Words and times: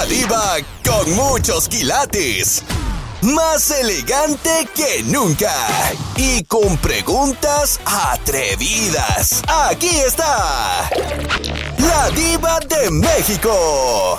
La 0.00 0.06
diva 0.06 0.56
con 0.82 1.14
muchos 1.14 1.68
quilates. 1.68 2.64
Más 3.20 3.70
elegante 3.70 4.66
que 4.74 5.02
nunca. 5.02 5.52
Y 6.16 6.42
con 6.44 6.78
preguntas 6.78 7.78
atrevidas. 7.84 9.42
Aquí 9.46 9.90
está. 9.90 10.88
La 11.76 12.10
diva 12.12 12.60
de 12.60 12.90
México. 12.90 14.18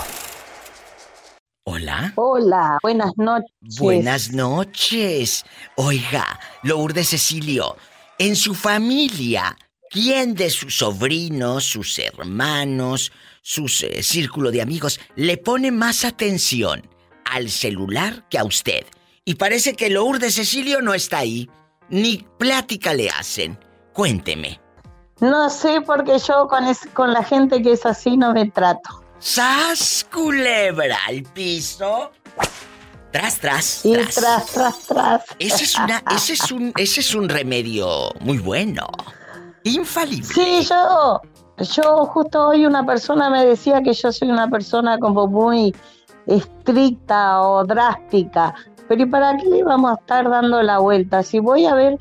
Hola. 1.64 2.12
Hola, 2.14 2.78
buenas 2.80 3.10
noches. 3.16 3.78
Buenas 3.80 4.30
noches. 4.30 5.44
Oiga, 5.74 6.38
Lourdes 6.62 7.08
Cecilio, 7.08 7.76
en 8.18 8.36
su 8.36 8.54
familia, 8.54 9.56
¿quién 9.90 10.36
de 10.36 10.48
sus 10.48 10.78
sobrinos, 10.78 11.64
sus 11.64 11.98
hermanos, 11.98 13.10
su 13.42 13.66
eh, 13.82 14.02
círculo 14.02 14.50
de 14.50 14.62
amigos 14.62 15.00
le 15.16 15.36
pone 15.36 15.70
más 15.70 16.04
atención 16.04 16.88
al 17.24 17.50
celular 17.50 18.26
que 18.30 18.38
a 18.38 18.44
usted? 18.44 18.86
Y 19.24 19.34
parece 19.34 19.74
que 19.74 19.90
Lourdes 19.90 20.36
Cecilio 20.36 20.80
no 20.80 20.94
está 20.94 21.18
ahí, 21.18 21.50
ni 21.88 22.26
plática 22.38 22.94
le 22.94 23.10
hacen. 23.10 23.58
Cuénteme. 23.92 24.60
No 25.20 25.50
sé, 25.50 25.80
porque 25.82 26.18
yo 26.18 26.48
con, 26.48 26.64
con 26.94 27.12
la 27.12 27.22
gente 27.22 27.62
que 27.62 27.72
es 27.72 27.86
así 27.86 28.16
no 28.16 28.32
me 28.32 28.50
trato. 28.50 29.04
¡Sas, 29.20 30.04
culebra 30.10 30.98
al 31.06 31.22
piso! 31.22 32.10
Tras, 33.12 33.38
tras, 33.38 33.84
y 33.84 33.92
tras. 33.92 34.46
tras, 34.52 34.78
tras, 34.88 35.22
Ese 35.38 35.64
es, 35.64 35.76
una, 35.76 36.02
ese, 36.16 36.32
es 36.32 36.50
un, 36.50 36.72
ese 36.76 37.00
es 37.00 37.14
un 37.14 37.28
remedio 37.28 38.10
muy 38.20 38.38
bueno. 38.38 38.88
Infalible. 39.64 40.34
Sí, 40.34 40.66
yo... 40.68 41.20
Yo 41.58 42.06
justo 42.06 42.48
hoy 42.48 42.66
una 42.66 42.84
persona 42.84 43.30
me 43.30 43.44
decía 43.44 43.82
que 43.82 43.92
yo 43.92 44.10
soy 44.10 44.30
una 44.30 44.48
persona 44.48 44.98
como 44.98 45.26
muy 45.26 45.74
estricta 46.26 47.42
o 47.42 47.64
drástica. 47.64 48.54
Pero 48.88 49.02
¿y 49.02 49.06
para 49.06 49.36
qué 49.36 49.62
vamos 49.64 49.92
a 49.92 49.94
estar 49.94 50.28
dando 50.28 50.62
la 50.62 50.78
vuelta? 50.78 51.22
Si 51.22 51.38
voy 51.38 51.66
a 51.66 51.74
ver 51.74 51.98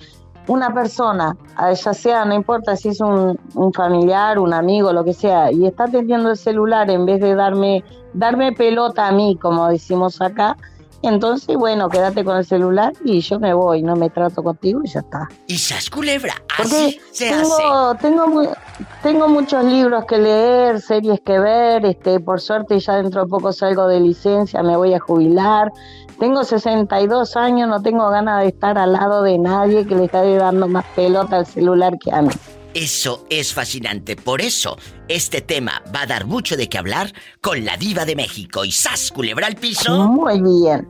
una 0.48 0.74
persona, 0.74 1.38
ya 1.58 1.94
sea, 1.94 2.26
no 2.26 2.34
importa 2.34 2.76
si 2.76 2.90
es 2.90 3.00
un, 3.02 3.38
familiar, 3.74 4.40
un 4.40 4.54
amigo, 4.54 4.92
lo 4.92 5.04
que 5.04 5.14
sea, 5.14 5.52
y 5.52 5.66
está 5.66 5.86
atendiendo 5.86 6.32
el 6.32 6.38
celular 6.38 6.90
en 6.90 7.06
vez 7.06 7.22
de 7.22 7.36
darme, 7.36 7.84
darme 8.14 8.52
pelota 8.52 9.08
a 9.08 9.12
mí, 9.12 9.38
como 9.40 9.68
decimos 9.68 10.22
acá, 10.22 10.58
entonces, 11.04 11.56
bueno, 11.58 11.90
quédate 11.90 12.24
con 12.24 12.38
el 12.38 12.46
celular 12.46 12.94
y 13.04 13.22
yo 13.22 13.40
me 13.40 13.54
voy, 13.54 13.82
no 13.82 13.96
me 13.96 14.10
trato 14.10 14.44
contigo 14.44 14.82
y 14.84 14.88
ya 14.88 15.00
está. 15.00 15.28
Y 15.48 15.58
sas 15.58 15.90
culebra, 15.90 16.36
así 16.60 17.00
se 17.12 17.30
tengo, 17.30 17.92
hace. 17.92 18.02
Tengo, 18.02 18.54
tengo 19.02 19.28
muchos 19.28 19.64
libros 19.66 20.06
que 20.06 20.18
leer, 20.18 20.80
series 20.82 21.20
que 21.22 21.40
ver, 21.40 21.86
este, 21.86 22.20
por 22.20 22.40
suerte 22.40 22.80
ya 22.80 22.96
dentro 22.96 23.24
de 23.24 23.30
poco 23.30 23.52
salgo 23.52 23.88
de 23.88 24.00
licencia, 24.00 24.62
me 24.64 24.78
voy 24.78 24.94
a 24.94 25.00
jubilar. 25.00 25.72
Tengo 26.20 26.44
62 26.44 27.36
años, 27.36 27.68
no 27.68 27.82
tengo 27.82 28.08
ganas 28.12 28.44
de 28.44 28.50
estar 28.50 28.78
al 28.78 28.94
lado 28.94 29.24
de 29.24 29.40
nadie 29.40 29.88
que 29.88 29.96
le 29.96 30.06
esté 30.06 30.36
dando 30.36 30.68
más 30.68 30.86
pelota 30.96 31.38
al 31.38 31.48
celular 31.48 31.98
que 31.98 32.12
a 32.12 32.22
mí. 32.22 32.30
Eso 32.74 33.26
es 33.30 33.54
fascinante. 33.54 34.16
Por 34.16 34.42
eso, 34.42 34.78
este 35.08 35.42
tema 35.42 35.84
va 35.94 36.04
a 36.04 36.08
dar 36.08 36.26
mucho 36.26 36.56
de 36.56 36.70
qué 36.70 36.78
hablar 36.78 37.12
con 37.42 37.66
la 37.66 37.76
diva 37.76 38.06
de 38.06 38.16
México. 38.16 38.64
Y 38.64 38.72
¡Sas, 38.72 39.12
culebra 39.12 39.48
al 39.48 39.56
piso! 39.56 40.08
Muy 40.08 40.42
bien. 40.42 40.88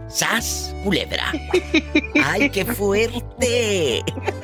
¡Sas, 0.09 0.75
culebra! 0.83 1.31
¡Ay, 2.25 2.49
qué 2.49 2.65
fuerte! 2.65 4.01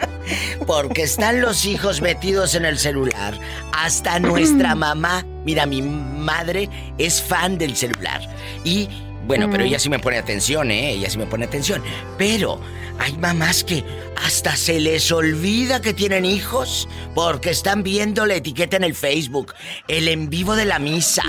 Porque 0.65 1.03
están 1.03 1.41
los 1.41 1.65
hijos 1.65 2.01
metidos 2.01 2.55
en 2.55 2.63
el 2.63 2.77
celular. 2.77 3.33
Hasta 3.73 4.19
nuestra 4.19 4.73
mamá, 4.73 5.25
mira, 5.43 5.65
mi 5.65 5.81
madre 5.81 6.69
es 6.97 7.21
fan 7.21 7.57
del 7.57 7.75
celular. 7.75 8.21
Y, 8.63 8.87
bueno, 9.29 9.47
pero 9.51 9.63
ella 9.63 9.77
sí 9.77 9.89
me 9.89 9.99
pone 9.99 10.17
atención, 10.17 10.71
¿eh? 10.71 10.89
Ella 10.93 11.07
sí 11.07 11.19
me 11.19 11.27
pone 11.27 11.45
atención. 11.45 11.83
Pero 12.17 12.59
hay 12.97 13.15
mamás 13.15 13.63
que 13.63 13.83
hasta 14.25 14.55
se 14.55 14.79
les 14.79 15.11
olvida 15.11 15.81
que 15.81 15.93
tienen 15.93 16.25
hijos 16.25 16.89
porque 17.13 17.51
están 17.51 17.83
viendo 17.83 18.25
la 18.25 18.33
etiqueta 18.33 18.77
en 18.77 18.83
el 18.83 18.95
Facebook, 18.95 19.53
el 19.87 20.07
en 20.07 20.31
vivo 20.31 20.55
de 20.55 20.65
la 20.65 20.79
misa. 20.79 21.21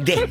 De... 0.00 0.26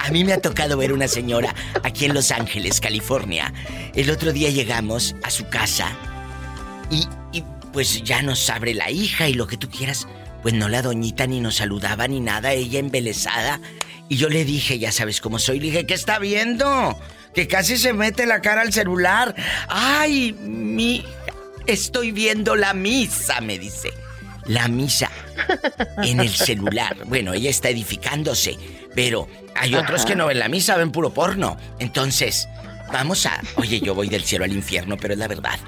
A 0.00 0.10
mí 0.10 0.24
me 0.24 0.32
ha 0.32 0.40
tocado 0.40 0.76
ver 0.76 0.92
una 0.92 1.06
señora 1.06 1.54
aquí 1.84 2.06
en 2.06 2.14
Los 2.14 2.32
Ángeles, 2.32 2.80
California. 2.80 3.54
El 3.94 4.10
otro 4.10 4.32
día 4.32 4.50
llegamos 4.50 5.14
a 5.22 5.30
su 5.30 5.48
casa 5.48 5.86
y, 6.90 7.06
y 7.30 7.44
pues 7.72 8.02
ya 8.02 8.22
nos 8.22 8.50
abre 8.50 8.74
la 8.74 8.90
hija 8.90 9.28
y 9.28 9.34
lo 9.34 9.46
que 9.46 9.56
tú 9.56 9.70
quieras. 9.70 10.08
Pues 10.42 10.54
no 10.54 10.68
la 10.68 10.82
doñita 10.82 11.28
ni 11.28 11.38
nos 11.38 11.58
saludaba 11.58 12.08
ni 12.08 12.18
nada, 12.18 12.54
ella 12.54 12.80
embelesada. 12.80 13.60
Y 14.10 14.16
yo 14.16 14.28
le 14.28 14.44
dije, 14.44 14.80
ya 14.80 14.90
sabes 14.90 15.20
cómo 15.20 15.38
soy, 15.38 15.60
le 15.60 15.66
dije, 15.66 15.86
¿qué 15.86 15.94
está 15.94 16.18
viendo? 16.18 16.98
Que 17.32 17.46
casi 17.46 17.78
se 17.78 17.92
mete 17.92 18.26
la 18.26 18.40
cara 18.40 18.62
al 18.62 18.72
celular. 18.72 19.36
Ay, 19.68 20.32
mi... 20.32 21.04
Estoy 21.68 22.10
viendo 22.10 22.56
la 22.56 22.74
misa, 22.74 23.40
me 23.40 23.56
dice. 23.56 23.92
La 24.46 24.66
misa 24.66 25.08
en 26.02 26.18
el 26.18 26.30
celular. 26.30 26.96
Bueno, 27.06 27.34
ella 27.34 27.50
está 27.50 27.68
edificándose, 27.68 28.58
pero 28.96 29.28
hay 29.54 29.76
otros 29.76 30.04
que 30.04 30.16
no 30.16 30.26
ven 30.26 30.40
la 30.40 30.48
misa, 30.48 30.76
ven 30.76 30.90
puro 30.90 31.14
porno. 31.14 31.56
Entonces, 31.78 32.48
vamos 32.92 33.26
a... 33.26 33.40
Oye, 33.54 33.78
yo 33.78 33.94
voy 33.94 34.08
del 34.08 34.24
cielo 34.24 34.44
al 34.44 34.52
infierno, 34.52 34.96
pero 35.00 35.14
es 35.14 35.20
la 35.20 35.28
verdad. 35.28 35.60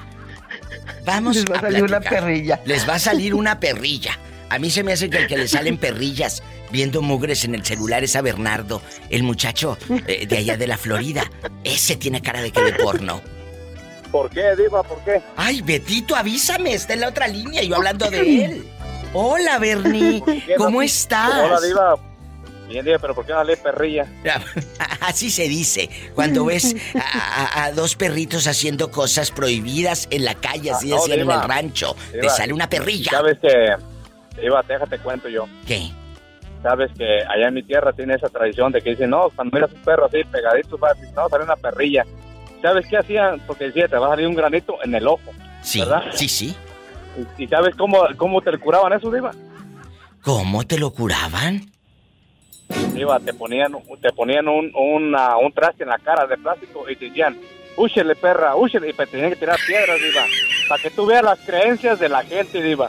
Vamos 1.05 1.37
Les 1.37 1.45
va 1.49 1.59
a, 1.59 1.61
salir 1.61 1.85
una 1.85 2.01
perrilla. 2.01 2.61
Les 2.65 2.89
va 2.89 2.95
a 2.95 2.99
salir 2.99 3.35
una 3.35 3.61
perrilla. 3.61 4.19
A 4.53 4.59
mí 4.59 4.69
se 4.69 4.85
me 4.85 4.93
hace 4.93 5.09
que 5.09 5.17
el 5.17 5.27
que 5.27 5.39
le 5.39 5.49
salen 5.49 5.79
perrillas 5.79 6.43
viendo 6.71 7.01
mugres 7.01 7.43
en 7.47 7.55
el 7.55 7.65
celular 7.65 8.05
es 8.05 8.17
a 8.17 8.21
Bernardo, 8.21 8.83
el 9.09 9.23
muchacho 9.23 9.79
eh, 10.07 10.27
de 10.27 10.37
allá 10.37 10.59
de 10.59 10.67
la 10.67 10.77
Florida. 10.77 11.25
Ese 11.65 11.97
tiene 11.97 12.21
cara 12.21 12.43
de 12.43 12.51
que 12.53 12.61
de 12.61 12.75
porno. 12.75 13.23
¿Por 14.11 14.29
qué, 14.29 14.55
Diva? 14.55 14.83
¿Por 14.83 15.03
qué? 15.05 15.23
Ay, 15.39 15.63
Betito, 15.63 16.15
avísame, 16.15 16.75
está 16.75 16.93
en 16.93 17.01
la 17.01 17.09
otra 17.09 17.29
línea, 17.29 17.63
yo 17.63 17.77
hablando 17.77 18.11
de 18.11 18.45
él. 18.45 18.67
Hola, 19.15 19.59
Bernie, 19.59 20.23
¿cómo 20.59 20.83
estás? 20.83 21.33
Hola, 21.33 21.59
Diva. 21.59 21.95
Bien, 22.69 22.85
Diva, 22.85 22.99
pero 22.99 23.15
¿por 23.15 23.25
qué 23.25 23.33
no 23.33 23.43
le 23.45 23.57
perrilla? 23.57 24.07
Así 25.01 25.31
se 25.31 25.49
dice, 25.49 25.89
cuando 26.15 26.45
ves 26.45 26.77
a, 26.95 27.65
a, 27.65 27.73
dos 27.73 27.97
perritos 27.97 28.47
haciendo 28.47 28.91
cosas 28.91 29.31
prohibidas 29.31 30.09
en 30.11 30.27
la 30.27 30.35
calle, 30.35 30.73
así 30.73 30.93
Ah, 30.93 30.97
no, 30.97 31.01
decían 31.01 31.21
en 31.21 31.31
el 31.31 31.43
rancho, 31.43 31.97
te 32.13 32.29
sale 32.29 32.53
una 32.53 32.69
perrilla. 32.69 33.13
¿Sabes 33.13 33.39
que, 33.41 33.92
Diva, 34.41 34.63
déjate 34.67 34.99
cuento 34.99 35.29
yo. 35.29 35.47
¿Qué? 35.67 35.91
Sabes 36.63 36.91
que 36.97 37.05
allá 37.29 37.49
en 37.49 37.55
mi 37.55 37.63
tierra 37.63 37.93
tiene 37.93 38.15
esa 38.15 38.29
tradición 38.29 38.71
de 38.73 38.81
que 38.81 38.91
dicen, 38.91 39.11
no, 39.11 39.29
cuando 39.35 39.55
miras 39.57 39.73
un 39.73 39.81
perro 39.83 40.07
así 40.07 40.23
pegadito, 40.31 40.79
va 40.79 40.91
a 40.91 40.95
decir, 40.95 41.09
no, 41.15 41.29
sale 41.29 41.45
una 41.45 41.57
perrilla. 41.57 42.05
¿Sabes 42.63 42.87
qué 42.87 42.97
hacían? 42.99 43.41
Porque 43.47 43.65
decía, 43.65 43.89
te 43.89 43.97
va 43.97 44.07
a 44.07 44.11
salir 44.11 44.29
un 44.29 44.37
granito 44.37 44.77
en 44.85 44.95
el 44.95 45.07
ojo. 45.09 45.33
Sí, 45.63 45.81
¿verdad? 45.81 46.05
sí, 46.13 46.29
sí. 46.29 46.57
¿Y, 47.39 47.45
y 47.45 47.49
sabes 47.49 47.75
cómo, 47.77 47.99
cómo 48.17 48.41
te 48.41 48.57
curaban 48.59 48.93
eso, 48.93 49.11
Diva? 49.11 49.33
¿Cómo 50.23 50.65
te 50.65 50.79
lo 50.79 50.91
curaban? 50.93 51.69
Diva, 52.95 53.19
te 53.21 53.35
ponían, 53.35 53.73
te 54.01 54.13
ponían 54.13 54.47
un, 54.49 54.73
una- 54.75 55.37
un 55.39 55.53
traste 55.53 55.83
en 55.83 55.89
la 55.91 55.99
cara 55.99 56.27
de 56.27 56.37
plástico 56.39 56.89
y 56.89 56.95
te 56.97 57.07
decían, 57.07 57.37
úchele, 57.77 58.15
perra, 58.15 58.55
úchele, 58.55 58.91
y 58.91 58.93
te 58.93 59.07
tenían 59.07 59.31
que 59.31 59.37
tirar 59.37 59.59
piedras, 59.67 59.99
Diva. 60.01 60.25
Para 60.69 60.81
que 60.83 60.91
tú 60.91 61.07
veas 61.07 61.25
las 61.25 61.41
creencias 61.41 61.99
de 61.99 62.09
la 62.09 62.23
gente, 62.23 62.63
Diva. 62.63 62.89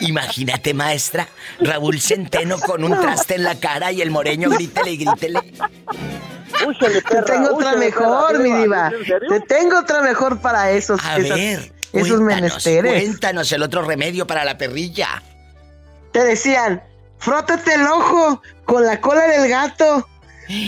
Imagínate, 0.00 0.74
maestra, 0.74 1.28
Raúl 1.60 2.00
Centeno 2.00 2.58
con 2.60 2.84
un 2.84 3.00
traste 3.00 3.36
en 3.36 3.44
la 3.44 3.58
cara 3.58 3.92
y 3.92 4.02
el 4.02 4.10
moreño 4.10 4.50
grítele 4.50 4.92
y 4.92 4.96
grítele. 4.98 5.40
Te 7.08 7.22
tengo 7.22 7.54
otra 7.54 7.72
mejor, 7.76 8.32
perra, 8.32 8.38
mi 8.42 8.52
diva. 8.52 8.92
Te 9.28 9.40
tengo 9.40 9.78
otra 9.78 10.00
mejor 10.02 10.40
para 10.40 10.70
esos, 10.70 11.00
A 11.04 11.16
esas- 11.18 11.36
ver, 11.38 11.72
esos 11.92 12.08
cuéntanos, 12.18 12.26
menesteres. 12.26 13.02
cuéntanos 13.04 13.52
el 13.52 13.62
otro 13.62 13.82
remedio 13.82 14.26
para 14.26 14.44
la 14.44 14.56
perrilla. 14.58 15.22
Te 16.12 16.24
decían, 16.24 16.82
frótate 17.18 17.74
el 17.74 17.86
ojo 17.86 18.42
con 18.64 18.84
la 18.84 19.00
cola 19.00 19.26
del 19.26 19.48
gato 19.48 20.08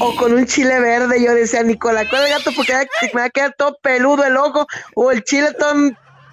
o 0.01 0.17
con 0.17 0.33
un 0.35 0.47
chile 0.47 0.79
verde. 0.81 1.23
Yo 1.23 1.35
decía, 1.35 1.63
ni 1.63 1.77
con 1.77 1.95
la 1.95 2.09
cola 2.09 2.23
del 2.23 2.33
gato 2.33 2.51
porque 2.55 2.75
me 3.15 3.21
va 3.21 3.27
a 3.27 3.31
quedar 3.31 3.55
todo 3.57 3.79
peludo 3.83 4.25
el 4.25 4.37
ojo 4.37 4.67
o 4.95 5.11
el 5.11 5.25
chile 5.25 5.53
todo 5.59 5.75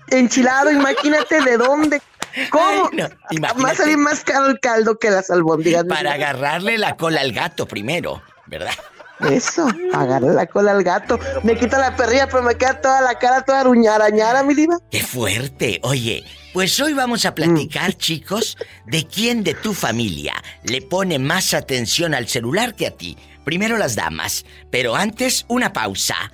enchilado. 0.10 0.70
Imagínate 0.72 1.42
de 1.42 1.58
dónde 1.58 2.02
¿Cómo? 2.50 2.90
Ay, 3.30 3.38
no, 3.38 3.64
Va 3.64 3.72
a 3.72 3.76
salir 3.76 3.98
más 3.98 4.24
caro 4.24 4.48
el 4.48 4.60
caldo 4.60 4.98
que 4.98 5.10
las 5.10 5.30
albóndigas. 5.30 5.86
Para 5.86 6.14
agarrarle 6.14 6.78
la 6.78 6.96
cola 6.96 7.22
al 7.22 7.32
gato 7.32 7.68
primero, 7.68 8.22
¿verdad? 8.46 8.74
Eso, 9.22 9.68
agarré 9.94 10.34
la 10.34 10.46
cola 10.46 10.72
al 10.72 10.84
gato. 10.84 11.20
Me 11.44 11.58
quita 11.58 11.78
la 11.78 11.96
perrilla, 11.96 12.28
pero 12.28 12.44
me 12.44 12.56
queda 12.56 12.82
toda 12.82 13.02
la 13.02 13.18
cara 13.18 13.44
toda 13.44 13.62
aruñada, 13.62 14.06
arañada, 14.06 14.44
mi 14.44 14.54
diva. 14.54 14.78
¡Qué 14.92 15.02
fuerte! 15.02 15.80
Oye, 15.84 16.26
pues 16.54 16.80
hoy 16.80 16.94
vamos 16.94 17.26
a 17.26 17.34
platicar, 17.34 17.94
chicos, 17.94 18.58
de 18.86 19.08
quién 19.08 19.44
de 19.44 19.54
tu 19.54 19.74
familia 19.74 20.34
le 20.64 20.82
pone 20.82 21.18
más 21.18 21.54
atención 21.54 22.14
al 22.14 22.28
celular 22.28 22.76
que 22.76 22.88
a 22.88 22.92
ti. 22.92 23.18
Primero 23.46 23.78
las 23.78 23.96
damas, 23.96 24.46
pero 24.72 24.96
antes 24.96 25.46
una 25.48 25.72
pausa. 25.72 26.32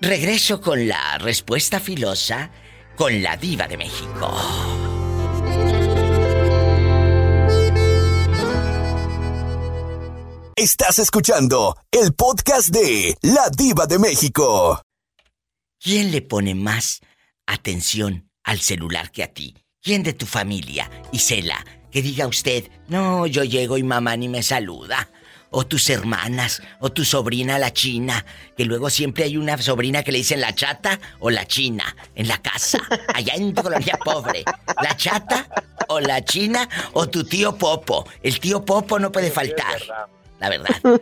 Regreso 0.00 0.60
con 0.60 0.88
la 0.88 1.18
respuesta 1.18 1.80
filosa 1.80 2.50
con 2.96 3.22
la 3.22 3.36
diva 3.36 3.68
de 3.68 3.76
México. 3.76 5.05
Estás 10.66 10.98
escuchando 10.98 11.76
el 11.92 12.12
podcast 12.12 12.70
de 12.70 13.16
La 13.22 13.50
Diva 13.56 13.86
de 13.86 14.00
México. 14.00 14.82
¿Quién 15.80 16.10
le 16.10 16.22
pone 16.22 16.56
más 16.56 17.02
atención 17.46 18.28
al 18.42 18.58
celular 18.58 19.12
que 19.12 19.22
a 19.22 19.32
ti? 19.32 19.54
¿Quién 19.80 20.02
de 20.02 20.12
tu 20.12 20.26
familia? 20.26 20.90
Isela, 21.12 21.64
que 21.92 22.02
diga 22.02 22.26
usted, 22.26 22.68
no, 22.88 23.28
yo 23.28 23.44
llego 23.44 23.78
y 23.78 23.84
mamá 23.84 24.16
ni 24.16 24.28
me 24.28 24.42
saluda. 24.42 25.08
O 25.50 25.64
tus 25.64 25.88
hermanas, 25.88 26.60
o 26.80 26.90
tu 26.90 27.04
sobrina 27.04 27.60
la 27.60 27.72
china, 27.72 28.26
que 28.56 28.64
luego 28.64 28.90
siempre 28.90 29.22
hay 29.22 29.36
una 29.36 29.56
sobrina 29.58 30.02
que 30.02 30.10
le 30.10 30.18
dicen 30.18 30.40
la 30.40 30.52
chata 30.52 30.98
o 31.20 31.30
la 31.30 31.46
china 31.46 31.94
en 32.16 32.26
la 32.26 32.42
casa, 32.42 32.80
allá 33.14 33.34
en 33.34 33.54
tu 33.54 33.62
colonia 33.62 33.96
pobre. 34.04 34.42
La 34.82 34.96
chata 34.96 35.46
o 35.86 36.00
la 36.00 36.24
china 36.24 36.68
o 36.92 37.08
tu 37.08 37.22
tío 37.22 37.56
Popo. 37.56 38.04
El 38.20 38.40
tío 38.40 38.64
Popo 38.64 38.98
no 38.98 39.12
puede 39.12 39.30
faltar. 39.30 40.15
La 40.38 40.48
verdad. 40.48 40.68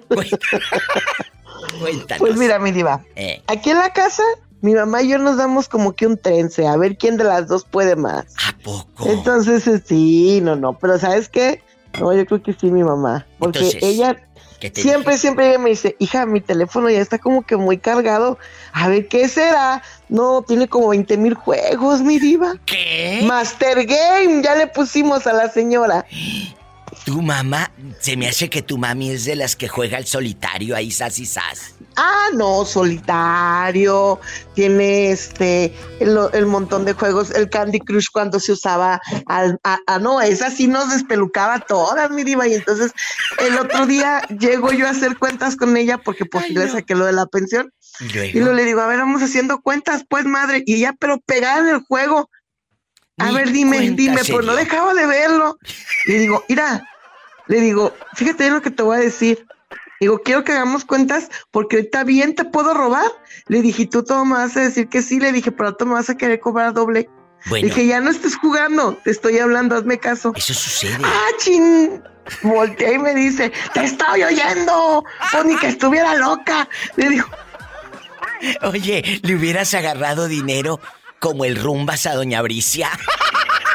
Cuéntanos. 1.81 2.19
Pues 2.19 2.37
mira, 2.37 2.59
mi 2.59 2.73
diva, 2.73 3.03
Eh, 3.17 3.43
aquí 3.47 3.71
en 3.71 3.79
la 3.79 3.93
casa, 3.93 4.23
mi 4.61 4.75
mamá 4.75 5.03
y 5.03 5.09
yo 5.09 5.19
nos 5.19 5.37
damos 5.37 5.69
como 5.69 5.95
que 5.95 6.07
un 6.07 6.17
trense, 6.19 6.67
a 6.67 6.77
ver 6.77 6.97
quién 6.97 7.17
de 7.17 7.25
las 7.25 7.49
dos 7.49 7.65
puede 7.65 7.97
más. 7.97 8.27
¿A 8.47 8.57
poco? 8.63 9.09
Entonces, 9.09 9.67
eh, 9.67 9.83
sí, 9.85 10.41
no, 10.43 10.57
no, 10.57 10.79
pero 10.79 10.99
¿sabes 10.99 11.29
qué? 11.29 11.63
No, 11.99 12.13
yo 12.13 12.27
creo 12.27 12.43
que 12.43 12.53
sí, 12.55 12.71
mi 12.71 12.83
mamá. 12.83 13.27
Porque 13.39 13.59
Entonces, 13.61 13.83
ella 13.83 14.17
¿Qué 14.61 14.71
te 14.71 14.83
siempre, 14.83 15.13
dije? 15.13 15.21
siempre 15.21 15.49
ella 15.51 15.59
me 15.59 15.71
dice, 15.71 15.97
hija, 15.99 16.27
mi 16.27 16.41
teléfono 16.41 16.89
ya 16.91 17.01
está 17.01 17.19
como 17.19 17.43
que 17.47 17.57
muy 17.57 17.79
cargado. 17.79 18.39
A 18.73 18.89
ver, 18.89 19.09
¿qué 19.09 19.29
será? 19.29 19.83
No, 20.09 20.43
tiene 20.43 20.69
como 20.69 20.89
20 20.89 21.17
mil 21.19 21.35
juegos, 21.35 22.01
mi 22.03 22.19
diva. 22.19 22.55
¿Qué? 22.67 23.21
Master 23.25 23.85
Game, 23.87 24.43
ya 24.43 24.55
le 24.57 24.67
pusimos 24.67 25.27
a 25.27 25.33
la 25.33 25.49
señora. 25.51 26.05
Tu 27.05 27.21
mamá, 27.21 27.71
se 28.01 28.17
me 28.17 28.27
hace 28.29 28.49
que 28.49 28.63
tu 28.63 28.79
mami 28.79 29.11
es 29.11 29.27
de 29.27 29.37
las 29.37 29.57
que 29.57 29.69
juega 29.69 29.99
al 29.99 30.07
solitario 30.07 30.75
ahí, 30.75 30.91
sas 30.91 31.19
y 31.19 31.27
sas. 31.27 31.75
Ah, 31.97 32.29
no, 32.35 32.65
solitario. 32.65 34.19
Tiene 34.55 35.11
este, 35.11 35.75
el, 36.01 36.19
el 36.33 36.47
montón 36.47 36.87
de 36.87 36.95
juegos, 36.95 37.31
el 37.33 37.51
Candy 37.51 37.81
Crush 37.81 38.07
cuando 38.11 38.41
se 38.41 38.53
usaba. 38.53 39.03
Al, 39.27 39.59
a, 39.65 39.79
a- 39.87 39.99
no, 39.99 40.21
esa 40.23 40.51
sí 40.51 40.67
nos 40.67 40.91
despelucaba 40.91 41.61
todas, 41.61 42.11
mi 42.11 42.25
diva. 42.25 42.49
Y 42.49 42.55
entonces 42.55 42.93
el 43.39 43.59
otro 43.59 43.87
día 43.87 44.23
llego 44.41 44.73
yo 44.73 44.87
a 44.87 44.91
hacer 44.91 45.19
cuentas 45.19 45.57
con 45.57 45.77
ella 45.77 45.99
porque 45.99 46.25
pues 46.25 46.45
Ay, 46.45 46.51
sí 46.53 46.57
le 46.59 46.67
no. 46.67 46.73
saqué 46.73 46.95
lo 46.95 47.05
de 47.05 47.13
la 47.13 47.27
pensión. 47.27 47.71
Y 48.01 48.05
Y 48.17 48.33
luego. 48.41 48.53
le 48.55 48.65
digo, 48.65 48.81
a 48.81 48.87
ver, 48.87 48.99
vamos 48.99 49.23
haciendo 49.23 49.61
cuentas, 49.61 50.05
pues 50.09 50.25
madre. 50.25 50.63
Y 50.65 50.77
ella, 50.77 50.95
pero 50.99 51.21
pegada 51.21 51.59
en 51.69 51.75
el 51.77 51.81
juego. 51.83 52.31
A 53.19 53.27
Ni 53.29 53.35
ver, 53.35 53.53
dime, 53.53 53.79
dime, 53.91 54.23
pues 54.25 54.45
no 54.45 54.57
dejaba 54.57 54.95
de 54.95 55.07
verlo. 55.07 55.57
Le 56.07 56.19
digo, 56.19 56.43
mira, 56.49 56.83
le 57.47 57.61
digo, 57.61 57.95
fíjate 58.15 58.51
lo 58.51 58.63
que 58.63 58.71
te 58.71 58.83
voy 58.83 58.97
a 58.97 59.01
decir. 59.01 59.47
Digo, 60.01 60.19
quiero 60.19 60.45
que 60.45 60.53
hagamos 60.53 60.85
cuentas 60.85 61.31
porque 61.51 61.77
ahorita 61.77 62.05
bien 62.05 62.35
te 62.35 62.45
puedo 62.45 62.75
robar. 62.75 63.07
Le 63.47 63.63
dije, 63.63 63.83
¿y 63.83 63.87
tú 63.87 64.03
todo 64.03 64.25
me 64.25 64.35
vas 64.35 64.57
a 64.57 64.61
decir 64.61 64.89
que 64.89 65.03
sí. 65.03 65.21
Le 65.21 65.33
dije, 65.33 65.53
pero 65.53 65.77
tú 65.77 65.87
me 65.87 65.95
vas 65.95 66.11
a 66.11 66.17
querer 66.17 66.41
cobrar 66.41 66.75
doble. 66.75 67.09
Bueno, 67.47 67.67
Dije, 67.69 67.87
ya 67.87 68.01
no 68.01 68.11
estés 68.11 68.37
jugando, 68.37 68.95
te 69.05 69.11
estoy 69.11 69.39
hablando, 69.39 69.77
hazme 69.77 69.99
caso. 69.99 70.33
eso 70.35 70.55
sucede. 70.55 70.97
¡Ah, 71.05 71.27
chin! 71.39 72.03
Voltea 72.43 72.93
y 72.95 72.99
me 72.99 73.15
dice, 73.15 73.53
te 73.75 73.85
estoy 73.85 74.23
oyendo. 74.23 75.05
Pues 75.31 75.45
ni 75.45 75.57
que 75.57 75.69
estuviera 75.69 76.15
loca. 76.17 76.67
Le 76.97 77.11
digo, 77.11 77.27
Oye, 78.63 79.21
le 79.23 79.35
hubieras 79.37 79.75
agarrado 79.75 80.27
dinero 80.29 80.81
como 81.19 81.45
el 81.45 81.57
rumbas 81.57 82.07
a 82.07 82.15
Doña 82.15 82.43
Bricia. 82.43 82.91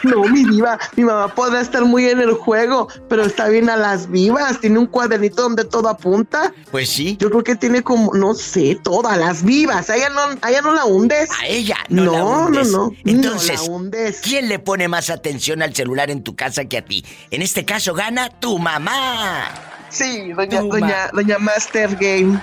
No, 0.04 0.24
mi 0.24 0.44
diva, 0.46 0.80
mi 0.96 1.04
mamá 1.04 1.34
podrá 1.34 1.62
estar 1.62 1.84
muy 1.86 2.08
en 2.10 2.22
el 2.22 2.34
juego, 2.34 2.88
pero 3.10 3.24
está 3.24 3.48
bien 3.50 3.70
a 3.70 3.76
las 3.78 4.10
vivas. 4.10 4.60
Tiene 4.60 4.80
un 4.80 4.86
cuadernito 4.88 5.42
donde 5.42 5.66
todo 5.66 5.90
apunta. 5.90 6.54
Pues 6.72 6.90
sí, 6.90 7.18
Yo 7.20 7.30
creo 7.30 7.44
que 7.44 7.56
tiene 7.56 7.82
como, 7.84 8.14
no 8.14 8.34
sé, 8.34 8.78
todas 8.84 9.18
las 9.18 9.44
vivas. 9.44 9.90
A 9.90 9.96
ella 9.96 10.10
no, 10.10 10.22
a 10.42 10.50
ella 10.50 10.62
no 10.62 10.74
la 10.74 10.86
hundes. 10.86 11.30
a 11.42 11.46
ella 11.48 11.78
no, 11.90 12.06
la 12.06 12.18
No, 12.20 12.28
hundes. 12.46 12.68
no, 12.72 12.88
no, 12.88 12.92
Entonces, 13.06 13.60
no 13.62 13.66
la 13.68 13.72
hundes. 13.72 14.22
¿quién 14.24 14.48
le 14.50 14.60
pone 14.60 14.88
más 14.88 15.10
atención 15.10 15.62
al 15.62 15.76
celular 15.76 16.10
en 16.12 16.24
tu 16.24 16.36
casa 16.36 16.66
que 16.66 16.78
a 16.78 16.86
ti? 16.86 17.04
En 17.32 17.42
este 17.42 17.66
caso 17.66 17.94
gana 17.94 18.30
tu 18.30 18.58
mamá. 18.60 19.46
Sí, 19.90 20.32
doña, 20.34 20.62
doña, 20.62 21.10
doña 21.14 21.38
Master 21.40 21.96
Game. 22.00 22.40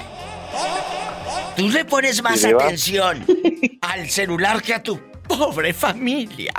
Tú 1.56 1.70
le 1.70 1.86
pones 1.86 2.22
más 2.22 2.44
¿Y 2.44 2.48
diva? 2.48 2.66
atención 2.66 3.26
al 3.82 4.10
celular 4.10 4.62
que 4.62 4.74
a 4.74 4.84
tu 4.84 5.00
pobre 5.26 5.74
familia. 5.74 6.52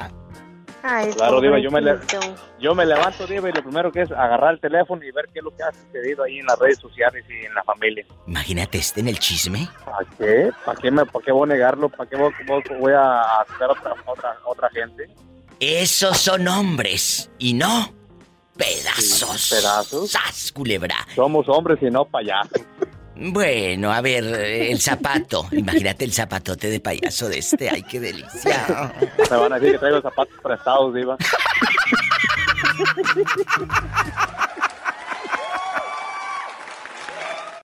Ay, 0.82 1.10
Claro, 1.12 1.40
Diva, 1.42 1.58
yo 1.58 1.70
me 1.70 1.82
le-. 1.82 1.98
Yo 2.58 2.74
me 2.74 2.86
levanto, 2.86 3.26
Diva, 3.26 3.50
y 3.50 3.52
lo 3.52 3.62
primero 3.62 3.92
que 3.92 4.02
es 4.02 4.10
agarrar 4.10 4.54
el 4.54 4.60
teléfono 4.60 5.04
y 5.04 5.10
ver 5.10 5.26
qué 5.34 5.40
es 5.40 5.44
lo 5.44 5.54
que 5.54 5.62
ha 5.62 5.72
sucedido 5.72 6.24
ahí 6.24 6.38
en 6.38 6.46
las 6.46 6.58
redes 6.58 6.78
sociales 6.78 7.26
y 7.28 7.44
en 7.44 7.52
la 7.54 7.62
familia. 7.62 8.06
Imagínate 8.26 8.78
este 8.78 9.00
en 9.00 9.08
el 9.08 9.18
chisme. 9.18 9.68
¿Para 9.84 9.98
qué? 10.16 10.50
¿Para 10.64 10.80
qué, 10.80 10.90
me, 10.90 11.04
para 11.04 11.24
qué 11.24 11.30
voy 11.32 11.50
a 11.50 11.52
negarlo? 11.52 11.90
¿Para 11.90 12.08
qué 12.08 12.16
voy, 12.16 12.32
voy- 12.46 12.62
voy 12.80 12.92
a 12.94 13.20
hacer 13.42 13.66
otra, 13.68 13.92
otra, 14.06 14.36
otra 14.46 14.70
gente? 14.70 15.10
Esos 15.60 16.18
son 16.18 16.46
hombres 16.46 17.30
y 17.38 17.52
no 17.52 17.92
pedazos. 18.56 19.40
Sí, 19.40 19.54
pedazos. 19.56 20.10
¡Sas, 20.12 20.52
culebra! 20.52 20.94
Somos 21.16 21.48
hombres 21.48 21.78
y 21.82 21.90
no 21.90 22.04
payasos. 22.04 22.60
Bueno, 23.16 23.92
a 23.92 24.00
ver, 24.00 24.22
el 24.24 24.80
zapato. 24.80 25.48
Imagínate 25.50 26.04
el 26.04 26.12
zapatote 26.12 26.70
de 26.70 26.78
payaso 26.78 27.28
de 27.28 27.38
este. 27.38 27.68
¡Ay, 27.68 27.82
qué 27.82 27.98
delicia! 27.98 28.94
Me 29.28 29.36
van 29.36 29.52
a 29.52 29.58
decir 29.58 29.72
que 29.72 29.78
traigo 29.78 30.00
zapatos 30.00 30.34
prestados, 30.40 30.94
Diva. 30.94 31.16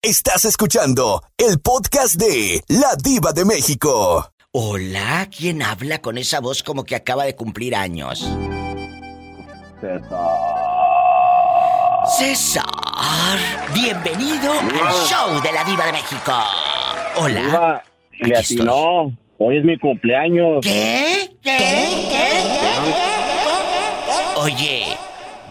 Estás 0.03 0.45
escuchando 0.45 1.23
el 1.39 1.61
podcast 1.61 2.17
de 2.17 2.61
La 2.67 2.97
Diva 2.97 3.33
de 3.33 3.45
México. 3.45 4.34
Hola, 4.57 5.29
¿quién 5.37 5.63
habla 5.63 6.01
con 6.01 6.17
esa 6.17 6.39
voz 6.39 6.63
como 6.63 6.85
que 6.85 6.95
acaba 6.95 7.25
de 7.25 7.35
cumplir 7.35 7.75
años? 7.75 8.25
César. 12.17 12.63
Bienvenido 13.75 14.53
al 14.53 14.95
show 15.09 15.43
de 15.43 15.51
la 15.51 15.65
Diva 15.65 15.87
de 15.87 15.93
México. 15.93 16.33
Hola. 17.17 17.41
Diva, 17.41 17.83
le 18.21 18.39
atinó. 18.39 19.13
Hoy 19.39 19.59
es 19.59 19.65
mi 19.65 19.77
cumpleaños. 19.77 20.61
¿Qué? 20.63 21.37
¿Qué? 21.43 21.59
¿Qué? 22.13 22.41
Oye, 24.37 24.85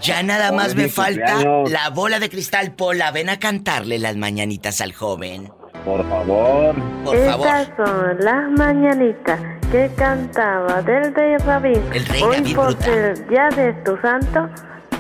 Ya 0.01 0.23
nada 0.23 0.51
Hoy 0.51 0.55
más 0.55 0.75
me 0.75 0.87
falta 0.87 1.43
la 1.67 1.89
bola 1.89 2.21
de 2.21 2.29
cristal, 2.29 2.73
Pola. 2.73 3.11
Ven 3.11 3.27
a 3.29 3.37
cantarle 3.37 3.99
las 3.99 4.15
mañanitas 4.15 4.79
al 4.79 4.93
joven. 4.93 5.51
Por 5.85 6.07
favor. 6.09 6.75
Por 7.03 7.15
Estas 7.15 7.67
favor. 7.67 7.87
son 7.87 8.17
las 8.19 8.51
mañanitas 8.51 9.39
que 9.71 9.89
cantaba 9.97 10.81
del 10.81 11.13
rey 11.13 11.35
David. 11.45 11.77
El 11.93 12.05
rey 12.05 12.21
Hoy 12.21 12.53
por 12.53 12.81
ser 12.81 13.27
día 13.27 13.49
de 13.49 13.73
tu 13.83 13.97
santo, 13.97 14.49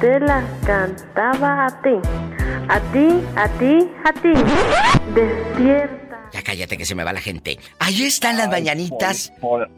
te 0.01 0.19
las 0.19 0.43
cantaba 0.65 1.67
a 1.67 1.81
ti. 1.81 1.95
A 2.67 2.79
ti, 2.91 3.21
a 3.35 3.47
ti, 3.59 3.89
a 4.03 4.13
ti. 4.13 4.33
Despierta. 5.13 6.29
Ya 6.33 6.41
cállate 6.41 6.77
que 6.77 6.85
se 6.85 6.95
me 6.95 7.03
va 7.03 7.13
la 7.13 7.21
gente. 7.21 7.57
Ahí 7.79 8.03
están 8.03 8.37
las 8.37 8.49
mañanitas 8.49 9.31
Por- 9.39 9.69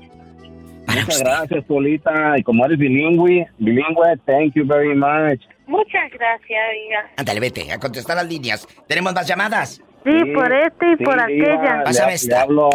para 0.87 1.01
muchas 1.01 1.15
usted. 1.17 1.25
gracias, 1.25 1.65
Polita. 1.65 2.37
Y 2.37 2.43
como 2.43 2.65
eres 2.65 2.77
bilingüe, 2.79 3.47
bilingüe, 3.59 4.17
thank 4.25 4.53
you 4.55 4.65
very 4.65 4.95
much. 4.95 5.41
Muchas 5.67 6.09
gracias, 6.11 6.59
oiga. 6.71 7.11
Ándale, 7.17 7.39
vete 7.39 7.71
a 7.71 7.79
contestar 7.79 8.15
las 8.15 8.27
líneas. 8.27 8.67
¿Tenemos 8.87 9.13
más 9.13 9.27
llamadas? 9.27 9.81
Sí, 10.05 10.31
por 10.33 10.53
este 10.53 10.91
y 10.93 10.97
sí, 10.97 11.03
por 11.03 11.19
aquella. 11.19 11.83
Le, 11.83 12.27
le 12.27 12.35
hablo, 12.35 12.69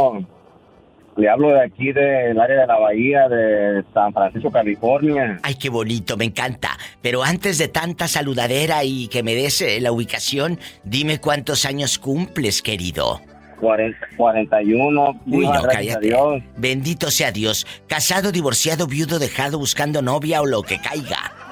le 1.17 1.29
hablo 1.29 1.51
de 1.51 1.63
aquí 1.63 1.93
del 1.93 2.41
área 2.41 2.63
de 2.63 2.67
la 2.67 2.79
bahía 2.79 3.29
de 3.29 3.85
San 3.95 4.13
Francisco, 4.13 4.51
California. 4.51 5.39
Ay, 5.43 5.55
qué 5.55 5.69
bonito, 5.69 6.17
me 6.17 6.25
encanta. 6.25 6.71
Pero 7.03 7.23
antes 7.23 7.59
de 7.59 7.69
tanta 7.69 8.09
saludadera 8.09 8.83
y 8.85 9.09
que 9.09 9.23
me 9.23 9.35
des 9.35 9.61
eh, 9.63 9.81
la 9.81 9.93
ubicación, 9.93 10.59
dime 10.83 11.21
cuántos 11.21 11.65
años 11.65 11.99
cumples, 11.99 12.63
querido. 12.63 13.21
40, 13.61 13.99
41. 14.17 15.21
Uy, 15.27 15.47
no, 15.47 15.63
cállate. 15.63 16.07
Dios. 16.07 16.43
Bendito 16.57 17.11
sea 17.11 17.31
Dios. 17.31 17.67
Casado, 17.87 18.33
divorciado, 18.33 18.87
viudo, 18.87 19.19
dejado, 19.19 19.59
buscando 19.59 20.03
novia 20.03 20.41
o 20.41 20.47
lo 20.47 20.63
que 20.63 20.81
caiga. 20.81 21.50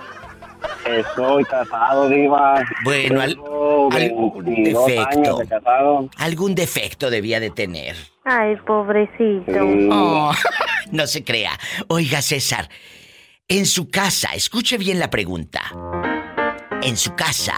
Estoy 0.86 1.44
casado, 1.44 2.08
Diva. 2.08 2.64
Bueno, 2.84 3.20
al- 3.20 3.30
algún 3.32 4.44
22 4.44 4.86
defecto. 4.86 5.36
de 5.38 5.46
casado. 5.48 6.08
Algún 6.16 6.54
defecto 6.54 7.10
debía 7.10 7.40
de 7.40 7.50
tener. 7.50 7.96
Ay, 8.24 8.56
pobrecito. 8.66 9.52
Sí. 9.52 9.88
Oh, 9.92 10.32
no 10.92 11.06
se 11.06 11.24
crea. 11.24 11.58
Oiga, 11.88 12.20
César, 12.22 12.68
en 13.48 13.66
su 13.66 13.88
casa, 13.90 14.30
escuche 14.34 14.78
bien 14.78 14.98
la 14.98 15.10
pregunta. 15.10 15.62
En 16.82 16.96
su 16.96 17.14
casa, 17.14 17.54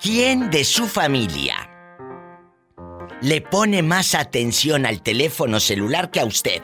¿quién 0.00 0.50
de 0.50 0.64
su 0.64 0.86
familia 0.86 1.54
le 3.22 3.40
pone 3.40 3.82
más 3.82 4.14
atención 4.14 4.86
al 4.86 5.02
teléfono 5.02 5.58
celular 5.60 6.10
que 6.10 6.20
a 6.20 6.24
usted? 6.26 6.62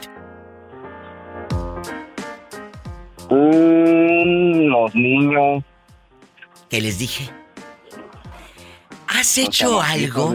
Los 3.35 4.95
niños. 4.95 5.65
¿Qué 6.69 6.81
les 6.81 6.99
dije? 6.99 7.31
¿Has 9.09 9.39
hecho 9.39 9.81
algo? 9.81 10.35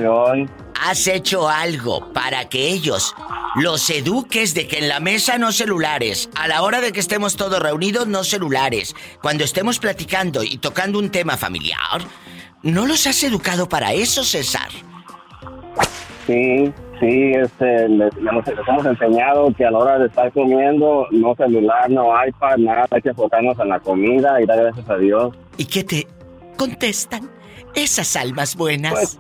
¿Has 0.80 1.08
hecho 1.08 1.50
algo 1.50 2.12
para 2.14 2.50
que 2.50 2.70
ellos 2.70 3.14
los 3.56 3.90
eduques 3.90 4.54
de 4.54 4.68
que 4.68 4.80
en 4.80 4.88
la 4.88 5.00
mesa 5.00 5.38
no 5.38 5.52
celulares, 5.52 6.30
a 6.36 6.48
la 6.48 6.62
hora 6.62 6.80
de 6.80 6.92
que 6.92 7.00
estemos 7.00 7.36
todos 7.36 7.60
reunidos 7.60 8.08
no 8.08 8.24
celulares, 8.24 8.96
cuando 9.22 9.44
estemos 9.44 9.80
platicando 9.80 10.44
y 10.44 10.58
tocando 10.58 11.00
un 11.00 11.10
tema 11.10 11.38
familiar? 11.38 12.02
¿No 12.64 12.86
los 12.86 13.08
has 13.08 13.24
educado 13.24 13.68
para 13.68 13.94
eso, 13.94 14.24
César? 14.24 14.70
Sí, 16.26 16.72
sí, 17.00 17.32
este, 17.34 17.90
les, 17.90 18.12
hemos 18.18 18.86
enseñado 18.86 19.54
que 19.54 19.66
a 19.66 19.72
la 19.72 19.78
hora 19.78 20.00
de 20.00 20.08
estar 20.08 20.32
comiendo, 20.32 21.08
no 21.12 21.36
celular, 21.36 21.90
no 21.90 22.12
iPad, 22.26 22.58
nada, 22.58 22.88
hay 22.92 23.02
que 23.02 23.10
enfocarnos 23.10 23.60
en 23.60 23.70
la 23.70 23.80
comida 23.80 24.42
y 24.42 24.46
dar 24.46 24.62
gracias 24.62 24.90
a 24.90 24.98
Dios. 24.98 25.36
¿Y 25.58 25.66
qué 25.66 25.84
te 25.84 26.08
contestan 26.58 27.30
esas 27.76 28.16
almas 28.16 28.56
buenas? 28.56 28.92
Pues, 28.94 29.20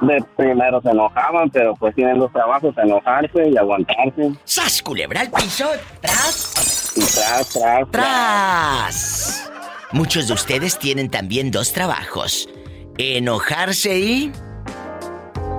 de 0.00 0.24
primero 0.36 0.80
se 0.82 0.90
enojaban, 0.90 1.50
pero 1.50 1.74
pues 1.76 1.94
tienen 1.94 2.18
los 2.18 2.32
trabajos, 2.32 2.74
enojarse 2.76 3.48
y 3.48 3.56
aguantarse. 3.56 4.32
¡Sas, 4.44 4.82
culebra 4.82 5.22
al 5.22 5.30
piso! 5.30 5.66
¡Tras! 6.00 6.92
Y 6.96 7.00
tras, 7.00 7.48
tras, 7.50 7.90
¡Tras! 7.90 9.50
Muchos 9.92 10.28
de 10.28 10.34
ustedes 10.34 10.78
tienen 10.78 11.08
también 11.10 11.50
dos 11.50 11.72
trabajos. 11.72 12.48
Enojarse 12.98 13.98
y... 13.98 14.32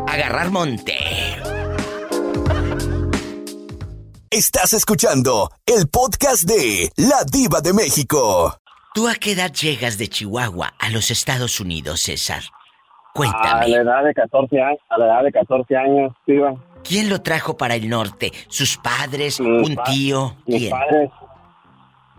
Agarrar 0.08 0.52
monte. 0.52 0.94
Estás 4.36 4.74
escuchando 4.74 5.50
el 5.66 5.88
podcast 5.88 6.44
de 6.44 6.90
La 6.98 7.24
Diva 7.24 7.62
de 7.62 7.72
México. 7.72 8.54
¿Tú 8.94 9.08
a 9.08 9.14
qué 9.16 9.32
edad 9.32 9.50
llegas 9.54 9.98
de 9.98 10.10
Chihuahua 10.10 10.74
a 10.78 10.90
los 10.90 11.10
Estados 11.10 11.62
Unidos, 11.62 12.02
César? 12.02 12.42
A 12.44 13.14
Cuéntame. 13.14 13.70
la 13.70 13.78
edad 13.78 14.04
de 14.04 14.14
14 14.14 14.62
años, 14.62 14.80
a 14.90 14.98
la 14.98 15.06
edad 15.06 15.24
de 15.24 15.32
14 15.32 15.78
años, 15.78 16.12
iba. 16.28 16.54
¿Quién 16.84 17.10
lo 17.10 17.22
trajo 17.22 17.56
para 17.56 17.76
el 17.76 17.88
norte? 17.88 18.34
¿Sus 18.50 18.76
padres? 18.76 19.40
Mis 19.40 19.70
¿Un 19.70 19.76
pa- 19.76 19.84
tío? 19.86 20.36
Mis 20.46 20.58
¿Quién? 20.64 20.72
padres, 20.72 21.10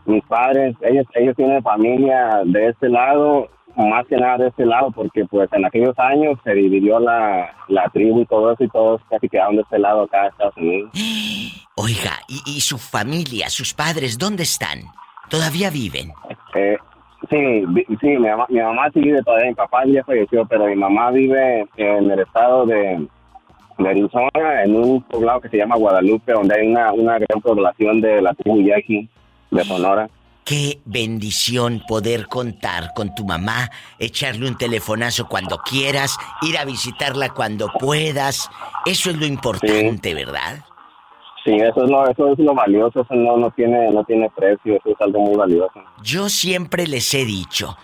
mis 0.07 0.25
padres, 0.25 0.75
ellos, 0.81 1.05
ellos 1.17 1.37
tienen 1.37 1.63
familia 1.63 2.41
de 2.47 2.69
este 2.71 2.89
lado, 2.89 3.51
más 3.77 4.07
que 4.07 4.17
nada 4.17 4.39
de 4.39 4.49
este 4.49 4.65
lado, 4.65 4.91
porque 4.91 5.25
pues 5.27 5.53
en 5.53 5.65
aquellos 5.65 5.99
años 5.99 6.39
se 6.45 6.55
dividió 6.55 6.99
la, 6.99 7.51
la 7.69 7.89
tribu 7.91 8.23
y 8.23 8.27
todo 8.27 8.53
eso 8.53 8.65
y 8.65 8.69
todos 8.69 9.01
casi 9.11 9.29
quedaron 9.29 9.57
de 9.57 9.63
este 9.63 9.79
lado 9.79 10.03
acá 10.03 10.23
de 10.23 10.29
Estados 10.29 10.57
Unidos. 10.57 10.91
Oiga, 11.77 12.13
¿y, 12.27 12.41
y 12.57 12.61
su 12.61 12.79
familia, 12.79 13.51
sus 13.51 13.75
padres, 13.75 14.17
dónde 14.17 14.45
están? 14.45 14.81
¿Todavía 15.29 15.71
viven? 15.71 16.13
Eh, 16.55 16.79
sí, 17.29 17.65
sí, 18.01 18.07
mi 18.07 18.19
mamá, 18.19 18.47
mi 18.49 18.61
mamá 18.61 18.91
sí 18.95 19.01
vive 19.01 19.23
todavía, 19.23 19.49
mi 19.49 19.55
papá 19.55 19.85
ya 19.85 20.03
falleció, 20.05 20.47
pero 20.47 20.67
mi 20.67 20.77
mamá 20.77 21.11
vive 21.11 21.67
en 21.77 22.11
el 22.11 22.21
estado 22.21 22.65
de, 22.65 23.07
de 23.79 23.89
Arizona, 23.89 24.63
en 24.65 24.75
un 24.75 25.03
poblado 25.03 25.41
que 25.41 25.51
se 25.51 25.59
llama 25.59 25.77
Guadalupe, 25.77 26.33
donde 26.33 26.55
hay 26.55 26.69
una, 26.69 26.93
una 26.93 27.19
gran 27.19 27.41
población 27.43 28.01
de 28.01 28.23
la 28.23 28.33
tribu 28.35 28.63
Yaqui 28.63 29.09
de 29.51 29.65
Sonora. 29.65 30.09
Qué 30.47 30.81
bendición 30.85 31.83
poder 31.89 32.29
contar 32.29 32.95
con 32.95 33.13
tu 33.17 33.25
mamá, 33.25 33.69
echarle 33.99 34.47
un 34.47 34.57
telefonazo 34.57 35.27
cuando 35.27 35.59
quieras, 35.59 36.17
ir 36.41 36.57
a 36.57 36.65
visitarla 36.65 37.31
cuando 37.31 37.67
puedas. 37.81 38.49
Eso 38.85 39.11
es 39.11 39.17
lo 39.17 39.27
importante, 39.27 40.15
¿verdad? 40.15 40.65
Sí, 41.45 41.57
eso 41.57 41.83
es 41.83 41.91
lo, 41.91 42.09
eso 42.09 42.33
es 42.33 42.39
lo 42.39 42.55
valioso, 42.55 43.01
eso 43.01 43.15
no, 43.15 43.37
no 43.37 43.51
tiene, 43.51 43.91
no 43.91 44.05
tiene 44.05 44.31
precio, 44.31 44.77
eso 44.77 44.91
es 44.91 45.01
algo 45.01 45.19
muy 45.19 45.37
valioso. 45.37 45.83
Yo 46.05 46.29
siempre 46.29 46.87
les 46.87 47.13
he 47.15 47.25
dicho, 47.25 47.77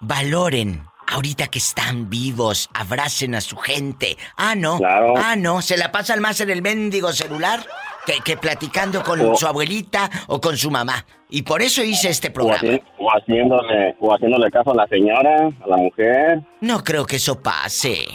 valoren 0.00 0.82
ahorita 1.06 1.46
que 1.46 1.60
están 1.60 2.10
vivos, 2.10 2.68
abracen 2.74 3.34
a 3.34 3.40
su 3.40 3.56
gente. 3.56 4.18
Ah, 4.36 4.54
no. 4.54 4.76
Claro. 4.76 5.14
Ah, 5.16 5.34
no, 5.34 5.62
se 5.62 5.78
la 5.78 5.92
pasan 5.92 6.20
más 6.20 6.42
en 6.42 6.50
el 6.50 6.60
mendigo 6.60 7.10
celular 7.14 7.64
que, 8.06 8.20
que 8.24 8.36
platicando 8.36 9.02
con 9.02 9.20
O- 9.20 9.36
su 9.36 9.46
abuelita 9.46 10.08
o 10.28 10.40
con 10.40 10.56
su 10.56 10.70
mamá. 10.70 11.04
Y 11.28 11.42
por 11.42 11.60
eso 11.60 11.82
hice 11.82 12.08
este 12.08 12.28
O, 12.28 12.32
programa. 12.32 12.62
haci- 12.62 12.82
o 12.98 13.10
haciéndole, 13.10 13.96
o 14.00 14.14
haciéndole 14.14 14.50
caso 14.50 14.70
a 14.70 14.74
la 14.76 14.86
señora, 14.86 15.48
a 15.48 15.66
la 15.68 15.76
mujer. 15.76 16.40
No 16.60 16.82
creo 16.84 17.04
que 17.04 17.16
eso 17.16 17.42
pase. 17.42 18.06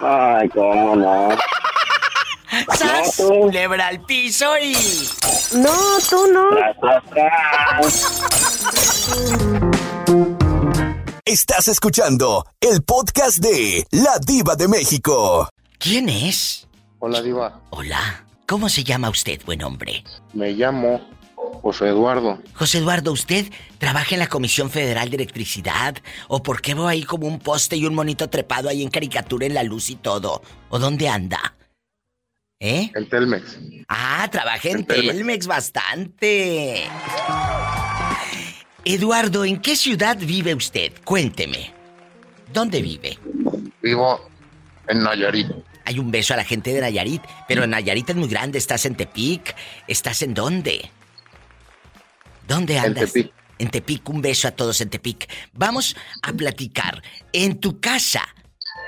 Ay, 0.00 0.48
cómo 0.48 0.96
no. 0.96 1.28
¡Sas! 2.74 3.20
No, 3.20 3.28
tú. 3.28 3.50
Lebra 3.52 3.86
al 3.88 4.00
piso 4.06 4.46
y... 4.58 4.72
No, 5.56 5.70
tú 6.08 6.26
no. 6.32 6.48
Tras, 6.56 6.76
tras, 6.80 7.04
tras. 7.10 8.20
Estás 11.24 11.68
escuchando 11.68 12.44
el 12.60 12.82
podcast 12.82 13.38
de 13.38 13.86
La 13.92 14.18
Diva 14.26 14.56
de 14.56 14.66
México. 14.68 15.48
¿Quién 15.78 16.08
es? 16.08 16.66
Hola 16.98 17.22
Diva, 17.22 17.60
Hola. 17.70 18.24
¿Cómo 18.50 18.68
se 18.68 18.82
llama 18.82 19.08
usted, 19.10 19.40
buen 19.46 19.62
hombre? 19.62 20.02
me 20.34 20.50
llamo 20.50 21.00
José 21.62 21.86
Eduardo. 21.86 22.42
José 22.54 22.78
Eduardo, 22.78 23.12
¿usted 23.12 23.46
trabaja 23.78 24.16
en 24.16 24.18
la 24.18 24.26
Comisión 24.26 24.70
Federal 24.70 25.08
de 25.08 25.14
Electricidad? 25.18 25.94
¿O 26.26 26.42
por 26.42 26.60
qué 26.60 26.74
veo 26.74 26.88
ahí 26.88 27.04
como 27.04 27.28
un 27.28 27.38
poste 27.38 27.76
y 27.76 27.86
un 27.86 27.94
monito 27.94 28.28
trepado 28.28 28.68
ahí 28.68 28.82
en 28.82 28.90
caricatura 28.90 29.46
en 29.46 29.54
la 29.54 29.62
luz 29.62 29.88
y 29.88 29.94
todo? 29.94 30.42
¿O 30.68 30.80
dónde 30.80 31.08
anda? 31.08 31.54
¿Eh? 32.58 32.90
En 32.92 33.08
Telmex. 33.08 33.56
Ah, 33.86 34.26
trabaja 34.32 34.68
en 34.68 34.78
En 34.78 34.84
Telmex. 34.84 35.14
Telmex 35.16 35.46
bastante. 35.46 36.88
Eduardo, 38.84 39.44
¿en 39.44 39.60
qué 39.60 39.76
ciudad 39.76 40.18
vive 40.18 40.56
usted? 40.56 40.92
Cuénteme. 41.04 41.72
¿Dónde 42.52 42.82
vive? 42.82 43.16
Vivo 43.80 44.28
en 44.88 45.04
Nayarit. 45.04 45.69
Hay 45.84 45.98
un 45.98 46.10
beso 46.10 46.34
a 46.34 46.36
la 46.36 46.44
gente 46.44 46.72
de 46.72 46.80
Nayarit, 46.80 47.22
pero 47.48 47.66
Nayarit 47.66 48.10
es 48.10 48.16
muy 48.16 48.28
grande. 48.28 48.58
¿Estás 48.58 48.86
en 48.86 48.94
Tepic? 48.94 49.54
¿Estás 49.88 50.22
en 50.22 50.34
dónde? 50.34 50.90
¿Dónde 52.46 52.76
En 52.76 52.84
andas? 52.84 53.12
Tepic. 53.12 53.32
En 53.58 53.68
Tepic, 53.70 54.08
un 54.08 54.22
beso 54.22 54.48
a 54.48 54.52
todos 54.52 54.80
en 54.80 54.88
Tepic. 54.88 55.28
Vamos 55.52 55.94
a 56.22 56.32
platicar. 56.32 57.02
En 57.32 57.58
tu 57.58 57.78
casa, 57.80 58.26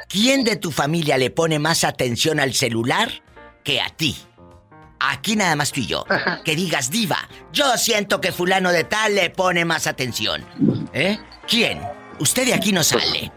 ¿quién 0.09 0.45
de 0.45 0.57
tu 0.57 0.71
familia 0.71 1.19
le 1.19 1.31
pone 1.31 1.59
más 1.59 1.85
atención 1.85 2.41
al 2.41 2.55
celular 2.55 3.23
que 3.65 3.81
a 3.81 3.91
ti? 3.91 4.17
Aquí 4.99 5.37
nada 5.37 5.57
más 5.57 5.73
tú 5.73 5.81
y 5.81 5.87
yo. 5.87 6.07
Que 6.45 6.55
digas, 6.55 6.91
diva, 6.91 7.29
yo 7.53 7.77
siento 7.77 8.21
que 8.21 8.33
fulano 8.33 8.71
de 8.71 8.85
tal 8.85 9.17
le 9.17 9.31
pone 9.31 9.65
más 9.65 9.87
atención. 9.87 10.47
¿Eh? 10.95 11.19
¿Quién? 11.49 11.81
Usted 12.21 12.47
de 12.47 12.55
aquí 12.55 12.73
no 12.73 12.85
sale. 12.85 13.33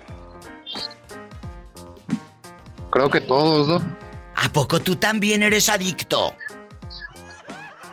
Creo 2.96 3.10
que 3.10 3.20
todos, 3.20 3.68
¿no? 3.68 3.82
¿A 4.38 4.48
poco 4.54 4.80
tú 4.80 4.96
también 4.96 5.44
eres 5.44 5.68
adicto? 5.68 6.34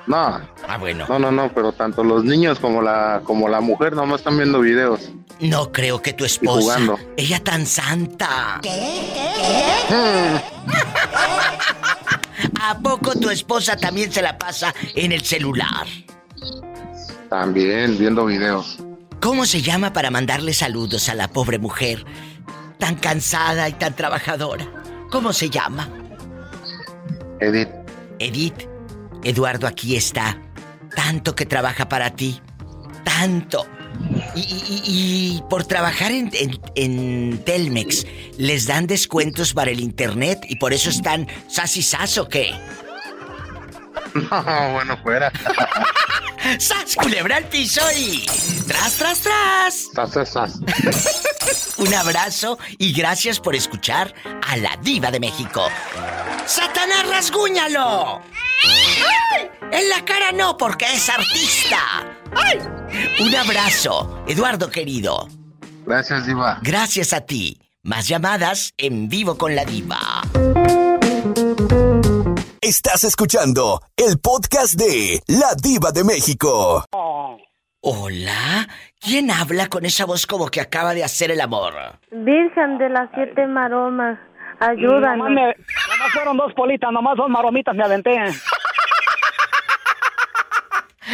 No, 0.06 0.40
Ah, 0.68 0.78
bueno. 0.78 1.06
no, 1.08 1.18
no, 1.18 1.32
no, 1.32 1.52
pero 1.52 1.72
tanto 1.72 2.04
los 2.04 2.22
niños 2.24 2.60
como 2.60 2.80
la, 2.82 3.20
como 3.24 3.48
la 3.48 3.60
mujer 3.60 3.96
nomás 3.96 4.20
están 4.20 4.36
viendo 4.36 4.60
videos. 4.60 5.10
No 5.40 5.72
creo 5.72 6.00
que 6.00 6.12
tu 6.12 6.24
esposa. 6.24 6.60
jugando. 6.60 6.98
Ella 7.16 7.42
tan 7.42 7.66
santa. 7.66 8.60
¿A 12.60 12.78
poco 12.78 13.16
tu 13.18 13.28
esposa 13.28 13.76
también 13.76 14.12
se 14.12 14.22
la 14.22 14.38
pasa 14.38 14.72
en 14.94 15.10
el 15.10 15.22
celular? 15.24 15.84
También 17.28 17.98
viendo 17.98 18.24
videos. 18.26 18.78
¿Cómo 19.20 19.46
se 19.46 19.62
llama 19.62 19.92
para 19.92 20.12
mandarle 20.12 20.54
saludos 20.54 21.08
a 21.08 21.16
la 21.16 21.26
pobre 21.26 21.58
mujer? 21.58 22.04
Tan 22.78 22.94
cansada 22.94 23.68
y 23.68 23.72
tan 23.72 23.96
trabajadora. 23.96 24.64
¿Cómo 25.12 25.32
se 25.32 25.48
llama? 25.50 25.88
Edith, 27.38 27.68
Edith. 28.18 28.66
Eduardo 29.22 29.66
aquí 29.68 29.94
está. 29.94 30.40
Tanto 30.96 31.34
que 31.36 31.46
trabaja 31.46 31.88
para 31.88 32.10
ti. 32.16 32.40
Tanto. 33.04 33.66
Y, 34.34 34.40
y- 34.40 34.64
y- 34.68 34.82
y 35.36 35.42
por 35.50 35.64
trabajar 35.64 36.10
en, 36.12 36.30
en- 36.32 36.58
en 36.74 37.38
Telmex, 37.44 38.06
¿les 38.38 38.66
dan 38.66 38.86
descuentos 38.86 39.52
para 39.52 39.70
el 39.70 39.80
internet 39.80 40.40
y 40.48 40.56
por 40.56 40.72
eso 40.72 40.88
están 40.90 41.28
sas 41.46 41.76
y 41.76 41.82
sas 41.82 42.16
o 42.18 42.26
qué? 42.28 42.52
no, 44.30 44.72
bueno, 44.72 44.96
fuera. 45.02 45.32
¡Sas, 46.58 46.96
culebra 46.96 47.36
al 47.36 47.44
piso 47.44 47.80
y... 47.96 48.26
¡Tras, 48.66 48.96
tras, 48.96 49.20
tras! 49.20 49.88
Sas, 49.94 50.12
sas, 50.12 50.28
sas. 50.32 51.74
Un 51.78 51.94
abrazo 51.94 52.58
y 52.78 52.92
gracias 52.92 53.40
por 53.40 53.54
escuchar 53.54 54.14
a 54.46 54.56
la 54.56 54.76
diva 54.82 55.10
de 55.10 55.20
México. 55.20 55.68
¡Satanás, 56.46 57.08
rasguñalo! 57.08 58.22
¡Ay! 58.62 59.50
En 59.70 59.88
la 59.88 60.04
cara 60.04 60.32
no, 60.32 60.56
porque 60.56 60.84
es 60.84 61.08
artista. 61.08 61.78
¡Ay! 62.34 62.58
Un 63.20 63.34
abrazo, 63.34 64.22
Eduardo 64.26 64.70
querido. 64.70 65.28
Gracias, 65.86 66.26
Diva. 66.26 66.58
Gracias 66.62 67.12
a 67.12 67.22
ti. 67.22 67.60
Más 67.82 68.06
llamadas 68.06 68.74
en 68.76 69.08
vivo 69.08 69.36
con 69.36 69.56
la 69.56 69.64
diva. 69.64 70.21
Estás 72.72 73.04
escuchando 73.04 73.82
el 73.98 74.18
podcast 74.18 74.80
de 74.80 75.20
La 75.26 75.48
Diva 75.62 75.90
de 75.92 76.04
México. 76.04 76.82
Hola, 77.82 78.66
¿quién 78.98 79.30
habla 79.30 79.66
con 79.68 79.84
esa 79.84 80.06
voz 80.06 80.26
como 80.26 80.46
que 80.48 80.62
acaba 80.62 80.94
de 80.94 81.04
hacer 81.04 81.30
el 81.30 81.42
amor? 81.42 81.74
Virgen 82.10 82.78
de 82.78 82.88
las 82.88 83.10
siete 83.14 83.46
maromas, 83.46 84.18
ayúdanos. 84.58 85.18
Nomás, 85.18 85.30
me- 85.32 85.54
nomás 85.90 86.12
fueron 86.14 86.38
dos 86.38 86.54
politas, 86.54 86.90
nomás 86.90 87.14
dos 87.18 87.28
maromitas 87.28 87.74
me 87.76 87.84
aventé. 87.84 88.16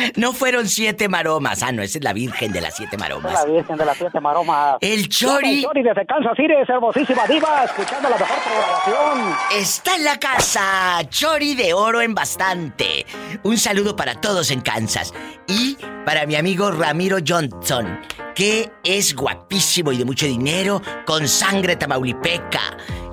No 0.16 0.32
fueron 0.32 0.68
siete 0.68 1.08
maromas. 1.08 1.62
Ah, 1.62 1.72
no, 1.72 1.82
esa 1.82 1.98
es 1.98 2.04
la 2.04 2.12
Virgen 2.12 2.52
de 2.52 2.60
las 2.60 2.76
siete 2.76 2.96
La 2.96 3.04
maromas. 3.04 3.46
Virgen 3.46 3.76
de 3.76 3.84
las 3.84 3.96
siete 3.96 4.20
maromas. 4.20 4.76
El 4.80 5.08
Chori 5.08 5.58
El 5.58 5.62
Chori 5.64 5.82
desde 5.82 6.06
Kansas 6.06 6.32
City, 6.36 6.52
hermosísima 6.68 7.26
diva, 7.26 7.64
escuchando 7.64 8.08
la 8.08 8.16
mejor 8.18 8.36
programación. 8.42 9.36
está 9.56 9.96
en 9.96 10.04
la 10.04 10.18
casa. 10.18 11.00
Chori 11.08 11.54
de 11.54 11.72
oro 11.74 12.00
en 12.00 12.14
bastante. 12.14 13.06
Un 13.42 13.58
saludo 13.58 13.96
para 13.96 14.20
todos 14.20 14.50
en 14.50 14.60
Kansas. 14.60 15.12
Y 15.46 15.76
para 16.04 16.26
mi 16.26 16.36
amigo 16.36 16.70
Ramiro 16.70 17.18
Johnson, 17.26 18.00
que 18.34 18.70
es 18.84 19.14
guapísimo 19.14 19.92
y 19.92 19.98
de 19.98 20.04
mucho 20.04 20.26
dinero, 20.26 20.80
con 21.06 21.28
sangre 21.28 21.76
tamaulipeca. 21.76 22.60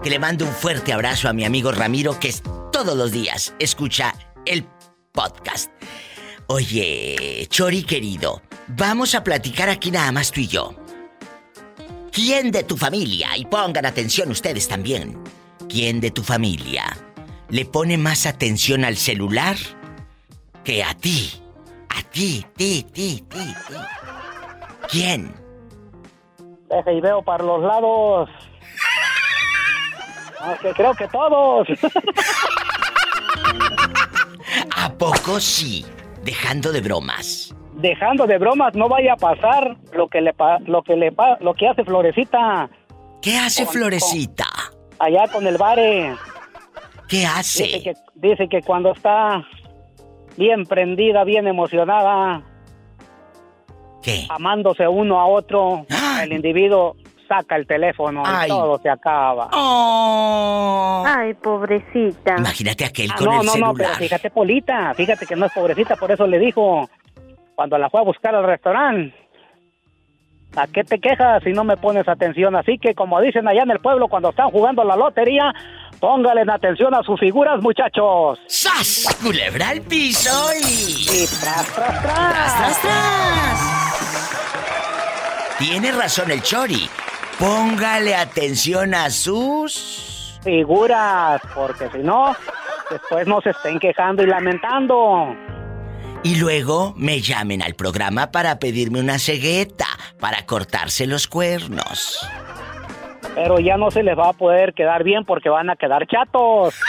Que 0.04 0.10
le 0.10 0.19
mando 0.19 0.45
un 0.45 0.52
fuerte 0.52 0.93
abrazo 0.93 1.28
a 1.30 1.34
mi 1.34 1.45
amigo 1.45 1.71
Ramiro, 1.71 2.19
que 2.19 2.30
es- 2.30 2.43
todos 2.71 2.95
los 2.95 3.12
días 3.12 3.54
escucha 3.60 4.13
el 4.45 4.65
podcast. 5.13 5.71
Oye, 6.47 7.47
Chori 7.49 7.84
querido, 7.84 8.43
vamos 8.67 9.15
a 9.15 9.23
platicar 9.23 9.67
aquí 9.67 9.89
nada 9.89 10.12
más 10.12 10.31
tú 10.31 10.41
y 10.41 10.47
yo. 10.47 10.75
¿Quién 12.12 12.51
de 12.51 12.63
tu 12.63 12.77
familia, 12.77 13.36
y 13.36 13.45
pongan 13.45 13.88
atención 13.88 14.29
ustedes 14.29 14.67
también, 14.67 15.17
quién 15.67 15.99
de 15.99 16.12
tu 16.12 16.21
familia 16.21 16.86
le 17.49 17.65
pone 17.65 17.97
más 17.97 18.27
atención 18.27 18.86
al 18.86 18.95
celular 18.95 19.55
que 20.63 20.84
a 20.84 20.93
ti? 20.93 21.31
A 21.89 22.03
ti, 22.03 22.45
ti, 22.55 22.86
ti, 22.93 23.25
ti, 23.27 23.55
ti. 23.67 23.75
¿Quién? 24.88 25.34
Deja 26.69 26.91
y 26.91 27.01
veo 27.01 27.23
para 27.23 27.43
los 27.43 27.63
lados. 27.63 28.29
Aunque 30.41 30.73
creo 30.73 30.93
que 30.93 31.08
todos. 31.08 31.67
¿A 34.75 34.93
poco 34.93 35.39
sí? 35.39 35.84
Dejando 36.25 36.71
de 36.71 36.81
bromas. 36.81 37.53
Dejando 37.75 38.25
de 38.25 38.39
bromas, 38.39 38.73
no 38.73 38.89
vaya 38.89 39.13
a 39.13 39.15
pasar 39.15 39.77
lo 39.93 40.07
que 40.07 40.21
le 40.21 40.33
pa- 40.33 40.57
lo 40.65 40.81
que 40.81 40.95
le 40.95 41.11
pa- 41.11 41.38
lo 41.39 41.53
que 41.53 41.67
hace 41.67 41.83
Florecita 41.85 42.67
¿Qué 43.21 43.38
hace 43.38 43.63
Con- 43.65 43.73
Florecita? 43.75 44.45
allá 44.99 45.27
con 45.31 45.45
el 45.45 45.57
bare. 45.57 46.15
¿Qué 47.07 47.17
Dice 47.17 47.27
hace? 47.27 47.83
que, 47.83 47.93
dice 48.15 48.47
que 48.49 48.61
cuando 48.63 48.91
está 48.93 49.45
bien 50.35 50.65
prendida, 50.65 51.23
bien 51.23 51.47
emocionada, 51.47 52.41
¿Qué? 54.01 54.25
amándose 54.29 54.88
uno 54.88 55.19
a 55.19 55.27
otro, 55.27 55.85
Ay. 55.91 56.25
el 56.25 56.33
individuo 56.33 56.95
saca 57.27 57.55
el 57.55 57.65
teléfono 57.67 58.23
Ay. 58.25 58.45
y 58.45 58.49
todo 58.49 58.77
se 58.79 58.89
acaba. 58.89 59.49
Oh. 59.53 61.03
Ay, 61.07 61.33
pobrecita. 61.35 62.35
Imagínate 62.38 62.85
aquel 62.85 63.11
Ah, 63.11 63.15
con 63.17 63.25
no, 63.25 63.39
el 63.41 63.45
no, 63.45 63.51
celular. 63.51 63.71
no, 63.71 63.77
pero 63.77 63.93
fíjate, 63.95 64.29
Polita, 64.31 64.93
fíjate 64.95 65.25
que 65.25 65.35
no 65.35 65.45
es 65.45 65.53
pobrecita, 65.53 65.95
por 65.95 66.11
eso 66.11 66.25
le 66.27 66.39
dijo, 66.39 66.89
cuando 67.55 67.77
la 67.77 67.89
fue 67.89 67.99
a 68.01 68.03
buscar 68.03 68.33
al 68.35 68.43
restaurante, 68.45 69.15
¿a 70.55 70.67
qué 70.67 70.83
te 70.83 70.99
quejas 70.99 71.43
si 71.43 71.51
no 71.53 71.63
me 71.63 71.77
pones 71.77 72.07
atención? 72.07 72.55
Así 72.55 72.77
que, 72.77 72.93
como 72.95 73.19
dicen 73.21 73.47
allá 73.47 73.63
en 73.63 73.71
el 73.71 73.79
pueblo, 73.79 74.07
cuando 74.07 74.29
están 74.29 74.49
jugando 74.51 74.83
la 74.83 74.95
lotería, 74.95 75.53
póngale 75.99 76.43
atención 76.51 76.93
a 76.95 77.03
sus 77.03 77.19
figuras, 77.19 77.61
muchachos. 77.61 78.39
¡Sas! 78.47 79.17
Culebra 79.21 79.69
al 79.69 79.81
piso 79.81 80.29
y... 80.61 81.03
Y 81.03 81.25
tras, 81.41 81.65
tras, 81.73 82.01
tras. 82.01 82.01
¡Tras, 82.01 82.57
tras, 82.57 82.81
tras! 82.81 83.71
Tiene 85.57 85.91
razón 85.93 86.29
el 86.31 86.41
Chori. 86.41 86.89
Póngale 87.39 88.15
atención 88.15 88.93
a 88.93 89.10
sus... 89.10 90.39
Figuras, 90.43 91.41
porque 91.54 91.89
si 91.89 91.98
no, 91.98 92.36
después 92.89 93.28
no 93.28 93.41
se 93.41 93.50
estén 93.50 93.80
quejando 93.80 94.24
y 94.24 94.28
lamentando. 94.28 95.36
Y 96.24 96.38
luego 96.38 96.93
me 96.95 97.21
llamen 97.21 97.62
al 97.62 97.74
programa 97.74 98.32
para 98.32 98.60
pedirme 98.60 99.00
una 99.00 99.19
cegueta 99.19 99.88
para 100.19 100.45
cortarse 100.45 101.08
los 101.08 101.28
cuernos. 101.28 102.28
Pero 103.34 103.60
ya 103.60 103.76
no 103.76 103.91
se 103.91 104.04
les 104.04 104.17
va 104.17 104.30
a 104.30 104.34
poder 104.34 104.74
quedar 104.74 105.04
bien 105.04 105.26
porque 105.26 105.50
van 105.50 105.69
a 105.69 105.76
quedar 105.76 106.08
chatos. 106.08 106.76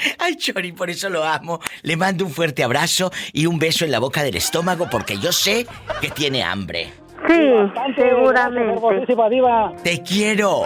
Ay, 0.18 0.36
Chori, 0.36 0.72
por 0.72 0.90
eso 0.90 1.08
lo 1.08 1.24
amo. 1.24 1.60
Le 1.82 1.96
mando 1.96 2.24
un 2.24 2.30
fuerte 2.30 2.62
abrazo 2.62 3.10
y 3.32 3.46
un 3.46 3.58
beso 3.58 3.84
en 3.84 3.90
la 3.90 3.98
boca 3.98 4.22
del 4.22 4.36
estómago 4.36 4.88
porque 4.90 5.18
yo 5.18 5.32
sé 5.32 5.66
que 6.00 6.08
tiene 6.10 6.42
hambre. 6.42 6.92
Sí, 7.28 7.48
Bastante, 7.48 8.02
seguramente. 8.02 8.72
hermosísima 8.72 9.28
diva. 9.28 9.72
Te 9.84 10.02
quiero. 10.02 10.62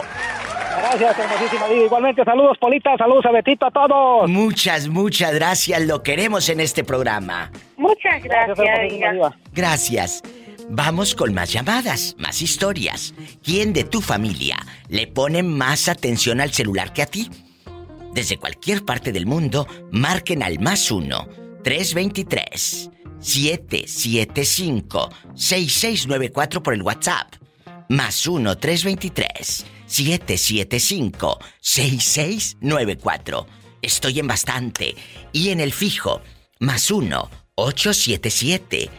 Gracias, 0.76 1.18
hermosísima 1.18 1.66
diva. 1.68 1.84
Igualmente, 1.86 2.24
saludos, 2.24 2.56
Polita. 2.58 2.96
Saludos 2.96 3.26
a 3.26 3.32
Betito, 3.32 3.66
a 3.66 3.70
todos. 3.70 4.30
Muchas, 4.30 4.88
muchas 4.88 5.34
gracias. 5.34 5.82
Lo 5.82 6.02
queremos 6.02 6.48
en 6.48 6.60
este 6.60 6.84
programa. 6.84 7.50
Muchas 7.76 8.22
Gracias, 8.22 8.56
gracias, 8.56 8.92
diva. 9.14 9.36
Gracias. 9.52 10.22
Vamos 10.70 11.14
con 11.14 11.34
más 11.34 11.52
llamadas, 11.52 12.14
más 12.18 12.40
historias. 12.40 13.14
¿Quién 13.42 13.72
de 13.74 13.84
tu 13.84 14.00
familia 14.00 14.56
le 14.88 15.06
pone 15.06 15.42
más 15.42 15.88
atención 15.88 16.40
al 16.40 16.52
celular 16.52 16.92
que 16.92 17.02
a 17.02 17.06
ti? 17.06 17.28
Desde 18.14 18.38
cualquier 18.38 18.84
parte 18.84 19.10
del 19.10 19.26
mundo, 19.26 19.66
marquen 19.90 20.44
al 20.44 20.60
más 20.60 20.92
1 20.92 21.28
323 21.64 22.90
775 23.18 25.10
6694 25.34 26.62
por 26.62 26.74
el 26.74 26.82
WhatsApp. 26.82 27.34
Más 27.88 28.24
1 28.26 28.56
323 28.56 29.66
775 29.86 31.38
6694. 31.60 33.46
Estoy 33.82 34.20
en 34.20 34.28
bastante. 34.28 34.94
Y 35.32 35.48
en 35.50 35.58
el 35.58 35.72
fijo, 35.72 36.22
más 36.60 36.92
1 36.92 37.30
877 37.56 38.90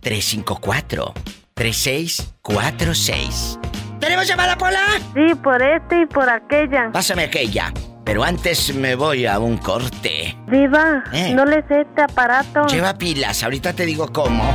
354 0.00 1.14
3646. 1.54 3.58
¿Tenemos 3.98 4.28
llamada, 4.28 4.58
Pola? 4.58 5.00
Sí, 5.14 5.34
por 5.42 5.62
este 5.62 6.02
y 6.02 6.06
por 6.06 6.28
aquella. 6.28 6.92
Pásame 6.92 7.22
aquella. 7.24 7.72
Pero 8.08 8.24
antes 8.24 8.74
me 8.74 8.94
voy 8.94 9.26
a 9.26 9.38
un 9.38 9.58
corte. 9.58 10.34
Diva, 10.50 11.04
Eh. 11.12 11.34
no 11.34 11.44
le 11.44 11.56
sé 11.68 11.82
este 11.82 12.00
aparato. 12.02 12.66
Lleva 12.68 12.96
pilas, 12.96 13.42
ahorita 13.42 13.74
te 13.74 13.84
digo 13.84 14.10
cómo. 14.10 14.50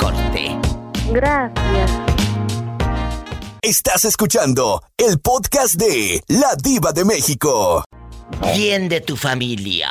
Corte. 0.00 0.56
Gracias. 1.12 1.90
Estás 3.60 4.06
escuchando 4.06 4.82
el 4.96 5.20
podcast 5.20 5.74
de 5.74 6.22
La 6.28 6.54
Diva 6.56 6.92
de 6.92 7.04
México. 7.04 7.84
¿Quién 8.54 8.88
de 8.88 9.02
tu 9.02 9.14
familia 9.16 9.90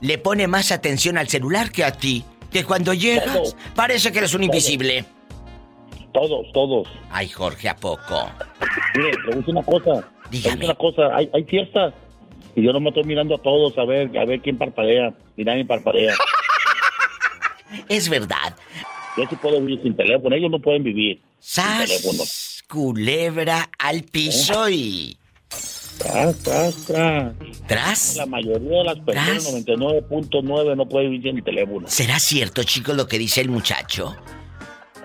le 0.00 0.18
pone 0.18 0.48
más 0.48 0.72
atención 0.72 1.16
al 1.16 1.28
celular 1.28 1.70
que 1.70 1.84
a 1.84 1.92
ti? 1.92 2.24
Que 2.50 2.64
cuando 2.64 2.92
llegas 2.92 3.32
Todos. 3.32 3.56
parece 3.76 4.10
que 4.10 4.18
eres 4.18 4.34
un 4.34 4.42
invisible. 4.42 5.04
Todos, 6.12 6.44
todos. 6.52 6.88
Ay, 7.10 7.28
Jorge, 7.28 7.68
¿a 7.68 7.76
poco? 7.76 8.28
Mire, 8.96 9.12
decir 9.28 9.44
una 9.54 9.62
cosa. 9.62 10.08
Dígame. 10.32 10.56
decir 10.56 10.64
una 10.64 10.74
cosa. 10.74 11.14
Hay, 11.14 11.30
hay 11.32 11.44
fiestas. 11.44 11.94
Y 12.56 12.62
yo 12.62 12.72
no 12.72 12.80
me 12.80 12.88
estoy 12.88 13.04
mirando 13.04 13.36
a 13.36 13.38
todos 13.38 13.76
a 13.78 13.84
ver, 13.84 14.16
a 14.18 14.24
ver 14.24 14.40
quién 14.40 14.58
parpadea. 14.58 15.14
Y 15.36 15.44
nadie 15.44 15.64
parpadea. 15.64 16.14
Es 17.88 18.08
verdad. 18.10 18.54
Yo 19.16 19.24
sí 19.28 19.36
puedo 19.36 19.58
vivir 19.60 19.82
sin 19.82 19.96
teléfono. 19.96 20.34
Ellos 20.34 20.50
no 20.50 20.58
pueden 20.58 20.82
vivir 20.82 21.22
sin 21.40 21.64
teléfono. 21.64 22.18
Sas, 22.24 22.64
culebra 22.68 23.70
al 23.78 24.02
piso 24.02 24.68
y... 24.68 25.16
Tras, 25.98 26.38
tras, 26.42 26.76
tras. 26.84 27.32
¿Tras? 27.66 28.16
La 28.16 28.26
mayoría 28.26 28.78
de 28.78 28.84
las 28.84 28.98
personas, 29.00 29.44
Tras. 29.44 29.66
99.9, 29.66 30.76
no 30.76 30.86
puede 30.88 31.06
vivir 31.06 31.22
sin 31.22 31.38
el 31.38 31.44
teléfono. 31.44 31.88
¿Será 31.88 32.18
cierto, 32.18 32.62
chicos, 32.64 32.94
lo 32.96 33.06
que 33.06 33.18
dice 33.18 33.40
el 33.40 33.48
muchacho? 33.48 34.16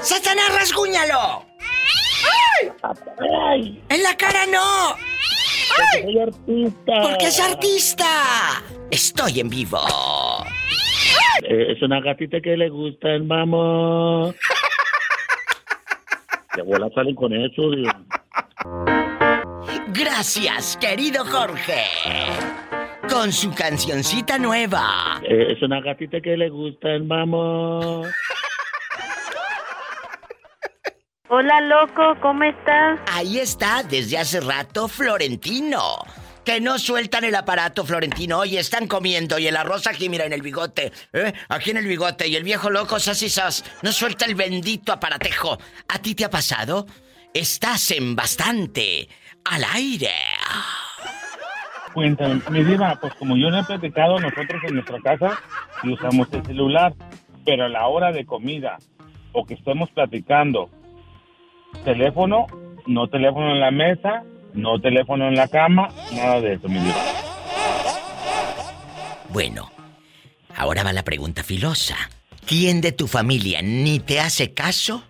¡Satanás, 0.00 0.54
rasguñalo! 0.54 1.44
¡Ay! 3.50 3.84
¡En 3.90 4.02
la 4.02 4.16
cara 4.16 4.46
no! 4.46 4.96
Porque 5.68 6.02
soy 6.02 6.18
artista! 6.18 6.92
¡Porque 7.02 7.26
es 7.26 7.40
artista! 7.40 8.06
Estoy 8.90 9.40
en 9.40 9.48
vivo. 9.48 9.78
Eh, 11.42 11.72
es 11.72 11.82
una 11.82 12.00
gatita 12.00 12.40
que 12.40 12.56
le 12.56 12.68
gusta 12.68 13.10
el 13.10 13.24
mamón. 13.24 14.34
De 16.54 16.62
bola 16.62 16.88
salen 16.94 17.14
con 17.14 17.32
eso, 17.32 17.70
digo. 17.70 17.90
Gracias, 19.88 20.76
querido 20.78 21.24
Jorge. 21.24 21.84
Con 23.08 23.32
su 23.32 23.54
cancioncita 23.54 24.38
nueva. 24.38 25.20
Eh, 25.22 25.52
es 25.52 25.62
una 25.62 25.80
gatita 25.80 26.20
que 26.20 26.36
le 26.36 26.48
gusta 26.48 26.90
el 26.90 27.04
mamón. 27.04 28.06
Hola, 31.28 31.60
loco, 31.60 32.14
¿cómo 32.20 32.44
estás? 32.44 33.00
Ahí 33.12 33.38
está, 33.38 33.82
desde 33.82 34.16
hace 34.16 34.40
rato, 34.40 34.86
Florentino. 34.86 35.98
Que 36.44 36.60
no 36.60 36.78
sueltan 36.78 37.24
el 37.24 37.34
aparato, 37.34 37.84
Florentino. 37.84 38.38
Oye, 38.38 38.60
están 38.60 38.86
comiendo 38.86 39.36
y 39.36 39.48
el 39.48 39.56
arroz 39.56 39.88
aquí, 39.88 40.08
mira, 40.08 40.24
en 40.24 40.32
el 40.32 40.40
bigote. 40.42 40.92
¿eh? 41.12 41.32
Aquí 41.48 41.72
en 41.72 41.78
el 41.78 41.86
bigote. 41.88 42.28
Y 42.28 42.36
el 42.36 42.44
viejo 42.44 42.70
loco, 42.70 43.00
sas 43.00 43.20
y 43.22 43.28
sas. 43.28 43.64
No 43.82 43.90
suelta 43.90 44.24
el 44.24 44.36
bendito 44.36 44.92
aparatejo. 44.92 45.58
¿A 45.88 45.98
ti 45.98 46.14
te 46.14 46.24
ha 46.24 46.30
pasado? 46.30 46.86
Estás 47.34 47.90
en 47.90 48.14
bastante. 48.14 49.08
Al 49.44 49.64
aire. 49.74 50.12
Cuéntame, 51.92 52.40
mi 52.50 52.62
diva, 52.62 52.96
pues 53.00 53.14
como 53.14 53.36
yo 53.36 53.50
le 53.50 53.60
he 53.60 53.64
platicado, 53.64 54.20
nosotros 54.20 54.62
en 54.62 54.74
nuestra 54.74 55.00
casa 55.00 55.40
sí 55.82 55.92
usamos 55.92 56.28
el 56.32 56.46
celular, 56.46 56.94
pero 57.44 57.64
a 57.64 57.68
la 57.68 57.88
hora 57.88 58.12
de 58.12 58.24
comida 58.24 58.78
o 59.32 59.44
que 59.44 59.54
estemos 59.54 59.90
platicando, 59.90 60.70
teléfono, 61.84 62.46
no 62.86 63.08
teléfono 63.08 63.52
en 63.52 63.60
la 63.60 63.70
mesa, 63.70 64.22
no 64.54 64.80
teléfono 64.80 65.28
en 65.28 65.34
la 65.36 65.48
cama, 65.48 65.88
nada 66.12 66.40
de 66.40 66.54
eso, 66.54 66.68
mi 66.68 66.78
diva. 66.78 66.94
Bueno, 69.30 69.70
ahora 70.56 70.82
va 70.82 70.92
la 70.92 71.02
pregunta 71.04 71.42
filosa. 71.42 71.96
¿Quién 72.46 72.80
de 72.80 72.92
tu 72.92 73.06
familia 73.08 73.60
ni 73.62 73.98
te 73.98 74.20
hace 74.20 74.54
caso, 74.54 75.02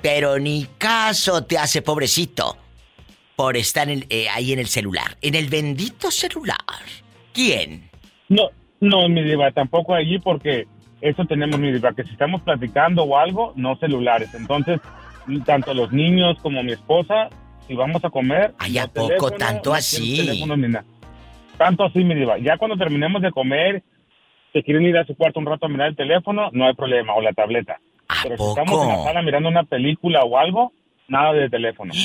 pero 0.00 0.38
ni 0.38 0.66
caso 0.78 1.44
te 1.44 1.58
hace 1.58 1.82
pobrecito 1.82 2.56
por 3.36 3.56
estar 3.56 3.88
en- 3.90 4.06
eh, 4.10 4.28
ahí 4.28 4.52
en 4.52 4.60
el 4.60 4.68
celular, 4.68 5.16
en 5.20 5.34
el 5.34 5.48
bendito 5.48 6.10
celular? 6.10 6.56
¿Quién? 7.32 7.90
No, 8.28 8.48
no, 8.80 9.08
mi 9.08 9.22
diva, 9.24 9.50
tampoco 9.50 9.92
allí 9.94 10.18
porque 10.20 10.66
eso 11.00 11.24
tenemos, 11.24 11.58
mi 11.58 11.72
diva, 11.72 11.92
que 11.92 12.04
si 12.04 12.10
estamos 12.12 12.42
platicando 12.42 13.02
o 13.02 13.18
algo, 13.18 13.52
no 13.56 13.76
celulares. 13.76 14.32
Entonces, 14.34 14.80
tanto 15.44 15.74
los 15.74 15.92
niños 15.92 16.36
como 16.42 16.62
mi 16.62 16.72
esposa, 16.72 17.28
si 17.66 17.74
vamos 17.74 18.04
a 18.04 18.10
comer... 18.10 18.54
Ay, 18.58 18.78
¿a 18.78 18.86
poco 18.86 19.08
teléfono, 19.08 19.36
tanto 19.36 19.74
así? 19.74 20.16
teléfono. 20.18 20.84
Tanto 21.56 21.84
así, 21.84 22.04
mi 22.04 22.14
diva. 22.14 22.38
Ya 22.38 22.58
cuando 22.58 22.76
terminemos 22.76 23.22
de 23.22 23.30
comer, 23.30 23.82
si 24.52 24.62
quieren 24.62 24.84
ir 24.84 24.96
a 24.96 25.04
su 25.04 25.16
cuarto 25.16 25.40
un 25.40 25.46
rato 25.46 25.66
a 25.66 25.68
mirar 25.68 25.88
el 25.88 25.96
teléfono, 25.96 26.50
no 26.52 26.66
hay 26.66 26.74
problema, 26.74 27.14
o 27.14 27.20
la 27.20 27.32
tableta. 27.32 27.80
¿A 28.08 28.22
Pero 28.22 28.36
si 28.36 28.44
estamos 28.44 28.82
en 28.82 28.88
la 28.88 29.02
sala 29.02 29.22
mirando 29.22 29.48
una 29.48 29.64
película 29.64 30.22
o 30.24 30.36
algo, 30.38 30.72
nada 31.08 31.32
de 31.32 31.48
teléfono. 31.48 31.92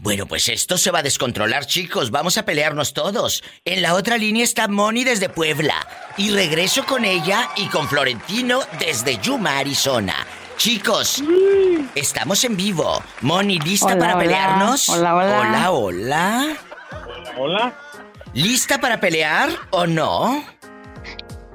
Bueno, 0.00 0.26
pues 0.26 0.48
esto 0.48 0.78
se 0.78 0.92
va 0.92 1.00
a 1.00 1.02
descontrolar, 1.02 1.66
chicos. 1.66 2.12
Vamos 2.12 2.38
a 2.38 2.44
pelearnos 2.44 2.94
todos. 2.94 3.42
En 3.64 3.82
la 3.82 3.94
otra 3.94 4.16
línea 4.16 4.44
está 4.44 4.68
Moni 4.68 5.02
desde 5.02 5.28
Puebla. 5.28 5.74
Y 6.16 6.30
regreso 6.30 6.84
con 6.86 7.04
ella 7.04 7.48
y 7.56 7.66
con 7.66 7.88
Florentino 7.88 8.60
desde 8.78 9.18
Yuma, 9.18 9.58
Arizona. 9.58 10.14
Chicos, 10.58 11.22
estamos 11.94 12.42
en 12.42 12.56
vivo. 12.56 13.00
Moni, 13.20 13.60
¿lista 13.60 13.86
Hola, 13.86 13.98
para 13.98 14.14
hola. 14.14 14.22
pelearnos? 14.24 14.88
Hola, 14.88 15.14
hola. 15.14 15.40
Hola, 15.40 15.70
hola. 15.70 16.56
Hola. 17.38 17.74
¿Lista 18.34 18.80
para 18.80 18.98
pelear 18.98 19.50
o 19.70 19.86
no? 19.86 20.44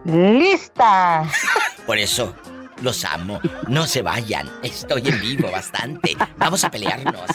¡Lista! 0.05 1.29
Por 1.85 1.97
eso 1.97 2.33
los 2.81 3.03
amo. 3.03 3.41
No 3.67 3.85
se 3.87 4.01
vayan. 4.01 4.49
Estoy 4.63 5.05
en 5.05 5.19
vivo 5.19 5.51
bastante. 5.51 6.15
Vamos 6.37 6.63
a 6.63 6.71
pelearnos. 6.71 7.29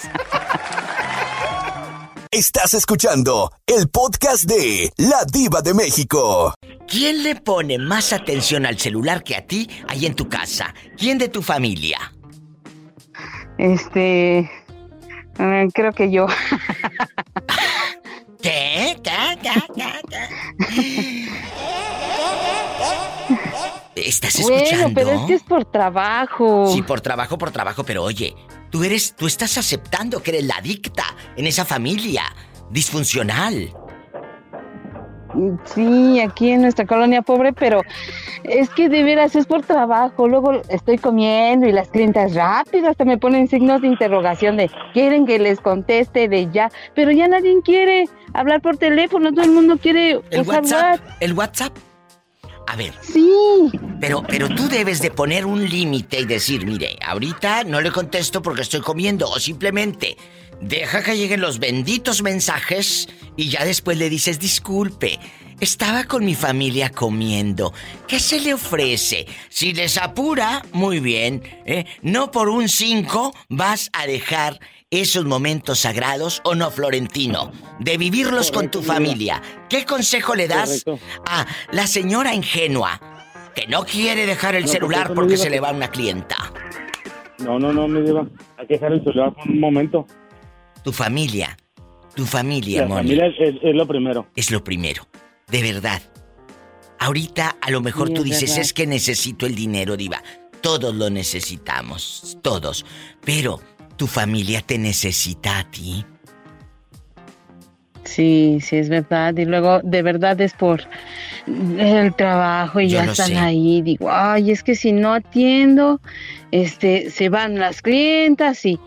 Estás 2.31 2.75
escuchando 2.75 3.51
el 3.67 3.89
podcast 3.89 4.45
de 4.45 4.93
La 4.99 5.25
Diva 5.25 5.63
de 5.63 5.73
México. 5.73 6.53
¿Quién 6.87 7.23
le 7.23 7.37
pone 7.37 7.79
más 7.79 8.13
atención 8.13 8.67
al 8.67 8.79
celular 8.79 9.25
que 9.25 9.35
a 9.35 9.47
ti 9.47 9.67
ahí 9.89 10.05
en 10.05 10.15
tu 10.15 10.29
casa? 10.29 10.75
¿Quién 10.99 11.17
de 11.17 11.31
tu 11.31 11.41
familia? 11.41 12.13
Este. 13.57 14.41
eh, 15.39 15.69
creo 15.73 15.93
que 15.95 16.11
yo. 16.11 16.27
¿Qué? 18.43 18.99
¿Qué? 19.03 19.39
¿Qué? 19.43 19.63
¿Qué? 19.75 19.93
¿Qué? 20.75 21.48
¿Estás 24.07 24.35
escuchando? 24.39 24.91
Bueno, 24.91 24.95
pero 24.95 25.11
es 25.13 25.21
que 25.27 25.35
es 25.35 25.43
por 25.43 25.65
trabajo. 25.65 26.67
Sí, 26.73 26.83
por 26.83 27.01
trabajo, 27.01 27.39
por 27.39 27.51
trabajo, 27.51 27.85
pero 27.85 28.03
oye, 28.05 28.35
tú 28.71 28.85
eres, 28.85 29.15
tú 29.17 29.27
estás 29.27 29.57
aceptando 29.59 30.23
que 30.23 30.31
eres 30.31 30.45
la 30.45 30.57
adicta 30.57 31.05
en 31.37 31.47
esa 31.47 31.65
familia 31.65 32.23
disfuncional. 32.71 33.73
Sí, 35.75 36.21
aquí 36.21 36.51
en 36.51 36.63
nuestra 36.63 36.87
colonia 36.87 37.21
pobre, 37.23 37.53
pero 37.53 37.83
es 38.45 38.71
que 38.71 38.89
de 38.89 39.03
veras 39.05 39.37
es 39.37 39.47
por 39.47 39.63
trabajo. 39.63 40.27
Luego 40.27 40.63
estoy 40.69 40.97
comiendo 40.99 41.67
y 41.67 41.73
las 41.73 41.89
clientas 41.89 42.35
rápido 42.35 42.89
hasta 42.89 43.05
me 43.05 43.19
ponen 43.19 43.47
signos 43.47 43.83
de 43.83 43.89
interrogación 43.89 44.57
de 44.57 44.71
quieren 44.95 45.27
que 45.27 45.39
les 45.39 45.61
conteste 45.61 46.29
de 46.29 46.51
ya, 46.51 46.71
pero 46.95 47.13
ya 47.13 47.29
nadie 47.29 47.55
quiere 47.63 48.09
hablar 48.33 48.63
por 48.63 48.79
teléfono, 48.79 49.31
todo 49.33 49.45
el 49.45 49.51
mundo 49.53 49.77
quiere 49.79 50.13
El 50.31 50.41
usar 50.41 50.63
WhatsApp, 50.63 51.01
WhatsApp. 51.01 51.17
el 51.21 51.33
WhatsApp. 51.35 51.73
A 52.71 52.77
ver, 52.77 52.93
Sí, 53.01 53.27
pero, 53.99 54.23
pero 54.29 54.51
tú 54.51 54.69
debes 54.69 55.01
de 55.01 55.11
poner 55.11 55.47
un 55.47 55.67
límite 55.67 56.21
y 56.21 56.27
decir, 56.27 56.67
mire, 56.67 56.99
ahorita 57.03 57.65
no 57.65 57.81
le 57.81 57.91
contesto 57.91 58.43
porque 58.43 58.61
estoy 58.61 58.83
comiendo, 58.83 59.27
o 59.27 59.39
simplemente 59.39 60.19
deja 60.61 61.03
que 61.03 61.17
lleguen 61.17 61.41
los 61.41 61.61
benditos 61.61 62.23
mensajes 62.23 63.09
y 63.37 63.49
ya 63.49 63.65
después 63.65 63.97
le 63.97 64.11
dices, 64.11 64.39
disculpe, 64.39 65.19
estaba 65.61 66.05
con 66.05 66.27
mi 66.27 66.35
familia 66.35 66.91
comiendo. 66.91 67.73
¿Qué 68.07 68.21
se 68.21 68.39
le 68.39 68.53
ofrece? 68.53 69.27
Si 69.49 69.73
les 69.73 69.97
apura, 69.97 70.63
muy 70.73 71.01
bien, 71.01 71.43
¿eh? 71.65 71.87
No 72.03 72.31
por 72.31 72.51
un 72.51 72.69
5 72.69 73.35
vas 73.49 73.89
a 73.95 74.07
dejar 74.07 74.61
esos 74.91 75.25
momentos 75.27 75.81
sagrados 75.81 76.41
o 76.45 76.55
no, 76.55 76.71
Florentino? 76.71 77.53
De 77.79 77.99
vivirlos 77.99 78.51
con 78.51 78.71
tu 78.71 78.83
familia. 78.83 79.43
¿Qué 79.69 79.85
consejo 79.85 80.35
le 80.35 80.49
das 80.49 80.83
Correcto. 80.85 80.99
a 81.27 81.47
la 81.73 81.87
señora 81.87 82.35
ingenua 82.35 83.01
que 83.55 83.67
no 83.67 83.85
quiere 83.85 84.25
dejar 84.27 84.55
el 84.55 84.65
No, 84.65 84.69
celular 84.73 85.13
porque 85.15 85.37
se 85.37 85.51
le 85.51 85.61
va 85.61 85.73
una 85.73 85.89
clienta? 85.91 86.37
No, 87.39 87.59
no, 87.59 87.73
no, 87.73 87.87
mi 87.87 88.01
diva. 88.03 88.27
Hay 88.57 88.67
que 88.67 88.75
dejar 88.75 88.93
el 88.93 89.03
celular 89.05 89.35
por 89.35 89.47
un 89.49 89.61
momento. 89.61 90.07
Tu 90.83 90.93
familia, 90.93 91.57
tu 92.15 92.25
familia, 92.25 92.83
La 92.83 92.89
Moni, 92.89 93.01
familia 93.17 93.27
es, 93.39 93.75
lo 93.75 93.87
primero. 93.87 94.27
es 94.35 94.51
lo 94.51 94.65
primero. 94.65 95.07
De 95.49 95.63
verdad. 95.63 96.03
Ahorita 96.99 97.57
a 97.61 97.71
lo 97.71 97.81
mejor 97.81 98.09
Sí, 98.09 98.15
tú 98.15 98.21
es 98.23 98.25
dices, 98.25 98.51
verdad. 98.51 98.61
es 98.63 98.73
que 98.73 98.87
necesito 98.87 99.47
el 99.47 99.55
dinero, 99.55 99.97
diva. 99.97 100.23
Todos 100.63 100.95
lo 100.95 101.11
necesitamos, 101.11 102.39
todos. 102.43 102.85
Pero 103.25 103.61
tu 103.99 104.07
familia 104.07 104.63
te 104.63 104.79
necesita 104.79 105.59
a 105.59 105.71
ti. 105.71 106.07
Sí, 108.05 108.59
sí, 108.63 108.77
es 108.77 108.89
verdad. 108.89 109.37
Y 109.37 109.45
luego, 109.45 109.81
de 109.83 110.01
verdad, 110.03 110.41
es 110.41 110.55
por 110.55 110.81
el 111.47 112.15
trabajo 112.15 112.81
y 112.81 112.89
Yo 112.89 113.05
ya 113.05 113.11
están 113.11 113.27
sé. 113.29 113.37
ahí. 113.39 113.83
Digo, 113.83 114.11
ay, 114.11 114.51
es 114.51 114.63
que 114.63 114.75
si 114.75 114.93
no 114.93 115.13
atiendo, 115.13 116.01
este, 116.51 117.11
se 117.11 117.29
van 117.29 117.59
las 117.59 117.83
clientas 117.83 118.65
y, 118.65 118.79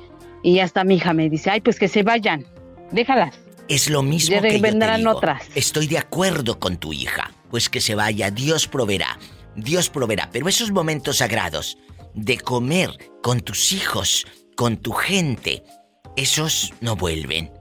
y 0.42 0.60
hasta 0.60 0.84
mi 0.84 0.96
hija 0.96 1.14
me 1.14 1.30
dice, 1.30 1.52
ay, 1.52 1.62
pues 1.62 1.78
que 1.78 1.88
se 1.88 2.02
vayan, 2.02 2.46
déjalas. 2.92 3.36
Es 3.68 3.90
lo 3.90 4.02
mismo 4.02 4.36
Ya 4.36 4.42
que 4.42 4.54
yo 4.54 4.62
te 4.62 4.62
vendrán 4.72 5.02
digo. 5.02 5.12
otras. 5.12 5.44
Estoy 5.56 5.86
de 5.88 6.00
acuerdo 6.00 6.60
con 6.60 6.78
tu 6.78 6.92
hija. 6.92 7.32
Pues 7.52 7.70
que 7.70 7.80
se 7.80 7.96
vaya, 7.96 8.32
Dios 8.32 8.68
proveerá. 8.68 9.20
Dios 9.56 9.90
proveerá. 9.90 10.30
Pero 10.32 10.48
esos 10.50 10.72
momentos 10.72 11.18
sagrados 11.18 11.78
de 12.16 12.38
comer 12.38 12.90
con 13.22 13.40
tus 13.42 13.72
hijos, 13.72 14.26
con 14.62 14.78
tu 14.78 14.92
gente, 14.92 15.64
esos 16.16 16.72
no 16.82 16.96
vuelven. 16.96 17.52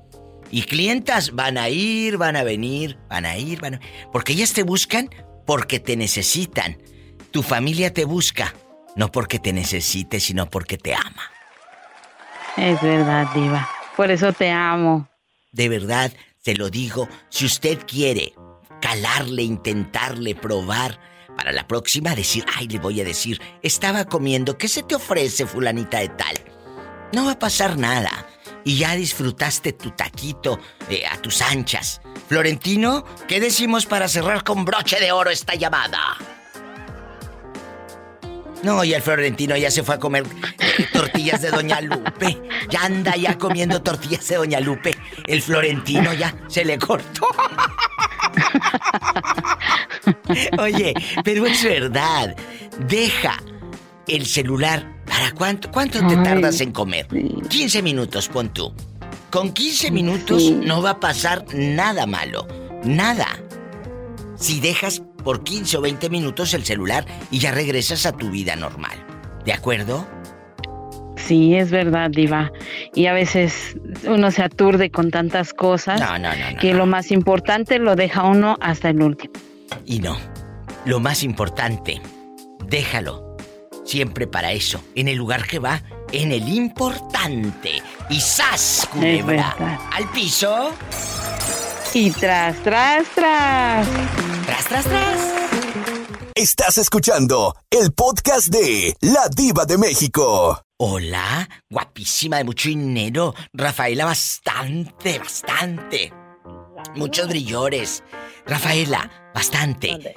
Y 0.50 0.64
clientas 0.64 1.30
van 1.30 1.56
a 1.56 1.70
ir, 1.70 2.18
van 2.18 2.36
a 2.36 2.42
venir, 2.42 2.98
van 3.08 3.24
a 3.24 3.38
ir, 3.38 3.58
van 3.58 3.76
a... 3.76 3.80
Porque 4.12 4.34
ellas 4.34 4.52
te 4.52 4.64
buscan 4.64 5.08
porque 5.46 5.80
te 5.80 5.96
necesitan. 5.96 6.76
Tu 7.30 7.42
familia 7.42 7.94
te 7.94 8.04
busca, 8.04 8.54
no 8.96 9.10
porque 9.10 9.38
te 9.38 9.54
necesite, 9.54 10.20
sino 10.20 10.50
porque 10.50 10.76
te 10.76 10.94
ama. 10.94 11.22
Es 12.58 12.78
verdad, 12.82 13.28
Diva. 13.34 13.66
Por 13.96 14.10
eso 14.10 14.34
te 14.34 14.50
amo. 14.50 15.08
De 15.52 15.70
verdad, 15.70 16.12
se 16.44 16.54
lo 16.54 16.68
digo, 16.68 17.08
si 17.30 17.46
usted 17.46 17.78
quiere 17.86 18.34
calarle, 18.82 19.42
intentarle, 19.42 20.34
probar, 20.34 21.00
para 21.34 21.52
la 21.52 21.66
próxima 21.66 22.14
decir, 22.14 22.44
ay, 22.54 22.68
le 22.68 22.78
voy 22.78 23.00
a 23.00 23.04
decir, 23.04 23.40
estaba 23.62 24.04
comiendo, 24.04 24.58
¿qué 24.58 24.68
se 24.68 24.82
te 24.82 24.96
ofrece, 24.96 25.46
fulanita 25.46 26.00
de 26.00 26.10
tal? 26.10 26.59
No 27.12 27.24
va 27.24 27.32
a 27.32 27.38
pasar 27.38 27.76
nada. 27.76 28.26
Y 28.64 28.78
ya 28.78 28.94
disfrutaste 28.94 29.72
tu 29.72 29.90
taquito 29.90 30.60
eh, 30.88 31.04
a 31.10 31.16
tus 31.20 31.40
anchas. 31.42 32.00
Florentino, 32.28 33.04
¿qué 33.26 33.40
decimos 33.40 33.86
para 33.86 34.06
cerrar 34.06 34.44
con 34.44 34.64
broche 34.64 35.00
de 35.00 35.10
oro 35.12 35.30
esta 35.30 35.54
llamada? 35.54 36.16
No, 38.62 38.84
y 38.84 38.92
el 38.92 39.00
Florentino 39.00 39.56
ya 39.56 39.70
se 39.70 39.82
fue 39.82 39.94
a 39.94 39.98
comer 39.98 40.24
eh, 40.58 40.86
tortillas 40.92 41.40
de 41.40 41.50
Doña 41.50 41.80
Lupe. 41.80 42.42
Ya 42.68 42.84
anda 42.84 43.16
ya 43.16 43.38
comiendo 43.38 43.82
tortillas 43.82 44.28
de 44.28 44.36
Doña 44.36 44.60
Lupe. 44.60 44.94
El 45.26 45.40
Florentino 45.40 46.12
ya 46.12 46.34
se 46.48 46.64
le 46.64 46.78
cortó. 46.78 47.26
Oye, 50.58 50.94
pero 51.24 51.46
es 51.46 51.64
verdad. 51.64 52.36
Deja 52.86 53.36
el 54.10 54.26
celular. 54.26 54.86
¿Para 55.06 55.32
cuánto? 55.32 55.70
¿Cuánto 55.70 55.98
te 56.06 56.16
Ay, 56.16 56.22
tardas 56.22 56.60
en 56.60 56.72
comer? 56.72 57.06
sí. 57.10 57.34
15 57.48 57.82
minutos, 57.82 58.28
pon 58.28 58.48
tú. 58.52 58.72
Con 59.30 59.52
15 59.52 59.90
minutos 59.90 60.42
Sí. 60.42 60.52
no 60.64 60.82
va 60.82 60.90
a 60.90 61.00
pasar 61.00 61.44
nada 61.54 62.06
malo. 62.06 62.46
Nada. 62.84 63.26
Si 64.36 64.60
dejas 64.60 65.02
por 65.24 65.44
15 65.44 65.76
o 65.78 65.80
20 65.82 66.08
minutos 66.10 66.54
el 66.54 66.64
celular 66.64 67.04
y 67.30 67.38
ya 67.38 67.52
regresas 67.52 68.06
a 68.06 68.12
tu 68.12 68.30
vida 68.30 68.56
normal. 68.56 68.96
¿De 69.44 69.52
acuerdo? 69.52 70.06
Sí, 71.16 71.54
es 71.54 71.70
verdad, 71.70 72.10
Diva. 72.10 72.50
Y 72.94 73.06
a 73.06 73.12
veces 73.12 73.76
uno 74.06 74.30
se 74.30 74.42
aturde 74.42 74.90
con 74.90 75.10
tantas 75.10 75.52
cosas 75.52 76.00
No, 76.00 76.18
no, 76.18 76.34
no, 76.34 76.50
no. 76.52 76.58
que 76.58 76.72
lo 76.74 76.86
más 76.86 77.10
importante 77.12 77.78
lo 77.78 77.94
deja 77.94 78.24
uno 78.24 78.56
hasta 78.60 78.88
el 78.90 79.02
último. 79.02 79.34
Y 79.86 79.98
no. 80.00 80.16
Lo 80.86 80.98
más 80.98 81.22
importante, 81.22 82.00
déjalo. 82.66 83.29
Siempre 83.90 84.28
para 84.28 84.52
eso. 84.52 84.80
En 84.94 85.08
el 85.08 85.16
lugar 85.16 85.48
que 85.48 85.58
va, 85.58 85.82
en 86.12 86.30
el 86.30 86.48
importante. 86.48 87.82
Y 88.08 88.20
¡zas, 88.20 88.88
culebra! 88.92 89.56
Al 89.92 90.08
piso. 90.12 90.70
Y 91.92 92.12
tras, 92.12 92.56
tras, 92.62 93.04
tras. 93.16 93.88
Tras, 94.46 94.64
tras, 94.66 94.84
tras. 94.84 95.18
Estás 96.36 96.78
escuchando 96.78 97.56
el 97.68 97.92
podcast 97.92 98.46
de 98.46 98.94
La 99.00 99.28
Diva 99.28 99.64
de 99.64 99.76
México. 99.76 100.62
Hola, 100.78 101.48
guapísima 101.68 102.36
de 102.36 102.44
mucho 102.44 102.68
dinero. 102.68 103.34
Rafaela, 103.52 104.04
bastante, 104.04 105.18
bastante. 105.18 106.12
Muchos 106.94 107.26
brillores. 107.26 108.04
Rafaela, 108.46 109.10
bastante. 109.34 110.14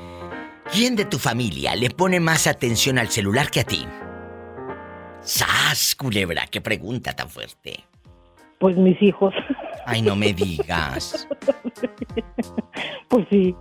¿Quién 0.73 0.95
de 0.95 1.05
tu 1.05 1.19
familia 1.19 1.75
le 1.75 1.91
pone 1.91 2.19
más 2.19 2.47
atención 2.47 2.97
al 2.97 3.09
celular 3.09 3.51
que 3.51 3.59
a 3.59 3.63
ti? 3.63 3.85
¡Sas, 5.21 5.95
culebra! 5.95 6.47
¡Qué 6.49 6.61
pregunta 6.61 7.13
tan 7.13 7.29
fuerte! 7.29 7.83
Pues 8.57 8.75
mis 8.75 8.99
hijos. 8.99 9.35
Ay, 9.85 10.01
no 10.01 10.15
me 10.15 10.33
digas. 10.33 11.27
Pues 13.07 13.27
sí. 13.29 13.55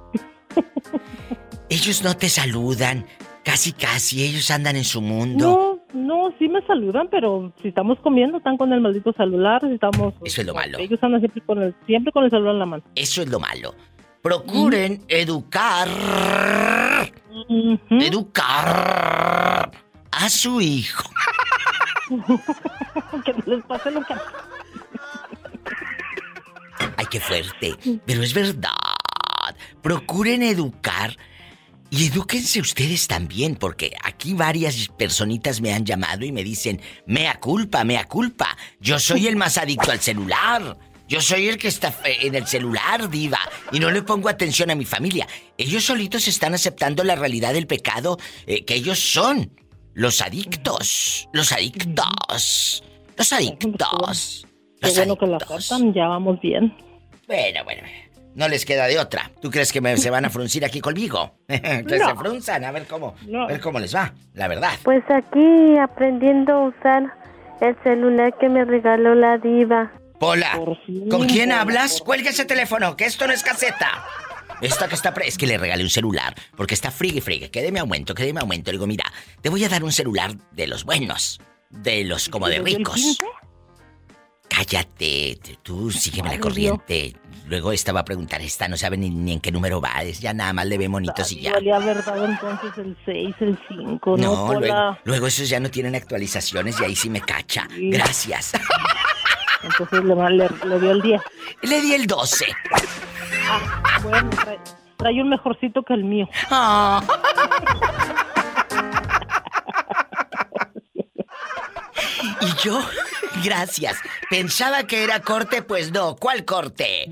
Ellos 1.68 2.02
no 2.02 2.16
te 2.16 2.30
saludan. 2.30 3.04
Casi, 3.44 3.72
casi. 3.72 4.24
Ellos 4.24 4.50
andan 4.50 4.76
en 4.76 4.84
su 4.84 5.02
mundo. 5.02 5.82
No, 5.92 6.00
no, 6.00 6.34
sí 6.38 6.48
me 6.48 6.62
saludan, 6.66 7.08
pero 7.10 7.52
si 7.60 7.68
estamos 7.68 7.98
comiendo, 8.00 8.38
están 8.38 8.56
con 8.56 8.72
el 8.72 8.80
maldito 8.80 9.12
celular, 9.12 9.60
si 9.60 9.74
estamos... 9.74 10.14
Eso 10.24 10.40
es 10.40 10.46
lo 10.46 10.54
malo. 10.54 10.78
Ellos 10.78 10.98
andan 11.02 11.20
siempre 11.20 11.42
con 11.42 11.62
el, 11.62 11.74
siempre 11.84 12.10
con 12.10 12.24
el 12.24 12.30
celular 12.30 12.54
en 12.54 12.58
la 12.60 12.66
mano. 12.66 12.82
Eso 12.94 13.20
es 13.20 13.28
lo 13.28 13.38
malo. 13.38 13.74
Procuren 14.22 15.04
educar. 15.08 15.88
Educar 17.90 19.72
a 20.12 20.30
su 20.30 20.60
hijo. 20.60 21.10
que 23.24 23.32
no 23.32 23.42
les 23.46 23.64
pase 23.64 23.90
lo 23.90 24.00
que... 24.04 24.14
Ay, 26.96 27.06
qué 27.10 27.18
fuerte. 27.18 27.74
Pero 28.06 28.22
es 28.22 28.32
verdad. 28.32 28.70
Procuren 29.82 30.42
educar. 30.42 31.16
Y 31.90 32.06
edúquense 32.06 32.60
ustedes 32.60 33.08
también, 33.08 33.56
porque 33.56 33.94
aquí 34.04 34.34
varias 34.34 34.88
personitas 34.96 35.60
me 35.60 35.74
han 35.74 35.84
llamado 35.84 36.24
y 36.24 36.30
me 36.32 36.44
dicen, 36.44 36.80
mea 37.06 37.40
culpa, 37.40 37.82
mea 37.82 38.04
culpa. 38.04 38.56
Yo 38.80 39.00
soy 39.00 39.26
el 39.26 39.34
más 39.34 39.58
adicto 39.58 39.90
al 39.90 40.00
celular. 40.00 40.78
Yo 41.12 41.20
soy 41.20 41.46
el 41.46 41.58
que 41.58 41.68
está 41.68 41.88
eh, 42.06 42.16
en 42.22 42.34
el 42.34 42.46
celular, 42.46 43.10
diva, 43.10 43.38
y 43.70 43.78
no 43.80 43.90
le 43.90 44.00
pongo 44.00 44.30
atención 44.30 44.70
a 44.70 44.74
mi 44.74 44.86
familia. 44.86 45.26
Ellos 45.58 45.84
solitos 45.84 46.26
están 46.26 46.54
aceptando 46.54 47.04
la 47.04 47.16
realidad 47.16 47.52
del 47.52 47.66
pecado 47.66 48.16
eh, 48.46 48.64
que 48.64 48.74
ellos 48.76 48.98
son. 48.98 49.50
Los 49.92 50.22
adictos. 50.22 51.28
Los 51.34 51.52
adictos. 51.52 52.82
Los 53.18 53.32
adictos. 53.34 54.46
Qué 54.80 54.86
Los 54.86 54.96
bueno 54.96 55.16
que 55.18 55.24
adictos. 55.26 55.50
aceptan, 55.70 55.92
ya 55.92 56.08
vamos 56.08 56.40
bien. 56.40 56.74
Bueno, 57.26 57.62
bueno, 57.64 57.82
bueno. 57.82 57.98
No 58.34 58.48
les 58.48 58.64
queda 58.64 58.86
de 58.86 58.98
otra. 58.98 59.30
¿Tú 59.42 59.50
crees 59.50 59.70
que 59.70 59.82
me- 59.82 59.98
se 59.98 60.08
van 60.08 60.24
a 60.24 60.30
fruncir 60.30 60.64
aquí 60.64 60.80
conmigo? 60.80 61.34
que 61.46 61.82
No. 61.98 62.08
se 62.08 62.14
frunzan, 62.16 62.64
a 62.64 62.72
ver 62.72 62.86
cómo, 62.86 63.14
No. 63.28 63.42
a 63.42 63.46
ver 63.48 63.60
cómo 63.60 63.78
les 63.80 63.94
va, 63.94 64.14
la 64.32 64.48
verdad. 64.48 64.72
Pues 64.82 65.02
aquí 65.10 65.76
aprendiendo 65.78 66.54
a 66.54 66.68
usar 66.68 67.12
el 67.60 67.76
celular 67.82 68.32
que 68.40 68.48
me 68.48 68.64
regaló 68.64 69.14
la 69.14 69.36
diva. 69.36 69.92
Pola, 70.22 70.60
fin, 70.86 71.08
¿con 71.08 71.26
quién 71.26 71.48
Pola, 71.50 71.60
hablas? 71.62 71.98
por- 71.98 72.06
Cuelga 72.06 72.30
ese 72.30 72.44
teléfono, 72.44 72.96
que 72.96 73.06
esto 73.06 73.26
no 73.26 73.32
es 73.32 73.42
caseta. 73.42 74.04
Esta 74.60 74.86
que 74.88 74.94
está... 74.94 75.12
pre- 75.12 75.26
Es 75.26 75.36
que 75.36 75.48
le 75.48 75.58
regalé 75.58 75.82
un 75.82 75.90
celular, 75.90 76.34
porque 76.56 76.74
está 76.74 76.92
frigue, 76.92 77.20
frigue. 77.20 77.50
Que 77.50 77.60
deme 77.62 77.80
aumento, 77.80 78.14
que 78.14 78.22
deme 78.24 78.38
aumento. 78.40 78.70
Le 78.70 78.76
digo, 78.76 78.86
mira, 78.86 79.04
te 79.40 79.48
voy 79.48 79.64
a 79.64 79.68
dar 79.68 79.82
un 79.82 79.90
celular 79.90 80.32
de 80.52 80.68
los 80.68 80.84
buenos. 80.84 81.40
De 81.70 82.04
los 82.04 82.28
como 82.28 82.46
de 82.48 82.58
¿Desde 82.60 82.70
el 82.70 82.76
ricos. 82.76 82.94
15? 82.94 83.24
Cállate, 84.48 85.38
tú 85.62 85.90
sígueme 85.90 86.28
la 86.30 86.38
corriente. 86.38 87.16
Luego 87.48 87.72
esta 87.72 87.90
va 87.92 88.00
a 88.00 88.04
preguntar, 88.04 88.40
esta 88.42 88.68
no 88.68 88.76
sabe 88.76 88.96
ni, 88.98 89.10
ni 89.10 89.32
en 89.32 89.40
qué 89.40 89.50
número 89.50 89.80
va, 89.80 90.02
es 90.04 90.20
ya 90.20 90.32
nada 90.32 90.52
más 90.52 90.66
le 90.66 90.78
ve 90.78 90.88
monitos 90.88 91.32
y 91.32 91.40
ya. 91.40 91.52
Valía 91.54 91.76
haber 91.76 92.04
dado 92.04 92.26
entonces 92.26 92.70
el 92.78 92.96
6, 93.04 93.34
el 93.40 93.58
5, 93.68 94.16
¿no? 94.18 94.22
No, 94.52 94.60
luego, 94.60 94.98
luego 95.04 95.26
esos 95.26 95.48
ya 95.48 95.58
no 95.58 95.70
tienen 95.70 95.94
actualizaciones 95.96 96.78
y 96.80 96.84
ahí 96.84 96.94
sí 96.94 97.10
me 97.10 97.20
cacha. 97.20 97.66
Sí. 97.74 97.90
Gracias. 97.90 98.52
Entonces 99.62 100.04
le, 100.04 100.14
le, 100.14 100.48
le 100.66 100.80
dio 100.80 100.90
el 100.90 101.02
10. 101.02 101.22
Le 101.62 101.80
di 101.80 101.94
el 101.94 102.06
12. 102.06 102.46
Ah, 103.50 103.98
bueno, 104.02 104.30
trae, 104.30 104.58
trae 104.96 105.20
un 105.22 105.28
mejorcito 105.28 105.82
que 105.82 105.94
el 105.94 106.04
mío. 106.04 106.28
Ah. 106.50 107.02
Y 112.40 112.46
yo, 112.64 112.80
gracias. 113.44 113.98
Pensaba 114.30 114.84
que 114.84 115.04
era 115.04 115.20
corte, 115.20 115.62
pues 115.62 115.92
no. 115.92 116.16
¿Cuál 116.16 116.44
corte? 116.44 117.06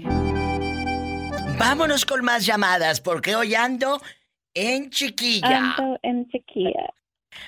Vámonos 1.58 2.04
con 2.06 2.24
más 2.24 2.46
llamadas, 2.46 3.00
porque 3.00 3.36
hoy 3.36 3.54
ando 3.54 4.00
en 4.54 4.90
chiquilla. 4.90 5.74
Ando 5.76 5.98
en 6.02 6.26
chiquilla. 6.28 6.92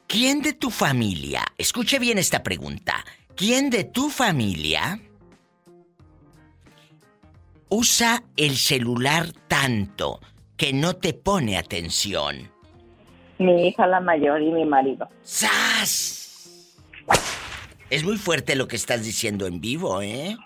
¿Quién 0.06 0.42
de 0.42 0.52
tu 0.52 0.70
familia, 0.70 1.42
escuche 1.56 1.98
bien 1.98 2.18
esta 2.18 2.42
pregunta, 2.42 3.02
¿quién 3.34 3.70
de 3.70 3.84
tu 3.84 4.10
familia 4.10 5.00
usa 7.70 8.22
el 8.36 8.58
celular 8.58 9.32
tanto 9.48 10.20
que 10.58 10.74
no 10.74 10.96
te 10.96 11.14
pone 11.14 11.56
atención? 11.56 12.51
Mi 13.42 13.68
hija 13.68 13.86
la 13.86 14.00
mayor 14.00 14.40
y 14.40 14.50
mi 14.50 14.64
marido. 14.64 15.08
¡Sas! 15.22 16.78
Es 17.90 18.04
muy 18.04 18.16
fuerte 18.16 18.54
lo 18.54 18.68
que 18.68 18.76
estás 18.76 19.04
diciendo 19.04 19.46
en 19.46 19.60
vivo, 19.60 20.00
¿eh? 20.00 20.36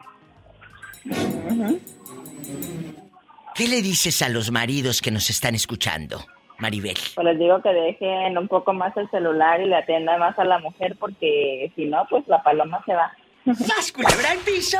¿Qué 3.54 3.68
le 3.68 3.82
dices 3.82 4.20
a 4.22 4.28
los 4.28 4.50
maridos 4.50 5.00
que 5.00 5.10
nos 5.10 5.30
están 5.30 5.54
escuchando, 5.54 6.24
Maribel? 6.58 6.96
Pues 7.14 7.24
les 7.24 7.38
digo 7.38 7.62
que 7.62 7.68
dejen 7.68 8.36
un 8.36 8.48
poco 8.48 8.72
más 8.72 8.96
el 8.96 9.08
celular 9.10 9.60
y 9.60 9.66
le 9.66 9.76
atiendan 9.76 10.18
más 10.18 10.38
a 10.38 10.44
la 10.44 10.58
mujer 10.58 10.96
porque 10.98 11.70
si 11.76 11.84
no, 11.84 12.06
pues 12.10 12.26
la 12.26 12.42
paloma 12.42 12.82
se 12.84 12.94
va. 12.94 13.12
¡Sas, 13.54 13.92
culebra 13.92 14.32
al 14.32 14.38
piso! 14.38 14.78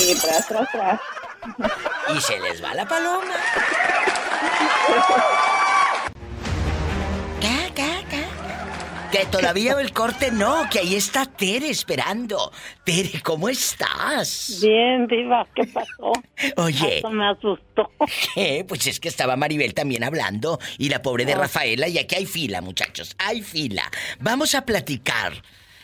Y 0.00 0.14
tras, 0.18 0.48
tras, 0.48 0.70
tras. 0.70 1.00
Y 2.16 2.20
se 2.20 2.40
les 2.40 2.64
va 2.64 2.74
la 2.74 2.86
paloma. 2.86 3.34
Que 9.12 9.26
todavía 9.26 9.78
el 9.78 9.92
corte 9.92 10.30
no, 10.32 10.64
que 10.70 10.78
ahí 10.78 10.94
está 10.94 11.26
Tere 11.26 11.68
esperando. 11.68 12.50
Tere, 12.82 13.20
¿cómo 13.22 13.50
estás? 13.50 14.58
Bien, 14.62 15.06
Diva, 15.06 15.46
¿qué 15.54 15.64
pasó? 15.66 16.12
Oye. 16.56 16.98
Eso 16.98 17.10
me 17.10 17.28
asustó. 17.28 17.90
¿Qué? 18.34 18.64
Pues 18.66 18.86
es 18.86 18.98
que 19.00 19.08
estaba 19.08 19.36
Maribel 19.36 19.74
también 19.74 20.02
hablando 20.02 20.58
y 20.78 20.88
la 20.88 21.02
pobre 21.02 21.26
de 21.26 21.34
Ah. 21.34 21.38
Rafaela 21.40 21.88
y 21.88 21.98
aquí 21.98 22.14
hay 22.14 22.24
fila, 22.26 22.62
muchachos, 22.62 23.14
hay 23.18 23.42
fila. 23.42 23.82
Vamos 24.20 24.54
a 24.54 24.64
platicar. 24.64 25.34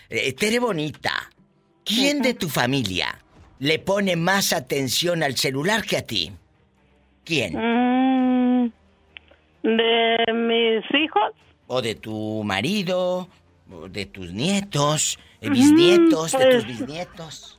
Eh, 0.09 0.33
Tere 0.33 0.59
Bonita, 0.59 1.13
¿quién 1.85 2.23
de 2.23 2.33
tu 2.33 2.49
familia 2.49 3.19
le 3.59 3.79
pone 3.79 4.17
más 4.17 4.55
atención 4.55 5.23
al 5.23 5.37
celular 5.37 5.85
que 5.85 5.99
a 5.99 6.03
ti? 6.07 6.33
¿Quién? 7.25 7.53
Mm, 7.59 8.73
de 9.65 10.33
mis 10.33 10.85
hijos. 11.03 11.33
¿O 11.69 11.81
de 11.83 11.95
tu 11.95 12.43
marido? 12.45 13.29
¿O 13.71 13.89
de 13.89 14.07
tus 14.07 14.33
nietos? 14.33 15.19
¿De 15.41 15.51
bisnietos? 15.51 16.33
¿De 16.33 16.39
tus 16.47 16.65
pues- 16.65 16.67
bisnietos? 16.67 17.55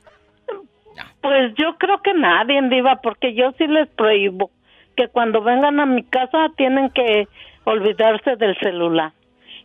Pues 1.22 1.54
yo 1.56 1.76
creo 1.78 2.02
que 2.02 2.12
nadie, 2.12 2.60
Diva, 2.68 2.96
porque 2.96 3.34
yo 3.34 3.52
sí 3.56 3.66
les 3.66 3.88
prohíbo 3.88 4.50
que 4.96 5.08
cuando 5.08 5.40
vengan 5.42 5.78
a 5.80 5.86
mi 5.86 6.02
casa 6.02 6.48
tienen 6.56 6.90
que 6.90 7.26
olvidarse 7.64 8.36
del 8.36 8.58
celular. 8.58 9.12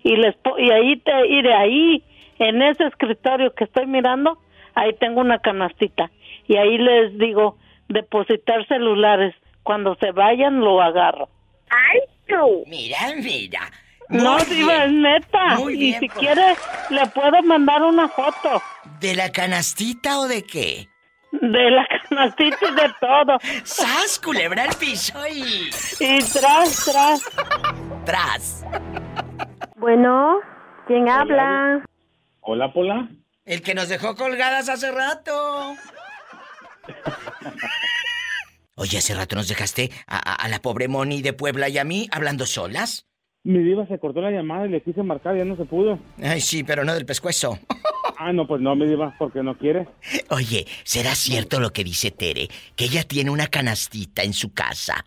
Y 0.03 0.15
les 0.17 0.35
po- 0.35 0.57
y 0.59 0.69
ahí 0.71 0.97
te, 0.97 1.27
y 1.27 1.41
de 1.41 1.53
ahí 1.53 2.03
en 2.39 2.61
ese 2.61 2.85
escritorio 2.85 3.53
que 3.53 3.63
estoy 3.65 3.85
mirando, 3.87 4.37
ahí 4.75 4.93
tengo 4.93 5.19
una 5.21 5.39
canastita 5.39 6.11
y 6.47 6.55
ahí 6.57 6.77
les 6.77 7.17
digo 7.17 7.57
depositar 7.89 8.65
celulares. 8.67 9.33
Cuando 9.63 9.95
se 9.95 10.11
vayan 10.11 10.59
lo 10.59 10.79
agarro. 10.81 11.27
¡Ay, 11.69 12.01
tú! 12.27 12.63
Mira, 12.67 12.97
mira. 13.17 13.61
No, 14.09 14.37
Diva, 14.45 14.85
es 14.85 14.91
neta. 14.91 15.55
Muy 15.57 15.73
y 15.73 15.77
bien, 15.77 15.99
si 15.99 16.07
pues. 16.07 16.19
quiere, 16.19 16.55
le 16.91 17.05
puedo 17.07 17.41
mandar 17.43 17.81
una 17.83 18.07
foto 18.07 18.61
¿De 18.99 19.15
la 19.15 19.31
canastita 19.31 20.19
o 20.19 20.27
de 20.27 20.43
qué? 20.43 20.87
de 21.31 21.69
la 21.71 21.85
canastita 22.09 22.57
y 22.61 22.75
de 22.75 22.93
todo. 23.01 23.37
¡Sas, 23.65 24.19
culebra 24.23 24.63
al 24.63 24.75
piso 24.75 25.13
y... 25.27 25.69
Y 25.99 26.19
tras, 26.31 26.85
tras. 26.85 27.21
Tras. 28.05 28.65
Bueno, 29.75 30.39
¿quién 30.87 31.09
habla? 31.09 31.83
Hola, 32.39 32.71
Pola. 32.71 33.09
El 33.43 33.61
que 33.61 33.75
nos 33.75 33.89
dejó 33.89 34.15
colgadas 34.15 34.69
hace 34.69 34.91
rato. 34.91 35.75
Oye, 38.75 38.97
hace 38.97 39.13
rato 39.15 39.35
nos 39.35 39.47
dejaste 39.47 39.91
a, 40.07 40.17
a- 40.17 40.35
a 40.35 40.47
la 40.47 40.61
pobre 40.61 40.87
Moni 40.87 41.21
de 41.21 41.33
Puebla 41.33 41.69
y 41.69 41.77
a 41.77 41.83
mí 41.83 42.07
hablando 42.11 42.45
solas. 42.45 43.07
Mi 43.45 43.59
diva 43.59 43.85
se 43.85 43.99
cortó 43.99 44.21
la 44.21 44.31
llamada 44.31 44.65
y 44.65 44.69
le 44.69 44.81
quise 44.81 45.03
marcar, 45.03 45.37
ya 45.37 45.45
no 45.45 45.55
se 45.55 45.65
pudo. 45.65 45.99
Ay, 46.21 46.41
sí, 46.41 46.63
pero 46.63 46.83
no 46.83 46.93
del 46.93 47.05
pescuezo. 47.05 47.57
Ah, 48.17 48.31
no, 48.31 48.47
pues 48.47 48.61
no, 48.61 48.77
mi 48.77 48.87
diva, 48.87 49.13
porque 49.19 49.43
no 49.43 49.57
quiere. 49.57 49.89
Oye, 50.29 50.65
¿será 50.85 51.15
cierto 51.15 51.59
lo 51.59 51.73
que 51.73 51.83
dice 51.83 52.11
Tere? 52.11 52.47
Que 52.77 52.85
ella 52.85 53.03
tiene 53.03 53.29
una 53.29 53.47
canastita 53.47 54.23
en 54.23 54.31
su 54.31 54.53
casa 54.53 55.03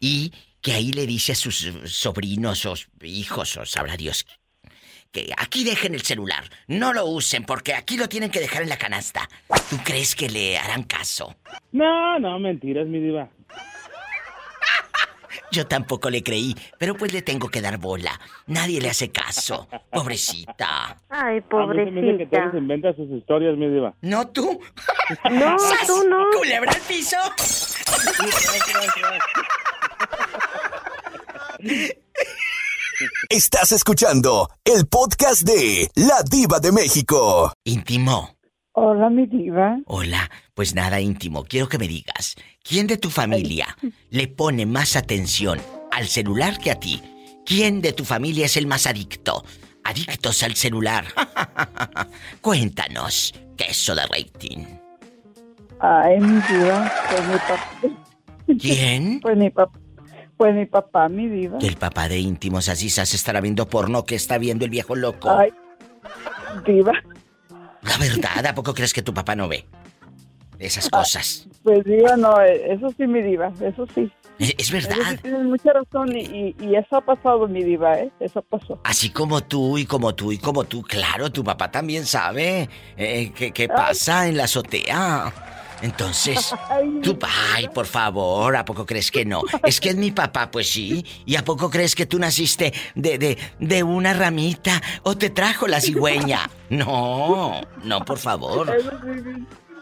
y 0.00 0.32
que 0.60 0.72
ahí 0.72 0.90
le 0.90 1.06
dice 1.06 1.32
a 1.32 1.34
sus 1.36 1.72
sobrinos 1.84 2.66
o 2.66 2.74
hijos 3.04 3.56
o 3.58 3.64
sabrá 3.64 3.96
Dios 3.96 4.26
que 5.12 5.30
aquí 5.36 5.62
dejen 5.62 5.94
el 5.94 6.00
celular, 6.00 6.44
no 6.66 6.92
lo 6.92 7.06
usen 7.06 7.44
porque 7.44 7.74
aquí 7.74 7.96
lo 7.96 8.08
tienen 8.08 8.30
que 8.30 8.40
dejar 8.40 8.62
en 8.62 8.70
la 8.70 8.78
canasta. 8.78 9.28
¿Tú 9.68 9.76
crees 9.84 10.16
que 10.16 10.28
le 10.28 10.58
harán 10.58 10.84
caso? 10.84 11.36
No, 11.70 12.18
no, 12.18 12.38
mentiras, 12.38 12.88
mi 12.88 12.98
diva. 12.98 13.28
Yo 15.52 15.66
tampoco 15.66 16.08
le 16.08 16.22
creí, 16.22 16.56
pero 16.78 16.96
pues 16.96 17.12
le 17.12 17.20
tengo 17.20 17.48
que 17.50 17.60
dar 17.60 17.76
bola. 17.76 18.18
Nadie 18.46 18.80
le 18.80 18.88
hace 18.88 19.10
caso. 19.12 19.68
Pobrecita. 19.90 20.96
Ay, 21.10 21.40
A 21.50 21.66
mí 21.66 21.84
se 21.84 21.90
me 21.90 22.00
dice 22.00 22.18
que 22.18 22.26
pobrecita. 22.26 22.30
Tere 22.30 22.50
se 22.52 22.56
inventa 22.58 22.92
sus 22.94 23.10
historias, 23.10 23.56
mi 23.58 23.68
diva. 23.68 23.94
¿No 24.00 24.26
tú? 24.28 24.58
No, 25.30 25.58
¡Sas! 25.58 25.86
tú 25.86 26.08
no. 26.08 26.24
¡Culebra 26.38 26.72
al 26.72 26.80
piso! 26.80 27.16
Estás 33.28 33.72
escuchando 33.72 34.48
el 34.64 34.86
podcast 34.86 35.42
de 35.42 35.88
La 35.96 36.22
Diva 36.28 36.60
de 36.60 36.72
México. 36.72 37.52
Íntimo. 37.64 38.36
Hola, 38.74 39.10
mi 39.10 39.26
diva. 39.26 39.76
Hola, 39.86 40.30
pues 40.54 40.74
nada 40.74 41.00
íntimo. 41.00 41.44
Quiero 41.44 41.68
que 41.68 41.78
me 41.78 41.88
digas, 41.88 42.36
¿quién 42.62 42.86
de 42.86 42.96
tu 42.96 43.10
familia 43.10 43.76
le 44.10 44.28
pone 44.28 44.66
más 44.66 44.96
atención 44.96 45.60
al 45.90 46.06
celular 46.08 46.58
que 46.58 46.70
a 46.70 46.80
ti? 46.80 47.02
¿Quién 47.44 47.80
de 47.80 47.92
tu 47.92 48.04
familia 48.04 48.46
es 48.46 48.56
el 48.56 48.66
más 48.66 48.86
adicto? 48.86 49.44
Adictos 49.84 50.42
al 50.42 50.54
celular. 50.54 51.04
Cuéntanos, 52.40 53.34
queso 53.56 53.94
de 53.94 54.06
rating. 54.06 54.64
Ay, 55.80 56.20
mi 56.20 56.40
diva. 56.42 56.92
Pues 57.10 57.28
mi 57.28 57.34
papá. 57.34 57.70
¿Quién? 58.60 59.20
Pues 59.22 59.36
mi 59.36 59.50
papá. 59.50 59.78
Pues 60.36 60.54
mi 60.54 60.66
papá, 60.66 61.08
mi 61.08 61.28
diva. 61.28 61.58
El 61.60 61.76
papá 61.76 62.08
de 62.08 62.18
íntimos 62.18 62.68
así 62.68 62.90
se 62.90 63.02
estará 63.02 63.40
viendo 63.40 63.68
porno 63.68 64.04
que 64.04 64.14
está 64.14 64.38
viendo 64.38 64.64
el 64.64 64.70
viejo 64.70 64.94
loco. 64.96 65.30
Ay, 65.30 65.52
diva. 66.66 66.92
La 67.82 67.98
verdad, 67.98 68.46
¿a 68.46 68.54
poco 68.54 68.74
crees 68.74 68.92
que 68.92 69.02
tu 69.02 69.12
papá 69.12 69.34
no 69.34 69.48
ve? 69.48 69.66
Esas 70.62 70.88
cosas. 70.88 71.46
Pues 71.64 71.84
diva, 71.84 72.16
no, 72.16 72.40
eh, 72.40 72.72
eso 72.72 72.88
sí, 72.96 73.06
mi 73.06 73.20
diva, 73.20 73.52
eso 73.60 73.86
sí. 73.94 74.10
Es, 74.38 74.50
es 74.58 74.72
Eso 74.72 74.80
sí 74.90 74.96
verdad. 74.96 75.18
tienes 75.20 75.42
mucha 75.44 75.72
razón 75.72 76.16
y, 76.16 76.20
y, 76.22 76.56
y 76.60 76.74
eso 76.76 76.96
ha 76.96 77.00
pasado, 77.00 77.46
mi 77.48 77.62
diva, 77.62 77.98
¿eh? 77.98 78.10
Eso 78.20 78.42
pasó. 78.42 78.80
Así 78.84 79.10
como 79.10 79.42
tú 79.42 79.76
y 79.76 79.84
como 79.86 80.14
tú 80.14 80.32
y 80.32 80.38
como 80.38 80.64
tú, 80.64 80.82
claro, 80.82 81.30
tu 81.30 81.44
papá 81.44 81.70
también 81.70 82.06
sabe 82.06 82.68
eh, 82.96 83.32
qué, 83.34 83.52
qué 83.52 83.68
pasa 83.68 84.28
en 84.28 84.36
la 84.36 84.44
azotea. 84.44 85.32
Entonces, 85.82 86.54
tú, 87.02 87.18
ay, 87.54 87.68
por 87.68 87.86
favor, 87.86 88.54
¿a 88.56 88.64
poco 88.64 88.86
crees 88.86 89.10
que 89.10 89.24
no? 89.24 89.42
Es 89.64 89.80
que 89.80 89.88
es 89.90 89.96
mi 89.96 90.12
papá, 90.12 90.48
pues 90.50 90.68
sí. 90.70 91.04
¿Y 91.26 91.34
a 91.34 91.44
poco 91.44 91.68
crees 91.70 91.94
que 91.96 92.06
tú 92.06 92.20
naciste 92.20 92.72
de, 92.94 93.18
de, 93.18 93.36
de 93.58 93.82
una 93.82 94.12
ramita 94.14 94.80
o 95.02 95.16
te 95.16 95.30
trajo 95.30 95.66
la 95.66 95.80
cigüeña? 95.80 96.48
No, 96.72 97.60
no, 97.84 98.02
por 98.02 98.16
favor. 98.16 98.66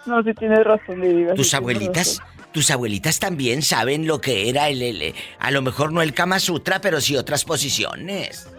No, 0.07 0.23
sí 0.23 0.33
tienes 0.35 0.65
razón, 0.65 0.99
mi 1.01 1.09
diva. 1.09 1.33
sí 1.33 1.37
¿Tus 1.37 1.55
abuelitas 1.55 2.21
tus 2.53 2.71
abuelitas 2.73 3.21
también 3.21 3.63
saben 3.63 4.09
lo 4.09 4.21
que 4.21 4.49
era 4.49 4.69
el, 4.69 4.83
el- 4.83 5.15
a 5.39 5.51
lo 5.53 5.63
mejor 5.63 5.93
no 5.93 6.03
el 6.03 6.13
Kama 6.15 6.41
Sutra, 6.41 6.81
pero 6.81 7.01
sí 7.01 7.17
otras 7.17 7.45
posiciones. 7.45 8.51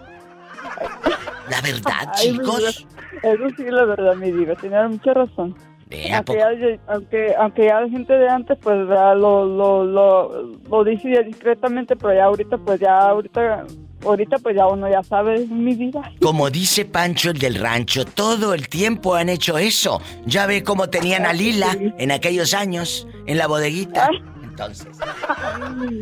La 1.50 1.60
verdad, 1.62 2.08
Ay, 2.16 2.32
chicos. 2.32 2.86
Eso 3.22 3.44
sí 3.58 3.64
es 3.64 3.74
la 3.74 3.84
verdad, 3.86 4.16
mi 4.16 4.32
diva, 4.32 4.56
tenía 4.56 4.88
mucha 4.88 5.14
razón. 5.14 5.56
Vea, 5.88 6.18
Aunque 6.18 6.38
ya, 6.38 6.48
aunque, 6.88 7.36
aunque 7.38 7.66
ya 7.66 7.82
la 7.82 7.90
gente 7.90 8.14
de 8.14 8.30
antes 8.30 8.58
pues 8.62 8.78
lo, 8.78 9.16
lo, 9.46 9.84
lo, 9.84 10.46
lo 10.70 10.84
dice 10.86 11.12
ya 11.14 11.22
discretamente, 11.22 11.98
pero 11.98 12.14
ya 12.14 12.24
ahorita 12.26 12.58
pues 12.60 12.80
ya 12.80 12.98
ahorita, 12.98 13.66
ahorita 14.04 14.38
pues 14.40 14.56
ya 14.56 14.68
uno 14.68 14.90
ya 14.90 15.04
sabe 15.04 15.46
mi 15.48 15.76
vida. 15.76 16.12
Como 16.22 16.50
dice 16.50 16.86
Pancho 16.86 17.32
el 17.32 17.40
del 17.40 17.56
rancho, 17.56 18.06
todo 18.06 18.54
el 18.54 18.68
tiempo 18.70 19.16
han 19.16 19.30
hecho 19.30 19.58
eso. 19.58 20.02
Ya 20.26 20.46
ve 20.46 20.64
cómo 20.64 20.90
tenían 20.90 21.26
a 21.26 21.34
Lila 21.34 21.78
en 21.98 22.12
aquellos 22.12 22.54
años, 22.54 23.08
en 23.26 23.38
la 23.38 23.48
bodeguita. 23.48 24.10
Entonces, 24.44 24.88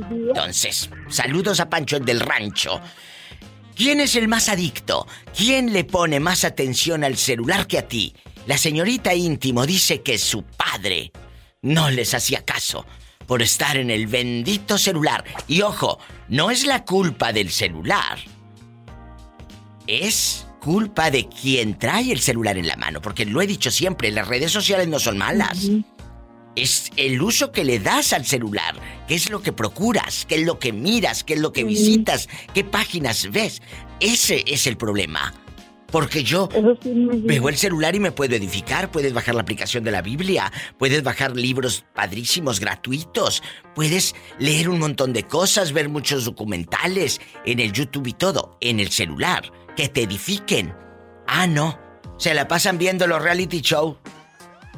entonces, 0.10 0.90
saludos 1.08 1.60
a 1.60 1.70
Pancho 1.70 1.98
el 1.98 2.06
del 2.06 2.20
rancho. 2.20 2.82
¿Quién 3.76 4.02
es 4.02 4.16
el 4.16 4.28
más 4.28 4.50
adicto? 4.50 5.08
¿Quién 5.36 5.72
le 5.72 5.86
pone 5.86 6.20
más 6.20 6.44
atención 6.44 7.04
al 7.04 7.16
celular 7.16 7.68
que 7.68 7.78
a 7.78 7.88
ti? 7.88 8.14
La 8.46 8.58
señorita 8.58 9.14
íntimo 9.14 9.66
dice 9.66 10.02
que 10.02 10.18
su 10.18 10.44
padre 10.44 11.12
no 11.62 11.90
les 11.90 12.14
hacía 12.14 12.44
caso 12.44 12.86
por 13.30 13.42
estar 13.42 13.78
en 13.78 13.90
el 13.90 14.08
bendito 14.08 14.78
celular. 14.78 15.24
Y 15.48 15.62
ojo, 15.62 16.00
no 16.28 16.52
es 16.52 16.66
la 16.66 16.84
culpa 16.84 17.32
del 17.32 17.50
celular 17.50 18.20
es 19.90 20.46
culpa 20.62 21.10
de 21.10 21.28
quien 21.28 21.78
trae 21.78 22.12
el 22.12 22.20
celular 22.20 22.58
en 22.58 22.68
la 22.68 22.76
mano, 22.76 23.02
porque 23.02 23.26
lo 23.26 23.42
he 23.42 23.48
dicho 23.48 23.72
siempre, 23.72 24.12
las 24.12 24.28
redes 24.28 24.52
sociales 24.52 24.88
no 24.88 25.00
son 25.00 25.18
malas. 25.18 25.70
Es 26.56 26.92
el 26.96 27.22
uso 27.22 27.52
que 27.52 27.64
le 27.64 27.80
das 27.80 28.14
al 28.14 28.26
celular, 28.26 28.76
qué 29.08 29.16
es 29.16 29.30
lo 29.30 29.42
que 29.42 29.52
procuras, 29.52 30.26
qué 30.28 30.36
es 30.36 30.46
lo 30.46 30.60
que 30.60 30.74
miras, 30.74 31.24
qué 31.24 31.34
es 31.34 31.40
lo 31.40 31.54
que 31.54 31.64
visitas, 31.64 32.28
qué 32.54 32.64
páginas 32.64 33.32
ves. 33.32 33.62
Ese 34.00 34.44
es 34.46 34.68
el 34.68 34.78
problema. 34.78 35.34
Porque 35.92 36.24
yo 36.24 36.50
veo 36.52 37.50
el 37.50 37.58
celular 37.58 37.96
y 37.96 38.00
me 38.00 38.12
puedo 38.12 38.36
edificar, 38.36 38.92
puedes 38.92 39.14
bajar 39.14 39.36
la 39.36 39.42
aplicación 39.42 39.84
de 39.84 39.92
la 39.92 40.02
Biblia, 40.02 40.52
puedes 40.78 41.04
bajar 41.04 41.36
libros 41.36 41.86
padrísimos 41.94 42.60
gratuitos, 42.60 43.42
puedes 43.76 44.16
leer 44.38 44.70
un 44.70 44.80
montón 44.80 45.14
de 45.14 45.24
cosas, 45.24 45.74
ver 45.74 45.90
muchos 45.90 46.26
documentales 46.26 47.20
en 47.46 47.60
el 47.60 47.72
YouTube 47.72 48.08
y 48.08 48.14
todo, 48.14 48.58
en 48.62 48.80
el 48.80 48.90
celular, 48.90 49.52
que 49.76 49.90
te 49.90 50.04
edifiquen. 50.04 50.74
Ah, 51.28 51.48
no, 51.48 51.80
se 52.18 52.34
la 52.34 52.48
pasan 52.48 52.78
viendo 52.78 53.08
los 53.08 53.22
reality 53.22 53.62
show. 53.62 53.98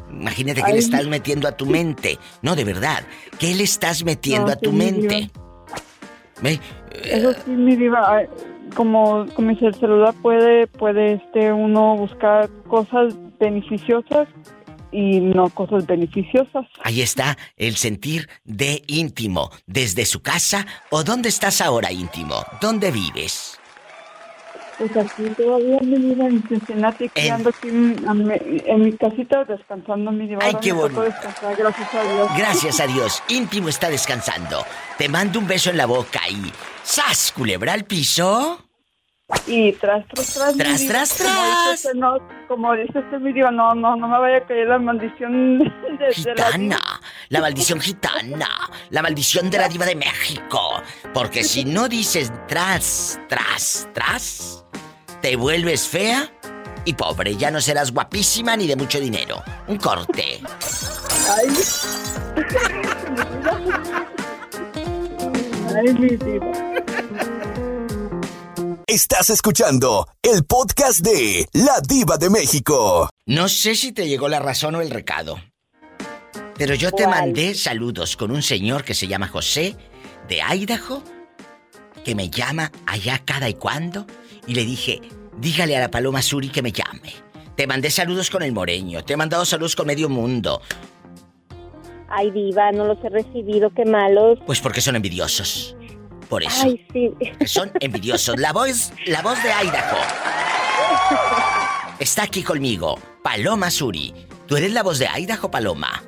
Imagínate 0.09 0.61
qué 0.61 0.67
Ay. 0.67 0.73
le 0.73 0.79
estás 0.79 1.07
metiendo 1.07 1.47
a 1.47 1.55
tu 1.55 1.65
mente. 1.65 2.19
No, 2.41 2.55
de 2.55 2.65
verdad, 2.65 3.03
¿qué 3.39 3.55
le 3.55 3.63
estás 3.63 4.03
metiendo 4.03 4.47
No, 4.47 4.53
a 4.53 4.55
tu 4.57 4.71
sí, 4.71 4.75
mente? 4.75 5.31
Eso 7.03 7.33
sí, 7.33 7.51
mi 7.51 7.75
diva, 7.75 8.23
como, 8.75 9.25
como 9.35 9.49
dice 9.49 9.67
el 9.67 9.75
celular 9.75 10.13
puede, 10.21 10.67
puede 10.67 11.13
este 11.13 11.53
uno 11.53 11.95
buscar 11.95 12.49
cosas 12.67 13.15
beneficiosas 13.39 14.27
y 14.91 15.19
no 15.19 15.49
cosas 15.49 15.85
beneficiosas. 15.85 16.65
Ahí 16.83 17.01
está 17.01 17.37
el 17.55 17.75
sentir 17.75 18.27
de 18.43 18.83
íntimo, 18.87 19.49
desde 19.65 20.05
su 20.05 20.21
casa 20.21 20.65
o 20.89 21.03
dónde 21.03 21.29
estás 21.29 21.61
ahora 21.61 21.91
íntimo, 21.91 22.35
dónde 22.59 22.91
vives. 22.91 23.60
Pues 24.81 24.97
aquí 24.97 25.29
todavía 25.37 25.77
mi 25.81 25.95
diva 25.95 26.25
en 26.25 26.41
Cincinnati, 26.47 27.07
que 27.09 27.29
ando 27.29 27.49
aquí 27.49 27.69
en, 27.69 28.83
mi 28.83 28.91
casita 28.93 29.43
descansando 29.43 30.11
mi 30.11 30.25
diva. 30.25 30.39
Ay, 30.41 30.55
qué 30.59 30.73
me 30.73 30.79
bonito. 30.79 31.03
gracias 31.55 31.93
a 31.93 32.03
Dios. 32.03 32.29
Gracias 32.35 32.79
a 32.79 32.87
Dios, 32.87 33.23
íntimo 33.27 33.69
está 33.69 33.91
descansando. 33.91 34.65
Te 34.97 35.07
mando 35.07 35.37
un 35.37 35.45
beso 35.45 35.69
en 35.69 35.77
la 35.77 35.85
boca 35.85 36.21
y 36.27 36.51
¡sas! 36.81 37.31
culebra 37.31 37.73
al 37.73 37.85
piso. 37.85 38.65
Y 39.45 39.73
tras, 39.73 40.03
tras, 40.07 40.33
tras. 40.33 40.57
Tras, 40.57 40.79
diva, 40.79 40.93
tras, 40.93 41.17
como 41.19 41.29
tras. 41.29 41.69
dice 41.69 41.87
usted, 41.87 41.99
no, 41.99 42.17
como 42.47 42.73
dice 42.73 43.19
mi 43.19 43.33
diva, 43.33 43.51
no, 43.51 43.75
no, 43.75 43.95
no 43.95 44.07
me 44.07 44.17
vaya 44.17 44.37
a 44.37 44.47
caer 44.47 44.67
la 44.67 44.79
maldición 44.79 45.59
de, 45.59 45.65
de 45.65 46.35
la 46.35 46.51
Gitana, 46.51 46.79
la 47.29 47.39
maldición 47.39 47.79
gitana, 47.79 48.49
la 48.89 49.01
maldición 49.03 49.51
de 49.51 49.59
la 49.59 49.69
diva 49.69 49.85
de 49.85 49.95
México. 49.95 50.81
Porque 51.13 51.43
si 51.43 51.65
no 51.65 51.87
dices 51.87 52.33
tras, 52.47 53.21
tras, 53.29 53.87
tras, 53.93 54.60
te 55.21 55.35
vuelves 55.35 55.87
fea 55.87 56.31
y 56.83 56.93
pobre. 56.93 57.37
Ya 57.37 57.51
no 57.51 57.61
serás 57.61 57.91
guapísima 57.91 58.57
ni 58.57 58.67
de 58.67 58.75
mucho 58.75 58.99
dinero. 58.99 59.43
Un 59.67 59.77
corte. 59.77 60.41
Ay, 65.75 65.93
mi 65.93 66.09
diva. 66.17 66.51
Estás 68.87 69.29
escuchando 69.29 70.07
el 70.21 70.43
podcast 70.43 70.99
de 70.99 71.47
La 71.53 71.79
Diva 71.79 72.17
de 72.17 72.29
México. 72.29 73.09
No 73.25 73.47
sé 73.47 73.75
si 73.75 73.93
te 73.93 74.07
llegó 74.07 74.27
la 74.27 74.39
razón 74.39 74.75
o 74.75 74.81
el 74.81 74.89
recado. 74.89 75.39
Pero 76.57 76.75
yo 76.75 76.91
te 76.91 77.07
mandé 77.07 77.55
saludos 77.55 78.17
con 78.17 78.31
un 78.31 78.43
señor 78.43 78.83
que 78.83 78.93
se 78.93 79.07
llama 79.07 79.29
José 79.29 79.77
de 80.27 80.41
Idaho, 80.41 81.01
que 82.03 82.15
me 82.15 82.29
llama 82.29 82.71
allá 82.85 83.21
cada 83.23 83.47
y 83.47 83.53
cuando, 83.53 84.05
y 84.47 84.55
le 84.55 84.63
dije, 84.65 85.01
dígale 85.37 85.77
a 85.77 85.81
la 85.81 85.91
Paloma 85.91 86.21
Suri 86.21 86.49
que 86.49 86.61
me 86.61 86.71
llame. 86.71 87.13
Te 87.55 87.67
mandé 87.67 87.89
saludos 87.91 88.29
con 88.29 88.43
el 88.43 88.51
Moreño, 88.53 89.03
te 89.03 89.13
he 89.13 89.17
mandado 89.17 89.45
saludos 89.45 89.75
con 89.75 89.87
medio 89.87 90.09
mundo, 90.09 90.61
Ay, 92.13 92.29
diva, 92.31 92.71
no 92.73 92.85
los 92.85 92.97
he 93.05 93.09
recibido, 93.09 93.69
qué 93.73 93.85
malos. 93.85 94.37
pues 94.45 94.59
porque 94.59 94.81
son 94.81 94.97
envidiosos. 94.97 95.77
Por 96.27 96.43
eso, 96.43 96.63
Ay, 96.65 96.85
sí. 96.91 97.11
son 97.45 97.71
envidiosos. 97.79 98.37
La 98.37 98.51
voz, 98.53 98.91
la 99.05 99.21
voz 99.21 99.41
de 99.43 99.49
Idaho 99.49 99.97
está 101.99 102.23
aquí 102.23 102.43
conmigo, 102.43 102.97
Paloma 103.23 103.69
Suri. 103.71 104.13
¿Tú 104.47 104.57
eres 104.57 104.73
la 104.73 104.83
voz 104.83 104.99
de 104.99 105.07
Idaho, 105.07 105.49
Paloma? 105.51 106.03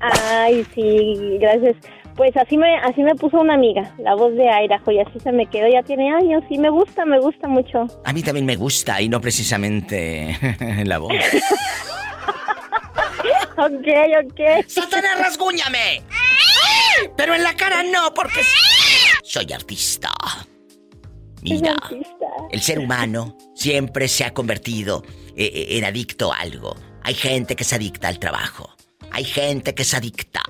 Ay, 0.00 0.66
sí, 0.74 1.38
gracias. 1.40 1.76
Pues 2.16 2.36
así 2.36 2.56
me, 2.56 2.76
así 2.78 3.02
me 3.02 3.14
puso 3.16 3.40
una 3.40 3.54
amiga, 3.54 3.92
la 3.98 4.14
voz 4.14 4.34
de 4.34 4.44
Idaho, 4.44 4.92
y 4.92 5.00
así 5.00 5.18
se 5.18 5.32
me 5.32 5.46
quedó, 5.46 5.66
ya 5.68 5.82
tiene 5.82 6.14
años, 6.14 6.44
y 6.48 6.58
me 6.58 6.70
gusta, 6.70 7.04
me 7.04 7.18
gusta 7.18 7.48
mucho. 7.48 7.86
A 8.04 8.12
mí 8.12 8.22
también 8.22 8.46
me 8.46 8.54
gusta 8.54 9.00
y 9.00 9.08
no 9.08 9.20
precisamente 9.20 10.38
la 10.84 10.98
voz. 10.98 11.12
ok, 13.56 13.88
ok. 14.24 14.40
¡Satanás, 14.68 15.18
rasguñame! 15.18 16.02
Pero 17.16 17.34
en 17.34 17.42
la 17.42 17.54
cara 17.54 17.82
no, 17.82 18.14
porque 18.14 18.42
soy 19.24 19.52
artista. 19.52 20.12
Mira, 21.42 21.76
el 22.50 22.62
ser 22.62 22.78
humano 22.78 23.36
siempre 23.54 24.08
se 24.08 24.24
ha 24.24 24.32
convertido 24.32 25.02
eh, 25.36 25.50
eh, 25.52 25.78
en 25.78 25.84
adicto 25.84 26.32
a 26.32 26.38
algo. 26.38 26.74
Hay 27.02 27.14
gente 27.14 27.56
que 27.56 27.64
es 27.64 27.72
adicta 27.72 28.08
al 28.08 28.18
trabajo. 28.18 28.74
Hay 29.10 29.24
gente 29.24 29.74
que 29.74 29.82
es 29.82 29.92
adicta. 29.92 30.42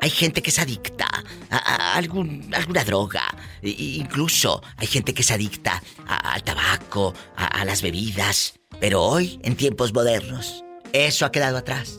Hay 0.00 0.10
gente 0.10 0.42
que 0.42 0.50
es 0.50 0.58
adicta 0.58 1.06
a, 1.50 1.56
a 1.56 1.94
algún- 1.96 2.52
alguna 2.54 2.84
droga. 2.84 3.22
Incluso 3.62 4.62
hay 4.76 4.86
gente 4.86 5.14
que 5.14 5.22
es 5.22 5.30
adicta 5.30 5.82
al 6.06 6.42
tabaco, 6.42 7.14
a, 7.36 7.46
a 7.46 7.64
las 7.64 7.82
bebidas. 7.82 8.54
Pero 8.78 9.02
hoy, 9.02 9.40
en 9.42 9.56
tiempos 9.56 9.94
modernos, 9.94 10.62
eso 10.92 11.24
ha 11.24 11.32
quedado 11.32 11.56
atrás. 11.56 11.98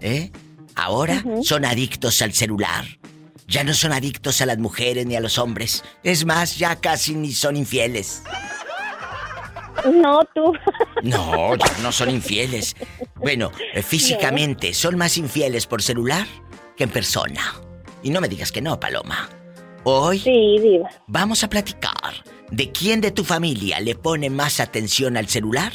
¿Eh? 0.00 0.30
Ahora 0.74 1.24
son 1.42 1.64
adictos 1.64 2.20
al 2.20 2.34
celular. 2.34 2.84
Ya 3.48 3.64
no 3.64 3.72
son 3.72 3.92
adictos 3.92 4.40
a 4.42 4.46
las 4.46 4.58
mujeres 4.58 5.06
ni 5.06 5.16
a 5.16 5.20
los 5.20 5.38
hombres. 5.38 5.82
Es 6.02 6.26
más, 6.26 6.58
ya 6.58 6.76
casi 6.76 7.14
ni 7.14 7.32
son 7.32 7.56
infieles. 7.56 8.22
No, 9.92 10.20
tú. 10.34 10.52
No, 11.02 11.54
ya 11.54 11.78
no 11.82 11.92
son 11.92 12.10
infieles. 12.10 12.74
Bueno, 13.14 13.52
eh, 13.72 13.82
físicamente 13.82 14.74
son 14.74 14.96
más 14.98 15.16
infieles 15.16 15.66
por 15.66 15.80
celular 15.82 16.26
que 16.76 16.84
en 16.84 16.90
persona. 16.90 17.40
Y 18.02 18.10
no 18.10 18.20
me 18.20 18.28
digas 18.28 18.52
que 18.52 18.60
no, 18.62 18.78
Paloma. 18.78 19.28
Hoy 19.84 20.22
vamos 21.06 21.44
a 21.44 21.48
platicar 21.48 21.92
de 22.50 22.70
quién 22.72 23.00
de 23.00 23.10
tu 23.12 23.24
familia 23.24 23.80
le 23.80 23.94
pone 23.94 24.30
más 24.30 24.58
atención 24.60 25.16
al 25.16 25.28
celular 25.28 25.72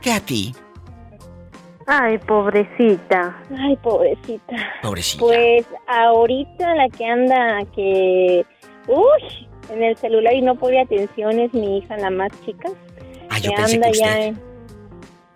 que 0.00 0.12
a 0.12 0.20
ti. 0.20 0.54
Ay, 1.86 2.18
pobrecita. 2.18 3.40
Ay, 3.58 3.76
pobrecita. 3.82 4.56
Pobrecita. 4.82 5.20
Pues 5.24 5.66
ahorita 5.86 6.74
la 6.74 6.88
que 6.88 7.04
anda 7.06 7.58
que... 7.74 8.44
Uy, 8.88 9.48
en 9.70 9.82
el 9.82 9.96
celular 9.96 10.34
y 10.34 10.42
no 10.42 10.56
pone 10.56 10.80
atención 10.80 11.38
es 11.38 11.52
mi 11.54 11.78
hija, 11.78 11.96
la 11.96 12.10
más 12.10 12.30
chica. 12.44 12.68
Ah, 13.30 13.38
yo 13.38 13.50
que 13.50 13.56
pensé 13.56 13.74
anda 13.76 13.90
que 13.90 13.98
ya 13.98 14.06
usted. 14.08 14.22
en- 14.26 14.42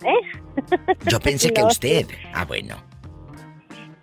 ¿Eh? 0.06 0.96
Yo 1.10 1.20
pensé 1.20 1.52
que 1.52 1.62
usted. 1.62 2.06
Ah, 2.34 2.44
bueno. 2.44 2.76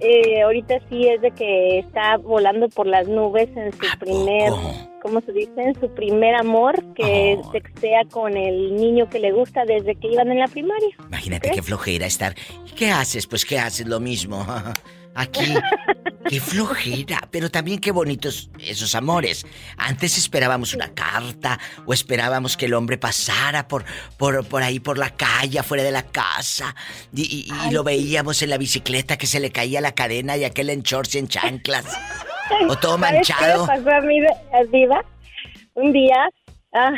Eh, 0.08 0.44
ahorita 0.44 0.76
sí 0.88 1.08
es 1.08 1.20
de 1.22 1.32
que 1.32 1.80
está 1.80 2.18
volando 2.18 2.70
por 2.70 2.86
las 2.86 3.08
nubes 3.08 3.50
en 3.56 3.72
su 3.72 4.00
primer, 4.00 4.52
¿cómo 5.02 5.20
se 5.22 5.32
dice? 5.32 5.54
En 5.58 5.74
su 5.80 5.92
primer 5.96 6.36
amor, 6.36 6.76
que 6.94 7.40
sextea 7.52 8.06
con 8.12 8.38
el 8.38 8.76
niño 8.76 9.10
que 9.10 9.18
le 9.18 9.32
gusta 9.32 9.66
desde 9.66 9.96
que 9.96 10.10
iban 10.10 10.32
en 10.32 10.38
la 10.38 10.48
primaria. 10.48 10.96
Imagínate 11.08 11.50
qué 11.50 11.64
flojera 11.64 12.06
estar. 12.06 12.36
¿Y 12.68 12.76
qué 12.76 12.92
haces? 12.92 13.26
Pues 13.26 13.46
qué 13.46 13.58
haces 13.58 13.88
lo 13.88 14.00
mismo. 14.00 14.46
Aquí. 15.16 15.54
Qué 16.30 16.40
flojera, 16.42 17.22
pero 17.30 17.52
también 17.52 17.78
qué 17.80 17.92
bonitos 17.92 18.50
esos 18.60 18.96
amores. 18.96 19.46
Antes 19.78 20.18
esperábamos 20.18 20.74
una 20.74 20.90
carta 20.96 21.60
o 21.86 21.94
esperábamos 21.94 22.58
que 22.58 22.66
el 22.66 22.74
hombre 22.74 22.98
pasara 22.98 23.68
por, 23.68 23.86
por, 24.18 24.44
por 24.48 24.64
ahí 24.64 24.80
por 24.80 24.98
la 24.98 25.12
calle, 25.12 25.60
afuera 25.60 25.84
de 25.84 25.92
la 25.92 26.02
casa. 26.02 26.76
Y, 27.14 27.22
y- 27.48 27.68
y 27.68 27.72
lo 27.72 27.84
veíamos 27.84 28.42
en 28.42 28.50
la 28.50 28.58
bicicleta 28.58 29.18
que 29.18 29.28
se 29.28 29.40
le 29.40 29.52
caía 29.52 29.82
la 29.82 29.92
cadena 29.94 30.36
y 30.36 30.46
aquel 30.46 30.72
en 30.72 30.82
shorts 30.82 31.14
y 31.14 31.20
en 31.20 31.28
chanclas. 31.28 31.86
O 32.70 32.76
todo 32.76 32.94
¿Sabes 33.00 33.12
manchado. 33.14 33.68
qué 33.68 33.72
me 33.74 33.84
pasó 33.84 33.96
a 33.98 34.02
mí, 34.02 34.20
Diva? 34.72 35.06
Un 35.76 35.94
día, 35.94 36.28
ay, 36.74 36.96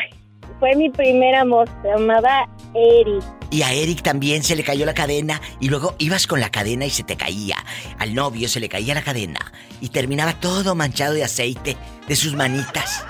fue 0.59 0.75
mi 0.75 0.89
primer 0.89 1.35
amor, 1.35 1.69
se 1.81 1.89
llamaba 1.89 2.47
Eric. 2.73 3.23
Y 3.49 3.61
a 3.61 3.71
Eric 3.71 4.01
también 4.01 4.43
se 4.43 4.55
le 4.55 4.63
cayó 4.63 4.85
la 4.85 4.93
cadena 4.93 5.41
y 5.59 5.69
luego 5.69 5.95
ibas 5.99 6.27
con 6.27 6.39
la 6.39 6.49
cadena 6.49 6.85
y 6.85 6.89
se 6.89 7.03
te 7.03 7.15
caía. 7.15 7.55
Al 7.97 8.13
novio 8.13 8.49
se 8.49 8.59
le 8.59 8.67
caía 8.67 8.93
la 8.93 9.03
cadena 9.03 9.39
y 9.79 9.89
terminaba 9.89 10.33
todo 10.39 10.75
manchado 10.75 11.13
de 11.13 11.23
aceite 11.23 11.77
de 12.07 12.15
sus 12.15 12.33
manitas. 12.33 13.05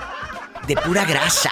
De 0.68 0.76
pura 0.76 1.04
grasa. 1.04 1.50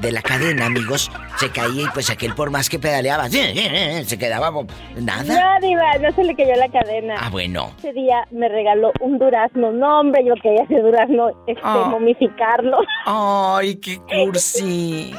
De 0.00 0.10
la 0.10 0.22
cadena, 0.22 0.64
amigos, 0.66 1.10
se 1.36 1.50
caía 1.50 1.82
y 1.82 1.86
pues 1.92 2.08
aquel 2.08 2.34
por 2.34 2.50
más 2.50 2.70
que 2.70 2.78
pedaleaba, 2.78 3.28
se 3.28 4.18
quedaba 4.18 4.50
nada. 4.96 5.22
No, 5.60 5.66
Diva, 5.66 5.98
no 6.00 6.10
se 6.14 6.24
le 6.24 6.34
cayó 6.34 6.54
la 6.56 6.68
cadena. 6.70 7.16
Ah, 7.20 7.28
bueno. 7.28 7.70
Ese 7.78 7.92
día 7.92 8.26
me 8.30 8.48
regaló 8.48 8.90
un 9.00 9.18
durazno. 9.18 9.70
No, 9.72 10.00
hombre, 10.00 10.24
yo 10.24 10.32
quería 10.42 10.62
ese 10.62 10.80
durazno, 10.80 11.28
este, 11.46 11.60
Ah. 11.62 11.88
momificarlo. 11.90 12.78
Ay, 13.04 13.74
qué 13.76 13.98
cursi. 13.98 15.12
Sí, 15.12 15.14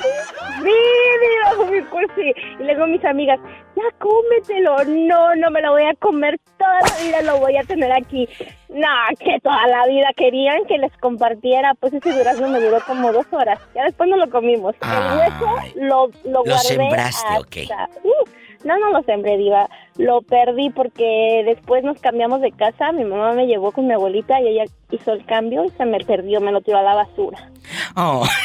Diva, 0.64 1.66
muy 1.68 1.82
cursi. 1.84 2.34
Y 2.60 2.64
luego 2.64 2.88
mis 2.88 3.06
amigas, 3.06 3.40
ya 3.76 3.98
cómetelo. 4.00 4.84
No, 4.86 5.36
no 5.36 5.50
me 5.52 5.62
lo 5.62 5.72
voy 5.72 5.84
a 5.84 5.94
comer. 5.96 6.40
Toda 6.58 6.80
la 6.82 7.04
vida 7.04 7.22
lo 7.22 7.40
voy 7.40 7.58
a 7.58 7.64
tener 7.64 7.92
aquí. 7.92 8.28
No, 8.70 8.88
que 9.20 9.40
toda 9.42 9.68
la 9.68 9.86
vida 9.88 10.08
querían 10.16 10.66
que 10.66 10.78
les 10.78 10.92
compartiera. 10.98 11.74
Pues 11.76 11.94
ese 11.94 12.12
durazno 12.12 12.48
me 12.50 12.60
duró 12.60 12.78
como 12.88 13.12
dos 13.12 13.26
horas. 13.32 13.60
Ya 13.76 13.84
después 13.84 14.10
no 14.10 14.18
lo 14.18 14.30
comimos. 14.30 14.76
El 14.82 15.18
hueso 15.20 15.56
lo, 15.76 16.08
lo 16.32 16.44
guardé 16.44 16.60
sembraste, 16.60 17.38
ok. 17.38 17.58
hasta- 17.72 17.90
Uh, 18.04 18.30
no, 18.66 18.78
no 18.80 18.92
lo 18.92 19.04
sembré, 19.04 19.38
Diva. 19.38 19.70
Lo 19.98 20.22
perdí 20.22 20.70
porque 20.72 21.44
después 21.46 21.84
nos 21.84 22.00
cambiamos 22.02 22.42
de 22.42 22.52
casa. 22.52 22.92
Mi 22.92 23.06
mamá 23.06 23.32
me 23.34 23.48
llevó 23.48 23.72
con 23.72 23.88
mi 23.88 23.94
abuelita 23.94 24.42
y 24.42 24.48
ella 24.50 24.66
hizo 24.92 25.14
el 25.14 25.26
cambio 25.26 25.64
y 25.64 25.70
se 25.70 25.86
me 25.86 26.00
perdió. 26.00 26.42
Me 26.42 26.52
lo 26.52 26.62
tiró 26.62 26.80
a 26.80 26.84
la 26.84 26.96
basura. 26.96 27.50
Oh. 27.96 28.26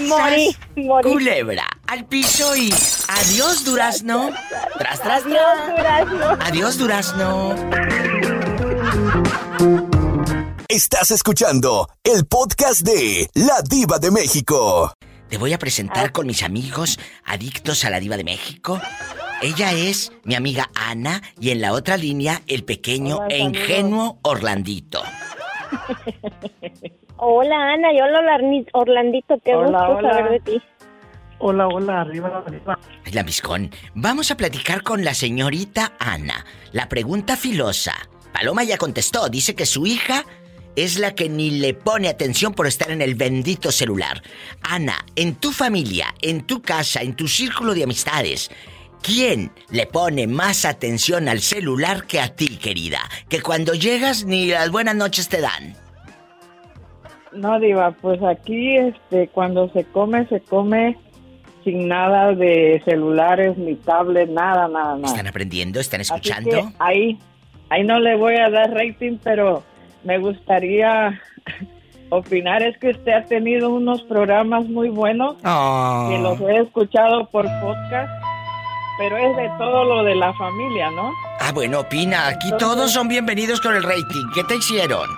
Morí, 0.00 0.56
morí. 0.76 1.10
Culebra, 1.12 1.66
al 1.86 2.04
piso 2.06 2.54
y 2.56 2.70
adiós 3.08 3.64
durazno. 3.64 4.30
Tras, 4.78 5.00
tras, 5.00 5.24
Adiós, 5.24 5.38
tras. 5.76 6.08
durazno. 6.08 6.36
Adiós 6.44 6.78
durazno. 6.78 7.54
Estás 10.68 11.10
escuchando 11.10 11.88
el 12.04 12.26
podcast 12.26 12.80
de 12.82 13.28
La 13.34 13.60
Diva 13.62 13.98
de 13.98 14.10
México. 14.10 14.92
Te 15.32 15.38
voy 15.38 15.54
a 15.54 15.58
presentar 15.58 16.12
con 16.12 16.26
mis 16.26 16.42
amigos 16.42 16.98
adictos 17.24 17.86
a 17.86 17.90
la 17.90 18.00
diva 18.00 18.18
de 18.18 18.24
México. 18.24 18.78
Ella 19.40 19.72
es 19.72 20.12
mi 20.24 20.34
amiga 20.34 20.68
Ana 20.74 21.22
y 21.40 21.48
en 21.48 21.62
la 21.62 21.72
otra 21.72 21.96
línea 21.96 22.42
el 22.48 22.64
pequeño 22.64 23.16
Hola, 23.16 23.28
e 23.30 23.38
ingenuo 23.38 24.18
Orlandito. 24.20 25.02
Hola, 27.16 27.72
Ana. 27.72 27.94
Y 27.94 28.00
hola, 28.02 28.20
Orlandito. 28.74 29.40
Qué 29.42 29.54
Hola, 29.54 29.86
gusto 29.86 29.96
hola. 30.00 30.12
saber 30.12 30.32
de 30.32 30.40
ti. 30.40 30.62
Hola, 31.38 31.66
hola, 31.66 32.02
arriba, 32.02 32.44
arriba. 32.46 32.78
Ay, 33.06 33.12
La 33.12 33.22
miscón. 33.22 33.70
Vamos 33.94 34.30
a 34.30 34.36
platicar 34.36 34.82
con 34.82 35.02
la 35.02 35.14
señorita 35.14 35.94
Ana. 35.98 36.44
La 36.72 36.90
pregunta 36.90 37.38
filosa. 37.38 37.94
Paloma 38.34 38.64
ya 38.64 38.76
contestó. 38.76 39.30
Dice 39.30 39.54
que 39.54 39.64
su 39.64 39.86
hija 39.86 40.26
es 40.76 40.98
la 40.98 41.14
que 41.14 41.28
ni 41.28 41.50
le 41.50 41.74
pone 41.74 42.08
atención 42.08 42.54
por 42.54 42.66
estar 42.66 42.90
en 42.90 43.02
el 43.02 43.14
bendito 43.14 43.70
celular. 43.70 44.22
Ana, 44.62 45.04
en 45.16 45.34
tu 45.34 45.52
familia, 45.52 46.14
en 46.22 46.46
tu 46.46 46.62
casa, 46.62 47.02
en 47.02 47.14
tu 47.14 47.28
círculo 47.28 47.74
de 47.74 47.84
amistades, 47.84 48.50
¿quién 49.02 49.52
le 49.70 49.86
pone 49.86 50.26
más 50.26 50.64
atención 50.64 51.28
al 51.28 51.40
celular 51.40 52.04
que 52.06 52.20
a 52.20 52.34
ti, 52.34 52.56
querida? 52.56 53.00
Que 53.28 53.40
cuando 53.42 53.74
llegas 53.74 54.24
ni 54.24 54.46
las 54.46 54.70
buenas 54.70 54.94
noches 54.94 55.28
te 55.28 55.40
dan. 55.40 55.74
No, 57.32 57.58
Diva, 57.58 57.92
pues 57.92 58.22
aquí, 58.22 58.76
este, 58.76 59.28
cuando 59.28 59.70
se 59.72 59.84
come, 59.84 60.26
se 60.28 60.40
come 60.40 60.98
sin 61.64 61.88
nada 61.88 62.34
de 62.34 62.82
celulares, 62.84 63.56
ni 63.56 63.76
tablet, 63.76 64.28
nada, 64.28 64.68
nada, 64.68 64.96
nada. 64.96 65.06
¿Están 65.06 65.28
aprendiendo? 65.28 65.80
¿Están 65.80 66.00
Así 66.02 66.12
escuchando? 66.12 66.50
que 66.50 66.64
ahí, 66.78 67.18
ahí 67.70 67.84
no 67.84 68.00
le 68.00 68.16
voy 68.16 68.34
a 68.36 68.50
dar 68.50 68.72
rating, 68.72 69.18
pero 69.22 69.62
me 70.04 70.18
gustaría 70.18 71.20
opinar. 72.10 72.62
Es 72.62 72.76
que 72.78 72.90
usted 72.90 73.12
ha 73.12 73.24
tenido 73.24 73.70
unos 73.70 74.02
programas 74.02 74.66
muy 74.66 74.88
buenos 74.88 75.36
Oh. 75.44 76.08
que 76.10 76.18
los 76.18 76.40
he 76.40 76.58
escuchado 76.62 77.28
por 77.30 77.44
podcast, 77.60 78.10
pero 78.98 79.16
es 79.16 79.36
de 79.36 79.48
todo 79.58 79.84
lo 79.84 80.04
de 80.04 80.14
la 80.14 80.32
familia, 80.34 80.90
¿no? 80.90 81.10
Ah, 81.40 81.52
bueno, 81.52 81.80
opina. 81.80 82.28
Aquí 82.28 82.48
Entonces- 82.50 82.68
todos 82.68 82.92
son 82.92 83.08
bienvenidos 83.08 83.60
con 83.60 83.74
el 83.74 83.82
rating. 83.82 84.26
¿Qué 84.34 84.44
te 84.44 84.56
hicieron? 84.56 85.08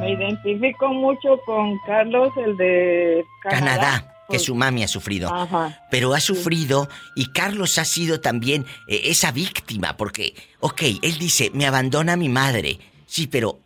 Me 0.00 0.12
identifico 0.12 0.88
mucho 0.88 1.38
con 1.44 1.78
Carlos, 1.86 2.30
el 2.38 2.56
de 2.56 3.22
Canadá. 3.42 3.60
Canadá, 3.76 4.14
que 4.30 4.38
su 4.38 4.54
mami 4.54 4.82
ha 4.82 4.88
sufrido. 4.88 5.28
Ajá. 5.32 5.78
Pero 5.90 6.14
ha 6.14 6.20
sufrido 6.20 6.88
y 7.14 7.26
Carlos 7.32 7.76
ha 7.78 7.84
sido 7.84 8.18
también 8.18 8.64
eh, 8.88 9.02
esa 9.04 9.32
víctima, 9.32 9.94
porque, 9.98 10.32
ok, 10.60 10.80
él 11.02 11.18
dice, 11.18 11.50
me 11.52 11.66
abandona 11.66 12.16
mi 12.16 12.30
madre. 12.30 12.78
Sí, 13.04 13.26
pero 13.26 13.58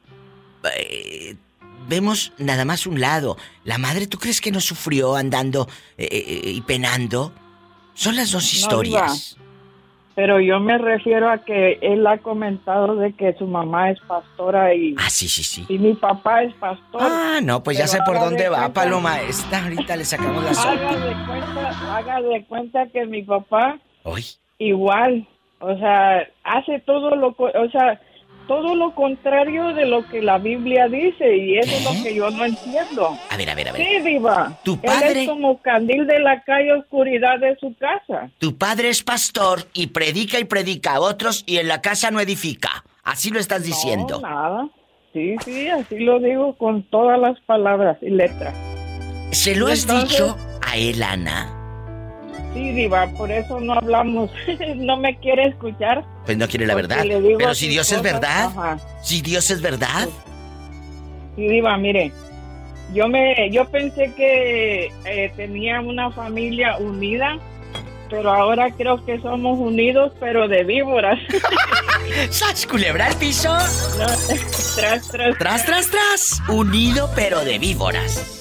eh, 0.77 1.37
vemos 1.89 2.33
nada 2.39 2.65
más 2.65 2.87
un 2.87 3.01
lado. 3.01 3.37
La 3.65 3.79
madre, 3.79 4.07
¿tú 4.07 4.19
crees 4.19 4.41
que 4.41 4.51
no 4.53 4.61
sufrió 4.61 5.15
andando 5.17 5.67
eh, 5.99 6.09
eh, 6.11 6.51
y 6.51 6.61
penando? 6.63 7.33
Son 7.95 8.17
las 8.17 8.31
dos 8.33 8.45
No, 8.53 8.59
historias. 8.59 9.37
Pero 10.15 10.41
yo 10.41 10.59
me 10.61 10.79
refiero 10.79 11.29
a 11.31 11.45
que 11.45 11.79
él 11.83 12.07
ha 12.07 12.17
comentado 12.19 12.97
de 12.97 13.13
que 13.13 13.35
su 13.35 13.47
mamá 13.47 13.91
es 13.91 14.01
pastora 14.09 14.73
y... 14.75 14.95
Ah, 14.97 15.11
sí, 15.11 15.29
sí, 15.29 15.43
sí. 15.45 15.67
Y 15.69 15.79
mi 15.79 15.93
papá 15.93 16.43
es 16.43 16.55
pastor. 16.55 17.03
Ah, 17.03 17.39
no, 17.43 17.63
pues 17.63 17.77
ya 17.77 17.87
sé 17.87 17.99
por 18.07 18.17
haga 18.17 18.25
dónde 18.25 18.45
de 18.45 18.49
va, 18.49 18.57
cuenta- 18.61 18.73
Paloma. 18.81 19.21
Esta 19.21 19.63
ahorita 19.63 19.95
le 19.95 20.05
sacamos 20.07 20.43
la 20.43 20.51
Haga 20.53 20.63
sopa. 20.63 20.97
de 20.97 21.27
cuenta, 21.27 21.97
haga 21.97 22.23
de 22.23 22.45
cuenta 22.47 22.87
que 22.89 23.05
mi 23.05 23.23
papá 23.25 23.79
Hoy. 24.05 24.25
igual, 24.59 25.29
o 25.59 25.77
sea, 25.77 26.27
hace 26.45 26.81
todo 26.87 27.15
lo, 27.15 27.35
o 27.39 27.71
sea, 27.71 28.01
todo 28.47 28.75
lo 28.75 28.95
contrario 28.95 29.75
de 29.75 29.87
lo 29.87 30.07
que 30.09 30.23
la 30.23 30.39
Biblia 30.39 30.89
dice 30.89 31.37
y 31.37 31.59
eso 31.59 31.71
es 31.77 31.85
lo 31.85 32.03
que 32.03 32.15
yo 32.15 32.31
no 32.31 32.45
entiendo. 32.45 33.19
A 33.31 33.37
ver, 33.37 33.51
a 33.51 33.55
ver, 33.55 33.69
a 33.69 33.73
ver. 33.73 33.83
Sí, 33.87 34.01
diva. 34.03 34.59
Tu 34.65 34.75
Él 34.75 34.81
padre- 34.83 35.23
es 35.23 35.29
como 35.29 35.61
candil 35.63 36.07
de 36.07 36.19
la 36.21 36.43
calle 36.43 36.73
oscuridad 36.75 37.39
de 37.41 37.57
su 37.61 37.75
casa. 37.77 38.31
Tu 38.39 38.57
padre 38.57 38.89
es 38.89 39.03
pastor 39.03 39.61
y 39.73 39.89
predica 39.89 40.39
y 40.39 40.45
predica 40.45 40.95
a 40.97 41.01
otros 41.01 41.43
y 41.47 41.59
en 41.59 41.69
la 41.69 41.81
casa 41.81 42.11
no 42.11 42.21
edifica. 42.21 42.85
Así 43.03 43.31
lo 43.31 43.39
estás 43.41 43.63
diciendo. 43.65 44.21
No, 44.21 44.29
nada. 44.29 44.69
Sí, 45.13 45.35
sí, 45.45 45.69
así 45.69 45.99
lo 46.01 46.19
digo 46.19 46.55
con 46.59 46.83
todas 46.85 47.19
las 47.19 47.41
palabras 47.41 47.97
y 48.03 48.11
letras. 48.11 48.55
¿Se 49.33 49.57
lo 49.57 49.67
has 49.69 49.83
Entonces- 49.83 50.11
dicho 50.11 50.37
a 50.63 50.77
él, 50.77 51.03
Ana? 51.03 51.53
Sí, 52.57 52.73
diva, 52.73 53.07
por 53.19 53.31
eso 53.31 53.61
no 53.61 53.75
hablamos. 53.75 54.31
no 54.77 54.97
me 54.97 55.15
quiere 55.19 55.49
escuchar. 55.49 56.03
Pues 56.25 56.39
no 56.39 56.49
quiere 56.49 56.67
la 56.67 56.75
verdad. 56.75 57.05
Pero 57.39 57.55
si 57.55 57.69
Dios 57.69 57.93
es 57.93 57.99
cosas, 57.99 58.13
verdad, 58.15 58.47
ajá. 58.47 58.79
si 59.03 59.21
Dios 59.21 59.51
es 59.51 59.61
verdad, 59.61 60.09
Sí, 61.37 61.47
diva, 61.49 61.77
mire, 61.77 62.13
yo 62.95 63.09
me, 63.09 63.51
yo 63.51 63.67
pensé 63.67 64.11
que 64.15 64.91
eh, 65.05 65.33
tenía 65.37 65.83
una 65.83 66.11
familia 66.11 66.79
unida, 66.79 67.39
pero 68.09 68.31
ahora 68.33 68.71
creo 68.71 69.05
que 69.05 69.21
somos 69.21 69.59
unidos, 69.59 70.13
pero 70.19 70.49
de 70.49 70.65
víboras. 70.65 71.19
¡Sas, 72.31 72.67
culebra 72.67 73.07
al 73.07 73.17
piso! 73.17 73.53
tras, 73.97 75.09
tras, 75.09 75.09
tras, 75.39 75.65
tras, 75.67 75.91
tras. 75.91 76.43
Unido 76.49 77.11
pero 77.15 77.45
de 77.45 77.59
víboras. 77.59 78.41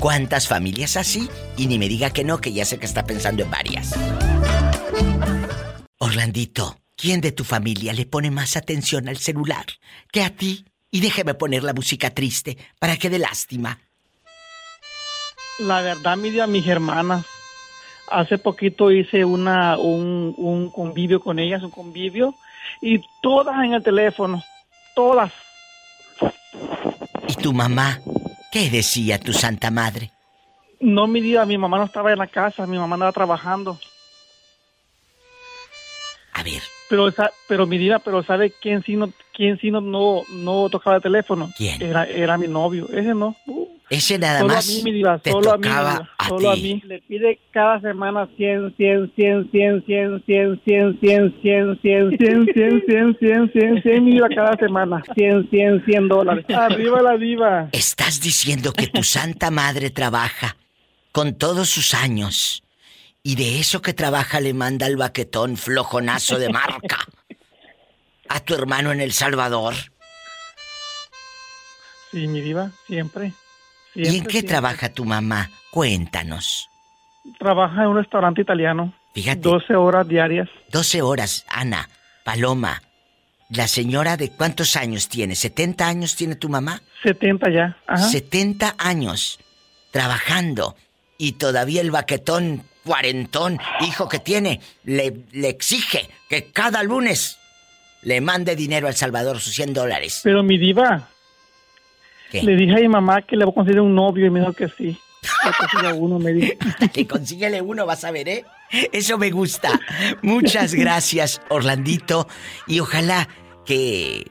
¿Cuántas 0.00 0.48
familias 0.48 0.96
así? 0.96 1.28
Y 1.56 1.66
ni 1.66 1.78
me 1.78 1.88
diga 1.88 2.10
que 2.10 2.24
no, 2.24 2.40
que 2.40 2.52
ya 2.52 2.64
sé 2.64 2.78
que 2.78 2.86
está 2.86 3.04
pensando 3.04 3.42
en 3.42 3.50
varias. 3.50 3.94
Orlandito, 5.98 6.78
¿quién 6.96 7.20
de 7.20 7.32
tu 7.32 7.44
familia 7.44 7.92
le 7.92 8.06
pone 8.06 8.30
más 8.30 8.56
atención 8.56 9.08
al 9.08 9.18
celular 9.18 9.66
que 10.10 10.22
a 10.22 10.30
ti? 10.30 10.64
Y 10.90 11.00
déjeme 11.00 11.34
poner 11.34 11.62
la 11.62 11.74
música 11.74 12.10
triste 12.10 12.56
para 12.78 12.96
que 12.96 13.10
dé 13.10 13.18
lástima. 13.18 13.78
La 15.58 15.82
verdad, 15.82 16.16
mi 16.16 16.38
a 16.40 16.46
mis 16.46 16.66
hermanas. 16.66 17.26
Hace 18.10 18.38
poquito 18.38 18.90
hice 18.90 19.24
una, 19.24 19.76
un, 19.76 20.34
un 20.36 20.70
convivio 20.70 21.20
con 21.20 21.38
ellas, 21.38 21.62
un 21.62 21.70
convivio, 21.70 22.34
y 22.80 23.00
todas 23.22 23.62
en 23.64 23.74
el 23.74 23.82
teléfono, 23.82 24.42
todas. 24.94 25.32
¿Y 27.28 27.34
tu 27.34 27.52
mamá? 27.52 28.00
¿Qué 28.50 28.70
decía 28.70 29.18
tu 29.18 29.32
santa 29.32 29.70
madre? 29.70 30.10
No, 30.80 31.06
mi 31.06 31.20
vida, 31.20 31.44
mi 31.46 31.58
mamá 31.58 31.78
no 31.78 31.84
estaba 31.84 32.12
en 32.12 32.18
la 32.18 32.26
casa, 32.26 32.66
mi 32.66 32.78
mamá 32.78 32.94
andaba 32.94 33.12
trabajando. 33.12 33.78
A 36.32 36.42
ver. 36.42 36.62
Pero, 36.88 37.12
pero 37.46 37.66
mi 37.66 37.78
diva, 37.78 38.00
pero 38.00 38.22
¿sabe 38.24 38.52
quién 38.60 38.82
sí 38.82 38.96
no, 38.96 39.12
quién 39.32 39.58
sí 39.60 39.70
no, 39.70 39.80
no, 39.80 40.22
no 40.30 40.68
tocaba 40.70 40.96
el 40.96 41.02
teléfono? 41.02 41.52
¿Quién? 41.56 41.80
Era, 41.80 42.04
era 42.04 42.36
mi 42.36 42.48
novio. 42.48 42.88
Ese 42.88 43.14
no. 43.14 43.36
Uh, 43.46 43.68
Ese 43.90 44.20
nada 44.20 44.38
solo 44.38 44.54
más 44.54 44.68
a 44.68 44.72
mí, 44.72 44.82
mi 44.84 44.92
diva, 44.92 45.18
te 45.18 45.32
solo 45.32 45.50
a 45.50 45.56
mí, 45.56 45.62
mi 45.62 45.68
tocaba 45.68 46.10
a 46.16 46.28
solo 46.28 46.50
a 46.50 46.54
mí. 46.54 46.80
Le 46.86 47.00
pide 47.02 47.40
cada 47.50 47.80
semana 47.80 48.28
100, 48.36 48.76
100, 48.76 49.12
100, 49.16 49.50
100, 49.50 49.84
100, 49.84 50.22
100, 50.24 50.62
100, 50.64 51.00
100, 51.00 51.00
100, 51.00 51.80
100, 51.80 51.80
100, 51.82 52.48
100, 52.54 52.84
100, 52.86 53.18
100, 53.18 53.52
100, 53.52 53.82
100, 53.82 54.04
mi 54.04 54.12
diva 54.12 54.28
cada 54.28 54.56
semana. 54.56 55.02
100, 55.12 55.50
100, 55.50 55.84
100 55.84 56.08
dólares. 56.08 56.46
Arriba 56.48 57.02
la 57.02 57.16
diva. 57.16 57.68
Estás 57.72 58.20
diciendo 58.20 58.72
que 58.72 58.86
tu 58.86 59.02
santa 59.02 59.50
madre 59.50 59.90
trabaja 59.90 60.56
con 61.10 61.34
todos 61.34 61.68
sus 61.68 61.92
años 61.92 62.62
y 63.24 63.34
de 63.34 63.58
eso 63.58 63.82
que 63.82 63.92
trabaja 63.92 64.38
le 64.40 64.54
manda 64.54 64.86
el 64.86 64.96
baquetón 64.96 65.56
flojonazo 65.56 66.38
de 66.38 66.48
marca 66.48 66.98
a 68.28 68.38
tu 68.38 68.54
hermano 68.54 68.92
en 68.92 69.00
El 69.00 69.12
Salvador. 69.12 69.74
Sí, 72.12 72.28
mi 72.28 72.40
diva, 72.40 72.70
siempre. 72.86 73.32
¿Y 73.94 74.06
en 74.06 74.10
siempre, 74.10 74.32
qué 74.32 74.38
siempre. 74.40 74.48
trabaja 74.48 74.92
tu 74.92 75.04
mamá? 75.04 75.50
Cuéntanos. 75.70 76.68
Trabaja 77.38 77.82
en 77.82 77.88
un 77.88 77.96
restaurante 77.96 78.40
italiano. 78.40 78.92
Fíjate. 79.14 79.40
12 79.40 79.74
horas 79.74 80.06
diarias. 80.08 80.48
12 80.70 81.02
horas, 81.02 81.44
Ana, 81.48 81.88
Paloma. 82.24 82.82
La 83.48 83.66
señora 83.66 84.16
de 84.16 84.30
cuántos 84.30 84.76
años 84.76 85.08
tiene? 85.08 85.34
¿70 85.34 85.80
años 85.82 86.14
tiene 86.14 86.36
tu 86.36 86.48
mamá? 86.48 86.82
70 87.02 87.50
ya. 87.50 87.76
Ajá. 87.86 87.98
70 88.08 88.76
años 88.78 89.40
trabajando 89.90 90.76
y 91.18 91.32
todavía 91.32 91.80
el 91.80 91.90
baquetón 91.90 92.62
cuarentón, 92.84 93.58
hijo 93.80 94.08
que 94.08 94.20
tiene, 94.20 94.60
le, 94.84 95.24
le 95.32 95.48
exige 95.48 96.08
que 96.28 96.46
cada 96.46 96.82
lunes 96.82 97.38
le 98.02 98.20
mande 98.20 98.56
dinero 98.56 98.86
al 98.88 98.94
Salvador, 98.94 99.40
sus 99.40 99.54
100 99.54 99.74
dólares. 99.74 100.20
Pero 100.24 100.42
mi 100.42 100.56
diva. 100.56 101.08
¿Qué? 102.30 102.42
Le 102.42 102.56
dije 102.56 102.72
a 102.72 102.76
mi 102.80 102.88
mamá 102.88 103.22
que 103.22 103.36
le 103.36 103.44
voy 103.44 103.52
a 103.52 103.54
conseguir 103.54 103.80
un 103.80 103.94
novio 103.94 104.26
y 104.26 104.30
me 104.30 104.40
dijo 104.40 104.52
que 104.52 104.68
sí. 104.68 104.96
Que 105.42 105.50
consiga 105.58 105.94
uno, 105.94 106.18
me 106.18 106.32
dijo. 106.32 106.52
Que 106.92 107.06
consíguele 107.06 107.60
uno, 107.60 107.86
vas 107.86 108.04
a 108.04 108.10
ver, 108.10 108.28
¿eh? 108.28 108.44
Eso 108.92 109.18
me 109.18 109.30
gusta. 109.30 109.78
Muchas 110.22 110.74
gracias, 110.74 111.40
Orlandito. 111.48 112.26
Y 112.66 112.80
ojalá 112.80 113.28
que 113.66 114.26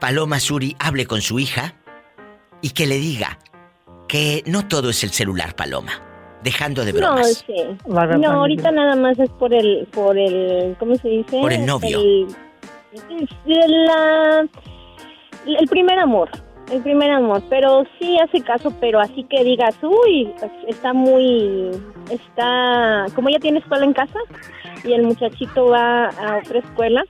Paloma 0.00 0.40
Suri 0.40 0.74
hable 0.78 1.06
con 1.06 1.20
su 1.20 1.38
hija 1.38 1.74
y 2.62 2.70
que 2.70 2.86
le 2.86 2.96
diga 2.98 3.38
que 4.08 4.42
no 4.46 4.66
todo 4.66 4.90
es 4.90 5.04
el 5.04 5.10
celular, 5.10 5.54
Paloma. 5.54 5.92
Dejando 6.42 6.84
de 6.84 6.92
No, 6.92 6.98
bromas. 6.98 7.44
sí. 7.46 7.54
La 7.86 8.06
verdad, 8.06 8.18
No, 8.18 8.30
ahorita 8.40 8.70
nada 8.70 8.96
más 8.96 9.18
es 9.18 9.30
por 9.30 9.54
el, 9.54 9.86
por 9.92 10.18
el, 10.18 10.76
¿cómo 10.78 10.94
se 10.96 11.08
dice? 11.08 11.40
Por 11.40 11.52
el 11.52 11.64
novio. 11.64 12.00
El, 12.00 12.26
el, 13.46 13.84
la- 13.86 14.46
el 15.46 15.68
primer 15.68 15.98
amor, 15.98 16.30
el 16.70 16.82
primer 16.82 17.10
amor. 17.10 17.42
Pero 17.48 17.84
sí 17.98 18.18
hace 18.18 18.42
caso, 18.42 18.72
pero 18.80 19.00
así 19.00 19.24
que 19.24 19.44
digas, 19.44 19.74
uy, 19.82 20.32
está 20.68 20.92
muy, 20.92 21.70
está, 22.10 23.06
como 23.14 23.28
ella 23.28 23.40
tiene 23.40 23.58
escuela 23.58 23.84
en 23.84 23.92
casa 23.92 24.18
y 24.84 24.92
el 24.92 25.02
muchachito 25.02 25.66
va 25.66 26.06
a 26.08 26.38
otra 26.38 26.58
escuela, 26.58 27.04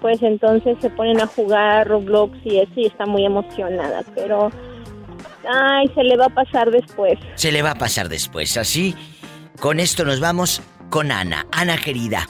pues 0.00 0.22
entonces 0.22 0.76
se 0.80 0.90
ponen 0.90 1.20
a 1.20 1.26
jugar 1.26 1.88
Roblox 1.88 2.38
y 2.44 2.58
eso 2.58 2.72
y 2.76 2.86
está 2.86 3.06
muy 3.06 3.24
emocionada, 3.24 4.02
pero, 4.14 4.50
ay, 5.48 5.90
se 5.94 6.04
le 6.04 6.16
va 6.16 6.26
a 6.26 6.30
pasar 6.30 6.70
después. 6.70 7.18
Se 7.34 7.50
le 7.50 7.62
va 7.62 7.72
a 7.72 7.74
pasar 7.74 8.08
después. 8.08 8.56
Así, 8.56 8.94
con 9.60 9.80
esto 9.80 10.04
nos 10.04 10.20
vamos 10.20 10.62
con 10.90 11.10
Ana. 11.10 11.46
Ana 11.50 11.76
querida, 11.78 12.28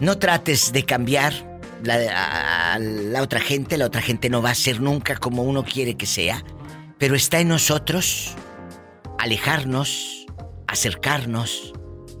no 0.00 0.18
trates 0.18 0.72
de 0.72 0.84
cambiar 0.84 1.47
la, 1.84 2.74
a 2.74 2.78
la 2.78 3.22
otra 3.22 3.40
gente. 3.40 3.76
La 3.76 3.86
otra 3.86 4.02
gente 4.02 4.28
no 4.28 4.42
va 4.42 4.50
a 4.50 4.54
ser 4.54 4.80
nunca 4.80 5.16
como 5.16 5.42
uno 5.42 5.64
quiere 5.64 5.96
que 5.96 6.06
sea. 6.06 6.42
Pero 6.98 7.14
está 7.14 7.40
en 7.40 7.48
nosotros 7.48 8.34
alejarnos, 9.18 10.26
acercarnos, 10.66 11.72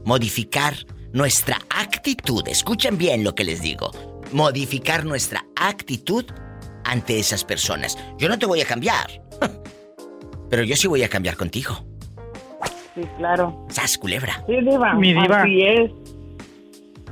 modificar 0.04 0.74
nuestra 1.12 1.58
actitud. 1.70 2.46
Escuchen 2.46 2.98
bien 2.98 3.24
lo 3.24 3.34
que 3.34 3.44
les 3.44 3.60
digo. 3.60 3.90
Modificar 4.32 5.04
nuestra 5.04 5.44
actitud 5.56 6.24
ante 6.84 7.18
esas 7.18 7.44
personas. 7.44 7.98
Yo 8.18 8.28
no 8.28 8.38
te 8.38 8.46
voy 8.46 8.60
a 8.60 8.66
cambiar. 8.66 9.22
Pero 10.50 10.64
yo 10.64 10.76
sí 10.76 10.88
voy 10.88 11.02
a 11.02 11.08
cambiar 11.08 11.36
contigo. 11.36 11.84
Sí, 12.94 13.02
claro. 13.16 13.66
¡Sas, 13.68 13.98
culebra! 13.98 14.42
Sí, 14.46 14.56
diva. 14.60 14.94
Mi 14.94 15.12
diva. 15.12 15.42
Así 15.42 15.62
es. 15.62 15.90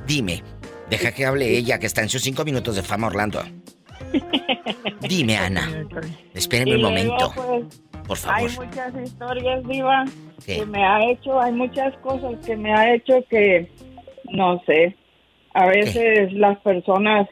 Dime, 0.05 0.43
deja 0.89 1.11
que 1.11 1.25
hable 1.25 1.49
ella, 1.57 1.79
que 1.79 1.85
está 1.85 2.01
en 2.01 2.09
sus 2.09 2.21
cinco 2.21 2.45
minutos 2.45 2.75
de 2.75 2.83
fama, 2.83 3.07
Orlando. 3.07 3.41
Dime, 5.01 5.37
Ana. 5.37 5.85
Espéreme 6.33 6.71
Y 6.71 6.75
un 6.75 6.81
momento, 6.81 7.31
pues, 7.35 7.81
por 8.07 8.17
favor. 8.17 8.49
Hay 8.49 8.55
muchas 8.55 8.93
historias, 9.03 9.67
Diva, 9.67 10.05
¿Qué? 10.45 10.57
que 10.57 10.65
me 10.65 10.83
ha 10.83 11.09
hecho, 11.09 11.39
hay 11.39 11.51
muchas 11.51 11.95
cosas 11.97 12.35
que 12.45 12.55
me 12.55 12.73
ha 12.73 12.93
hecho 12.93 13.23
que, 13.29 13.69
no 14.31 14.61
sé, 14.65 14.95
a 15.53 15.65
veces 15.67 16.31
las 16.33 16.57
personas, 16.59 17.27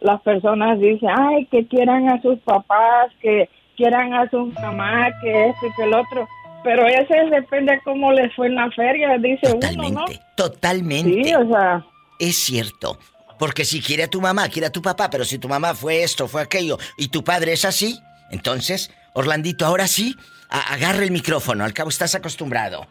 las 0.00 0.20
personas 0.22 0.78
dicen, 0.80 1.10
ay, 1.16 1.46
que 1.46 1.66
quieran 1.66 2.08
a 2.08 2.20
sus 2.20 2.38
papás, 2.40 3.12
que 3.20 3.48
quieran 3.76 4.12
a 4.14 4.28
su 4.30 4.46
mamá, 4.46 5.08
que 5.22 5.48
esto 5.48 5.66
y 5.66 5.74
que 5.76 5.82
el 5.84 5.94
otro, 5.94 6.28
pero 6.64 6.86
ese 6.86 7.14
depende 7.30 7.80
cómo 7.84 8.12
les 8.12 8.34
fue 8.34 8.48
en 8.48 8.56
la 8.56 8.70
feria, 8.72 9.16
dice 9.18 9.54
uno, 9.54 9.90
¿no? 9.90 10.04
Totalmente. 10.36 11.22
Sí, 11.22 11.34
o 11.34 11.48
sea. 11.48 11.84
Es 12.18 12.36
cierto. 12.36 12.98
Porque 13.38 13.64
si 13.64 13.80
quiere 13.80 14.02
a 14.04 14.10
tu 14.10 14.20
mamá, 14.20 14.48
quiere 14.48 14.66
a 14.66 14.72
tu 14.72 14.82
papá, 14.82 15.08
pero 15.10 15.24
si 15.24 15.38
tu 15.38 15.48
mamá 15.48 15.74
fue 15.74 16.02
esto, 16.02 16.26
fue 16.26 16.42
aquello, 16.42 16.76
y 16.96 17.08
tu 17.08 17.22
padre 17.22 17.52
es 17.52 17.64
así, 17.64 17.98
entonces, 18.32 18.90
Orlandito, 19.14 19.64
ahora 19.64 19.86
sí, 19.86 20.16
a- 20.50 20.72
agarra 20.74 21.04
el 21.04 21.12
micrófono, 21.12 21.64
al 21.64 21.72
cabo 21.72 21.88
estás 21.90 22.14
acostumbrado. 22.16 22.88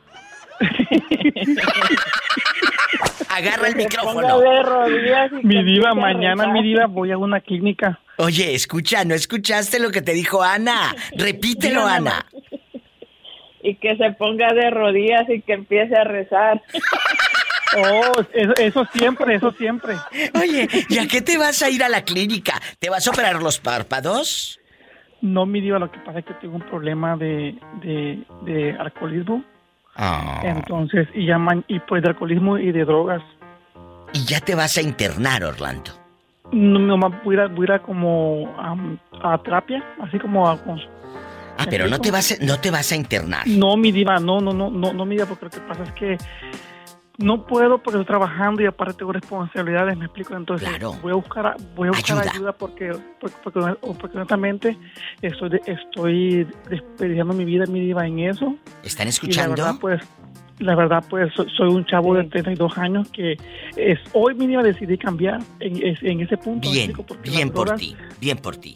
agarra 3.30 3.67
el 3.67 3.75
micrófono. 3.75 4.39
de 4.39 4.63
rodillas 4.63 5.32
y 5.41 5.45
Mi 5.45 5.63
diva, 5.63 5.93
mañana 5.93 6.47
mi 6.47 6.63
diva 6.63 6.86
voy 6.88 7.11
a 7.11 7.17
una 7.17 7.41
clínica. 7.41 7.99
Oye, 8.17 8.55
escucha, 8.55 9.03
¿no 9.05 9.13
escuchaste 9.13 9.80
lo 9.80 9.91
que 9.91 10.01
te 10.01 10.13
dijo 10.13 10.41
Ana? 10.41 10.95
Repítelo, 11.15 11.82
Dígame, 11.82 12.09
Ana. 12.09 12.25
Y 13.61 13.75
que 13.75 13.95
se 13.97 14.11
ponga 14.13 14.53
de 14.53 14.69
rodillas 14.69 15.30
y 15.30 15.41
que 15.41 15.53
empiece 15.53 15.95
a 15.95 16.03
rezar. 16.05 16.61
Oh, 17.76 18.22
eso, 18.34 18.53
eso 18.57 18.86
siempre, 18.93 19.36
eso 19.36 19.51
siempre. 19.51 19.95
Oye, 20.39 20.68
¿y 20.89 20.97
a 20.99 21.07
qué 21.07 21.22
te 21.22 21.38
vas 21.38 21.61
a 21.61 21.70
ir 21.70 21.84
a 21.84 21.89
la 21.89 22.03
clínica? 22.03 22.61
¿Te 22.80 22.89
vas 22.89 23.05
a 23.07 23.11
operar 23.11 23.41
los 23.41 23.59
párpados? 23.59 24.59
No, 25.22 25.45
mi 25.45 25.59
diva, 25.61 25.80
lo 25.80 25.91
que 25.91 25.99
pasa 25.99 26.20
es 26.20 26.26
que 26.26 26.34
tengo 26.36 26.55
un 26.55 26.61
problema 26.61 27.18
de, 27.18 27.55
de, 27.82 28.24
de 28.43 28.72
alcoholismo. 28.80 29.43
Ah. 29.95 30.41
Entonces, 30.43 31.07
y 31.13 31.26
llaman, 31.26 31.65
y 31.68 31.80
pues 31.80 32.03
de 32.03 32.09
alcoholismo 32.09 32.57
y 32.57 32.72
de 32.72 32.86
drogas. 32.86 33.22
Y 34.13 34.24
ya 34.26 34.39
te 34.39 34.55
vas 34.55 34.78
a 34.78 34.82
internar, 34.82 35.43
Orlando. 35.43 35.91
No, 36.51 36.80
nomás 36.80 37.11
voy 37.24 37.38
a, 37.39 37.47
voy 37.47 37.68
a 37.70 37.80
como 37.80 38.55
a, 39.22 39.38
terapia, 39.43 39.84
así 40.01 40.18
como 40.20 40.47
a... 40.47 40.57
con- 40.63 40.80
Ah, 41.59 41.65
pero 41.68 41.88
no 41.88 41.99
te 41.99 42.11
vas 42.11 42.32
a, 42.32 42.36
no 42.45 42.59
te 42.59 42.70
vas 42.70 42.91
a 42.91 42.95
internar. 42.95 43.47
No, 43.47 43.76
mi 43.76 43.91
diva, 43.91 44.20
no, 44.20 44.39
no, 44.39 44.53
no, 44.53 44.70
no, 44.70 44.93
no, 44.93 45.05
mi 45.05 45.15
diva, 45.15 45.26
porque 45.28 45.45
lo 45.45 45.51
que 45.51 45.59
pasa 45.61 45.84
es 45.84 45.91
que 45.93 46.18
no 47.18 47.45
puedo 47.47 47.78
porque 47.80 47.99
estoy 47.99 48.05
trabajando 48.05 48.61
y 48.61 48.65
aparte 48.68 48.93
tengo 48.95 49.11
responsabilidades, 49.11 49.97
me 49.97 50.05
explico. 50.05 50.36
Entonces 50.36 50.70
voy 51.01 51.11
a 51.11 51.15
buscar, 51.15 51.47
a- 51.47 51.55
voy 51.76 51.88
a 51.88 51.91
buscar 51.91 52.18
Ayuda. 52.20 52.32
ayuda, 52.34 52.51
porque, 52.53 52.91
porque, 53.20 53.36
porque, 53.43 53.59
porque 53.99 54.18
honestamente 54.18 54.78
estoy, 55.22 55.59
estoy 55.65 56.47
desperdiciando 56.70 57.34
mi 57.34 57.45
vida, 57.45 57.65
mi 57.68 57.80
diva, 57.80 58.05
en 58.05 58.20
eso. 58.20 58.55
¿Están 58.84 59.07
Y 59.07 59.09
escuchando? 59.09 59.55
la 59.55 59.63
verdad, 59.63 59.80
pues, 59.82 60.01
la 60.59 60.76
verdad, 60.76 61.03
pues, 61.09 61.32
so- 61.36 61.47
soy 61.49 61.70
un 61.70 61.86
chavo 61.86 62.13
de 62.15 62.24
32 62.26 62.78
años 62.78 63.09
que 63.11 63.34
es 63.76 63.99
hoy 64.13 64.34
mi 64.36 64.47
diva 64.47 64.61
decidí 64.63 64.97
cambiar 64.97 65.39
en, 65.59 65.78
es- 65.86 66.01
en 66.03 66.22
ese 66.22 66.38
punto. 66.38 66.70
Bien, 66.72 66.93
bien 67.24 67.49
por 67.51 67.68
drogas- 67.68 67.80
ti, 67.80 67.95
bien 68.22 68.38
por 68.38 68.57
ti. 68.57 68.76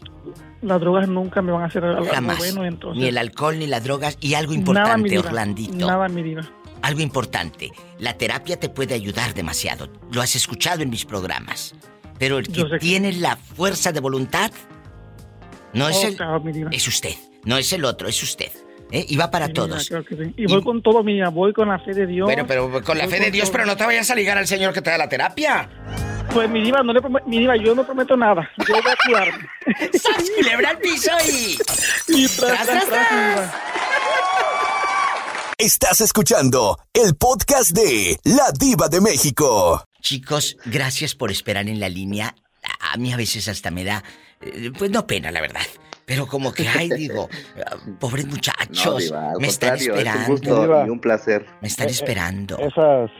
Las 0.61 0.79
drogas 0.79 1.07
nunca 1.07 1.41
me 1.41 1.51
van 1.51 1.63
a 1.63 1.65
hacer 1.65 1.83
algo 1.83 2.05
Jamás. 2.05 2.37
bueno, 2.37 2.65
entonces. 2.65 3.01
Ni 3.01 3.07
el 3.09 3.17
alcohol 3.17 3.57
ni 3.57 3.65
las 3.65 3.83
drogas. 3.83 4.15
Y 4.21 4.35
algo 4.35 4.51
Nada, 4.53 4.55
mi 4.55 4.59
importante, 4.59 5.09
diva, 5.09 5.23
Orlandito. 5.27 5.87
Nada, 5.87 6.07
mi 6.07 6.21
diva. 6.21 6.41
Algo 6.81 7.01
importante. 7.01 7.71
La 7.99 8.17
terapia 8.17 8.59
te 8.59 8.69
puede 8.69 8.93
ayudar 8.95 9.33
demasiado. 9.33 9.89
Lo 10.11 10.21
has 10.21 10.35
escuchado 10.35 10.81
en 10.81 10.89
mis 10.89 11.05
programas. 11.05 11.75
Pero 12.17 12.37
el 12.37 12.47
que 12.47 12.65
tiene 12.79 13.13
la 13.13 13.35
fuerza 13.35 13.91
de 13.91 13.99
voluntad 13.99 14.51
no 15.73 15.89
es 15.89 15.97
Oh, 15.97 16.07
el. 16.07 16.15
claro. 16.15 16.43
Es 16.71 16.87
usted. 16.87 17.13
No 17.45 17.57
es 17.57 17.71
el 17.73 17.85
otro, 17.85 18.07
es 18.07 18.21
usted. 18.21 18.51
¿eh? 18.91 19.05
Y 19.07 19.15
va 19.17 19.31
para 19.31 19.47
Sí, 19.47 19.53
todos. 19.53 19.83
sí. 19.85 19.95
Y 20.37 20.45
voy 20.47 20.61
con 20.63 20.81
todo, 20.81 21.03
mi 21.03 21.13
diva, 21.13 21.29
voy 21.29 21.53
con 21.53 21.67
la 21.69 21.79
fe 21.79 21.93
de 21.93 22.05
Dios. 22.05 22.25
Bueno, 22.25 22.45
pero 22.47 22.69
con 22.83 22.97
la 22.97 23.05
Voy 23.05 23.13
fe 23.13 23.19
de 23.19 23.31
Dios, 23.31 23.45
todo. 23.45 23.53
pero 23.53 23.65
no 23.65 23.77
te 23.77 23.85
vayas 23.85 24.09
a 24.11 24.15
ligar 24.15 24.37
al 24.37 24.47
señor 24.47 24.73
que 24.73 24.81
te 24.81 24.89
da 24.91 24.97
la 24.97 25.09
terapia. 25.09 25.69
Pues 26.33 26.49
mi 26.49 26.61
diva, 26.61 26.81
no 26.83 26.93
le 26.93 27.01
prometo, 27.01 27.27
mi 27.27 27.39
diva, 27.39 27.57
yo 27.57 27.73
no 27.75 27.83
prometo 27.85 28.15
nada. 28.15 28.49
Yo 28.67 28.73
voy 28.81 28.91
a 28.91 28.95
cuidarme. 29.05 29.49
¡Sas, 29.97 30.29
culebra 30.37 30.69
al 30.69 30.77
piso 30.77 31.11
y... 31.27 31.57
Y 32.07 32.27
tras, 32.27 32.65
tras, 32.67 32.85
tras. 32.87 33.53
Estás 35.61 36.01
escuchando 36.01 36.79
el 36.91 37.13
podcast 37.15 37.69
de 37.69 38.17
La 38.23 38.51
Diva 38.51 38.87
de 38.87 38.99
México. 38.99 39.83
Chicos, 40.01 40.57
gracias 40.65 41.13
por 41.13 41.29
esperar 41.29 41.67
en 41.69 41.79
la 41.79 41.87
línea. 41.87 42.33
A 42.79 42.97
mí 42.97 43.13
a 43.13 43.15
veces 43.15 43.47
hasta 43.47 43.69
me 43.69 43.83
da, 43.83 44.03
eh, 44.41 44.71
pues 44.75 44.89
no 44.89 45.05
pena, 45.05 45.29
la 45.29 45.39
verdad. 45.39 45.61
Pero 46.07 46.25
como 46.25 46.51
que, 46.51 46.67
ay, 46.67 46.89
digo, 46.97 47.29
ah, 47.63 47.75
pobres 47.99 48.25
muchachos, 48.25 48.85
No, 48.85 48.97
Diva, 48.97 49.29
al 49.33 49.37
me 49.39 49.47
están 49.49 49.77
contrario, 49.77 49.93
es 49.93 50.27
un 50.29 50.33
esperando. 50.33 50.67
gusto 50.67 50.85
y 50.87 50.89
un 50.89 50.99
placer. 50.99 51.45
Me 51.61 51.67
están 51.67 51.87
Eh, 51.89 51.91
eh, 51.91 51.93
esperando. 51.93 52.57
Esas, 52.57 53.11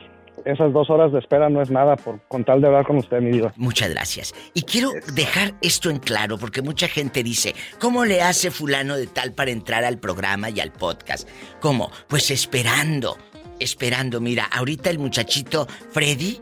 esas 0.44 0.72
dos 0.72 0.90
horas 0.90 1.12
de 1.12 1.18
espera 1.18 1.48
no 1.48 1.62
es 1.62 1.70
nada 1.70 1.96
por 1.96 2.20
con 2.28 2.44
tal 2.44 2.60
de 2.60 2.66
hablar 2.66 2.86
con 2.86 2.96
usted, 2.98 3.20
mi 3.20 3.30
diva. 3.30 3.52
Muchas 3.56 3.90
gracias. 3.90 4.34
Y 4.54 4.62
quiero 4.62 4.90
dejar 5.14 5.54
esto 5.60 5.90
en 5.90 5.98
claro 5.98 6.38
porque 6.38 6.62
mucha 6.62 6.88
gente 6.88 7.22
dice, 7.22 7.54
¿cómo 7.78 8.04
le 8.04 8.22
hace 8.22 8.50
fulano 8.50 8.96
de 8.96 9.06
tal 9.06 9.32
para 9.32 9.50
entrar 9.50 9.84
al 9.84 9.98
programa 9.98 10.50
y 10.50 10.60
al 10.60 10.72
podcast? 10.72 11.28
¿Cómo? 11.60 11.90
Pues 12.08 12.30
esperando, 12.30 13.16
esperando. 13.58 14.20
Mira, 14.20 14.44
ahorita 14.44 14.90
el 14.90 14.98
muchachito 14.98 15.66
Freddy, 15.90 16.40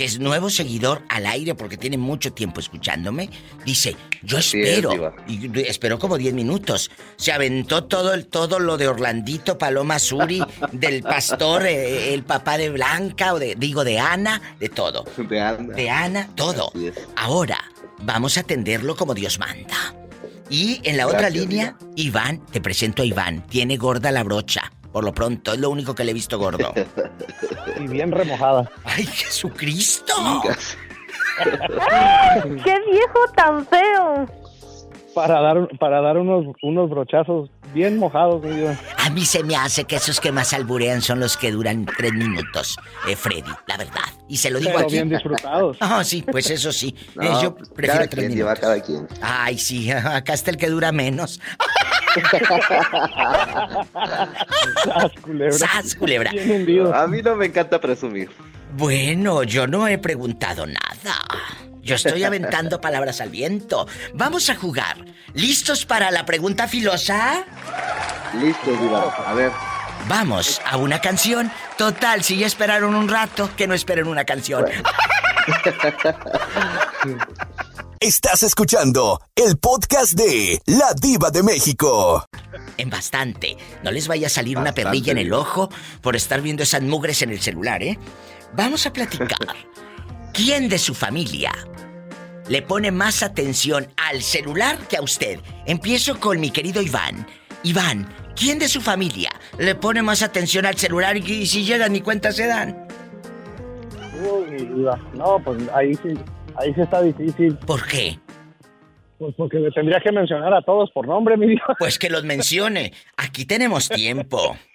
que 0.00 0.06
es 0.06 0.18
nuevo 0.18 0.48
seguidor 0.48 1.02
al 1.10 1.26
aire 1.26 1.54
porque 1.54 1.76
tiene 1.76 1.98
mucho 1.98 2.32
tiempo 2.32 2.58
escuchándome, 2.58 3.28
dice, 3.66 3.98
yo 4.22 4.38
es, 4.38 4.54
espero. 4.54 5.14
Y 5.28 5.60
esperó 5.60 5.98
como 5.98 6.16
10 6.16 6.32
minutos. 6.32 6.90
Se 7.16 7.32
aventó 7.32 7.84
todo, 7.84 8.14
el, 8.14 8.26
todo 8.26 8.60
lo 8.60 8.78
de 8.78 8.88
Orlandito, 8.88 9.58
Paloma 9.58 9.98
Suri, 9.98 10.42
del 10.72 11.02
pastor, 11.02 11.66
eh, 11.66 12.14
el 12.14 12.22
papá 12.22 12.56
de 12.56 12.70
Blanca, 12.70 13.34
o 13.34 13.38
de, 13.38 13.56
digo, 13.56 13.84
de 13.84 13.98
Ana, 13.98 14.40
de 14.58 14.70
todo. 14.70 15.04
De 15.18 15.38
Ana. 15.38 15.74
De 15.74 15.90
Ana, 15.90 16.30
todo. 16.34 16.72
Ahora, 17.16 17.62
vamos 17.98 18.38
a 18.38 18.40
atenderlo 18.40 18.96
como 18.96 19.12
Dios 19.12 19.38
manda. 19.38 19.94
Y 20.48 20.80
en 20.82 20.96
la 20.96 21.08
otra 21.08 21.28
línea, 21.28 21.76
Iván, 21.94 22.40
te 22.46 22.62
presento 22.62 23.02
a 23.02 23.04
Iván. 23.04 23.46
Tiene 23.48 23.76
gorda 23.76 24.10
la 24.12 24.24
brocha. 24.24 24.72
Por 24.92 25.04
lo 25.04 25.12
pronto, 25.14 25.52
es 25.52 25.58
lo 25.60 25.70
único 25.70 25.94
que 25.94 26.04
le 26.04 26.10
he 26.10 26.14
visto 26.14 26.38
gordo. 26.38 26.72
Y 27.78 27.86
bien 27.86 28.10
remojada. 28.10 28.70
¡Ay, 28.84 29.04
Jesucristo! 29.06 30.12
¡Qué 32.64 32.76
viejo 32.92 33.20
tan 33.34 33.66
feo! 33.66 34.26
Para 35.14 35.40
dar, 35.40 35.68
para 35.80 36.00
dar 36.00 36.18
unos, 36.18 36.54
unos 36.62 36.88
brochazos 36.88 37.50
bien 37.74 37.98
mojados, 37.98 38.42
mi. 38.44 38.64
A 38.98 39.10
mí 39.10 39.24
se 39.26 39.42
me 39.42 39.56
hace 39.56 39.84
que 39.84 39.96
esos 39.96 40.20
que 40.20 40.30
más 40.30 40.52
alburean 40.52 41.02
son 41.02 41.18
los 41.18 41.36
que 41.36 41.50
duran 41.50 41.84
tres 41.84 42.12
minutos, 42.12 42.76
eh, 43.08 43.16
Freddy, 43.16 43.50
la 43.66 43.76
verdad. 43.76 44.02
Y 44.28 44.36
se 44.36 44.50
lo 44.50 44.60
digo 44.60 44.70
Pero 44.72 44.84
aquí. 44.84 44.92
bien 44.94 45.08
disfrutados. 45.08 45.76
Ah, 45.80 46.04
sí, 46.04 46.22
pues 46.22 46.48
eso 46.50 46.70
sí. 46.70 46.94
No, 47.16 47.24
Eh, 47.24 47.42
yo 47.42 47.54
prefiero 47.56 47.94
cada 47.94 48.06
tres 48.08 48.24
quien 48.26 48.36
lleva 48.38 48.50
minutos. 48.54 48.60
cada 48.60 48.80
quien. 48.82 49.08
Ay, 49.20 49.58
sí, 49.58 49.90
acá 49.90 50.32
está 50.32 50.52
el 50.52 50.56
que 50.56 50.68
dura 50.68 50.92
menos. 50.92 51.40
¡Sas, 54.84 55.12
culebra! 55.22 55.52
¡Sas, 55.52 55.94
culebra! 55.94 56.30
Bien 56.32 56.50
hundido. 56.50 56.94
A 56.94 57.06
mí 57.06 57.22
no 57.22 57.36
me 57.36 57.46
encanta 57.46 57.80
presumir. 57.80 58.30
Bueno, 58.76 59.42
yo 59.42 59.66
no 59.66 59.88
he 59.88 59.98
preguntado 59.98 60.66
nada. 60.66 61.16
Yo 61.82 61.96
estoy 61.96 62.24
aventando 62.24 62.80
palabras 62.86 63.20
al 63.20 63.30
viento. 63.30 63.86
Vamos 64.14 64.48
a 64.50 64.54
jugar. 64.54 65.04
¿Listos 65.34 65.84
para 65.86 66.10
la 66.10 66.24
pregunta 66.24 66.68
filosa? 66.68 67.44
Listo, 68.40 68.70
Diva. 68.72 69.14
A 69.26 69.34
ver. 69.34 69.50
Vamos 70.08 70.60
a 70.64 70.76
una 70.76 71.00
canción. 71.00 71.50
Total, 71.76 72.22
si 72.22 72.38
ya 72.38 72.46
esperaron 72.46 72.94
un 72.94 73.08
rato, 73.08 73.50
que 73.56 73.66
no 73.66 73.74
esperen 73.74 74.06
una 74.06 74.24
canción. 74.24 74.66
Estás 78.02 78.42
escuchando 78.42 79.20
el 79.36 79.58
podcast 79.58 80.14
de 80.14 80.58
La 80.64 80.94
Diva 80.98 81.30
de 81.30 81.42
México. 81.42 82.24
En 82.78 82.88
bastante. 82.88 83.58
No 83.84 83.90
les 83.90 84.08
vaya 84.08 84.28
a 84.28 84.30
salir 84.30 84.56
una 84.56 84.72
perrilla 84.72 85.12
en 85.12 85.18
el 85.18 85.34
ojo 85.34 85.68
por 86.00 86.16
estar 86.16 86.40
viendo 86.40 86.62
esas 86.62 86.80
mugres 86.80 87.20
en 87.20 87.28
el 87.28 87.42
celular, 87.42 87.82
¿eh? 87.82 87.98
Vamos 88.54 88.86
a 88.86 88.94
platicar. 88.94 89.54
¿Quién 90.32 90.70
de 90.70 90.78
su 90.78 90.94
familia 90.94 91.52
le 92.48 92.62
pone 92.62 92.90
más 92.90 93.22
atención 93.22 93.86
al 93.98 94.22
celular 94.22 94.78
que 94.88 94.96
a 94.96 95.02
usted? 95.02 95.38
Empiezo 95.66 96.18
con 96.18 96.40
mi 96.40 96.50
querido 96.50 96.80
Iván. 96.80 97.26
Iván, 97.64 98.10
¿quién 98.34 98.58
de 98.58 98.68
su 98.68 98.80
familia 98.80 99.28
le 99.58 99.74
pone 99.74 100.00
más 100.00 100.22
atención 100.22 100.64
al 100.64 100.78
celular 100.78 101.18
y, 101.18 101.46
si 101.46 101.66
llegan 101.66 101.92
ni 101.92 102.00
cuenta 102.00 102.32
se 102.32 102.46
dan? 102.46 102.88
Uy, 104.22 104.56
diva. 104.56 104.98
No, 105.12 105.38
pues 105.44 105.58
ahí 105.74 105.94
sí, 105.96 106.14
ahí 106.56 106.72
sí 106.74 106.80
está 106.80 107.02
difícil. 107.02 107.56
¿Por 107.66 107.86
qué? 107.86 108.18
Pues 109.18 109.34
porque 109.36 109.58
me 109.58 109.70
tendría 109.70 110.00
que 110.00 110.12
mencionar 110.12 110.52
a 110.54 110.62
todos 110.62 110.90
por 110.92 111.06
nombre, 111.06 111.36
mi 111.36 111.46
diva. 111.48 111.76
Pues 111.78 111.98
que 111.98 112.08
los 112.10 112.24
mencione. 112.24 112.92
Aquí 113.16 113.44
tenemos 113.44 113.88
tiempo. 113.88 114.56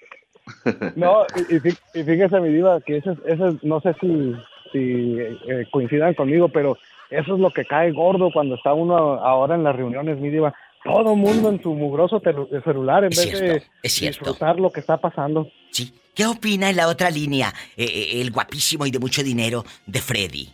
No, 0.96 1.24
y, 1.36 1.56
y 1.56 1.60
fí- 1.60 1.78
y 1.96 2.04
fíjese, 2.04 2.40
mi 2.40 2.50
diva, 2.50 2.80
que 2.82 2.98
ese, 2.98 3.12
ese 3.26 3.58
no 3.64 3.82
sé 3.82 3.96
si, 4.00 4.36
si 4.72 5.18
eh, 5.20 5.66
coincidan 5.72 6.14
conmigo, 6.14 6.50
pero 6.50 6.78
eso 7.10 7.34
es 7.34 7.40
lo 7.40 7.50
que 7.50 7.66
cae 7.66 7.92
gordo 7.92 8.30
cuando 8.32 8.54
está 8.54 8.72
uno 8.74 8.96
ahora 8.96 9.56
en 9.56 9.64
las 9.64 9.76
reuniones, 9.76 10.20
mi 10.20 10.30
diva. 10.30 10.54
Todo 10.84 11.16
mundo 11.16 11.50
en 11.50 11.60
su 11.64 11.74
mugroso 11.74 12.22
telu- 12.22 12.64
celular 12.64 13.04
en 13.06 13.12
Es 13.12 13.18
vez 13.18 13.30
cierto, 13.40 13.66
de 13.82 14.08
disfrutar 14.08 14.60
lo 14.60 14.70
que 14.72 14.82
está 14.82 14.98
pasando. 14.98 15.50
Sí. 15.72 15.92
¿Qué 16.14 16.28
opina 16.28 16.70
en 16.70 16.76
la 16.78 16.90
otra 16.90 17.10
línea 17.10 17.52
eh, 17.76 17.84
eh, 17.86 18.22
el 18.22 18.30
guapísimo 18.32 18.86
y 18.86 18.92
de 18.92 19.00
mucho 19.00 19.24
dinero 19.24 19.66
de 19.88 20.00
Freddy? 20.00 20.50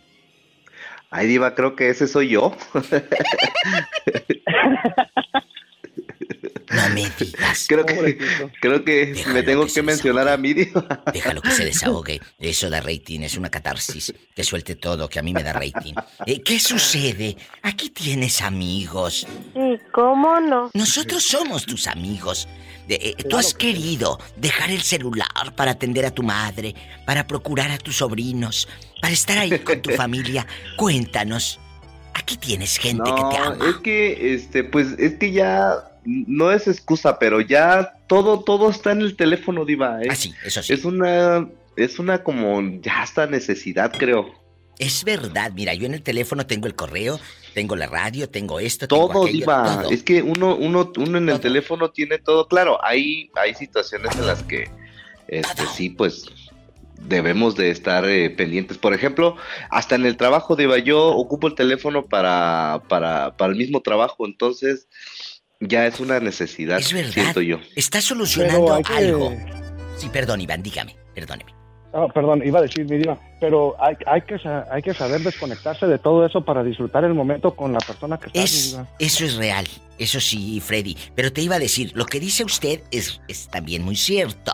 Ay, 1.14 1.26
Diva, 1.26 1.54
creo 1.54 1.76
que 1.76 1.90
ese 1.90 2.08
soy 2.08 2.30
yo. 2.30 2.56
No 6.72 6.88
me 6.94 7.10
digas. 7.18 7.64
Creo 7.68 7.84
que, 7.86 8.18
creo 8.60 8.84
que 8.84 9.24
me 9.32 9.42
tengo 9.42 9.66
que 9.66 9.82
mencionar 9.82 10.28
a 10.28 10.36
mí, 10.36 10.54
Diva. 10.54 11.02
Déjalo 11.12 11.42
que 11.42 11.50
se 11.50 11.64
desahogue. 11.64 12.20
Eso 12.38 12.70
da 12.70 12.80
rating, 12.80 13.20
es 13.20 13.36
una 13.36 13.50
catarsis. 13.50 14.12
Que 14.34 14.42
suelte 14.44 14.74
todo, 14.76 15.08
que 15.08 15.18
a 15.18 15.22
mí 15.22 15.32
me 15.34 15.42
da 15.42 15.52
rating. 15.52 15.94
Eh, 16.26 16.42
¿Qué 16.42 16.58
sucede? 16.58 17.36
Aquí 17.62 17.90
tienes 17.90 18.40
amigos. 18.42 19.26
Sí, 19.54 19.78
¿cómo 19.92 20.40
no? 20.40 20.70
Nosotros 20.74 21.22
somos 21.24 21.66
tus 21.66 21.86
amigos. 21.86 22.48
De- 22.88 22.96
eh, 22.96 23.14
tú 23.28 23.36
has 23.36 23.54
querido 23.54 24.18
dejar 24.36 24.70
el 24.70 24.82
celular 24.82 25.54
para 25.54 25.72
atender 25.72 26.04
a 26.06 26.10
tu 26.10 26.22
madre, 26.22 26.74
para 27.06 27.26
procurar 27.26 27.70
a 27.70 27.78
tus 27.78 27.98
sobrinos, 27.98 28.66
para 29.00 29.12
estar 29.12 29.38
ahí 29.38 29.58
con 29.60 29.80
tu 29.82 29.90
familia. 29.96 30.46
Cuéntanos. 30.76 31.60
Aquí 32.14 32.36
tienes 32.36 32.76
gente 32.76 33.04
que 33.04 33.22
te 33.30 33.36
ama. 33.38 33.54
No, 33.56 33.66
es 33.70 33.76
que, 33.76 34.34
este, 34.34 34.64
pues, 34.64 34.88
es 34.98 35.14
que 35.14 35.32
ya 35.32 35.88
no 36.04 36.52
es 36.52 36.68
excusa, 36.68 37.18
pero 37.18 37.40
ya 37.40 37.94
todo, 38.06 38.40
todo 38.40 38.70
está 38.70 38.92
en 38.92 39.00
el 39.00 39.16
teléfono, 39.16 39.64
Diva. 39.64 40.02
¿eh? 40.02 40.08
Ah, 40.10 40.14
sí, 40.14 40.34
eso 40.44 40.62
sí. 40.62 40.72
Es 40.72 40.84
una, 40.84 41.48
es 41.76 41.98
una 41.98 42.22
como, 42.22 42.60
ya 42.80 43.02
hasta 43.02 43.26
necesidad, 43.26 43.92
creo. 43.96 44.32
Es 44.78 45.04
verdad, 45.04 45.52
mira, 45.54 45.74
yo 45.74 45.86
en 45.86 45.94
el 45.94 46.02
teléfono 46.02 46.46
tengo 46.46 46.66
el 46.66 46.74
correo, 46.74 47.20
tengo 47.54 47.76
la 47.76 47.86
radio, 47.86 48.28
tengo 48.28 48.58
esto, 48.58 48.88
tengo 48.88 49.08
Todo, 49.08 49.22
aquello, 49.24 49.38
Diva. 49.40 49.82
todo. 49.82 49.90
Es 49.90 50.02
que 50.02 50.22
uno, 50.22 50.56
uno, 50.56 50.90
uno 50.96 51.18
en 51.18 51.28
el 51.28 51.40
teléfono 51.40 51.90
tiene 51.90 52.18
todo. 52.18 52.48
Claro, 52.48 52.82
hay, 52.84 53.30
hay 53.34 53.54
situaciones 53.54 54.16
en 54.16 54.26
las 54.26 54.42
que, 54.42 54.68
este, 55.28 55.62
sí, 55.66 55.90
pues, 55.90 56.26
debemos 57.08 57.54
de 57.54 57.70
estar 57.70 58.08
eh, 58.08 58.30
pendientes. 58.30 58.78
Por 58.78 58.94
ejemplo, 58.94 59.36
hasta 59.70 59.94
en 59.94 60.06
el 60.06 60.16
trabajo, 60.16 60.56
Diva, 60.56 60.78
yo 60.78 61.08
ocupo 61.08 61.46
el 61.46 61.54
teléfono 61.54 62.06
para, 62.06 62.82
para, 62.88 63.36
para 63.36 63.52
el 63.52 63.58
mismo 63.58 63.82
trabajo, 63.82 64.26
entonces 64.26 64.88
ya 65.68 65.86
es 65.86 66.00
una 66.00 66.20
necesidad, 66.20 66.78
Es 66.78 66.92
verdad. 66.92 67.12
siento 67.12 67.40
yo. 67.40 67.58
Está 67.76 68.00
solucionando 68.00 68.64
Pero 68.64 68.74
hay 68.74 68.82
que- 68.82 68.92
algo. 68.94 69.32
Sí, 69.96 70.08
perdón, 70.12 70.40
Iván, 70.40 70.62
dígame, 70.62 70.96
perdóneme. 71.14 71.52
Ah, 71.94 72.06
perdón, 72.12 72.42
iba 72.42 72.58
a 72.58 72.62
decir, 72.62 72.88
mi 72.88 72.96
diva, 72.96 73.18
pero 73.38 73.76
hay, 73.78 73.94
hay, 74.06 74.22
que, 74.22 74.36
hay 74.70 74.80
que 74.82 74.94
saber 74.94 75.20
desconectarse 75.20 75.86
de 75.86 75.98
todo 75.98 76.24
eso 76.24 76.42
para 76.42 76.64
disfrutar 76.64 77.04
el 77.04 77.12
momento 77.12 77.54
con 77.54 77.72
la 77.72 77.80
persona 77.80 78.18
que 78.18 78.26
está. 78.28 78.40
Es, 78.40 78.78
eso 78.98 79.24
es 79.26 79.36
real, 79.36 79.66
eso 79.98 80.18
sí, 80.18 80.58
Freddy. 80.60 80.96
Pero 81.14 81.30
te 81.34 81.42
iba 81.42 81.56
a 81.56 81.58
decir, 81.58 81.92
lo 81.94 82.06
que 82.06 82.18
dice 82.18 82.44
usted 82.44 82.80
es, 82.90 83.20
es 83.28 83.46
también 83.48 83.82
muy 83.82 83.96
cierto. 83.96 84.52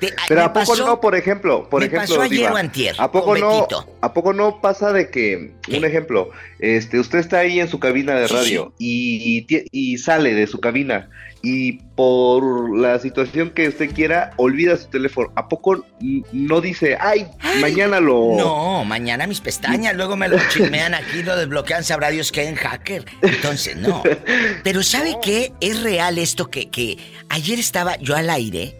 Te- 0.00 0.14
Pero 0.28 0.44
a 0.44 0.52
poco 0.52 0.76
no, 0.76 1.00
por 1.00 1.14
ejemplo, 1.14 1.68
por 1.68 1.80
me 1.80 1.86
ejemplo, 1.86 2.08
pasó 2.08 2.22
ayer 2.22 2.38
Diva, 2.38 2.52
o 2.52 2.56
antier, 2.56 2.96
¿A 2.98 3.12
poco 3.12 3.36
no? 3.36 3.68
¿A 4.00 4.12
poco 4.12 4.32
no 4.32 4.60
pasa 4.60 4.92
de 4.92 5.10
que, 5.10 5.52
un 5.68 5.84
ejemplo, 5.84 6.30
este, 6.58 6.98
usted 6.98 7.18
está 7.18 7.40
ahí 7.40 7.60
en 7.60 7.68
su 7.68 7.78
cabina 7.78 8.14
de 8.14 8.26
Sí, 8.28 8.34
radio 8.34 8.72
Y, 8.78 9.46
y 9.70 9.98
sale 9.98 10.34
de 10.34 10.46
su 10.46 10.58
cabina 10.60 11.08
y 11.42 11.72
por 11.96 12.78
la 12.78 12.98
situación 12.98 13.50
que 13.50 13.68
usted 13.68 13.92
quiera 13.94 14.32
olvida 14.36 14.76
su 14.76 14.88
teléfono? 14.88 15.32
¿A 15.36 15.48
poco 15.48 15.84
no 16.32 16.60
dice, 16.60 16.96
ay, 17.00 17.26
mañana 17.60 18.00
lo? 18.00 18.36
No, 18.36 18.84
mañana 18.84 19.26
mis 19.26 19.40
pestañas, 19.40 19.94
luego 19.96 20.16
me 20.16 20.28
lo 20.28 20.38
chismean 20.52 20.94
aquí, 20.94 21.22
lo 21.22 21.36
desbloquean, 21.36 21.84
sabrá 21.84 22.10
Dios 22.10 22.30
que 22.32 22.46
en 22.46 22.56
hacker. 22.56 23.04
Entonces, 23.22 23.76
no. 23.76 24.02
Pero 24.64 24.82
¿sabe 24.82 25.16
qué? 25.22 25.52
Es 25.60 25.82
real 25.82 26.18
esto 26.18 26.50
que, 26.50 26.68
que 26.70 26.98
ayer 27.28 27.58
estaba 27.58 27.96
yo 27.98 28.16
al 28.16 28.28
aire 28.30 28.76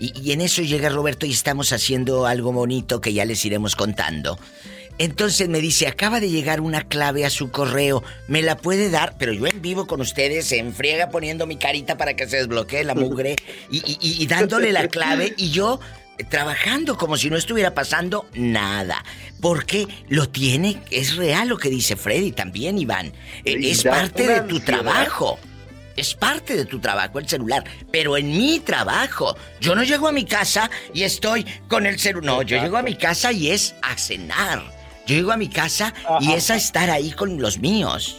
y, 0.00 0.12
y 0.20 0.32
en 0.32 0.40
eso 0.40 0.62
llega 0.62 0.88
Roberto 0.88 1.26
y 1.26 1.30
estamos 1.32 1.72
haciendo 1.72 2.26
algo 2.26 2.52
bonito 2.52 3.00
que 3.00 3.12
ya 3.12 3.24
les 3.24 3.44
iremos 3.44 3.76
contando. 3.76 4.38
Entonces 4.96 5.48
me 5.48 5.58
dice, 5.60 5.88
acaba 5.88 6.20
de 6.20 6.30
llegar 6.30 6.60
una 6.60 6.82
clave 6.86 7.24
a 7.24 7.30
su 7.30 7.50
correo, 7.50 8.04
¿me 8.28 8.42
la 8.42 8.56
puede 8.56 8.90
dar? 8.90 9.16
Pero 9.18 9.32
yo 9.32 9.46
en 9.48 9.60
vivo 9.60 9.88
con 9.88 10.00
ustedes, 10.00 10.52
en 10.52 10.72
friega 10.72 11.10
poniendo 11.10 11.46
mi 11.48 11.56
carita 11.56 11.96
para 11.96 12.14
que 12.14 12.28
se 12.28 12.36
desbloquee 12.36 12.84
la 12.84 12.94
mugre 12.94 13.34
y, 13.72 13.78
y- 13.78 13.98
y- 14.00 14.22
y 14.22 14.26
dándole 14.28 14.70
la 14.72 14.86
clave 14.86 15.34
y 15.36 15.50
yo 15.50 15.80
trabajando 16.30 16.96
como 16.96 17.16
si 17.16 17.28
no 17.28 17.36
estuviera 17.36 17.74
pasando 17.74 18.26
nada. 18.34 19.04
Porque 19.40 19.88
lo 20.08 20.28
tiene, 20.28 20.80
es 20.92 21.16
real 21.16 21.48
lo 21.48 21.58
que 21.58 21.70
dice 21.70 21.96
Freddy 21.96 22.30
también, 22.30 22.78
Iván. 22.78 23.12
Es 23.44 23.82
parte 23.82 24.26
de 24.28 24.40
tu 24.42 24.60
trabajo. 24.60 25.40
Es 25.96 26.14
parte 26.14 26.56
de 26.56 26.64
tu 26.64 26.78
trabajo 26.80 27.18
el 27.18 27.28
celular, 27.28 27.62
pero 27.90 28.16
en 28.16 28.28
mi 28.36 28.60
trabajo. 28.60 29.36
Yo 29.60 29.74
no 29.74 29.82
llego 29.84 30.08
a 30.08 30.12
mi 30.12 30.24
casa 30.24 30.70
y 30.92 31.02
estoy 31.04 31.44
con 31.68 31.86
el 31.86 31.98
celular. 31.98 32.34
No, 32.36 32.42
yo 32.42 32.60
llego 32.60 32.76
a 32.76 32.82
mi 32.82 32.94
casa 32.96 33.32
y 33.32 33.50
es 33.50 33.74
a 33.82 33.96
cenar. 33.96 34.62
Yo 35.06 35.14
llego 35.16 35.32
a 35.32 35.36
mi 35.36 35.48
casa 35.48 35.92
y 36.20 36.32
es 36.32 36.50
a 36.50 36.56
estar 36.56 36.90
ahí 36.90 37.12
con 37.12 37.40
los 37.40 37.58
míos. 37.58 38.18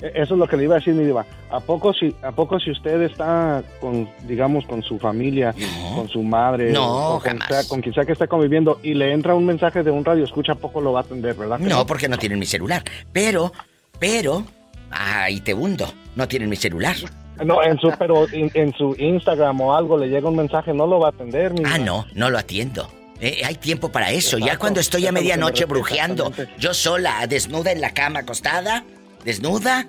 E- 0.00 0.12
Eso 0.14 0.34
es 0.34 0.38
lo 0.38 0.46
que 0.46 0.56
le 0.56 0.64
iba 0.64 0.76
a 0.76 0.78
decir, 0.78 0.94
mi 0.94 1.04
diva. 1.04 1.24
¿A 1.50 1.60
poco 1.60 1.92
si, 1.94 2.14
a 2.22 2.32
poco 2.32 2.58
si 2.60 2.70
usted 2.70 3.00
está 3.02 3.62
con, 3.80 4.08
digamos, 4.26 4.64
con 4.66 4.82
su 4.82 4.98
familia, 4.98 5.54
con 5.94 6.08
su 6.08 6.22
madre, 6.22 6.70
No, 6.72 7.16
o 7.16 7.20
con, 7.20 7.30
jamás. 7.38 7.48
sea- 7.48 7.68
con 7.68 7.80
quien 7.80 7.94
sea 7.94 8.04
que 8.04 8.12
esté 8.12 8.28
conviviendo 8.28 8.78
y 8.82 8.94
le 8.94 9.12
entra 9.12 9.34
un 9.34 9.44
mensaje 9.46 9.82
de 9.82 9.90
un 9.90 10.04
radio 10.04 10.24
escucha, 10.24 10.52
¿a 10.52 10.56
poco 10.56 10.80
lo 10.80 10.92
va 10.92 11.00
a 11.00 11.02
atender, 11.02 11.34
verdad? 11.34 11.58
No, 11.58 11.86
porque 11.86 12.08
no 12.08 12.18
tienen 12.18 12.38
mi 12.38 12.46
celular. 12.46 12.82
Pero, 13.12 13.52
pero, 13.98 14.44
ay, 14.90 15.40
te 15.40 15.54
hundo. 15.54 15.92
No 16.14 16.26
tienen 16.28 16.48
mi 16.48 16.56
celular. 16.56 16.96
No, 17.44 17.62
en 17.62 17.78
su, 17.78 17.92
pero 17.98 18.26
en, 18.32 18.50
en 18.54 18.72
su 18.74 18.94
Instagram 18.98 19.60
o 19.60 19.74
algo 19.76 19.98
le 19.98 20.08
llega 20.08 20.28
un 20.28 20.36
mensaje, 20.36 20.72
no 20.72 20.86
lo 20.86 20.98
va 21.00 21.08
a 21.08 21.10
atender, 21.10 21.52
mi 21.52 21.62
Ah, 21.66 21.76
no, 21.78 22.06
no 22.14 22.30
lo 22.30 22.38
atiendo. 22.38 22.90
Eh, 23.20 23.42
hay 23.44 23.54
tiempo 23.56 23.90
para 23.90 24.10
eso. 24.10 24.38
ya 24.38 24.58
cuando 24.58 24.80
estoy 24.80 25.06
a 25.06 25.12
medianoche 25.12 25.64
brujeando, 25.66 26.32
yo 26.58 26.72
sola, 26.74 27.26
desnuda 27.26 27.72
en 27.72 27.80
la 27.80 27.90
cama, 27.90 28.20
acostada, 28.20 28.84
desnuda. 29.24 29.86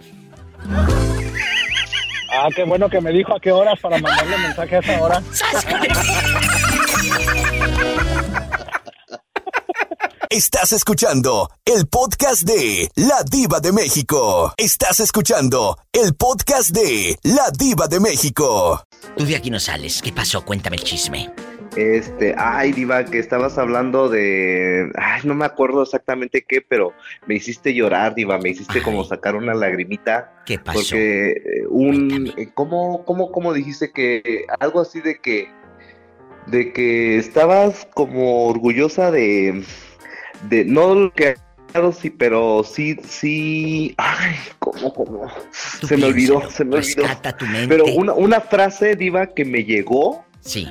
Ah, 2.29 2.49
qué 2.55 2.63
bueno 2.65 2.89
que 2.89 2.99
me 2.99 3.11
dijo 3.11 3.33
a 3.35 3.39
qué 3.39 3.51
horas 3.51 3.79
para 3.81 3.97
mandarle 3.99 4.37
mensaje 4.37 4.75
a 4.75 4.79
esa 4.79 5.01
hora. 5.01 5.21
Estás 10.38 10.71
escuchando 10.71 11.49
el 11.65 11.88
podcast 11.88 12.43
de 12.43 12.91
La 12.93 13.23
Diva 13.23 13.59
de 13.59 13.71
México. 13.71 14.53
Estás 14.55 14.99
escuchando 14.99 15.79
el 15.91 16.13
podcast 16.13 16.69
de 16.69 17.17
La 17.23 17.49
Diva 17.57 17.88
de 17.88 17.99
México. 17.99 18.83
Tú 19.17 19.25
de 19.25 19.35
aquí 19.35 19.49
no 19.49 19.59
sales. 19.59 19.99
¿Qué 19.99 20.13
pasó? 20.13 20.45
Cuéntame 20.45 20.75
el 20.75 20.83
chisme. 20.83 21.31
Este, 21.75 22.35
ay, 22.38 22.71
Diva, 22.71 23.03
que 23.05 23.17
estabas 23.17 23.57
hablando 23.57 24.09
de. 24.09 24.91
Ay, 24.93 25.21
no 25.23 25.33
me 25.33 25.43
acuerdo 25.45 25.81
exactamente 25.81 26.45
qué, 26.47 26.61
pero 26.61 26.93
me 27.25 27.33
hiciste 27.33 27.73
llorar, 27.73 28.13
Diva, 28.13 28.38
me 28.38 28.49
hiciste 28.49 28.83
como 28.83 29.03
sacar 29.05 29.35
una 29.35 29.55
lagrimita. 29.55 30.43
¿Qué 30.45 30.59
pasó? 30.59 30.77
Porque 30.77 31.29
eh, 31.31 31.67
un. 31.67 32.31
eh, 32.38 32.49
¿Cómo, 32.53 33.03
cómo, 33.05 33.31
cómo 33.31 33.53
dijiste 33.53 33.91
que. 33.91 34.45
Algo 34.59 34.81
así 34.81 35.01
de 35.01 35.19
que. 35.19 35.49
De 36.45 36.73
que 36.73 37.17
estabas 37.17 37.88
como 37.95 38.45
orgullosa 38.45 39.09
de. 39.09 39.63
De. 40.49 40.65
No 40.65 40.93
lo 40.95 41.13
que. 41.13 41.35
Sí, 41.99 42.09
pero 42.09 42.63
sí, 42.63 42.97
sí. 43.07 43.93
Ay, 43.97 44.35
¿cómo, 44.57 44.91
cómo? 44.93 45.27
Se 45.51 45.95
me 45.97 46.05
olvidó, 46.05 46.49
se 46.49 46.65
me 46.65 46.77
olvidó. 46.77 47.03
Tu 47.38 47.45
mente. 47.45 47.67
Pero 47.67 47.85
una, 47.93 48.13
una 48.13 48.41
frase, 48.41 48.95
Diva, 48.95 49.27
que 49.27 49.45
me 49.45 49.63
llegó. 49.63 50.25
Sí. 50.39 50.67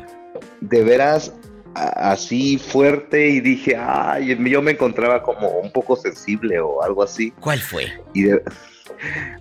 De 0.61 0.83
veras 0.83 1.33
a- 1.75 2.11
así 2.13 2.59
fuerte 2.59 3.29
y 3.29 3.41
dije, 3.41 3.77
ay, 3.79 4.37
yo 4.51 4.63
me 4.63 4.73
encontraba 4.73 5.23
como 5.23 5.49
un 5.61 5.71
poco 5.71 5.95
sensible 5.97 6.59
o 6.59 6.83
algo 6.83 7.03
así. 7.05 7.31
¿Cuál 7.41 7.61
fue? 7.61 7.87
Y 8.15 8.23
de- 8.25 8.43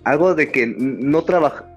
algo 0.04 0.34
de 0.34 0.52
que 0.52 0.66
no, 0.66 1.24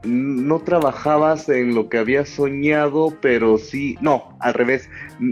no 0.04 0.60
trabajabas 0.60 1.50
en 1.50 1.74
lo 1.74 1.88
que 1.89 1.97
habías 1.97 2.30
soñado, 2.30 3.18
pero 3.22 3.58
sí, 3.58 3.97
no, 4.02 4.36
al 4.39 4.54
revés, 4.54 4.89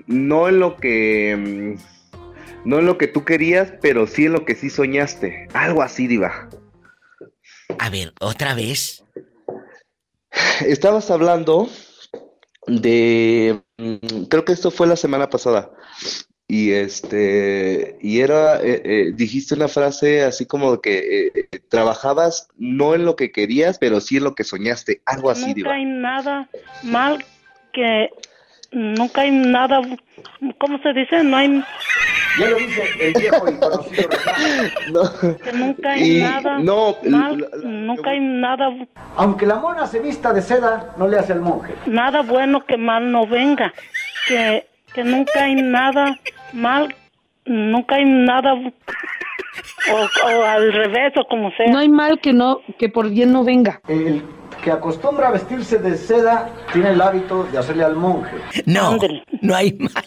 no 0.08 0.48
en 0.48 0.60
lo 0.62 0.78
que... 0.78 1.78
No 2.68 2.80
en 2.80 2.86
lo 2.86 2.98
que 2.98 3.08
tú 3.08 3.24
querías, 3.24 3.72
pero 3.82 4.08
sí 4.08 4.26
en 4.26 4.34
lo 4.34 4.44
que 4.44 4.54
sí 4.54 4.70
soñaste. 4.70 5.48
Algo 5.54 5.82
así, 5.82 6.06
Diva. 6.06 6.50
A 7.80 7.90
ver, 7.90 8.12
otra 8.20 8.56
vez. 8.56 9.06
Estabas 10.66 11.10
hablando 11.10 11.70
de 12.66 13.62
mm, 13.78 14.26
creo 14.30 14.44
que 14.44 14.52
esto 14.52 14.70
fue 14.70 14.86
la 14.86 14.98
semana 14.98 15.30
pasada 15.30 15.72
y 16.50 16.72
este 16.72 17.98
y 18.02 18.20
era 18.20 18.62
eh, 18.62 18.82
eh, 18.84 19.12
dijiste 19.14 19.56
una 19.56 19.70
frase 19.70 20.24
así 20.24 20.46
como 20.46 20.74
de 20.74 20.82
que 20.82 20.98
eh, 20.98 21.32
eh, 21.36 21.60
trabajabas 21.70 22.50
no 22.58 22.96
en 22.96 23.06
lo 23.06 23.16
que 23.16 23.32
querías 23.32 23.78
pero 23.80 24.02
sí 24.02 24.18
en 24.18 24.26
lo 24.26 24.36
que 24.36 24.44
soñaste 24.44 25.02
algo 25.06 25.30
así 25.30 25.46
nunca 25.46 25.56
diva 25.56 25.74
hay 25.74 25.86
nada 25.86 26.50
mal 26.84 27.24
que 27.72 28.10
nunca 28.72 29.22
hay 29.22 29.32
nada 29.32 29.82
¿cómo 30.58 30.80
se 30.80 30.94
dice? 30.94 31.24
no 31.24 31.38
hay 31.38 31.64
Ya 32.40 32.50
lo 32.50 32.56
dice 32.58 32.84
el 33.00 33.14
viejo 33.14 33.50
y 33.50 33.54
conocido 33.56 34.10
que 35.44 35.54
nunca 35.54 35.92
hay 35.92 36.18
Y 36.18 36.22
nada 36.22 36.60
no, 36.60 36.96
mal 37.10 37.50
nunca 37.64 38.10
hay 38.12 38.20
nada 38.20 38.70
Aunque 39.16 39.46
la 39.46 39.56
mona 39.56 39.88
se 39.88 40.00
vista 40.00 40.34
de 40.34 40.42
seda, 40.42 40.94
no 40.98 41.08
le 41.08 41.18
hace 41.18 41.34
al 41.34 41.42
monje. 41.42 41.74
nada 41.86 42.22
bueno 42.22 42.66
que 42.66 42.78
mal 42.78 43.12
no 43.12 43.26
venga 43.28 43.74
que 44.28 44.66
que 44.94 45.04
nunca 45.04 45.44
hay 45.44 45.56
nada 45.56 46.16
mal 46.54 46.94
nunca 47.46 47.96
hay 47.96 48.06
nada 48.06 48.54
o, 48.54 49.96
o 49.96 50.44
al 50.44 50.72
revés 50.74 51.14
o 51.18 51.28
como 51.28 51.52
sea 51.52 51.68
No 51.68 51.80
hay 51.80 51.90
mal 51.90 52.20
que 52.20 52.34
no 52.34 52.62
que 52.78 52.90
por 52.90 53.10
bien 53.10 53.32
no 53.32 53.44
venga. 53.44 53.80
El 53.88 54.24
que 54.64 54.72
acostumbra 54.72 55.28
a 55.30 55.32
vestirse 55.32 55.78
de 55.78 55.96
seda 55.96 56.50
tiene 56.74 56.90
el 56.92 57.02
hábito 57.02 57.44
de 57.52 57.58
hacerle 57.60 57.84
al 57.84 57.96
monje. 57.96 58.36
No, 58.66 58.98
no 59.42 59.56
hay 59.56 59.74
mal. 59.74 60.04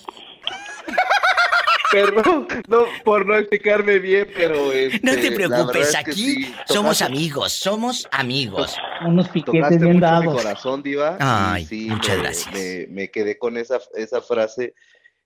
Perdón, 1.90 2.46
no, 2.68 2.84
por 3.04 3.26
no 3.26 3.36
explicarme 3.36 3.98
bien, 3.98 4.28
pero 4.34 4.72
este, 4.72 5.00
No 5.02 5.12
te 5.12 5.32
preocupes, 5.32 5.66
verdad 5.66 5.82
es 5.82 5.90
que 5.90 6.10
aquí 6.10 6.34
sí, 6.44 6.54
somos 6.68 6.98
tocaste- 7.00 7.06
amigos, 7.06 7.52
somos 7.52 8.08
amigos. 8.12 8.76
Unos 9.06 9.28
piquetes 9.30 9.80
bien 9.80 9.94
mi 9.94 10.00
dados. 10.00 10.34
corazón, 10.34 10.82
Diva. 10.82 11.12
y 11.12 11.16
Ay, 11.20 11.66
sí, 11.66 11.86
muchas 11.90 12.16
me- 12.16 12.22
gracias. 12.22 12.54
Me, 12.54 12.86
me 12.90 13.10
quedé 13.10 13.38
con 13.38 13.56
esa, 13.56 13.80
esa 13.96 14.20
frase 14.22 14.74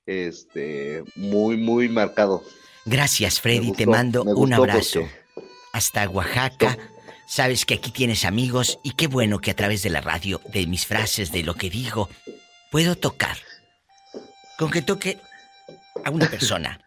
este, 0.06 1.02
muy, 1.16 1.56
muy 1.56 1.88
marcado. 1.88 2.42
Gracias, 2.84 3.40
Freddy, 3.40 3.72
te 3.72 3.86
mando 3.86 4.22
un 4.24 4.52
abrazo. 4.52 5.00
porque- 5.00 5.50
Hasta 5.72 6.08
Oaxaca. 6.08 6.76
Sabes 7.26 7.64
que 7.64 7.74
aquí 7.74 7.90
tienes 7.90 8.24
amigos 8.26 8.78
y 8.84 8.92
qué 8.92 9.06
bueno 9.06 9.38
que 9.40 9.50
a 9.50 9.56
través 9.56 9.82
de 9.82 9.88
la 9.90 10.02
radio, 10.02 10.40
de 10.52 10.66
mis 10.66 10.84
frases, 10.86 11.32
de 11.32 11.42
lo 11.42 11.54
que 11.54 11.70
digo, 11.70 12.08
puedo 12.70 12.96
tocar. 12.96 13.36
Con 14.58 14.70
que 14.70 14.82
toque 14.82 15.18
a 16.04 16.10
una 16.10 16.28
persona. 16.28 16.80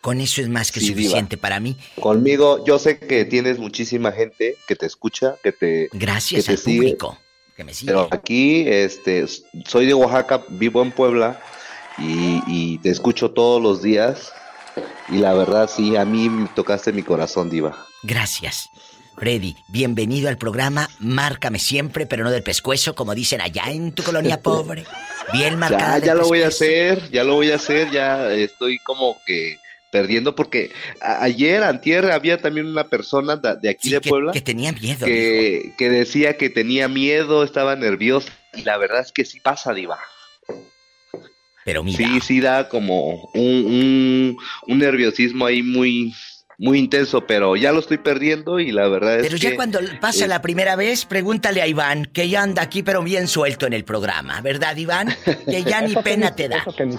Con 0.00 0.20
eso 0.20 0.40
es 0.40 0.48
más 0.48 0.72
que 0.72 0.80
Sí, 0.80 0.86
diva. 0.86 0.96
suficiente 0.98 1.36
para 1.36 1.60
mí. 1.60 1.76
Conmigo, 2.00 2.64
yo 2.64 2.78
sé 2.78 2.98
que 2.98 3.26
tienes 3.26 3.58
muchísima 3.58 4.12
gente 4.12 4.56
que 4.66 4.74
te 4.74 4.86
escucha, 4.86 5.36
que 5.42 5.52
te, 5.52 5.88
Gracias 5.92 6.42
que 6.42 6.46
te 6.46 6.52
al 6.52 6.58
sigue, 6.58 6.76
público 6.78 7.18
que 7.56 7.64
me 7.64 7.74
sigue. 7.74 7.92
Pero 7.92 8.08
aquí, 8.10 8.64
este, 8.66 9.26
soy 9.66 9.84
de 9.86 9.92
Oaxaca, 9.94 10.42
vivo 10.48 10.80
en 10.82 10.90
Puebla 10.92 11.38
y, 11.98 12.40
y 12.46 12.78
te 12.78 12.88
escucho 12.88 13.30
todos 13.32 13.60
los 13.62 13.82
días. 13.82 14.32
Y 15.10 15.18
la 15.18 15.34
verdad, 15.34 15.68
sí, 15.68 15.96
a 15.96 16.04
mí 16.06 16.30
me 16.30 16.48
tocaste 16.48 16.92
mi 16.92 17.02
corazón, 17.02 17.50
Diva. 17.50 17.86
Gracias. 18.02 18.68
Freddy, 19.18 19.54
bienvenido 19.68 20.30
al 20.30 20.38
programa 20.38 20.88
Márcame 20.98 21.58
siempre, 21.58 22.06
pero 22.06 22.24
no 22.24 22.30
del 22.30 22.42
pescuezo, 22.42 22.94
como 22.94 23.14
dicen 23.14 23.42
allá 23.42 23.64
en 23.70 23.92
tu 23.92 24.02
colonia 24.02 24.40
pobre. 24.42 24.86
Bien 25.32 25.58
marcada. 25.58 25.98
Ya, 25.98 26.06
ya 26.06 26.14
lo 26.14 26.26
voy 26.26 26.42
a 26.42 26.48
hacer, 26.48 27.10
ya 27.10 27.24
lo 27.24 27.34
voy 27.34 27.50
a 27.50 27.56
hacer, 27.56 27.90
ya 27.90 28.32
estoy 28.32 28.78
como 28.78 29.16
que 29.26 29.58
perdiendo 29.90 30.34
porque 30.34 30.70
ayer, 31.00 31.62
antier, 31.62 32.10
había 32.12 32.40
también 32.40 32.66
una 32.66 32.84
persona 32.84 33.36
de, 33.36 33.68
aquí 33.68 33.90
de 33.90 34.00
Puebla 34.00 34.32
Que 34.32 34.40
tenía 34.40 34.72
miedo. 34.72 35.04
que, 35.04 35.72
que 35.76 35.90
decía 35.90 36.36
que 36.36 36.48
tenía 36.48 36.88
miedo, 36.88 37.42
estaba 37.42 37.76
nerviosa 37.76 38.32
y 38.54 38.62
la 38.62 38.76
verdad 38.78 39.00
es 39.00 39.12
que 39.12 39.24
sí 39.24 39.40
pasa, 39.40 39.72
Diva. 39.74 39.98
Pero 41.64 41.82
mira. 41.82 41.98
Sí, 41.98 42.20
sí 42.20 42.40
da 42.40 42.68
como 42.68 43.30
un, 43.34 43.44
un, 43.44 44.38
un 44.66 44.78
nerviosismo 44.78 45.46
ahí 45.46 45.62
muy, 45.62 46.14
muy 46.60 46.78
intenso, 46.78 47.26
pero 47.26 47.56
ya 47.56 47.72
lo 47.72 47.80
estoy 47.80 47.96
perdiendo 47.98 48.60
y 48.60 48.70
la 48.70 48.86
verdad 48.86 49.16
es 49.20 49.22
Pero 49.26 49.38
que... 49.38 49.50
ya 49.50 49.56
cuando 49.56 49.80
pasa 50.00 50.26
eh, 50.26 50.28
la 50.28 50.42
primera 50.42 50.76
vez, 50.76 51.06
pregúntale 51.06 51.62
a 51.62 51.66
Iván, 51.66 52.04
que 52.12 52.28
ya 52.28 52.42
anda 52.42 52.60
aquí 52.62 52.82
pero 52.82 53.02
bien 53.02 53.26
suelto 53.28 53.66
en 53.66 53.72
el 53.72 53.82
programa, 53.84 54.40
¿verdad, 54.42 54.76
Iván? 54.76 55.08
Que 55.46 55.64
ya 55.64 55.80
ni 55.86 55.94
pena 55.96 56.28
ni- 56.30 56.36
te 56.36 56.48
da. 56.50 56.58
eso 56.58 56.76
que 56.76 56.84
ni. 56.86 56.96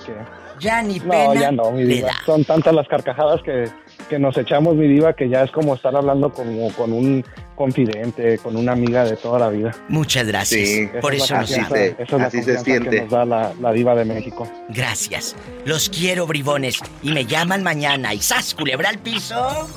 Ya 0.59 0.81
ni 0.81 0.99
No, 0.99 1.09
pena 1.09 1.33
ya 1.41 1.51
no, 1.51 1.71
mi 1.71 1.83
le 1.85 1.95
diva. 1.95 2.07
da. 2.09 2.15
Son 2.25 2.43
tantas 2.43 2.73
las 2.73 2.87
carcajadas 2.87 3.41
que, 3.43 3.65
que 4.11 4.19
nos 4.19 4.37
echamos, 4.37 4.75
mi 4.75 4.89
diva, 4.89 5.13
que 5.13 5.29
ya 5.29 5.41
es 5.43 5.51
como 5.51 5.73
estar 5.73 5.95
hablando 5.95 6.33
como 6.33 6.69
con 6.73 6.91
un 6.91 7.23
confidente, 7.55 8.37
con 8.39 8.57
una 8.57 8.73
amiga 8.73 9.05
de 9.05 9.15
toda 9.15 9.39
la 9.39 9.47
vida. 9.47 9.71
Muchas 9.87 10.27
gracias. 10.27 10.67
Sí, 10.67 10.89
Por 11.01 11.15
Esa 11.15 11.15
eso 11.15 11.23
es 11.23 11.31
la 11.31 11.39
nos 11.39 11.49
confianza- 11.49 11.75
llama. 11.75 12.03
esa 12.03 12.03
es 12.03 12.11
la 12.21 12.27
así 12.27 12.37
se 12.43 12.55
confianza 12.55 12.63
siente. 12.65 12.89
que 12.89 13.01
nos 13.03 13.09
da 13.09 13.25
la, 13.25 13.53
la 13.61 13.71
diva 13.71 13.95
de 13.95 14.03
México. 14.05 14.47
Gracias. 14.69 15.35
Los 15.63 15.87
quiero, 15.89 16.27
bribones. 16.27 16.79
Y 17.01 17.13
me 17.13 17.25
llaman 17.25 17.63
mañana. 17.63 18.13
¿Y 18.13 18.19
sas, 18.21 18.53
culebra 18.53 18.89
al 18.89 18.99
piso? 18.99 19.69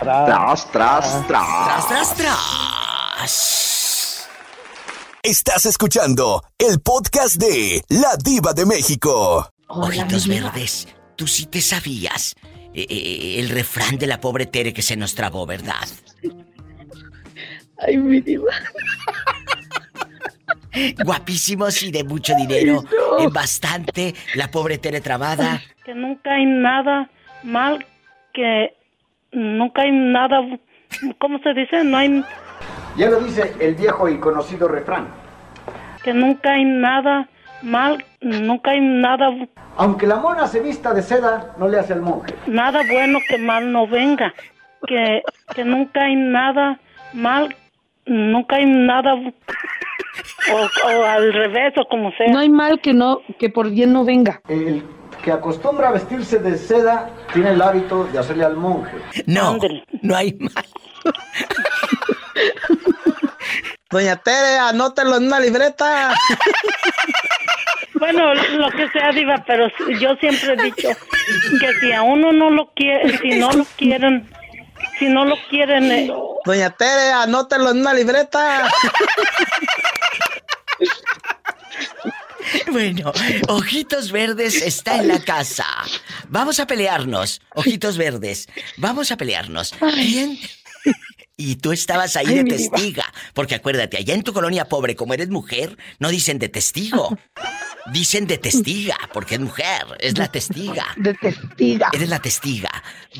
Tras, 0.00 0.70
tras, 0.72 0.72
tras. 0.72 1.26
Tras, 1.28 1.88
tras, 1.88 2.16
tras. 2.16 4.28
Estás 5.22 5.66
escuchando 5.66 6.42
el 6.58 6.80
podcast 6.80 7.36
de 7.36 7.84
La 7.88 8.16
Diva 8.16 8.52
de 8.54 8.64
México. 8.66 9.48
Ojitos 9.68 10.26
verdes, 10.26 10.88
tú 11.16 11.26
sí 11.26 11.46
te 11.46 11.60
sabías 11.60 12.34
eh, 12.74 12.86
eh, 12.88 13.36
el 13.40 13.48
refrán 13.50 13.98
de 13.98 14.06
la 14.06 14.20
pobre 14.20 14.46
Tere 14.46 14.72
que 14.72 14.82
se 14.82 14.96
nos 14.96 15.14
trabó, 15.14 15.46
¿verdad? 15.46 15.86
Ay, 17.78 17.96
mi 17.98 18.20
diva. 18.20 18.52
Guapísimos 21.04 21.82
y 21.82 21.90
de 21.90 22.04
mucho 22.04 22.34
dinero. 22.34 22.82
En 23.18 23.32
bastante, 23.32 24.14
la 24.34 24.50
pobre 24.50 24.78
Tere 24.78 25.00
trabada. 25.00 25.60
Que 25.84 25.94
nunca 25.94 26.32
hay 26.32 26.46
nada 26.46 27.10
mal, 27.42 27.84
que 28.32 28.74
nunca 29.32 29.82
hay 29.82 29.90
nada, 29.92 30.38
¿cómo 31.18 31.38
se 31.40 31.52
dice? 31.54 31.84
No 31.84 31.98
hay, 31.98 32.24
Ya 32.96 33.10
lo 33.10 33.20
dice 33.20 33.52
el 33.60 33.74
viejo 33.74 34.08
y 34.08 34.18
conocido 34.18 34.68
refrán. 34.68 35.08
que 36.04 36.12
nunca 36.14 36.52
hay 36.52 36.64
nada 36.64 37.28
mal, 37.62 38.04
nunca 38.20 38.72
hay 38.72 38.80
nada, 38.80 39.28
Aunque 39.76 40.06
la 40.06 40.16
mona 40.16 40.46
se 40.46 40.60
vista 40.60 40.92
de 40.92 41.02
seda, 41.02 41.54
no 41.58 41.68
le 41.68 41.78
hace 41.78 41.92
al 41.92 42.02
monje. 42.02 42.34
nada 42.46 42.80
bueno 42.90 43.18
que 43.28 43.38
mal 43.38 43.70
no 43.72 43.86
venga, 43.86 44.32
que, 44.86 45.22
que 45.54 45.64
nunca 45.64 46.02
hay 46.02 46.16
nada 46.16 46.78
mal, 47.12 47.54
nunca 48.06 48.56
hay 48.56 48.66
nada, 48.66 49.14
o, 49.14 50.86
o 50.88 51.04
al 51.04 51.32
revés, 51.32 51.72
o 51.76 51.84
como 51.88 52.10
sea. 52.12 52.28
No 52.28 52.38
hay 52.40 52.48
mal 52.48 52.80
que 52.80 52.92
no, 52.92 53.20
que 53.38 53.48
por 53.48 53.70
bien 53.70 53.92
no 53.92 54.04
venga. 54.04 54.40
El 54.48 54.82
que 55.22 55.30
acostumbra 55.30 55.88
a 55.88 55.92
vestirse 55.92 56.38
de 56.40 56.58
seda 56.58 57.08
tiene 57.32 57.50
el 57.50 57.62
hábito 57.62 58.04
de 58.04 58.18
hacerle 58.18 58.44
al 58.44 58.56
monje. 58.56 58.96
No, 59.26 59.56
no 60.02 60.16
hay 60.16 60.36
mal. 60.40 60.64
Doña 63.90 64.16
Tere, 64.16 64.58
anótelo 64.58 65.16
en 65.18 65.26
una 65.26 65.38
libreta. 65.38 66.12
Bueno, 68.02 68.34
lo 68.34 68.68
que 68.72 68.88
sea, 68.88 69.12
Diva, 69.12 69.44
pero 69.46 69.68
yo 70.00 70.16
siempre 70.16 70.54
he 70.54 70.62
dicho 70.64 70.88
que 71.60 71.72
si 71.80 71.92
a 71.92 72.02
uno 72.02 72.32
no 72.32 72.50
lo 72.50 72.72
quiere, 72.74 73.16
si 73.18 73.38
no 73.38 73.52
lo 73.52 73.64
quieren, 73.76 74.28
si 74.98 75.06
no 75.06 75.24
lo 75.24 75.36
quieren, 75.48 75.84
eh, 75.92 76.10
Doña 76.44 76.70
Tere, 76.70 77.12
anótelo 77.12 77.70
en 77.70 77.78
una 77.78 77.94
libreta. 77.94 78.68
Bueno, 82.72 83.12
Ojitos 83.48 84.10
Verdes 84.10 84.60
está 84.62 84.96
en 84.96 85.06
la 85.06 85.20
casa. 85.20 85.64
Vamos 86.28 86.58
a 86.58 86.66
pelearnos, 86.66 87.40
Ojitos 87.54 87.96
Verdes. 87.96 88.48
Vamos 88.78 89.12
a 89.12 89.16
pelearnos. 89.16 89.74
¿Quién? 89.94 90.38
Y 91.36 91.56
tú 91.56 91.72
estabas 91.72 92.16
ahí 92.16 92.26
Ay, 92.28 92.42
de 92.42 92.44
testiga. 92.44 93.04
Porque 93.32 93.54
acuérdate, 93.54 93.96
allá 93.96 94.14
en 94.14 94.22
tu 94.22 94.32
colonia 94.32 94.68
pobre, 94.68 94.96
como 94.96 95.14
eres 95.14 95.28
mujer, 95.28 95.76
no 95.98 96.08
dicen 96.08 96.38
de 96.38 96.48
testigo. 96.48 97.16
Dicen 97.90 98.26
de 98.26 98.38
testiga, 98.38 98.96
porque 99.12 99.34
es 99.34 99.40
mujer, 99.40 99.86
es 99.98 100.16
la 100.16 100.30
testiga. 100.30 100.86
De 100.96 101.14
testiga. 101.14 101.90
Eres 101.92 102.08
la 102.08 102.20
testiga. 102.20 102.70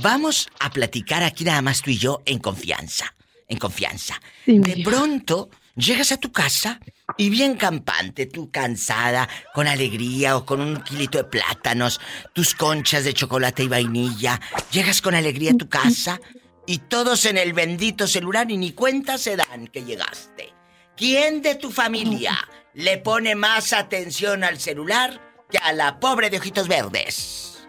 Vamos 0.01 0.49
a 0.61 0.71
platicar 0.71 1.23
aquí 1.23 1.45
nada 1.45 1.63
más 1.63 1.83
tú 1.83 1.91
y 1.91 1.99
yo 1.99 2.23
en 2.27 2.39
confianza. 2.39 3.15
En 3.49 3.59
confianza. 3.59 4.21
de 4.47 4.83
pronto 4.85 5.51
llegas 5.75 6.13
a 6.13 6.17
tu 6.17 6.33
casa 6.33 6.81
y 7.17 7.31
bien 7.31 7.57
campante, 7.57 8.27
tú 8.27 8.51
cansada, 8.51 9.29
con 9.55 9.67
alegría 9.67 10.37
o 10.37 10.47
con 10.47 10.61
un 10.61 10.83
kilito 10.83 11.19
de 11.19 11.25
plátanos, 11.25 12.01
tus 12.33 12.55
conchas 12.55 13.05
de 13.05 13.15
chocolate 13.15 13.65
y 13.65 13.69
vainilla. 13.69 14.41
Llegas 14.71 15.03
con 15.03 15.15
alegría 15.15 15.53
a 15.53 15.57
tu 15.57 15.69
casa 15.69 16.21
y 16.67 16.79
todos 16.79 17.27
en 17.27 17.39
el 17.39 17.53
bendito 17.53 18.07
celular 18.07 18.51
y 18.51 18.57
ni 18.57 18.73
cuenta 18.73 19.19
se 19.19 19.37
dan 19.37 19.67
que 19.67 19.85
llegaste. 19.85 20.53
¿Quién 20.97 21.43
de 21.43 21.55
tu 21.55 21.71
familia 21.71 22.37
le 22.75 22.99
pone 22.99 23.35
más 23.35 23.73
atención 23.73 24.45
al 24.45 24.59
celular 24.59 25.21
que 25.51 25.59
a 25.59 25.73
la 25.73 25.99
pobre 25.99 26.31
de 26.31 26.39
ojitos 26.39 26.69
verdes? 26.69 27.67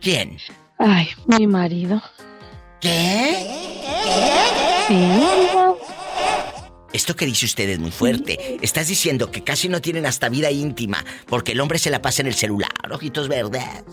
¿Quién? 0.00 0.38
Ay, 0.78 1.08
mi 1.26 1.46
marido. 1.46 2.02
¿Qué? 2.80 3.62
Esto 6.92 7.16
que 7.16 7.26
dice 7.26 7.46
usted 7.46 7.68
es 7.68 7.78
muy 7.78 7.90
fuerte. 7.90 8.58
Estás 8.62 8.88
diciendo 8.88 9.30
que 9.30 9.42
casi 9.42 9.68
no 9.68 9.80
tienen 9.80 10.06
hasta 10.06 10.28
vida 10.28 10.50
íntima 10.50 11.04
porque 11.26 11.52
el 11.52 11.60
hombre 11.60 11.78
se 11.78 11.90
la 11.90 12.02
pasa 12.02 12.22
en 12.22 12.28
el 12.28 12.34
celular, 12.34 12.70
ojitos 12.90 13.28
verdes. 13.28 13.84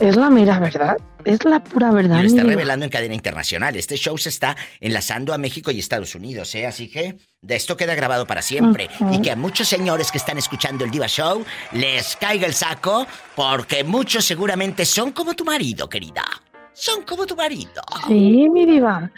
Es 0.00 0.16
la 0.16 0.30
mera 0.30 0.58
verdad. 0.58 0.96
Es 1.24 1.44
la 1.44 1.62
pura 1.62 1.90
Y 1.90 1.94
verdad. 1.94 2.16
lo 2.16 2.20
mi 2.22 2.26
está 2.28 2.42
revelando 2.42 2.84
en 2.86 2.90
cadena 2.90 3.14
internacional. 3.14 3.76
Este 3.76 3.96
show 3.96 4.16
se 4.16 4.30
está 4.30 4.56
enlazando 4.80 5.34
a 5.34 5.38
México 5.38 5.70
y 5.70 5.78
Estados 5.78 6.14
Unidos, 6.14 6.54
¿eh? 6.54 6.66
Así 6.66 6.88
que 6.88 7.18
de 7.42 7.56
esto 7.56 7.76
queda 7.76 7.94
grabado 7.94 8.26
para 8.26 8.40
siempre. 8.40 8.88
Y 9.12 9.20
que 9.20 9.30
a 9.30 9.36
muchos 9.36 9.68
señores 9.68 10.10
que 10.10 10.18
están 10.18 10.38
escuchando 10.38 10.84
el 10.84 10.90
Diva 10.90 11.06
Show 11.06 11.44
les 11.72 12.16
caiga 12.16 12.46
el 12.46 12.54
saco 12.54 13.06
porque 13.36 13.84
muchos 13.84 14.24
seguramente 14.24 14.86
son 14.86 15.12
como 15.12 15.34
tu 15.34 15.44
marido, 15.44 15.88
querida. 15.88 16.24
Son 16.72 17.02
como 17.02 17.26
tu 17.26 17.36
marido. 17.36 17.82
Sí, 18.08 18.48
mi 18.48 18.64
diva. 18.64 19.10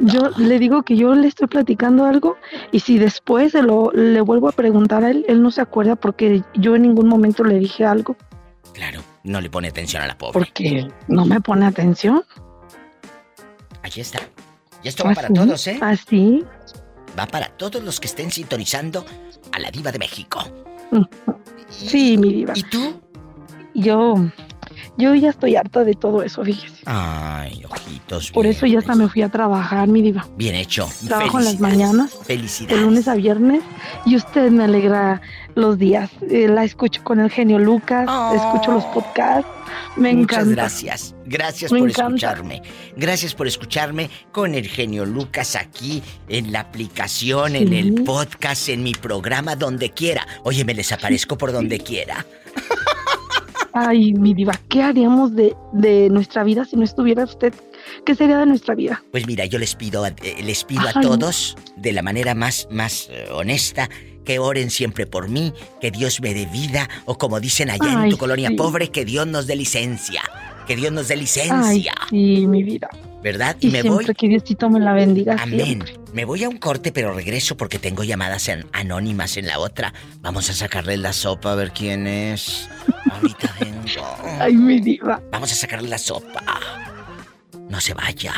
Yo 0.00 0.30
le 0.36 0.58
digo 0.58 0.82
que 0.82 0.96
yo 0.96 1.14
le 1.14 1.28
estoy 1.28 1.46
platicando 1.46 2.06
algo 2.06 2.36
y 2.72 2.80
si 2.80 2.98
después 2.98 3.52
se 3.52 3.62
lo, 3.62 3.92
le 3.92 4.20
vuelvo 4.20 4.48
a 4.48 4.52
preguntar 4.52 5.04
a 5.04 5.10
él, 5.10 5.24
él 5.28 5.40
no 5.40 5.52
se 5.52 5.60
acuerda 5.60 5.94
porque 5.94 6.42
yo 6.54 6.74
en 6.74 6.82
ningún 6.82 7.06
momento 7.06 7.44
le 7.44 7.60
dije 7.60 7.84
algo 7.84 8.16
No 9.24 9.40
le 9.40 9.50
pone 9.50 9.68
atención 9.68 10.02
a 10.02 10.06
la 10.06 10.16
pobre. 10.16 10.32
porque 10.38 10.86
no 11.08 11.24
me 11.24 11.40
pone 11.40 11.66
atención. 11.66 12.22
Aquí 13.82 14.00
está. 14.00 14.20
Y 14.82 14.88
esto 14.88 15.04
va 15.04 15.14
para 15.14 15.28
todos, 15.28 15.66
¿eh? 15.66 15.78
Así. 15.80 16.44
Va 17.18 17.26
para 17.26 17.48
todos 17.48 17.82
los 17.82 18.00
que 18.00 18.06
estén 18.06 18.30
sintonizando 18.30 19.04
a 19.52 19.58
la 19.58 19.70
Diva 19.70 19.90
de 19.92 19.98
México. 19.98 20.44
Sí, 21.68 22.16
mi 22.18 22.32
diva. 22.32 22.52
¿Y 22.54 22.62
tú? 22.64 23.00
Yo, 23.74 24.14
yo 24.96 25.14
ya 25.14 25.30
estoy 25.30 25.56
harta 25.56 25.84
de 25.84 25.94
todo 25.94 26.22
eso, 26.22 26.44
fíjese. 26.44 26.82
Ay, 26.86 27.62
ojitos. 27.68 28.30
Por 28.30 28.46
eso 28.46 28.66
ya 28.66 28.78
hasta 28.78 28.94
me 28.94 29.08
fui 29.08 29.22
a 29.22 29.28
trabajar, 29.28 29.88
mi 29.88 30.02
diva. 30.02 30.26
Bien 30.36 30.54
hecho. 30.54 30.88
Trabajo 31.06 31.38
en 31.38 31.44
las 31.44 31.54
Felicidades. 31.56 31.60
mañanas, 31.78 32.18
de 32.20 32.24
Felicidades. 32.24 32.80
lunes 32.82 33.08
a 33.08 33.14
viernes, 33.14 33.62
y 34.06 34.16
usted 34.16 34.50
me 34.50 34.64
alegra 34.64 35.20
los 35.54 35.78
días. 35.78 36.10
Eh, 36.30 36.48
la 36.48 36.64
escucho 36.64 37.02
con 37.04 37.20
el 37.20 37.30
genio 37.30 37.58
Lucas, 37.58 38.08
escucho 38.34 38.72
los 38.72 38.84
podcasts, 38.86 39.48
me 39.96 40.12
Muchas 40.14 40.38
encanta. 40.40 40.62
gracias. 40.62 41.14
Gracias 41.26 41.72
Me 41.72 41.78
por 41.78 41.88
encanta. 41.90 42.08
escucharme. 42.14 42.62
Gracias 42.96 43.34
por 43.34 43.46
escucharme 43.46 44.10
con 44.32 44.54
el 44.54 44.68
genio 44.68 45.04
Lucas 45.06 45.56
aquí 45.56 46.02
en 46.28 46.52
la 46.52 46.60
aplicación, 46.60 47.56
en 47.56 47.72
el 47.72 48.04
podcast, 48.04 48.68
en 48.68 48.82
mi 48.82 48.92
programa, 48.92 49.56
donde 49.56 49.90
quiera. 49.90 50.26
Oye, 50.42 50.64
me 50.64 50.74
les 50.74 50.92
aparezco 50.92 51.38
por 51.38 51.52
donde 51.52 51.78
quiera. 51.80 52.24
Ay, 53.76 54.12
mi 54.14 54.34
diva, 54.34 54.52
¿qué 54.68 54.82
haríamos 54.82 55.34
de, 55.34 55.54
de 55.72 56.08
nuestra 56.08 56.44
vida 56.44 56.64
si 56.64 56.76
no 56.76 56.84
estuviera 56.84 57.24
usted? 57.24 57.52
¿Qué 58.06 58.14
sería 58.14 58.38
de 58.38 58.46
nuestra 58.46 58.74
vida? 58.76 59.02
Pues 59.10 59.26
mira, 59.26 59.46
yo 59.46 59.58
les 59.58 59.74
pido, 59.74 60.04
a- 60.04 60.08
eh, 60.10 60.36
les 60.44 60.62
pido 60.62 60.82
a 60.82 60.92
Ay. 60.94 61.02
todos, 61.02 61.56
de 61.76 61.92
la 61.92 62.02
manera 62.02 62.34
más, 62.36 62.68
más 62.70 63.08
eh, 63.10 63.26
honesta, 63.32 63.90
que 64.24 64.38
oren 64.38 64.70
siempre 64.70 65.06
por 65.06 65.28
mí, 65.28 65.52
que 65.80 65.90
Dios 65.90 66.20
me 66.20 66.32
dé 66.34 66.46
vida, 66.46 66.88
o 67.04 67.18
como 67.18 67.40
dicen 67.40 67.68
allá 67.68 67.92
en 67.92 67.98
Ay, 67.98 68.10
tu 68.10 68.16
colonia 68.16 68.50
sí. 68.50 68.54
pobre, 68.54 68.90
que 68.90 69.04
Dios 69.04 69.26
nos 69.26 69.46
dé 69.48 69.56
licencia. 69.56 70.22
Que 70.68 70.76
Dios 70.76 70.92
nos 70.92 71.08
dé 71.08 71.14
Ay, 71.14 71.20
licencia. 71.20 71.94
sí, 72.08 72.46
mi 72.46 72.62
vida. 72.62 72.88
¿Verdad? 73.24 73.56
Y, 73.58 73.68
Y, 73.68 73.70
me 73.70 73.80
siempre 73.80 74.04
voy. 74.06 74.14
que 74.14 74.28
Diosito 74.28 74.68
me 74.70 74.78
la 74.80 74.92
bendiga. 74.92 75.34
Amén. 75.40 75.64
siempre. 75.64 75.98
Me 76.12 76.24
voy 76.26 76.44
a 76.44 76.48
un 76.50 76.58
corte, 76.58 76.92
pero 76.92 77.12
regreso 77.14 77.56
porque 77.56 77.78
tengo 77.80 78.04
llamadas 78.04 78.46
en- 78.48 78.66
anónimas 78.72 79.36
en 79.38 79.46
la 79.46 79.58
otra. 79.58 79.92
Vamos 80.20 80.50
a 80.50 80.52
sacarle 80.52 80.96
la 80.98 81.12
sopa 81.14 81.52
a 81.52 81.54
ver 81.54 81.72
quién 81.72 82.06
es. 82.06 82.68
Ahorita 83.10 83.56
vengo. 83.58 84.06
Ay, 84.40 84.52
mi 84.54 84.78
diva. 84.78 85.22
Vamos 85.32 85.50
a 85.50 85.54
sacarle 85.54 85.88
la 85.88 85.96
sopa. 85.98 86.42
No 87.68 87.80
se 87.80 87.94
vaya. 87.94 88.34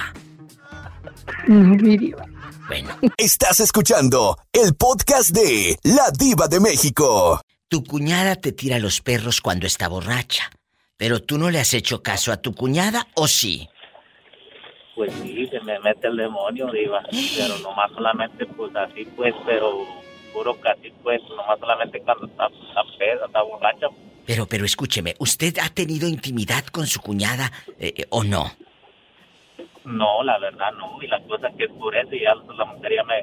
Mm, 1.48 1.82
Mi 1.82 1.96
diva. 1.98 2.24
Bueno. 2.68 2.96
Estás 3.16 3.60
escuchando 3.60 4.38
el 4.52 4.74
podcast 4.74 5.30
de 5.30 5.76
La 5.82 6.10
Diva 6.16 6.48
de 6.48 6.60
México. 6.60 7.40
Tu 7.68 7.82
cuñada 7.84 8.36
te 8.36 8.52
tira 8.52 8.78
los 8.78 9.00
perros 9.00 9.40
cuando 9.40 9.66
está 9.66 9.88
borracha. 9.88 10.44
Pero 10.96 11.20
tú 11.20 11.38
no 11.38 11.50
le 11.50 11.60
has 11.60 11.74
hecho 11.74 12.02
caso 12.02 12.32
a 12.32 12.38
tu 12.38 12.54
cuñada, 12.54 13.06
¿o 13.14 13.28
sí? 13.28 13.68
Pues 14.96 15.12
sí, 15.12 15.46
se 15.48 15.60
me 15.60 15.78
mete 15.80 16.08
el 16.08 16.16
demonio, 16.16 16.68
diva. 16.72 17.02
Pero 17.36 17.58
nomás 17.58 17.92
solamente, 17.92 18.46
pues 18.46 18.74
así, 18.74 19.04
pues, 19.14 19.34
pero 19.44 19.86
puro 20.32 20.58
casi, 20.58 20.90
pues, 21.02 21.20
nomás 21.28 21.60
solamente 21.60 22.00
cuando 22.00 22.26
está, 22.26 22.46
está 22.46 22.82
peda, 22.98 23.26
está 23.26 23.42
borracha. 23.42 23.88
Pero, 24.24 24.46
pero 24.46 24.64
escúcheme, 24.64 25.14
¿usted 25.18 25.58
ha 25.62 25.68
tenido 25.68 26.08
intimidad 26.08 26.64
con 26.64 26.86
su 26.86 27.02
cuñada 27.02 27.52
eh, 27.78 27.92
eh, 27.94 28.06
o 28.08 28.24
no? 28.24 28.50
No, 29.84 30.22
la 30.24 30.38
verdad 30.38 30.72
no. 30.72 30.98
Y 31.02 31.08
la 31.08 31.22
cosa 31.24 31.50
que 31.56 31.64
es 31.64 31.70
por 31.72 31.94
eso, 31.94 32.14
y 32.14 32.22
ya 32.22 32.34
la 32.34 32.64
mujer 32.64 32.92
ya 32.96 33.04
me, 33.04 33.22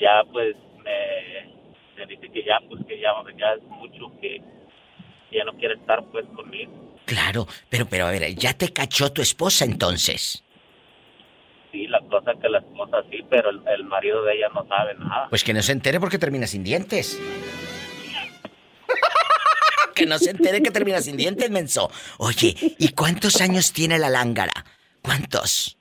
ya 0.00 0.24
pues, 0.32 0.56
me, 0.82 1.52
me 1.94 2.06
dice 2.06 2.26
que 2.32 2.42
ya, 2.42 2.58
pues, 2.70 2.84
que 2.86 2.98
ya, 2.98 3.12
ya 3.38 3.52
es 3.52 3.62
mucho, 3.64 4.10
que 4.18 4.40
ya 5.30 5.44
no 5.44 5.52
quiere 5.58 5.74
estar, 5.74 6.02
pues, 6.06 6.24
conmigo. 6.34 6.72
Claro, 7.04 7.46
pero, 7.68 7.84
pero 7.84 8.06
a 8.06 8.10
ver, 8.10 8.34
ya 8.34 8.54
te 8.54 8.72
cachó 8.72 9.12
tu 9.12 9.20
esposa 9.20 9.66
entonces. 9.66 10.42
Sí, 11.72 11.86
la 11.86 12.00
cosa 12.02 12.32
que 12.40 12.48
la 12.50 12.58
esposa 12.58 12.98
sí, 13.10 13.24
pero 13.30 13.48
el, 13.48 13.62
el 13.66 13.84
marido 13.84 14.22
de 14.24 14.34
ella 14.34 14.48
no 14.54 14.66
sabe 14.68 14.94
nada. 14.94 15.28
Pues 15.30 15.42
que 15.42 15.54
no 15.54 15.62
se 15.62 15.72
entere 15.72 15.98
porque 15.98 16.18
termina 16.18 16.46
sin 16.46 16.62
dientes. 16.62 17.18
que 19.94 20.04
no 20.04 20.18
se 20.18 20.30
entere 20.30 20.62
que 20.62 20.70
termina 20.70 21.00
sin 21.00 21.16
dientes, 21.16 21.50
menso. 21.50 21.90
Oye, 22.18 22.54
¿y 22.78 22.88
cuántos 22.90 23.40
años 23.40 23.72
tiene 23.72 23.98
la 23.98 24.10
lángara? 24.10 24.52
¿Cuántos? 25.00 25.78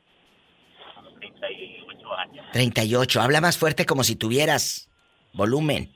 38 1.20 2.14
años. 2.14 2.46
38. 2.54 3.22
Habla 3.22 3.42
más 3.42 3.58
fuerte 3.58 3.86
como 3.86 4.06
si 4.06 4.16
tuvieras 4.16 4.90
volumen. 5.34 5.94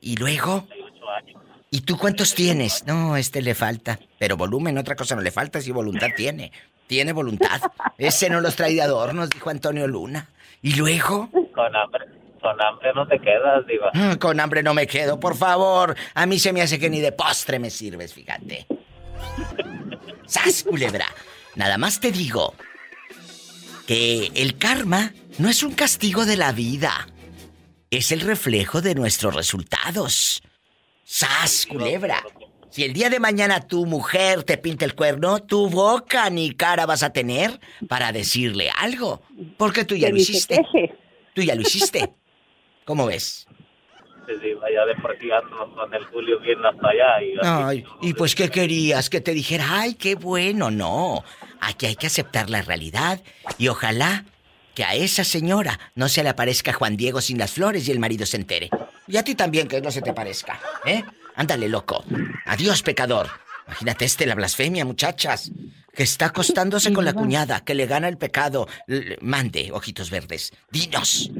¿Y 0.00 0.16
luego? 0.16 0.64
38 0.66 1.10
años. 1.10 1.42
¿Y 1.70 1.80
tú 1.82 1.98
cuántos 1.98 2.34
tienes? 2.34 2.86
No, 2.86 3.18
este 3.18 3.42
le 3.42 3.54
falta. 3.54 3.98
Pero 4.18 4.38
volumen, 4.38 4.78
otra 4.78 4.96
cosa 4.96 5.14
no 5.14 5.20
le 5.20 5.30
falta 5.30 5.60
si 5.60 5.72
voluntad 5.72 6.08
tiene. 6.16 6.52
Tiene 6.86 7.12
voluntad. 7.12 7.60
Ese 7.98 8.28
no 8.30 8.40
los 8.40 8.56
trae 8.56 8.74
de 8.74 8.82
adornos, 8.82 9.30
dijo 9.30 9.50
Antonio 9.50 9.86
Luna. 9.86 10.28
¿Y 10.62 10.74
luego? 10.74 11.28
Con 11.54 11.74
hambre, 11.76 12.04
con 12.40 12.60
hambre 12.62 12.92
no 12.94 13.06
te 13.06 13.18
quedas, 13.20 13.66
diva. 13.66 13.90
Ah, 13.94 14.16
Con 14.18 14.38
hambre 14.40 14.62
no 14.62 14.74
me 14.74 14.86
quedo, 14.86 15.18
por 15.20 15.36
favor. 15.36 15.96
A 16.14 16.26
mí 16.26 16.38
se 16.38 16.52
me 16.52 16.62
hace 16.62 16.78
que 16.78 16.90
ni 16.90 17.00
de 17.00 17.12
postre 17.12 17.58
me 17.58 17.70
sirves, 17.70 18.12
fíjate. 18.14 18.66
¡Sas, 20.26 20.62
culebra! 20.64 21.06
Nada 21.54 21.78
más 21.78 22.00
te 22.00 22.10
digo 22.12 22.54
que 23.86 24.30
el 24.34 24.58
karma 24.58 25.12
no 25.38 25.48
es 25.48 25.62
un 25.62 25.72
castigo 25.74 26.24
de 26.24 26.36
la 26.36 26.52
vida. 26.52 27.08
Es 27.90 28.10
el 28.12 28.20
reflejo 28.22 28.80
de 28.82 28.94
nuestros 28.94 29.34
resultados. 29.34 30.42
¡Sas, 31.04 31.66
culebra! 31.66 32.22
Si 32.74 32.82
el 32.82 32.92
día 32.92 33.08
de 33.08 33.20
mañana 33.20 33.60
tu 33.60 33.86
mujer 33.86 34.42
te 34.42 34.58
pinta 34.58 34.84
el 34.84 34.96
cuerno, 34.96 35.38
tu 35.38 35.70
boca 35.70 36.28
ni 36.28 36.56
cara 36.56 36.86
vas 36.86 37.04
a 37.04 37.12
tener 37.12 37.60
para 37.86 38.10
decirle 38.10 38.68
algo. 38.76 39.22
Porque 39.56 39.84
tú 39.84 39.94
ya 39.94 40.08
Que 40.08 40.14
lo 40.14 40.18
hiciste. 40.18 40.60
Tú 41.34 41.42
ya 41.42 41.54
lo 41.54 41.60
hiciste. 41.60 42.10
¿Cómo 42.84 43.06
ves? 43.06 43.46
Sí, 44.26 44.32
diva, 44.42 44.66
ya 44.74 44.84
de 44.86 44.96
por 44.96 45.16
con 45.72 45.94
el 45.94 46.04
Julio 46.06 46.40
bien 46.40 46.66
hasta 46.66 46.88
allá. 46.88 47.22
Y 47.22 47.34
Ay, 47.44 47.84
y 48.02 48.12
pues 48.14 48.34
¿qué 48.34 48.48
querías? 48.48 49.08
Que 49.08 49.20
te 49.20 49.34
dijera, 49.34 49.66
ay, 49.70 49.94
qué 49.94 50.16
bueno, 50.16 50.72
no. 50.72 51.22
Aquí 51.60 51.86
hay 51.86 51.94
que 51.94 52.08
aceptar 52.08 52.50
la 52.50 52.62
realidad 52.62 53.22
y 53.56 53.68
ojalá 53.68 54.24
que 54.74 54.82
a 54.82 54.96
esa 54.96 55.22
señora 55.22 55.78
no 55.94 56.08
se 56.08 56.24
le 56.24 56.28
aparezca 56.30 56.72
Juan 56.72 56.96
Diego 56.96 57.20
sin 57.20 57.38
las 57.38 57.52
flores 57.52 57.86
y 57.86 57.92
el 57.92 58.00
marido 58.00 58.26
se 58.26 58.36
entere. 58.36 58.68
Y 59.06 59.16
a 59.16 59.22
ti 59.22 59.36
también 59.36 59.68
que 59.68 59.80
no 59.80 59.92
se 59.92 60.02
te 60.02 60.12
parezca, 60.12 60.58
¿eh? 60.84 61.04
Ándale, 61.34 61.68
loco. 61.68 62.04
Adiós, 62.46 62.82
pecador. 62.82 63.28
Imagínate 63.66 64.04
este, 64.04 64.26
la 64.26 64.34
blasfemia, 64.34 64.84
muchachas. 64.84 65.50
Que 65.94 66.02
está 66.02 66.26
acostándose 66.26 66.92
con 66.92 67.04
la 67.04 67.12
cuñada, 67.12 67.60
que 67.64 67.74
le 67.74 67.86
gana 67.86 68.08
el 68.08 68.18
pecado. 68.18 68.66
L- 68.88 69.16
mande, 69.20 69.70
ojitos 69.72 70.10
verdes. 70.10 70.52
Dinos. 70.70 71.30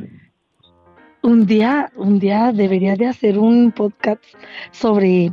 Un 1.22 1.47
día, 1.47 1.90
un 1.97 2.18
día 2.18 2.53
debería 2.53 2.95
de 2.97 3.07
hacer 3.09 3.38
un 3.38 3.72
podcast 3.72 4.22
sobre, 4.70 5.32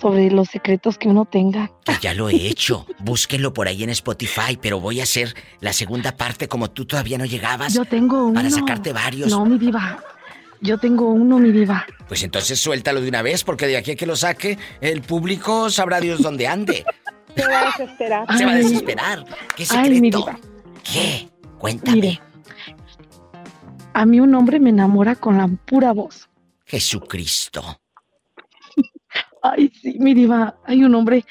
sobre 0.00 0.30
los 0.30 0.48
secretos 0.48 0.96
que 0.96 1.08
uno 1.08 1.24
tenga. 1.26 1.70
Que 1.84 1.94
ya 2.00 2.14
lo 2.14 2.30
he 2.30 2.46
hecho. 2.48 2.86
Búsquenlo 3.00 3.52
por 3.52 3.68
ahí 3.68 3.82
en 3.82 3.90
Spotify, 3.90 4.56
pero 4.60 4.80
voy 4.80 5.00
a 5.00 5.02
hacer 5.02 5.34
la 5.60 5.72
segunda 5.72 6.16
parte 6.16 6.48
como 6.48 6.70
tú 6.70 6.86
todavía 6.86 7.18
no 7.18 7.24
llegabas. 7.26 7.74
Yo 7.74 7.84
tengo 7.84 8.24
uno. 8.24 8.34
Para 8.34 8.50
sacarte 8.50 8.92
varios. 8.92 9.30
No, 9.30 9.44
mi 9.44 9.58
diva. 9.58 10.02
Yo 10.60 10.78
tengo 10.78 11.08
uno, 11.08 11.38
mi 11.38 11.52
diva. 11.52 11.86
Pues 12.08 12.22
entonces 12.22 12.60
suéltalo 12.60 13.00
de 13.00 13.08
una 13.08 13.22
vez, 13.22 13.44
porque 13.44 13.66
de 13.66 13.76
aquí 13.76 13.92
a 13.92 13.96
que 13.96 14.06
lo 14.06 14.16
saque, 14.16 14.58
el 14.80 15.00
público 15.02 15.70
sabrá 15.70 16.00
Dios 16.00 16.20
dónde 16.22 16.46
ande. 16.46 16.84
Se 17.36 17.46
va 17.46 17.60
a 17.60 17.64
desesperar. 17.78 18.36
Se 18.38 18.44
va 18.44 18.52
a 18.52 18.54
desesperar. 18.56 19.24
¿Qué 19.56 19.64
Ay, 19.70 19.90
mi 20.00 20.10
secreto? 20.10 20.18
diva. 20.18 20.38
¿Qué? 20.82 21.28
Cuéntame. 21.58 21.96
Mire, 21.96 22.20
a 23.92 24.04
mí 24.06 24.20
un 24.20 24.34
hombre 24.34 24.58
me 24.60 24.70
enamora 24.70 25.14
con 25.14 25.38
la 25.38 25.48
pura 25.48 25.92
voz. 25.92 26.28
Jesucristo. 26.66 27.80
Ay, 29.42 29.72
sí, 29.80 29.96
mi 29.98 30.14
diva. 30.14 30.56
Hay 30.64 30.84
un 30.84 30.94
hombre 30.94 31.24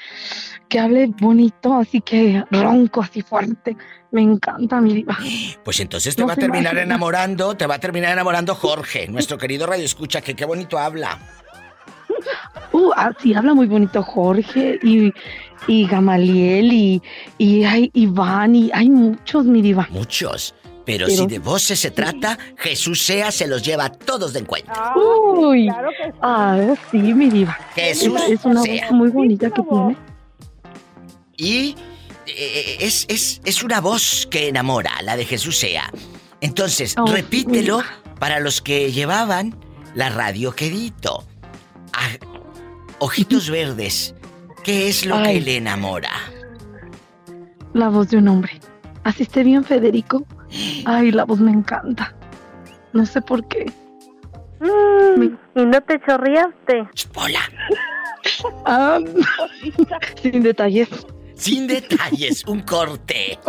que 0.69 0.79
hable 0.79 1.07
bonito, 1.19 1.73
así 1.75 1.99
que 2.01 2.43
ronco, 2.51 3.01
así 3.01 3.21
fuerte. 3.21 3.75
Me 4.11 4.21
encanta, 4.21 4.79
mi 4.79 4.93
diva. 4.93 5.17
Pues 5.63 5.79
entonces 5.79 6.15
te 6.15 6.21
No 6.21 6.27
va 6.27 6.33
a 6.33 6.37
terminar 6.37 6.73
imagina. 6.73 6.81
enamorando, 6.83 7.55
te 7.57 7.67
va 7.67 7.75
a 7.75 7.79
terminar 7.79 8.13
enamorando 8.13 8.55
Jorge, 8.55 9.07
nuestro 9.07 9.37
querido 9.37 9.65
Radio 9.67 9.83
Escucha, 9.85 10.21
que 10.21 10.35
qué 10.35 10.45
bonito 10.45 10.77
habla. 10.77 11.19
Uh, 12.71 12.91
ah, 12.95 13.11
sí, 13.21 13.33
habla 13.33 13.53
muy 13.53 13.67
bonito 13.67 14.03
Jorge 14.03 14.79
y, 14.83 15.11
y 15.67 15.87
Gamaliel 15.87 16.71
y, 16.71 17.01
y 17.37 17.63
hay 17.63 17.89
Iván 17.93 18.55
y 18.55 18.69
hay 18.73 18.89
muchos, 18.89 19.45
mi 19.45 19.61
diva. 19.61 19.87
Muchos. 19.91 20.53
Pero, 20.85 21.05
Pero- 21.07 21.17
si 21.21 21.27
de 21.27 21.39
voces 21.39 21.79
se 21.79 21.91
trata, 21.91 22.37
Jesús 22.57 23.03
sea 23.03 23.31
se 23.31 23.47
los 23.47 23.61
lleva 23.63 23.85
a 23.85 23.89
todos 23.91 24.33
de 24.33 24.39
encuentro. 24.39 24.73
Uy, 24.95 25.69
ah, 26.21 26.73
sí, 26.89 26.97
mi 26.97 27.29
diva. 27.29 27.57
Jesús 27.75 28.19
es, 28.23 28.31
es 28.39 28.45
una 28.45 28.61
sea. 28.63 28.85
voz 28.87 28.91
muy 28.97 29.09
bonita 29.09 29.49
que 29.51 29.61
tiene. 29.61 29.95
Y 31.39 31.75
eh, 32.27 32.77
es, 32.81 33.05
es, 33.07 33.41
es 33.45 33.63
una 33.63 33.79
voz 33.79 34.27
que 34.29 34.49
enamora, 34.49 34.91
la 35.03 35.15
de 35.15 35.25
Jesús 35.25 35.57
sea. 35.57 35.89
Entonces, 36.41 36.95
Oh, 36.97 37.07
repítelo 37.07 37.81
para 38.19 38.39
los 38.41 38.61
que 38.61 38.91
llevaban 38.91 39.55
la 39.95 40.09
radio 40.09 40.51
quedito. 40.51 41.23
Ah, 41.93 42.09
ojitos 42.99 43.49
verdes, 43.49 44.13
¿qué 44.63 44.89
es 44.89 45.05
lo 45.05 45.23
que 45.23 45.39
le 45.39 45.57
enamora? 45.57 46.11
La 47.73 47.87
voz 47.89 48.09
de 48.09 48.17
un 48.17 48.27
hombre. 48.27 48.59
Así 49.05 49.23
esté 49.23 49.43
bien, 49.43 49.63
Federico. 49.63 50.25
Ay, 50.85 51.11
la 51.11 51.23
voz 51.23 51.39
me 51.39 51.51
encanta. 51.51 52.13
No 52.91 53.05
sé 53.05 53.21
por 53.21 53.47
qué. 53.47 53.71
Mm, 54.59 55.23
¿Y 55.55 55.65
no 55.65 55.81
te 55.81 56.01
chorreaste? 56.05 56.87
¡Hola! 57.15 57.39
Ah, 58.65 58.99
sin 60.21 60.43
detalles. 60.43 60.87
Sin 61.39 61.67
detalles, 61.67 62.43
un 62.47 62.61
corte. 62.63 63.39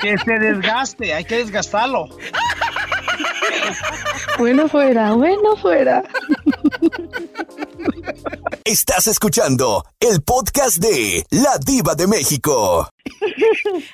Que 0.00 0.16
se 0.16 0.38
desgaste, 0.38 1.12
hay 1.12 1.24
que 1.24 1.36
desgastarlo. 1.36 2.08
Bueno 4.38 4.68
fuera, 4.68 5.12
bueno 5.12 5.54
fuera. 5.56 6.02
Estás 8.64 9.06
escuchando 9.06 9.84
el 10.00 10.22
podcast 10.22 10.78
de 10.78 11.24
La 11.30 11.58
Diva 11.58 11.94
de 11.94 12.06
México. 12.06 12.88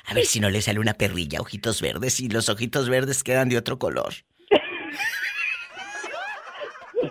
A 0.07 0.13
ver 0.13 0.25
si 0.25 0.39
no 0.39 0.49
le 0.49 0.61
sale 0.61 0.79
una 0.79 0.93
perrilla, 0.93 1.41
ojitos 1.41 1.81
verdes, 1.81 2.21
y 2.21 2.29
los 2.29 2.47
ojitos 2.47 2.87
verdes 2.87 3.23
quedan 3.23 3.49
de 3.49 3.57
otro 3.57 3.77
color. 3.77 4.13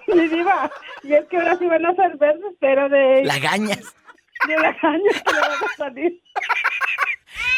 Mi 0.08 0.28
diva, 0.28 0.70
y 1.02 1.12
es 1.12 1.26
que 1.28 1.36
ahora 1.36 1.58
sí 1.58 1.66
van 1.66 1.84
a 1.84 1.94
ser 1.94 2.16
verdes, 2.16 2.54
pero 2.58 2.88
de... 2.88 3.22
Lagañas. 3.24 3.94
De 4.46 4.54
que 4.54 5.32
le 5.32 5.40
van 5.40 5.52
a 5.52 5.76
salir. 5.76 6.22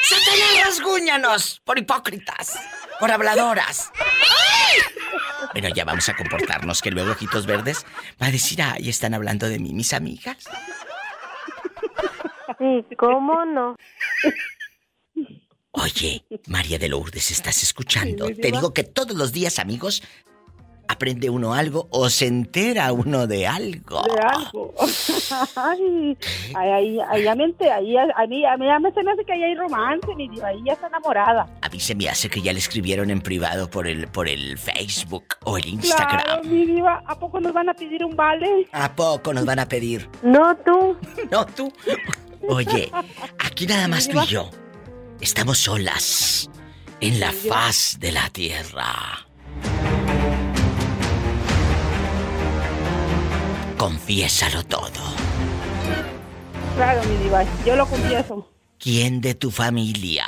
¡Satanás, 0.02 0.66
rasguñanos! 0.66 1.60
Por 1.64 1.78
hipócritas, 1.78 2.58
por 3.00 3.10
habladoras. 3.10 3.90
Bueno, 5.52 5.68
ya 5.68 5.84
vamos 5.84 6.08
a 6.08 6.16
comportarnos, 6.16 6.82
que 6.82 6.90
luego 6.90 7.12
Ojitos 7.12 7.46
Verdes 7.46 7.86
va 8.20 8.26
a 8.26 8.30
decir, 8.30 8.60
ay, 8.62 8.88
están 8.88 9.14
hablando 9.14 9.48
de 9.48 9.58
mí, 9.58 9.72
mis 9.72 9.92
amigas. 9.92 10.48
Sí, 12.58 12.84
¿cómo 12.96 13.44
no? 13.44 13.76
Oye, 15.72 16.24
María 16.46 16.78
de 16.78 16.88
Lourdes, 16.88 17.30
¿estás 17.30 17.62
escuchando? 17.62 18.28
Sí, 18.28 18.34
Te 18.34 18.52
digo 18.52 18.72
que 18.72 18.84
todos 18.84 19.16
los 19.16 19.32
días, 19.32 19.58
amigos, 19.58 20.02
aprende 20.94 21.28
uno 21.30 21.54
algo 21.54 21.86
o 21.90 22.08
se 22.08 22.26
entera 22.26 22.92
uno 22.92 23.26
de 23.26 23.46
algo. 23.46 24.02
De 24.02 24.20
algo. 24.20 24.74
Ay, 25.56 26.16
me 27.36 27.44
ente- 27.44 27.70
ahí, 27.70 27.96
a 27.96 28.26
mí, 28.26 28.44
a 28.46 28.56
mí 28.56 28.66
ya 28.66 28.78
me 28.78 28.92
se 28.92 29.02
me 29.02 29.12
hace 29.12 29.24
que 29.24 29.32
ahí 29.32 29.42
hay 29.42 29.54
romance, 29.54 30.06
mi 30.16 30.28
diva, 30.28 30.48
ahí 30.48 30.62
ya 30.64 30.72
está 30.74 30.86
enamorada. 30.86 31.46
A 31.60 31.68
mí 31.68 31.80
se 31.80 31.94
me 31.94 32.08
hace 32.08 32.28
que 32.30 32.40
ya 32.40 32.52
le 32.52 32.58
escribieron 32.58 33.10
en 33.10 33.20
privado 33.20 33.68
por 33.68 33.86
el, 33.86 34.08
por 34.08 34.28
el 34.28 34.56
Facebook 34.58 35.24
o 35.44 35.58
el 35.58 35.66
Instagram. 35.66 36.22
Claro, 36.22 36.44
mi 36.44 36.64
diva, 36.66 37.02
¿a 37.06 37.18
poco 37.18 37.40
nos 37.40 37.52
van 37.52 37.68
a 37.68 37.74
pedir 37.74 38.04
un 38.04 38.14
vale? 38.16 38.68
¿A 38.72 38.94
poco 38.94 39.32
nos 39.32 39.44
van 39.44 39.58
a 39.58 39.66
pedir? 39.68 40.08
No 40.22 40.56
tú. 40.56 40.96
No 41.30 41.46
tú. 41.46 41.72
Oye, 42.48 42.90
aquí 43.38 43.66
nada 43.66 43.88
más 43.88 44.08
tú 44.08 44.20
y 44.20 44.26
yo. 44.26 44.50
Estamos 45.20 45.58
solas 45.58 46.50
en 47.00 47.18
la 47.18 47.32
faz 47.32 47.96
de 47.98 48.12
la 48.12 48.28
tierra. 48.30 49.26
Confiésalo 53.78 54.62
todo. 54.64 55.02
Claro, 56.76 57.02
mi 57.04 57.16
diva, 57.24 57.44
yo 57.64 57.76
lo 57.76 57.86
confieso. 57.86 58.50
¿Quién 58.78 59.20
de 59.20 59.34
tu 59.34 59.50
familia 59.50 60.26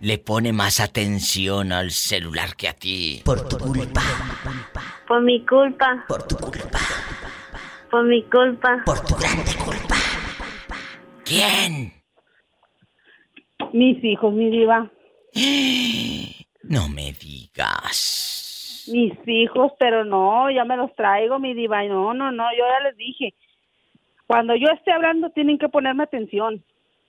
le 0.00 0.18
pone 0.18 0.52
más 0.52 0.80
atención 0.80 1.72
al 1.72 1.90
celular 1.90 2.56
que 2.56 2.68
a 2.68 2.72
ti? 2.74 3.22
Por 3.24 3.48
tu 3.48 3.58
culpa. 3.58 4.02
Por 5.06 5.22
mi 5.22 5.44
culpa. 5.44 6.04
Por 6.08 6.22
tu 6.26 6.36
culpa. 6.36 6.80
Por 7.90 8.04
mi 8.04 8.22
culpa. 8.24 8.82
Por 8.84 9.00
tu 9.00 9.14
grande 9.16 9.54
culpa. 9.56 9.96
¿Quién? 11.24 11.92
Mis 13.72 14.02
hijos, 14.04 14.32
mi 14.32 14.50
diva. 14.50 14.90
No 16.66 16.88
me 16.88 17.12
digas. 17.12 18.33
Mis 18.88 19.12
hijos, 19.26 19.72
pero 19.78 20.04
no, 20.04 20.50
ya 20.50 20.64
me 20.64 20.76
los 20.76 20.94
traigo, 20.94 21.38
mi 21.38 21.54
diva. 21.54 21.82
No, 21.84 22.14
no, 22.14 22.30
no, 22.30 22.44
yo 22.56 22.64
ya 22.66 22.88
les 22.88 22.96
dije. 22.96 23.34
Cuando 24.26 24.54
yo 24.56 24.68
esté 24.68 24.92
hablando 24.92 25.30
tienen 25.30 25.58
que 25.58 25.68
ponerme 25.68 26.02
atención. 26.02 26.62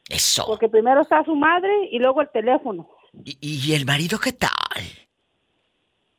Eso. 0.10 0.46
Porque 0.48 0.70
primero 0.70 1.02
está 1.02 1.24
su 1.24 1.36
madre 1.36 1.90
y 1.92 2.00
luego 2.00 2.22
el 2.22 2.30
teléfono. 2.30 2.90
¿Y, 3.24 3.38
y 3.42 3.74
el 3.74 3.86
marido 3.86 4.20
qué 4.20 4.34
tal? 4.34 4.52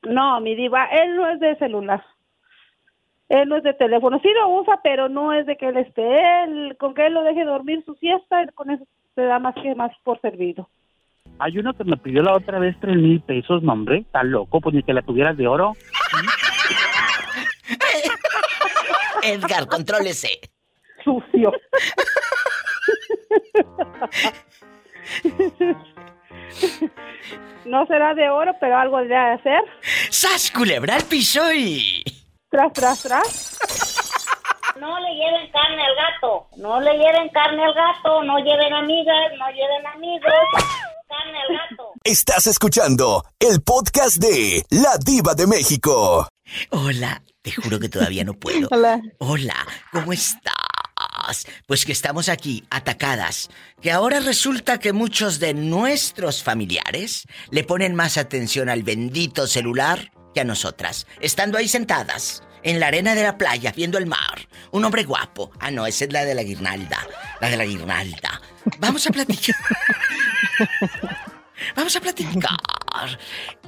No, 0.03 0.41
mi 0.41 0.55
diva, 0.55 0.87
él 0.87 1.17
no 1.17 1.29
es 1.29 1.41
de 1.41 1.57
celular. 1.57 2.05
Él 3.29 3.49
no 3.49 3.57
es 3.57 3.63
de 3.65 3.75
teléfono. 3.75 4.21
Sí 4.21 4.29
lo 4.35 4.61
usa, 4.61 4.81
pero 4.83 5.09
no 5.09 5.33
es 5.33 5.47
de 5.47 5.57
que 5.57 5.69
él 5.69 5.77
esté. 5.79 6.45
Él, 6.45 6.77
con 6.79 6.95
que 6.95 7.07
él 7.07 7.15
lo 7.15 7.25
deje 7.25 7.45
dormir 7.45 7.85
su 7.85 7.95
siesta, 7.95 8.41
él 8.43 8.53
con 8.55 8.71
eso 8.71 8.85
se 9.15 9.23
da 9.23 9.39
más 9.39 9.55
que 9.55 9.75
más 9.75 9.93
por 10.05 10.21
servido. 10.21 10.69
Hay 11.39 11.59
uno 11.59 11.75
que 11.75 11.85
me 11.85 11.97
pidió 11.97 12.23
la 12.23 12.35
otra 12.35 12.59
vez 12.59 12.77
tres 12.81 12.97
mil 12.97 13.21
pesos, 13.21 13.63
no, 13.63 13.73
hombre. 13.73 13.99
Está 13.99 14.23
loco, 14.23 14.61
pues 14.61 14.75
ni 14.75 14.83
que 14.83 14.93
la 14.93 15.03
tuvieras 15.03 15.37
de 15.37 15.47
oro. 15.47 15.75
Edgar, 19.23 19.67
contrólese. 19.67 20.41
Sucio. 21.05 21.53
no 27.65 27.87
será 27.87 28.15
de 28.15 28.31
oro, 28.31 28.53
pero 28.61 28.79
algo 28.79 28.99
debe 28.99 29.15
de 29.15 29.17
hacer. 29.17 29.61
¡Sas, 30.11 30.51
culebra 30.51 30.97
al 30.97 31.05
piso 31.05 31.53
y... 31.53 32.03
Tras, 32.51 32.73
tras, 32.73 33.03
tras. 33.03 34.06
No 34.81 35.01
le 35.01 35.15
lleven 35.15 35.51
carne 35.53 35.83
al 35.83 35.95
gato, 35.97 36.49
no 36.59 36.81
le 36.81 36.93
lleven 36.93 37.31
carne 37.31 37.65
al 37.65 37.73
gato, 37.73 38.23
no 38.25 38.39
lleven 38.39 38.75
amigas, 38.75 39.33
no 39.39 39.49
lleven 39.49 39.87
amigos, 39.87 40.33
carne 41.09 41.39
al 41.39 41.57
gato. 41.57 41.93
Estás 42.05 42.47
escuchando 42.47 43.25
el 43.39 43.63
podcast 43.63 44.19
de 44.19 44.65
La 44.69 44.99
Diva 44.99 45.35
de 45.35 45.47
México. 45.47 46.29
Hola, 46.71 47.23
te 47.41 47.53
juro 47.53 47.81
que 47.81 47.89
todavía 47.89 48.23
no 48.25 48.35
puedo. 48.35 48.69
Hola. 48.71 49.01
Hola, 49.19 49.67
¿cómo 49.93 50.13
estás? 50.13 51.47
Pues 51.67 51.87
que 51.87 51.93
estamos 51.93 52.29
aquí, 52.29 52.63
atacadas. 52.69 53.49
Que 53.81 53.93
ahora 53.93 54.21
resulta 54.21 54.79
que 54.79 54.93
muchos 54.93 55.39
de 55.39 55.55
nuestros 55.55 56.43
familiares 56.43 57.25
le 57.51 57.65
ponen 57.65 57.95
más 57.95 58.19
atención 58.19 58.69
al 58.69 58.83
bendito 58.83 59.47
celular 59.47 60.11
que 60.35 60.43
a 60.43 60.45
nosotras. 60.45 61.07
Estando 61.21 61.57
ahí 61.57 61.67
sentadas, 61.67 62.43
en 62.67 62.81
la 62.81 62.89
arena 62.89 63.15
de 63.15 63.23
la 63.23 63.39
playa, 63.39 63.73
viendo 63.75 63.97
el 63.97 64.07
mar. 64.07 64.49
Un 64.73 64.85
hombre 64.85 65.05
guapo. 65.05 65.53
Ah, 65.61 65.71
no, 65.71 65.87
esa 65.87 66.05
es 66.05 66.13
la 66.13 66.25
de 66.25 66.35
la 66.35 66.43
guirnalda. 66.43 67.07
La 67.41 67.49
de 67.49 67.57
la 67.57 67.65
guirnalda. 67.65 68.43
Vamos 68.81 69.07
a 69.07 69.11
platicar. 69.11 69.55
Vamos 71.77 71.95
a 71.95 72.01
platicar. 72.01 72.59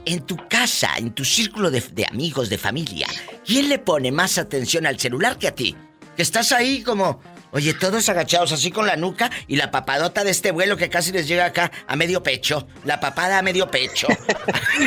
En 0.05 0.27
tu 0.27 0.37
casa, 0.49 0.95
en 0.97 1.12
tu 1.12 1.25
círculo 1.25 1.70
de, 1.70 1.81
de 1.81 2.07
amigos, 2.07 2.51
de 2.51 2.59
familia, 2.59 3.07
¿quién 3.47 3.69
le 3.69 3.79
pone 3.79 4.11
más 4.11 4.37
atención 4.37 4.85
al 4.85 4.99
celular 4.99 5.39
que 5.39 5.47
a 5.47 5.55
ti? 5.55 5.77
Que 6.16 6.23
estás 6.23 6.51
ahí 6.51 6.83
como, 6.83 7.20
oye, 7.53 7.75
todos 7.75 8.09
agachados 8.09 8.53
así 8.53 8.70
con 8.70 8.87
la 8.87 8.97
nuca 8.97 9.31
y 9.47 9.57
la 9.57 9.70
papadota 9.70 10.25
de 10.25 10.31
este 10.31 10.51
vuelo 10.51 10.77
que 10.77 10.89
casi 10.89 11.12
les 11.12 11.29
llega 11.29 11.47
acá 11.47 11.70
a 11.87 11.97
medio 11.97 12.23
pecho. 12.23 12.66
La 12.85 13.01
papada 13.01 13.39
a 13.39 13.43
medio 13.43 13.70
pecho. 13.70 14.09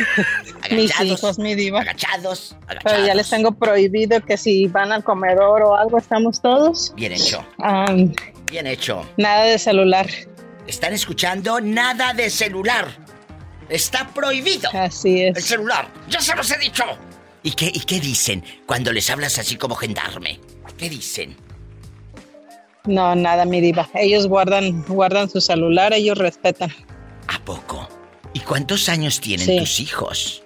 Mis 0.70 0.98
hijos, 1.00 1.38
mi 1.38 1.54
diva. 1.54 1.80
Agachados, 1.80 2.56
Pero 2.84 3.04
ya 3.04 3.14
les 3.14 3.28
tengo 3.28 3.52
prohibido 3.52 4.20
que 4.20 4.36
si 4.36 4.68
van 4.68 4.92
al 4.92 5.04
comedor 5.04 5.62
o 5.62 5.76
algo, 5.76 5.98
estamos 5.98 6.40
todos. 6.40 6.92
Bien 6.94 7.12
hecho. 7.12 7.44
Bien 8.50 8.66
hecho. 8.66 9.06
nada 9.16 9.44
de 9.44 9.58
celular. 9.58 10.06
¿Están 10.66 10.92
escuchando? 10.92 11.60
Nada 11.60 12.14
de 12.14 12.30
celular. 12.30 12.88
Está 13.68 14.08
prohibido. 14.08 14.70
Así 14.72 15.22
es. 15.22 15.36
El 15.36 15.42
celular. 15.42 15.88
Ya 16.08 16.20
se 16.20 16.34
los 16.36 16.50
he 16.50 16.58
dicho. 16.58 16.84
¿Y 17.42 17.52
qué, 17.52 17.70
¿Y 17.72 17.80
qué 17.80 18.00
dicen 18.00 18.44
cuando 18.66 18.92
les 18.92 19.10
hablas 19.10 19.38
así 19.38 19.56
como 19.56 19.74
gendarme? 19.74 20.40
¿Qué 20.78 20.88
dicen? 20.88 21.36
No, 22.86 23.14
nada, 23.14 23.44
mi 23.44 23.60
diva. 23.60 23.88
Ellos 23.94 24.26
guardan, 24.26 24.82
guardan 24.86 25.30
su 25.30 25.40
celular, 25.40 25.92
ellos 25.92 26.18
respetan. 26.18 26.70
¿A 27.28 27.38
poco? 27.44 27.88
¿Y 28.34 28.40
cuántos 28.40 28.88
años 28.88 29.20
tienen 29.20 29.46
Sí. 29.46 29.58
tus 29.58 29.80
hijos? 29.80 30.42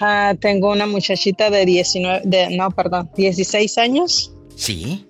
Ah, 0.00 0.34
tengo 0.40 0.70
una 0.72 0.86
muchachita 0.86 1.48
de 1.50 1.64
19, 1.64 2.20
de, 2.24 2.50
no, 2.56 2.70
perdón, 2.70 3.10
16 3.16 3.78
años 3.78 4.32
¿Sí? 4.54 5.06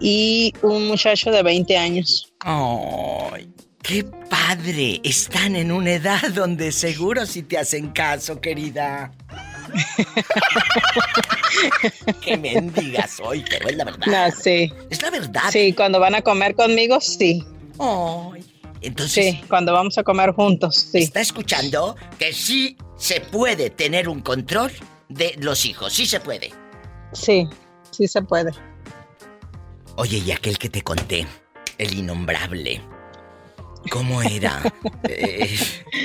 y 0.00 0.52
un 0.62 0.88
muchacho 0.88 1.30
de 1.30 1.42
20 1.42 1.76
años. 1.76 2.32
¡Ay! 2.40 3.48
¡Qué 3.82 4.04
padre! 4.04 5.00
Están 5.02 5.56
en 5.56 5.70
una 5.72 5.92
edad 5.92 6.22
donde 6.34 6.72
seguro 6.72 7.26
si 7.26 7.42
te 7.42 7.58
hacen 7.58 7.90
caso, 7.90 8.40
querida. 8.40 9.12
¡Qué 12.20 12.36
mendiga 12.36 13.06
soy! 13.06 13.44
Pero 13.48 13.68
es 13.68 13.76
la 13.76 13.84
verdad. 13.84 14.06
No, 14.06 14.36
sí. 14.36 14.72
Es 14.90 15.02
la 15.02 15.10
verdad. 15.10 15.42
Sí, 15.50 15.72
cuando 15.72 16.00
van 16.00 16.14
a 16.14 16.22
comer 16.22 16.54
conmigo, 16.54 17.00
sí. 17.00 17.44
Ay. 17.78 18.44
Entonces. 18.80 19.34
Sí, 19.34 19.44
cuando 19.48 19.72
vamos 19.72 19.96
a 19.98 20.02
comer 20.02 20.32
juntos, 20.32 20.88
sí. 20.90 20.98
¿Está 20.98 21.20
escuchando? 21.20 21.96
Que 22.18 22.32
sí 22.32 22.76
se 22.96 23.20
puede 23.20 23.70
tener 23.70 24.08
un 24.08 24.20
control 24.20 24.72
de 25.08 25.34
los 25.38 25.64
hijos. 25.66 25.92
Sí 25.92 26.06
se 26.06 26.20
puede. 26.20 26.50
Sí, 27.12 27.48
sí 27.90 28.08
se 28.08 28.22
puede. 28.22 28.50
Oye, 29.96 30.18
y 30.18 30.32
aquel 30.32 30.58
que 30.58 30.68
te 30.68 30.82
conté, 30.82 31.26
el 31.78 31.94
innombrable. 31.94 32.80
¿Cómo 33.90 34.22
era? 34.22 34.62
Eh, 35.08 35.58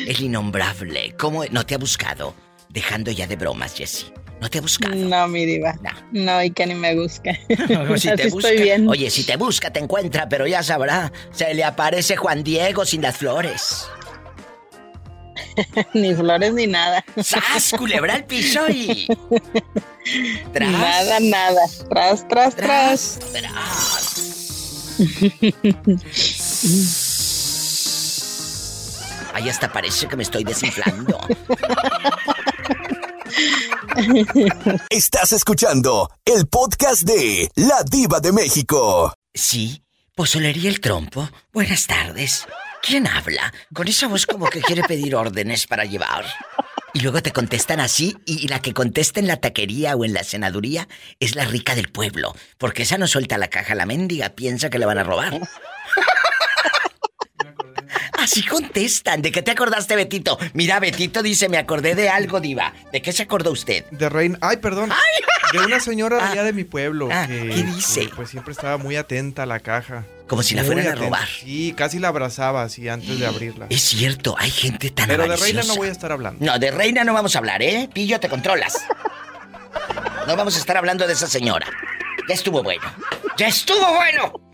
el 0.08 0.22
innombrable. 0.22 1.16
¿Cómo? 1.18 1.46
No 1.52 1.66
te 1.66 1.76
ha 1.76 1.78
buscado. 1.78 2.34
Dejando 2.70 3.12
ya 3.12 3.28
de 3.28 3.36
bromas, 3.36 3.74
Jessie. 3.74 4.12
No 4.40 4.50
te 4.50 4.60
buscado. 4.62 4.96
No, 4.96 5.28
mi 5.28 5.46
diva. 5.46 5.76
No, 6.12 6.44
y 6.44 6.52
que 6.52 6.68
ni 6.68 6.76
me 6.76 6.96
busque. 6.96 7.40
Si 7.98 8.08
te 8.16 8.24
Así 8.24 8.30
busca, 8.30 8.50
estoy 8.50 8.64
bien. 8.64 8.88
Oye, 8.88 9.10
si 9.10 9.24
te 9.26 9.36
busca, 9.36 9.72
te 9.72 9.80
encuentra, 9.80 10.30
pero 10.30 10.46
ya 10.46 10.62
sabrá. 10.62 11.12
Se 11.32 11.54
le 11.54 11.64
aparece 11.64 12.18
Juan 12.18 12.44
Diego 12.44 12.86
sin 12.86 13.02
las 13.02 13.18
flores. 13.18 13.88
ni 15.94 16.14
flores 16.14 16.54
ni 16.54 16.68
nada. 16.68 17.04
¡Sas, 17.22 17.74
culebra 17.78 18.16
al 18.16 18.26
piso 18.26 18.68
y... 18.70 19.08
Tras. 20.54 20.72
Nada, 20.72 21.20
nada. 21.20 21.62
Tras, 21.90 22.28
tras, 22.28 22.56
tras. 22.56 23.20
Ay, 29.38 29.50
hasta 29.50 29.72
parece 29.72 30.08
que 30.08 30.16
me 30.16 30.24
estoy 30.24 30.44
desinflando. 30.44 31.20
Estás 34.90 35.32
escuchando 35.32 36.10
el 36.26 36.48
podcast 36.48 37.04
de 37.04 37.48
La 37.54 37.84
Diva 37.84 38.20
de 38.20 38.32
México. 38.32 39.14
Sí, 39.32 39.84
Pozolería 40.16 40.72
El 40.72 40.82
Trompo. 40.82 41.30
Buenas 41.54 41.86
tardes. 41.86 42.48
¿Quién 42.82 43.06
habla? 43.06 43.54
Con 43.76 43.88
esa 43.88 44.08
voz 44.08 44.26
como 44.26 44.48
que 44.48 44.60
quiere 44.60 44.82
pedir 44.82 45.14
órdenes 45.14 45.68
para 45.68 45.86
llevar. 45.86 46.26
Y 46.96 47.02
luego 47.02 47.22
te 47.22 47.32
contestan 47.32 47.80
así 47.80 48.18
y 48.26 48.48
la 48.48 48.60
que 48.60 48.74
contesta 48.74 49.20
en 49.20 49.28
la 49.28 49.38
taquería 49.38 49.96
o 49.96 50.04
en 50.04 50.16
la 50.16 50.24
senaduría 50.24 50.88
es 51.20 51.36
la 51.36 51.46
rica 51.46 51.76
del 51.76 51.92
pueblo. 51.92 52.34
Porque 52.58 52.82
esa 52.82 52.98
no 52.98 53.06
suelta 53.06 53.38
la 53.38 53.50
caja, 53.50 53.76
la 53.76 53.86
mendiga 53.86 54.30
piensa 54.30 54.72
que 54.72 54.80
le 54.80 54.88
van 54.88 54.98
a 54.98 55.04
robar. 55.04 55.40
Así 58.28 58.44
contestan. 58.44 59.22
¿De 59.22 59.32
qué 59.32 59.42
te 59.42 59.52
acordaste, 59.52 59.96
Betito? 59.96 60.38
Mira, 60.54 60.82
Betito 60.82 61.24
dice, 61.24 61.48
me 61.48 61.58
acordé 61.58 61.96
de 61.96 62.10
algo, 62.10 62.42
diva. 62.42 62.74
¿De 62.92 63.02
qué 63.02 63.14
se 63.14 63.24
acordó 63.24 63.52
usted? 63.52 63.86
De 63.92 64.10
reina. 64.10 64.38
Ay, 64.42 64.58
perdón. 64.58 64.92
De 65.54 65.60
una 65.60 65.80
señora 65.80 66.18
de 66.18 66.24
allá 66.24 66.44
de 66.44 66.52
mi 66.52 66.66
pueblo. 66.66 67.08
Ah, 67.10 67.26
que, 67.26 67.48
¿qué 67.48 67.64
dice? 67.64 68.02
que, 68.02 68.16
pues 68.16 68.30
siempre 68.30 68.52
estaba 68.52 68.78
muy 68.78 68.98
atenta 68.98 69.44
a 69.44 69.46
la 69.46 69.62
caja. 69.62 70.04
Como 70.28 70.44
si 70.44 70.56
la 70.56 70.64
Muy 70.64 70.74
fueran 70.74 70.92
a 70.92 70.96
robar. 70.96 71.26
Sí, 71.26 71.74
casi 71.78 72.00
la 72.00 72.10
abrazaba 72.10 72.64
así 72.64 72.90
antes 72.90 73.18
de 73.18 73.26
abrirla. 73.26 73.68
Es 73.70 73.82
cierto, 73.84 74.36
hay 74.38 74.52
gente 74.52 74.90
tan 74.90 75.08
Pero 75.08 75.26
de 75.26 75.38
reina 75.38 75.64
no 75.64 75.78
voy 75.78 75.88
a 75.88 75.92
estar 75.94 76.12
hablando. 76.12 76.46
No, 76.46 76.60
de 76.60 76.70
reina 76.70 77.06
no 77.06 77.14
vamos 77.14 77.34
a 77.34 77.40
hablar, 77.40 77.62
¿eh? 77.62 77.88
Pillo, 77.94 78.20
te 78.20 78.28
controlas. 78.28 78.78
No 80.28 80.36
vamos 80.36 80.58
a 80.58 80.60
estar 80.60 80.76
hablando 80.76 81.08
de 81.08 81.14
esa 81.14 81.28
señora. 81.28 81.68
Ya 82.28 82.34
estuvo 82.34 82.62
bueno. 82.62 82.84
¡Ya 83.38 83.48
estuvo 83.48 83.94
bueno! 83.96 84.47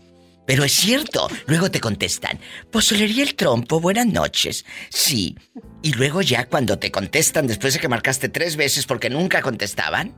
Pero 0.46 0.64
es 0.64 0.72
cierto. 0.72 1.28
Luego 1.46 1.70
te 1.70 1.80
contestan. 1.80 2.38
Pozolería 2.70 3.22
el 3.22 3.34
trompo, 3.34 3.80
buenas 3.80 4.06
noches. 4.06 4.64
Sí. 4.90 5.36
Y 5.82 5.92
luego 5.92 6.20
ya 6.22 6.46
cuando 6.48 6.78
te 6.78 6.90
contestan 6.90 7.46
después 7.46 7.74
de 7.74 7.80
que 7.80 7.88
marcaste 7.88 8.28
tres 8.28 8.56
veces 8.56 8.86
porque 8.86 9.08
nunca 9.10 9.40
contestaban. 9.42 10.14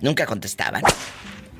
Nunca 0.00 0.26
contestaban. 0.26 0.82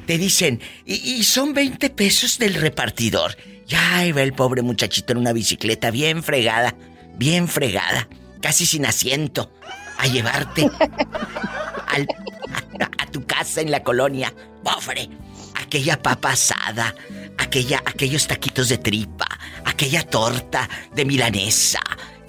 Te 0.07 0.17
dicen, 0.19 0.61
y, 0.87 0.95
y 0.95 1.25
son 1.25 1.53
20 1.55 1.91
pesos 1.91 2.39
del 2.39 2.55
repartidor. 2.55 3.37
Ya 3.67 3.99
ahí 3.99 4.13
va 4.13 4.23
el 4.23 4.33
pobre 4.33 4.63
muchachito 4.63 5.13
en 5.13 5.19
una 5.19 5.33
bicicleta 5.33 5.91
bien 5.91 6.23
fregada, 6.23 6.75
bien 7.17 7.47
fregada, 7.49 8.09
casi 8.41 8.65
sin 8.65 8.87
asiento, 8.87 9.53
a 9.99 10.07
llevarte 10.07 10.63
al- 11.89 12.09
a, 12.81 13.03
a 13.03 13.07
tu 13.11 13.27
casa 13.27 13.61
en 13.61 13.71
la 13.71 13.83
colonia. 13.83 14.33
Pobre, 14.65 15.09
aquella 15.69 16.01
papa 16.03 16.31
asada, 16.31 16.95
aquella, 17.37 17.83
aquellos 17.85 18.27
taquitos 18.27 18.71
de 18.71 18.79
tripa, 18.79 19.29
aquella 19.67 20.03
torta 20.03 20.67
de 20.95 21.05
milanesa, 21.05 21.81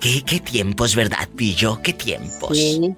¿Qué, 0.02 0.24
qué 0.24 0.40
tiempos, 0.40 0.96
verdad, 0.96 1.28
Pillo? 1.36 1.82
¿Qué 1.82 1.92
tiempos? 1.92 2.58
Sí. 2.58 2.96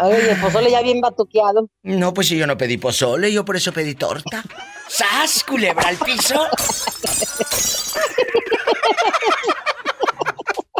Oye, 0.00 0.30
el 0.32 0.40
pozole 0.40 0.72
ya 0.72 0.82
bien 0.82 1.00
batuqueado. 1.00 1.68
No, 1.84 2.12
pues 2.12 2.28
si 2.28 2.36
yo 2.36 2.48
no 2.48 2.56
pedí 2.56 2.78
pozole, 2.78 3.32
yo 3.32 3.44
por 3.44 3.56
eso 3.56 3.72
pedí 3.72 3.94
torta. 3.94 4.42
¡Sas, 4.88 5.44
culebra 5.44 5.88
al 5.88 5.96
piso! 5.98 6.46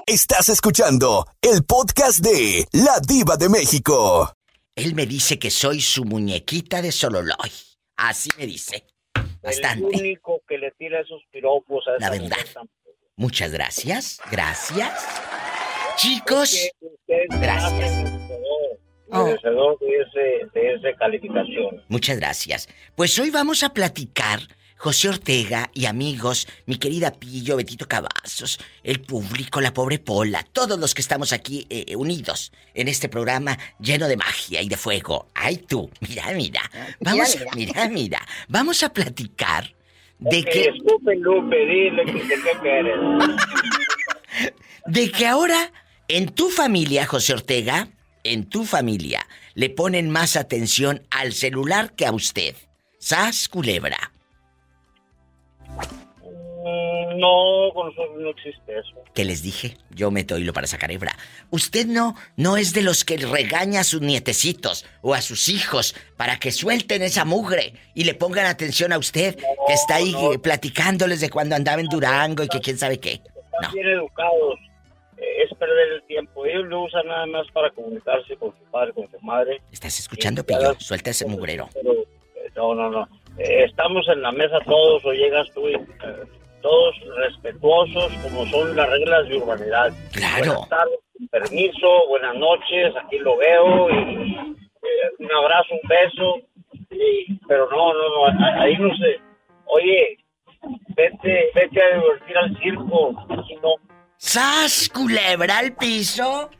Estás 0.06 0.48
escuchando 0.48 1.27
el 1.43 1.65
podcast 1.65 2.19
de 2.19 2.66
La 2.73 2.98
Diva 3.01 3.36
de 3.36 3.48
México. 3.48 4.32
Él 4.74 4.97
me 4.97 5.06
dice 5.06 5.39
que 5.39 5.51
soy 5.51 5.81
su 5.81 6.05
muñequita 6.05 6.82
de 6.82 6.90
Sololoy. 6.90 7.68
Así 7.99 8.31
me 8.39 8.47
dice. 8.47 8.85
Bastante. 9.43 9.87
El 9.95 10.01
único 10.01 10.41
que 10.49 10.57
le 10.57 10.70
tira 10.73 11.01
esos 11.01 11.23
piropos 11.31 11.85
a 11.89 12.01
La 12.01 12.11
verdad. 12.11 12.37
tan- 12.55 12.69
Muchas 13.16 13.53
gracias. 13.53 14.20
Gracias. 14.31 15.05
Chicos, 15.97 16.57
Gracias. 17.29 17.93
Oh. 19.11 19.25
de, 19.25 19.35
ese, 19.35 20.47
de 20.55 20.75
esa 20.75 20.97
calificación. 20.99 21.83
muchas 21.89 22.19
gracias. 22.19 22.69
Pues 22.95 23.19
hoy 23.19 23.31
vamos 23.31 23.62
a 23.65 23.70
platicar, 23.70 24.41
José 24.79 25.09
Ortega 25.09 25.71
y 25.75 25.87
amigos, 25.87 26.47
mi 26.67 26.77
querida 26.77 27.13
Pillo, 27.13 27.57
Betito 27.57 27.89
Cavazos, 27.89 28.61
el 28.85 29.01
público, 29.01 29.61
la 29.61 29.75
pobre 29.75 29.99
Pola, 29.99 30.45
todos 30.53 30.79
los 30.79 30.95
que 30.95 31.03
estamos 31.03 31.33
aquí 31.33 31.67
eh, 31.69 31.97
unidos 31.97 32.53
en 32.75 32.87
este 32.87 33.09
programa 33.09 33.59
lleno 33.81 34.07
de 34.07 34.17
magia 34.17 34.63
y 34.63 34.69
de 34.69 34.77
fuego. 34.77 35.27
Ay 35.35 35.57
tú, 35.57 35.91
mira, 36.01 36.33
mira. 36.33 36.63
Vamos, 37.01 37.37
mira. 37.57 37.73
mira, 37.75 37.89
mira. 37.89 38.27
Vamos 38.47 38.85
a 38.85 38.93
platicar 38.93 39.75
de 40.21 40.45
que 40.45 40.69
Escupe, 40.69 41.17
Lupe, 41.17 41.57
dile 41.57 42.05
que, 42.05 42.21
quieres. 42.63 43.01
de 44.87 45.11
que 45.11 45.27
ahora 45.27 45.73
en 46.07 46.29
tu 46.29 46.51
familia, 46.51 47.05
José 47.05 47.33
Ortega, 47.33 47.89
en 48.23 48.49
tu 48.49 48.65
familia, 48.65 49.27
le 49.55 49.71
ponen 49.71 50.09
más 50.09 50.37
atención 50.37 51.03
al 51.11 51.33
celular 51.33 51.95
que 51.95 52.07
a 52.07 52.13
usted. 52.13 52.55
¿Sas, 53.01 53.49
culebra? 53.49 54.13
Mm, 56.69 57.19
No, 57.19 57.73
con 57.74 57.86
nosotros 57.89 58.16
no 58.20 58.31
existe 58.31 58.78
eso. 58.78 58.95
¿Qué 59.15 59.24
les 59.24 59.43
dije? 59.43 59.77
Yo 59.90 60.11
meto 60.11 60.39
hilo 60.39 60.53
para 60.53 60.66
sacar 60.66 60.90
hebra. 60.90 61.16
Usted 61.51 61.86
no, 61.86 62.15
no 62.36 62.57
es 62.57 62.73
de 62.73 62.82
los 62.82 63.05
que 63.05 63.16
regaña 63.16 63.81
a 63.81 63.85
sus 63.85 64.01
nietecitos 64.01 64.86
o 65.03 65.15
a 65.15 65.20
sus 65.20 65.49
hijos 65.49 65.95
para 66.16 66.39
que 66.39 66.53
suelten 66.53 67.03
esa 67.03 67.24
mugre 67.24 67.73
y 67.95 68.05
le 68.05 68.15
pongan 68.15 68.47
atención 68.47 68.93
a 68.93 68.99
usted 68.99 69.36
que 69.36 69.73
está 69.73 69.97
ahí 69.97 70.15
platicándoles 70.43 71.20
de 71.20 71.31
cuando 71.31 71.57
andaba 71.57 71.81
en 71.81 71.89
Durango 71.89 72.45
y 72.45 72.49
que 72.49 72.61
quién 72.61 72.78
sabe 72.78 72.99
qué. 72.99 73.20
Están 73.55 73.73
bien 73.73 73.89
educados. 73.89 74.59
Eh, 75.16 75.43
es 75.45 75.59
perder 75.59 75.95
el 75.95 76.03
tiempo. 76.05 76.47
Ellos 76.47 76.66
lo 76.66 76.85
usan 76.85 77.07
nada 77.07 77.27
más 77.27 77.47
para 77.53 77.70
comunicarse 77.73 78.36
con 78.36 78.51
su 78.51 78.65
padre, 78.70 78.93
con 78.93 79.11
su 79.11 79.19
madre. 79.20 79.61
¿Estás 79.73 79.99
escuchando, 79.99 80.45
Pillo? 80.45 80.74
Suelta 80.78 81.11
ese 81.11 81.27
mugrero. 81.27 81.69
Eh, 81.74 82.51
no, 82.55 82.74
no, 82.74 82.89
no. 82.90 83.09
Eh, 83.39 83.65
estamos 83.65 84.07
en 84.09 84.23
la 84.23 84.31
mesa 84.31 84.59
todos, 84.65 85.05
o 85.05 85.12
llegas 85.12 85.47
tú 85.55 85.69
y 85.69 85.74
eh, 85.74 85.78
todos 86.62 86.94
respetuosos, 87.16 88.12
como 88.22 88.47
son 88.47 88.74
las 88.76 88.89
reglas 88.90 89.28
de 89.28 89.36
urbanidad. 89.39 89.93
Claro. 90.12 90.44
Buenas 90.55 90.68
tardes, 90.68 90.98
con 91.16 91.28
permiso, 91.28 92.06
buenas 92.09 92.35
noches, 92.36 92.94
aquí 93.05 93.18
lo 93.18 93.36
veo, 93.36 93.90
y 93.90 94.32
eh, 94.32 95.10
un 95.18 95.32
abrazo, 95.32 95.74
un 95.82 95.89
beso. 95.89 96.36
y- 96.90 97.39
pero 97.48 97.68
no, 97.70 97.93
no, 97.94 98.30
no, 98.32 98.60
ahí 98.62 98.76
no 98.78 98.94
sé. 98.97 99.20
Oye, 99.66 100.18
vete, 100.97 101.51
vete 101.55 101.82
a 101.82 101.94
divertir 101.97 102.36
al 102.39 102.59
circo. 102.59 103.10
Aquí 103.30 103.55
no. 103.62 103.74
¡Sas, 104.16 104.89
culebra 104.93 105.59
al 105.59 105.74
piso! 105.76 106.51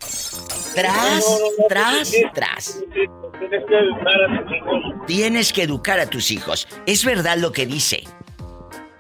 Tras, 0.75 1.43
tras, 1.69 2.13
tras. 2.35 2.85
Tienes 2.93 3.65
que 3.67 3.79
educar 3.79 4.23
a 4.23 4.43
tus 4.45 4.57
hijos. 4.57 5.07
Tienes 5.07 5.53
que 5.53 5.63
educar 5.63 6.01
a 6.01 6.07
tus 6.09 6.31
hijos. 6.31 6.69
Es 6.87 7.05
verdad 7.05 7.37
lo 7.39 7.51
que 7.53 7.67
dice. 7.67 8.05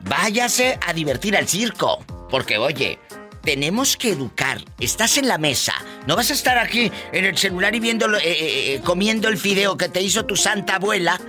Váyase 0.09 0.78
a 0.80 0.93
divertir 0.93 1.36
al 1.36 1.47
circo. 1.47 2.05
Porque, 2.30 2.59
oye, 2.59 2.98
tenemos 3.43 3.97
que 3.97 4.10
educar. 4.10 4.59
Estás 4.80 5.18
en 5.18 5.28
la 5.28 5.39
mesa. 5.39 5.74
No 6.06 6.16
vas 6.16 6.30
a 6.30 6.35
estar 6.35 6.59
aquí 6.59 6.90
en 7.12 7.24
el 7.24 7.36
celular 7.36 7.74
y 7.74 7.80
viendo, 7.80 8.06
eh, 8.16 8.20
eh, 8.24 8.74
eh, 8.74 8.80
comiendo 8.85 9.28
el 9.28 9.39
fideo 9.39 9.76
que 9.76 9.89
te 9.89 10.01
hizo 10.01 10.24
tu 10.24 10.36
santa 10.36 10.76
abuela 10.76 11.20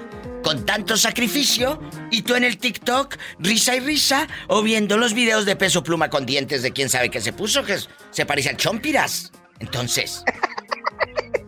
con 0.44 0.66
tanto 0.66 0.96
sacrificio 0.96 1.82
y 2.12 2.22
tú 2.22 2.36
en 2.36 2.46
el 2.46 2.58
TikTok 2.58 3.18
risa 3.40 3.76
y 3.76 3.82
risa 3.82 4.28
o 4.48 4.62
viendo 4.62 4.98
los 4.98 5.14
videos 5.14 5.46
de 5.46 5.58
peso 5.58 5.84
pluma 5.84 6.10
con 6.10 6.26
dientes 6.26 6.62
de 6.62 6.72
quién 6.72 6.90
sabe 6.90 7.10
qué 7.10 7.20
se 7.20 7.34
puso 7.34 7.64
que 7.64 7.78
se 8.12 8.26
parece 8.26 8.50
al 8.50 8.58
chompiras. 8.58 9.32
Entonces, 9.60 10.24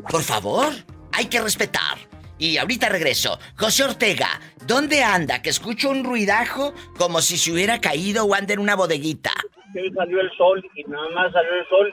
por 0.09 0.23
favor, 0.23 0.73
hay 1.13 1.25
que 1.25 1.41
respetar. 1.41 1.97
Y 2.37 2.57
ahorita 2.57 2.89
regreso. 2.89 3.39
José 3.55 3.83
Ortega, 3.83 4.41
¿dónde 4.67 5.03
anda? 5.03 5.41
Que 5.41 5.49
escucho 5.49 5.89
un 5.89 6.03
ruidajo 6.03 6.73
como 6.97 7.21
si 7.21 7.37
se 7.37 7.51
hubiera 7.51 7.79
caído 7.79 8.25
o 8.25 8.33
anda 8.33 8.53
en 8.53 8.59
una 8.59 8.75
bodeguita. 8.75 9.31
Hoy 9.75 9.91
salió 9.93 10.19
el 10.21 10.31
sol 10.37 10.63
y 10.75 10.83
nada 10.83 11.09
más 11.09 11.31
salió 11.31 11.53
el 11.53 11.67
sol 11.67 11.91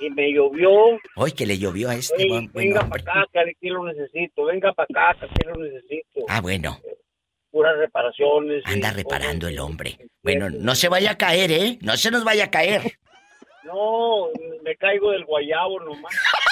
y 0.00 0.10
me 0.10 0.32
llovió. 0.32 0.70
Hoy 1.16 1.32
que 1.32 1.46
le 1.46 1.58
llovió 1.58 1.90
a 1.90 1.94
este 1.96 2.22
Ey, 2.22 2.28
buen, 2.28 2.52
buen 2.52 2.68
venga 2.68 2.88
para 2.88 3.02
acá, 3.02 3.24
que 3.32 3.40
aquí 3.40 3.68
lo 3.68 3.84
necesito. 3.84 4.44
Venga 4.44 4.72
para 4.72 4.86
acá, 5.12 5.18
que 5.20 5.26
aquí 5.26 5.46
lo 5.46 5.56
necesito. 5.56 6.20
Ah, 6.28 6.40
bueno, 6.40 6.78
Puras 7.50 7.76
reparaciones. 7.78 8.62
anda 8.66 8.88
todo. 8.90 8.98
reparando 8.98 9.48
el 9.48 9.58
hombre. 9.58 9.98
Bueno, 10.22 10.50
no 10.50 10.74
se 10.74 10.88
vaya 10.88 11.12
a 11.12 11.18
caer, 11.18 11.50
¿eh? 11.50 11.78
No 11.82 11.96
se 11.96 12.10
nos 12.10 12.24
vaya 12.24 12.44
a 12.44 12.50
caer. 12.50 12.82
No, 13.64 14.28
me 14.62 14.74
caigo 14.76 15.10
del 15.10 15.26
guayabo 15.26 15.78
nomás. 15.80 16.14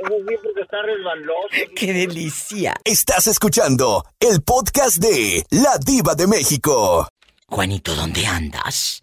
Eso 0.00 0.16
sí, 0.26 0.34
porque 0.42 0.62
está 0.62 0.82
resbaloso. 0.82 1.48
¡Qué 1.76 1.92
delicia! 1.92 2.74
Estás 2.84 3.26
escuchando 3.26 4.04
el 4.18 4.42
podcast 4.42 4.96
de 4.96 5.44
La 5.50 5.76
Diva 5.84 6.14
de 6.14 6.26
México. 6.26 7.06
Juanito, 7.46 7.94
¿dónde 7.94 8.24
andas? 8.26 9.02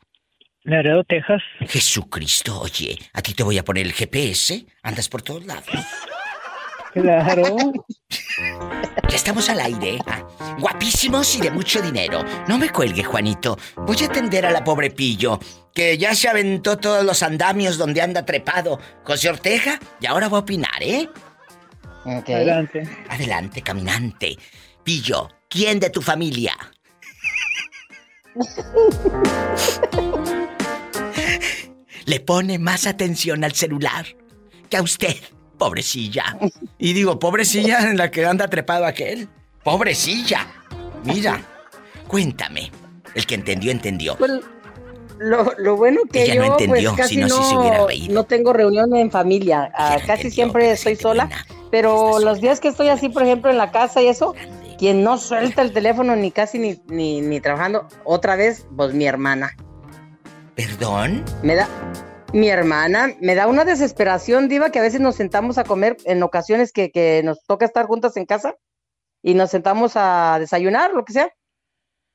Laredo, 0.64 1.03
Texas. 1.03 1.41
Jesucristo, 1.61 2.60
oye, 2.61 2.98
a 3.14 3.22
ti 3.22 3.34
te 3.34 3.44
voy 3.44 3.57
a 3.57 3.64
poner 3.64 3.86
el 3.86 3.94
GPS. 3.94 4.65
Andas 4.82 5.07
por 5.07 5.22
todos 5.22 5.45
lados. 5.45 5.65
Claro. 7.02 7.57
Ya 9.10 9.15
estamos 9.15 9.49
al 9.49 9.60
aire. 9.60 9.99
Ah, 10.07 10.24
Guapísimos 10.60 11.36
y 11.36 11.41
de 11.41 11.52
mucho 11.52 11.82
dinero. 11.82 12.24
No 12.48 12.57
me 12.57 12.69
cuelgue, 12.69 13.03
Juanito. 13.03 13.57
Voy 13.76 13.98
a 14.02 14.06
atender 14.06 14.45
a 14.45 14.52
la 14.52 14.64
pobre 14.64 14.90
Pillo, 14.90 15.40
que 15.74 15.98
ya 15.98 16.15
se 16.15 16.28
aventó 16.28 16.78
todos 16.78 17.06
los 17.06 17.22
andamios 17.24 17.78
donde 17.78 18.02
anda 18.02 18.26
trepado 18.26 18.80
José 19.03 19.30
Ortega, 19.30 19.80
y 19.99 20.06
ahora 20.07 20.30
va 20.30 20.38
a 20.38 20.41
opinar, 20.41 20.82
¿eh? 20.82 21.10
Adelante. 22.06 22.88
Adelante, 23.10 23.61
caminante. 23.61 24.38
Pillo, 24.84 25.30
¿quién 25.49 25.80
de 25.80 25.90
tu 25.90 26.02
familia? 26.02 26.56
Le 32.06 32.19
pone 32.22 32.57
más 32.57 32.88
atención 32.88 33.44
al 33.44 33.52
celular 33.52 34.06
que 34.69 34.78
a 34.78 34.82
usted, 34.82 35.18
pobrecilla. 35.58 36.38
Y 36.78 36.94
digo, 36.94 37.20
pobrecilla 37.20 37.90
en 37.90 37.98
la 37.98 38.12
que 38.12 38.26
anda 38.26 38.48
trepado 38.48 38.86
aquel. 38.86 39.28
Pobrecilla. 39.64 40.48
Mira, 41.04 41.42
cuéntame. 42.08 42.72
El 43.16 43.26
que 43.26 43.36
entendió, 43.36 43.72
entendió. 43.72 44.16
Pues, 44.18 44.32
lo, 45.20 45.52
lo 45.58 45.76
bueno 45.76 46.02
que 46.12 46.24
Ella 46.24 46.36
yo 46.36 46.42
no 46.42 46.52
entendió, 46.52 46.90
pues 46.92 47.02
casi 47.02 47.16
si 47.16 47.22
no, 47.22 47.28
sí 47.90 48.06
se 48.06 48.14
no 48.14 48.24
tengo 48.24 48.54
reunión 48.54 48.96
en 48.96 49.10
familia, 49.10 49.72
Ah, 49.74 49.98
casi 50.06 50.30
siempre 50.30 50.72
estoy 50.72 50.96
sola, 50.96 51.30
pero 51.72 52.20
los 52.20 52.40
días 52.40 52.60
que 52.60 52.68
estoy 52.68 52.90
así, 52.90 53.10
por 53.10 53.24
ejemplo, 53.24 53.50
en 53.50 53.58
la 53.58 53.72
casa 53.72 54.02
y 54.02 54.08
eso, 54.08 54.36
quien 54.78 55.04
no 55.04 55.18
suelta 55.18 55.64
el 55.64 55.74
teléfono 55.74 56.16
ni 56.16 56.32
casi 56.32 56.60
ni, 56.60 56.80
ni, 56.88 57.22
ni 57.22 57.40
trabajando, 57.40 57.88
otra 58.04 58.36
vez, 58.36 58.68
pues 58.76 58.94
mi 58.94 59.06
hermana. 59.06 59.56
¿Perdón? 60.56 61.24
Me 61.42 61.56
da, 61.56 61.68
mi 62.38 62.50
hermana, 62.50 63.16
me 63.20 63.36
da 63.36 63.48
una 63.48 63.66
desesperación, 63.66 64.48
Diva, 64.48 64.70
que 64.70 64.80
a 64.80 64.84
veces 64.84 65.02
nos 65.02 65.16
sentamos 65.16 65.58
a 65.58 65.64
comer 65.64 65.98
en 66.06 66.22
ocasiones 66.22 66.72
que, 66.72 66.92
que 66.92 67.22
nos 67.24 67.44
toca 67.46 67.66
estar 67.66 67.88
juntas 67.88 68.16
en 68.16 68.26
casa 68.26 68.56
y 69.24 69.34
nos 69.34 69.50
sentamos 69.50 69.94
a 69.96 70.38
desayunar, 70.40 70.94
lo 70.94 71.04
que 71.04 71.14
sea. 71.14 71.34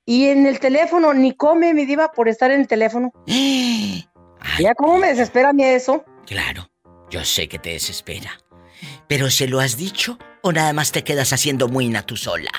Y 0.06 0.28
en 0.28 0.46
el 0.46 0.60
teléfono, 0.60 1.12
ni 1.12 1.32
come 1.36 1.74
mi 1.74 1.86
diva 1.86 2.12
por 2.12 2.28
estar 2.28 2.50
en 2.50 2.60
el 2.60 2.68
teléfono. 2.68 3.12
Ya, 4.58 4.74
¿cómo 4.74 4.98
me 4.98 5.06
desespera 5.06 5.50
a 5.50 5.52
mí 5.52 5.62
eso? 5.62 6.04
Claro, 6.26 6.68
yo 7.10 7.24
sé 7.24 7.48
que 7.48 7.60
te 7.60 7.70
desespera. 7.70 8.32
¿Pero 9.06 9.30
se 9.30 9.46
lo 9.46 9.60
has 9.60 9.76
dicho 9.76 10.18
o 10.42 10.50
nada 10.50 10.72
más 10.72 10.90
te 10.90 11.04
quedas 11.04 11.32
haciendo 11.32 11.68
muina 11.68 12.04
tú 12.04 12.16
sola? 12.16 12.50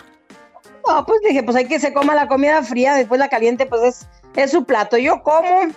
No, 0.87 1.05
pues 1.05 1.19
dije, 1.27 1.43
pues 1.43 1.57
hay 1.57 1.67
que 1.67 1.81
se 1.81 1.91
coma 1.91 2.15
la 2.15 2.29
comida 2.29 2.63
fría, 2.63 2.95
después 2.95 3.19
la 3.19 3.27
caliente, 3.27 3.65
pues 3.65 3.81
es, 3.83 4.07
es 4.37 4.51
su 4.51 4.63
plato. 4.63 4.97
Yo 4.97 5.21
como 5.23 5.73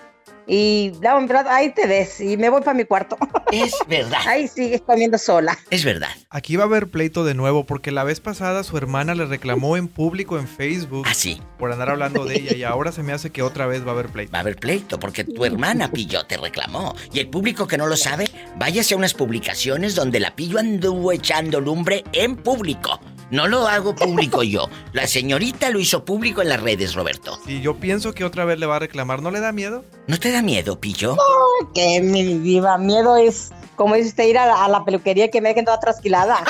y 0.47 0.93
da 1.01 1.17
un 1.17 1.29
rato, 1.29 1.51
ahí 1.51 1.73
te 1.73 1.87
ves 1.87 2.21
y 2.21 2.37
me 2.37 2.49
voy 2.49 2.61
para 2.61 2.75
mi 2.75 2.85
cuarto. 2.85 3.17
Es 3.51 3.75
verdad. 3.89 4.21
ahí 4.27 4.49
sigues 4.49 4.81
comiendo 4.83 5.19
sola. 5.19 5.59
Es 5.71 5.85
verdad. 5.85 6.11
Aquí 6.31 6.57
va 6.57 6.65
a 6.65 6.67
haber 6.67 6.89
pleito 6.89 7.25
de 7.25 7.35
nuevo 7.35 7.67
porque 7.67 7.91
la 7.91 8.05
vez 8.05 8.21
pasada 8.21 8.63
su 8.63 8.77
hermana 8.77 9.15
le 9.15 9.27
reclamó 9.27 9.77
en 9.77 9.89
público 9.89 10.39
en 10.39 10.47
Facebook. 10.47 11.07
Ah, 11.09 11.15
sí. 11.15 11.43
Por 11.59 11.73
andar 11.73 11.91
hablando 11.91 12.25
de 12.25 12.37
ella 12.37 12.57
y 12.57 12.63
ahora 12.63 12.93
se 12.93 13.03
me 13.03 13.13
hace 13.13 13.31
que 13.31 13.43
otra 13.43 13.67
vez 13.67 13.85
va 13.85 13.91
a 13.91 13.95
haber 13.95 14.09
pleito. 14.09 14.33
Va 14.33 14.39
a 14.39 14.43
haber 14.43 14.57
pleito 14.57 15.01
porque 15.01 15.25
tu 15.25 15.45
hermana 15.45 15.91
Pillo 15.91 16.25
te 16.27 16.37
reclamó. 16.37 16.95
Y 17.13 17.21
el 17.21 17.29
público 17.29 17.67
que 17.67 17.79
no 17.79 17.87
lo 17.87 17.97
sabe, 17.97 18.29
váyase 18.57 18.95
a 18.95 18.97
unas 18.99 19.15
publicaciones 19.15 19.95
donde 19.95 20.21
la 20.21 20.37
Pillo 20.37 20.59
anduvo 20.59 21.13
echando 21.13 21.61
lumbre 21.61 22.05
en 22.13 22.37
público. 22.37 23.01
No 23.31 23.49
lo 23.49 23.67
hago 23.67 23.95
público 23.95 24.43
yo. 24.45 24.69
La 24.93 25.07
señorita 25.07 25.71
lo 25.71 25.81
hizo 25.81 26.05
público 26.05 26.43
en 26.43 26.49
las 26.49 26.61
redes, 26.61 26.95
Roberto. 26.95 27.41
Y 27.47 27.61
yo 27.61 27.75
pienso 27.75 28.13
que 28.13 28.25
otra 28.25 28.45
vez 28.45 28.59
le 28.59 28.67
va 28.67 28.77
a 28.77 28.79
reclamar. 28.79 29.21
¿No 29.21 29.33
le 29.33 29.41
da 29.41 29.51
miedo? 29.51 29.85
¿No 30.07 30.19
te 30.19 30.31
da 30.31 30.43
miedo, 30.43 30.79
Pillo? 30.79 31.17
No, 31.17 31.73
que 31.73 32.01
mi 32.01 32.23
diva, 32.39 32.79
miedo 32.79 33.17
es, 33.17 33.51
como 33.75 33.97
dice 33.97 34.11
usted, 34.11 34.25
ir 34.25 34.39
a 34.39 34.47
la, 34.47 34.65
a 34.65 34.69
la 34.69 34.85
peluquería 34.85 35.29
que 35.31 35.41
me 35.41 35.49
dejen 35.49 35.65
toda 35.65 35.81
trasquilada. 35.81 36.45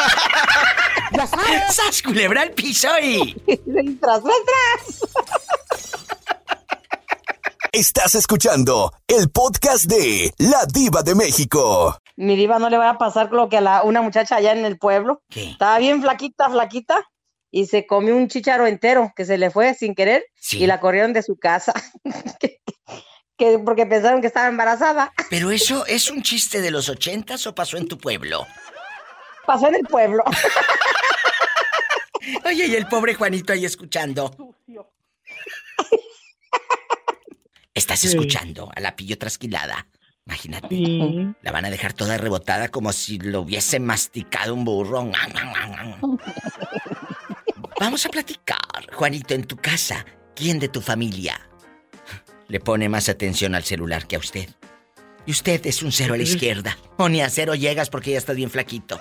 ya 1.12 1.26
sabes. 1.26 1.74
¡Sas, 1.74 2.02
culebra 2.02 2.42
al 2.42 2.50
piso 2.50 2.88
y... 3.02 3.34
tras, 4.00 4.22
tras, 4.22 4.36
tras. 4.44 5.96
Estás 7.72 8.14
escuchando 8.14 8.92
el 9.06 9.30
podcast 9.30 9.84
de 9.86 10.32
La 10.38 10.66
Diva 10.66 11.02
de 11.02 11.14
México. 11.14 11.98
Mi 12.16 12.36
diva 12.36 12.58
no 12.58 12.70
le 12.70 12.78
va 12.78 12.90
a 12.90 12.98
pasar 12.98 13.30
lo 13.32 13.48
que 13.48 13.58
a 13.58 13.60
la, 13.60 13.82
una 13.82 14.02
muchacha 14.02 14.36
allá 14.36 14.52
en 14.52 14.64
el 14.64 14.78
pueblo. 14.78 15.22
¿Qué? 15.28 15.50
Estaba 15.50 15.78
bien 15.78 16.00
flaquita, 16.02 16.48
flaquita. 16.50 17.04
Y 17.50 17.66
se 17.66 17.86
comió 17.86 18.16
un 18.16 18.28
chicharo 18.28 18.66
entero 18.66 19.12
que 19.14 19.24
se 19.24 19.38
le 19.38 19.50
fue 19.50 19.74
sin 19.74 19.94
querer 19.94 20.24
Sí. 20.34 20.62
y 20.62 20.66
la 20.66 20.80
corrieron 20.80 21.12
de 21.12 21.22
su 21.22 21.38
casa. 21.38 21.72
que, 22.40 22.60
que- 23.38 23.58
porque 23.60 23.86
pensaron 23.86 24.20
que 24.20 24.26
estaba 24.26 24.48
embarazada. 24.48 25.12
¿Pero 25.30 25.50
eso 25.50 25.86
es 25.86 26.10
un 26.10 26.22
chiste 26.22 26.60
de 26.60 26.70
los 26.70 26.88
ochentas 26.88 27.46
o 27.46 27.54
pasó 27.54 27.76
en 27.76 27.88
tu 27.88 27.98
pueblo? 27.98 28.46
Pasó 29.46 29.68
en 29.68 29.76
el 29.76 29.82
pueblo. 29.82 30.24
Oye, 32.44 32.66
y 32.66 32.74
el 32.74 32.88
pobre 32.88 33.14
Juanito 33.14 33.52
ahí 33.52 33.64
escuchando. 33.64 34.54
Estás 37.74 38.04
escuchando 38.04 38.70
a 38.74 38.80
la 38.80 38.96
pillo 38.96 39.18
trasquilada. 39.18 39.86
Imagínate. 40.26 40.68
Sí. 40.68 41.28
La 41.42 41.52
van 41.52 41.64
a 41.64 41.70
dejar 41.70 41.92
toda 41.92 42.18
rebotada 42.18 42.68
como 42.68 42.92
si 42.92 43.18
lo 43.18 43.42
hubiese 43.42 43.78
masticado 43.78 44.54
un 44.54 44.64
burro. 44.64 45.10
Vamos 47.80 48.06
a 48.06 48.08
platicar, 48.08 48.58
Juanito, 48.92 49.34
en 49.34 49.44
tu 49.44 49.56
casa. 49.56 50.04
¿Quién 50.34 50.58
de 50.58 50.68
tu 50.68 50.80
familia 50.80 51.40
le 52.48 52.60
pone 52.60 52.88
más 52.88 53.08
atención 53.08 53.54
al 53.54 53.62
celular 53.62 54.06
que 54.06 54.16
a 54.16 54.18
usted? 54.18 54.48
Y 55.26 55.30
usted 55.30 55.64
es 55.66 55.82
un 55.82 55.92
cero 55.92 56.14
a 56.14 56.16
la 56.16 56.22
izquierda. 56.22 56.76
O 56.96 57.08
ni 57.08 57.20
a 57.20 57.30
cero 57.30 57.54
llegas 57.54 57.88
porque 57.88 58.12
ya 58.12 58.18
estás 58.18 58.36
bien 58.36 58.50
flaquito. 58.50 58.98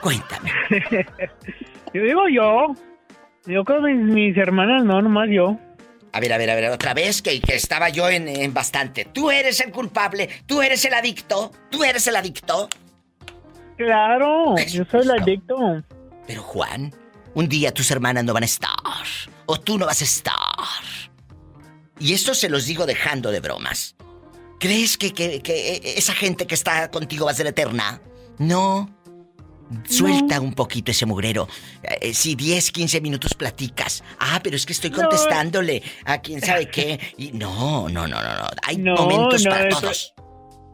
Cuéntame. 0.00 0.50
Yo 1.94 2.02
digo 2.02 2.28
yo. 2.28 2.74
Yo 3.46 3.64
creo 3.64 3.82
que 3.82 3.92
mis, 3.92 4.14
mis 4.14 4.36
hermanas 4.36 4.84
no, 4.84 5.00
nomás 5.00 5.28
yo. 5.30 5.58
A 6.14 6.20
ver, 6.20 6.32
a 6.32 6.38
ver, 6.38 6.48
a 6.50 6.54
ver, 6.54 6.70
otra 6.70 6.94
vez 6.94 7.20
que, 7.22 7.40
que 7.40 7.56
estaba 7.56 7.88
yo 7.88 8.08
en, 8.08 8.28
en 8.28 8.54
bastante. 8.54 9.04
Tú 9.04 9.30
eres 9.32 9.60
el 9.60 9.72
culpable, 9.72 10.28
tú 10.46 10.62
eres 10.62 10.84
el 10.84 10.94
adicto, 10.94 11.50
tú 11.70 11.82
eres 11.84 12.06
el 12.06 12.14
adicto. 12.16 12.68
Claro, 13.76 14.54
yo 14.56 14.84
soy 14.90 15.00
el 15.02 15.10
adicto. 15.10 15.56
Pero 16.26 16.42
Juan, 16.42 16.94
un 17.34 17.48
día 17.48 17.74
tus 17.74 17.90
hermanas 17.90 18.24
no 18.24 18.32
van 18.32 18.44
a 18.44 18.46
estar. 18.46 18.70
O 19.46 19.58
tú 19.58 19.76
no 19.78 19.86
vas 19.86 20.00
a 20.00 20.04
estar. 20.04 20.34
Y 21.98 22.12
esto 22.14 22.34
se 22.34 22.48
los 22.48 22.66
digo 22.66 22.86
dejando 22.86 23.30
de 23.30 23.40
bromas. 23.40 23.96
¿Crees 24.60 24.96
que, 24.96 25.12
que- 25.12 25.42
que 25.42 25.94
esa 25.96 26.14
gente 26.14 26.46
que 26.46 26.54
está 26.54 26.90
contigo 26.90 27.26
va 27.26 27.32
a 27.32 27.34
ser 27.34 27.46
eterna? 27.48 28.00
No. 28.38 28.88
Suelta 29.88 30.40
un 30.40 30.52
poquito 30.54 30.90
ese 30.90 31.06
mugrero. 31.06 31.48
Eh, 32.00 32.14
si 32.14 32.34
10, 32.34 32.70
15 32.70 33.00
minutos 33.00 33.34
platicas. 33.34 34.02
Ah, 34.18 34.40
pero 34.42 34.56
es 34.56 34.66
que 34.66 34.72
estoy 34.72 34.90
No. 34.90 34.96
contestándole 34.98 35.82
a 36.04 36.20
quién 36.20 36.40
sabe 36.40 36.68
qué. 36.70 36.98
Y 37.16 37.32
no, 37.32 37.88
no, 37.88 38.06
no, 38.06 38.22
no, 38.22 38.34
no. 38.38 38.46
Hay 38.66 38.78
momentos 38.78 39.44
para 39.44 39.68
eso- 39.68 39.80
todos. 39.80 40.14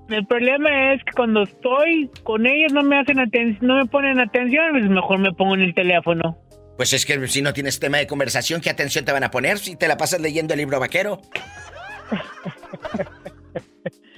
El 0.09 0.27
problema 0.27 0.93
es 0.93 1.05
que 1.05 1.13
cuando 1.15 1.45
estoy 1.45 2.11
con 2.25 2.45
ellos 2.45 2.73
no 2.73 2.83
me 2.83 2.99
hacen 2.99 3.21
atención, 3.21 3.59
no 3.69 3.77
me 3.77 3.87
ponen 3.87 4.19
atención, 4.19 4.65
pues 4.73 4.91
mejor 4.91 5.19
me 5.21 5.33
pongo 5.33 5.55
en 5.55 5.61
el 5.61 5.73
teléfono. 5.75 6.37
Pues 6.77 6.93
es 6.93 7.07
que 7.07 7.29
si 7.29 7.43
no 7.43 7.53
tienes 7.53 7.79
tema 7.79 7.99
de 7.99 8.09
conversación, 8.09 8.61
¿qué 8.61 8.71
atención 8.71 9.05
te 9.05 9.13
van 9.13 9.23
a 9.23 9.31
poner 9.31 9.61
si 9.61 9.77
te 9.77 9.87
la 9.87 9.97
pasas 9.97 10.21
leyendo 10.21 10.55
el 10.55 10.59
libro 10.59 10.81
vaquero? 10.81 11.21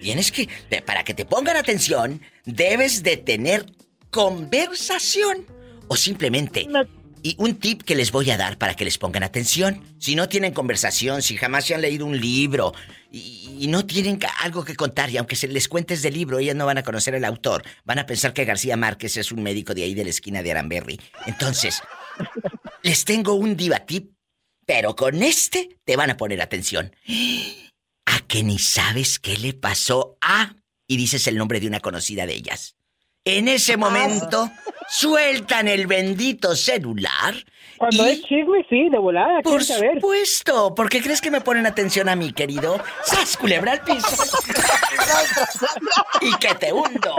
Tienes 0.01 0.33
que, 0.33 0.49
para 0.85 1.05
que 1.05 1.15
te 1.15 1.25
pongan 1.25 1.57
atención, 1.57 2.21
debes 2.45 3.03
de 3.03 3.17
tener 3.19 3.67
conversación. 4.13 5.47
O 5.89 5.97
simplemente, 5.97 6.69
y 7.23 7.35
un 7.39 7.57
tip 7.57 7.83
que 7.83 7.97
les 7.97 8.13
voy 8.13 8.31
a 8.31 8.37
dar 8.37 8.59
para 8.59 8.75
que 8.75 8.85
les 8.85 8.99
pongan 8.99 9.23
atención, 9.25 9.83
si 9.99 10.15
no 10.15 10.29
tienen 10.29 10.53
conversación, 10.53 11.23
si 11.23 11.37
jamás 11.37 11.65
se 11.65 11.75
han 11.75 11.81
leído 11.81 12.07
un 12.07 12.21
libro 12.21 12.73
y, 13.11 13.57
y 13.59 13.67
no 13.69 13.85
tienen 13.87 14.21
algo 14.41 14.65
que 14.65 14.77
contar, 14.77 15.11
y 15.11 15.17
aunque 15.17 15.35
se 15.35 15.49
les 15.49 15.67
cuentes 15.67 16.03
del 16.03 16.15
libro, 16.15 16.39
ellas 16.39 16.55
no 16.55 16.67
van 16.67 16.79
a 16.79 16.83
conocer 16.83 17.15
el 17.15 17.25
autor, 17.25 17.65
van 17.85 17.99
a 17.99 18.07
pensar 18.07 18.33
que 18.35 18.45
García 18.45 18.77
Márquez 18.77 19.17
es 19.17 19.33
un 19.33 19.43
médico 19.43 19.75
de 19.75 19.85
ahí 19.85 19.95
de 19.95 20.05
la 20.05 20.11
esquina 20.11 20.43
de 20.43 20.51
Aramberry. 20.53 21.01
Entonces, 21.27 21.83
les 22.83 23.05
tengo 23.05 23.35
un 23.35 23.57
diva 23.57 23.81
tip, 23.81 24.13
pero 24.67 24.95
con 24.95 25.23
este 25.23 25.79
te 25.85 25.97
van 25.97 26.11
a 26.11 26.17
poner 26.19 26.43
atención. 26.43 26.95
A 28.05 28.21
que 28.29 28.43
ni 28.43 28.59
sabes 28.59 29.19
qué 29.19 29.39
le 29.39 29.55
pasó 29.55 30.19
a... 30.21 30.57
Y 30.87 30.99
dices 30.99 31.27
el 31.27 31.39
nombre 31.39 31.61
de 31.61 31.67
una 31.67 31.81
conocida 31.81 32.27
de 32.27 32.35
ellas. 32.35 32.77
En 33.25 33.47
ese 33.49 33.77
momento, 33.77 34.51
sueltan 34.89 35.69
el 35.69 35.87
bendito 35.87 36.57
celular. 36.57 37.35
Cuando 37.79 38.07
y- 38.09 38.13
es 38.13 38.23
chisme, 38.23 38.65
sí, 38.69 38.89
de 38.91 38.99
volada, 38.99 39.41
Por 39.43 39.59
quiero 39.61 39.65
saber. 39.65 39.95
supuesto. 39.95 40.75
¿Por 40.75 40.89
qué 40.89 41.01
crees 41.01 41.21
que 41.21 41.31
me 41.31 41.41
ponen 41.41 41.67
atención 41.67 42.09
a 42.09 42.17
mí, 42.17 42.33
querido? 42.33 42.83
¡Sas, 43.05 43.37
culebra 43.37 43.73
al 43.73 43.81
piso! 43.83 44.09
¡Y 46.21 46.37
que 46.39 46.55
te 46.57 46.73
hundo! 46.73 47.17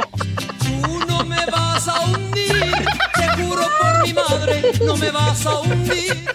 Tú 0.59 1.05
no 1.07 1.23
me 1.25 1.45
vas 1.47 1.87
a 1.87 2.01
hundir, 2.01 2.71
te 3.15 3.27
juro 3.41 3.63
por 3.79 4.03
mi 4.07 4.13
madre, 4.13 4.71
no 4.85 4.95
me 4.97 5.11
vas 5.11 5.45
a 5.45 5.59
hundir. 5.61 6.25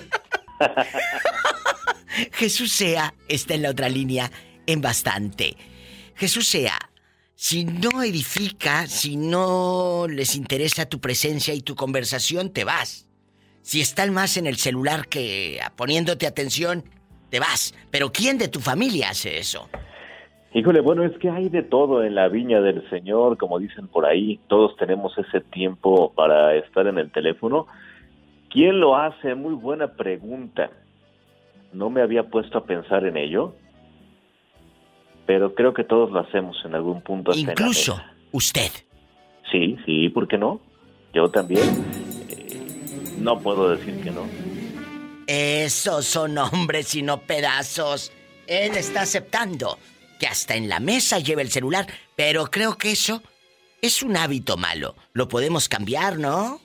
Jesús 2.32 2.73
sea 2.73 3.15
está 3.28 3.55
en 3.55 3.62
la 3.62 3.70
otra 3.70 3.89
línea 3.89 4.31
en 4.66 4.81
bastante. 4.81 5.57
Jesús 6.16 6.49
sea, 6.49 6.88
si 7.40 7.65
no 7.65 8.02
edifica, 8.02 8.89
si 8.89 9.16
no 9.16 10.06
les 10.09 10.35
interesa 10.35 10.89
tu 10.89 10.98
presencia 10.98 11.55
y 11.55 11.60
tu 11.60 11.77
conversación, 11.77 12.52
te 12.52 12.65
vas. 12.65 13.09
Si 13.62 13.81
están 13.81 14.12
más 14.12 14.36
en 14.39 14.48
el 14.48 14.56
celular 14.56 15.06
que 15.06 15.60
poniéndote 15.77 16.27
atención, 16.27 16.82
te 17.31 17.39
vas. 17.39 17.77
Pero 17.93 18.10
¿quién 18.10 18.39
de 18.39 18.48
tu 18.48 18.59
familia 18.59 19.10
hace 19.10 19.39
eso? 19.39 19.69
Híjole, 20.52 20.81
bueno, 20.81 21.05
es 21.05 21.16
que 21.19 21.31
hay 21.31 21.48
de 21.48 21.62
todo 21.62 22.02
en 22.02 22.16
la 22.16 22.27
viña 22.27 22.60
del 22.60 22.90
Señor, 22.90 23.39
como 23.39 23.60
dicen 23.60 23.86
por 23.86 24.05
ahí. 24.05 24.40
Todos 24.48 24.77
tenemos 24.77 25.16
ese 25.16 25.40
tiempo 25.40 26.12
para 26.15 26.56
estar 26.56 26.89
en 26.89 26.98
el 26.98 27.12
teléfono. 27.12 27.69
¿Quién 28.51 28.81
lo 28.81 28.97
hace? 28.97 29.36
Muy 29.36 29.55
buena 29.55 29.93
pregunta. 29.93 30.70
No 31.73 31.89
me 31.89 32.02
había 32.02 32.24
puesto 32.24 32.59
a 32.59 32.65
pensar 32.65 33.06
en 33.06 33.16
ello, 33.16 33.55
pero 35.29 35.55
creo 35.55 35.75
que 35.75 35.85
todos 35.85 36.11
lo 36.11 36.21
hacemos 36.21 36.57
en 36.65 36.75
algún 36.75 37.03
punto. 37.03 37.33
hasta 37.33 37.41
en 37.43 37.47
la 37.49 37.53
Incluso 37.53 37.97
mesa. 37.97 38.15
usted. 38.33 38.71
Sí, 39.53 39.77
sí, 39.85 40.09
¿por 40.09 40.27
qué 40.27 40.39
no? 40.39 40.59
Yo 41.13 41.29
también. 41.29 41.69
Eh, 42.31 42.67
no 43.21 43.39
puedo 43.39 43.69
decir 43.69 44.03
que 44.03 44.11
no. 44.11 44.23
Esos 45.27 46.07
son 46.07 46.39
hombres 46.39 46.95
y 46.95 47.03
no 47.03 47.21
pedazos. 47.21 48.11
Él 48.47 48.75
está 48.75 49.03
aceptando 49.03 49.77
que 50.19 50.27
hasta 50.27 50.57
en 50.57 50.67
la 50.71 50.81
mesa 50.81 51.19
lleve 51.19 51.43
el 51.43 51.51
celular, 51.51 51.87
pero 52.17 52.47
creo 52.47 52.79
que 52.79 52.93
eso 52.93 53.23
es 53.83 54.03
un 54.03 54.17
hábito 54.17 54.57
malo. 54.57 54.95
Lo 55.13 55.29
podemos 55.29 55.69
cambiar, 55.69 56.19
¿no? 56.19 56.59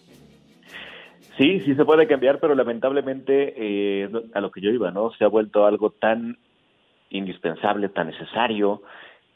Sí, 1.37 1.59
sí 1.65 1.75
se 1.75 1.83
puede 1.83 2.07
cambiar, 2.07 2.39
pero 2.39 2.55
lamentablemente 2.55 3.55
eh, 3.57 4.09
a 4.33 4.39
lo 4.39 4.51
que 4.51 4.61
yo 4.61 4.69
iba, 4.69 4.89
¿no? 4.91 5.11
Se 5.17 5.25
ha 5.25 5.27
vuelto 5.27 5.65
algo 5.65 5.89
tan 5.89 6.37
indispensable, 7.13 7.89
tan 7.89 8.07
necesario, 8.07 8.81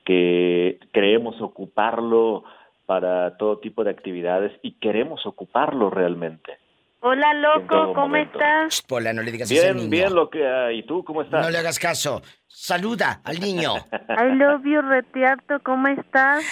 que 0.04 0.80
creemos 0.92 1.42
ocuparlo 1.42 2.44
para 2.86 3.38
todo 3.38 3.60
tipo 3.60 3.84
de 3.84 3.92
actividades 3.92 4.52
y 4.62 4.74
queremos 4.80 5.26
ocuparlo 5.26 5.90
realmente. 5.90 6.58
Hola, 7.02 7.34
loco, 7.36 7.94
¿cómo 7.94 8.08
momento. 8.08 8.40
estás? 8.40 8.82
Pola, 8.82 9.14
no 9.14 9.22
le 9.22 9.32
digas 9.32 9.50
Bien, 9.50 9.78
niño. 9.78 9.90
bien 9.90 10.16
lo 10.16 10.30
que... 10.30 10.40
¿Y 10.74 10.84
tú 10.84 11.04
cómo 11.04 11.22
estás? 11.22 11.46
No 11.46 11.52
le 11.52 11.58
hagas 11.60 11.78
caso. 11.78 12.22
Saluda 12.48 13.22
al 13.24 13.40
niño. 13.40 13.76
I 14.10 14.36
love 14.36 14.64
you, 14.66 14.82
Retiarto, 14.82 15.60
¿cómo 15.64 15.88
estás? 15.90 16.44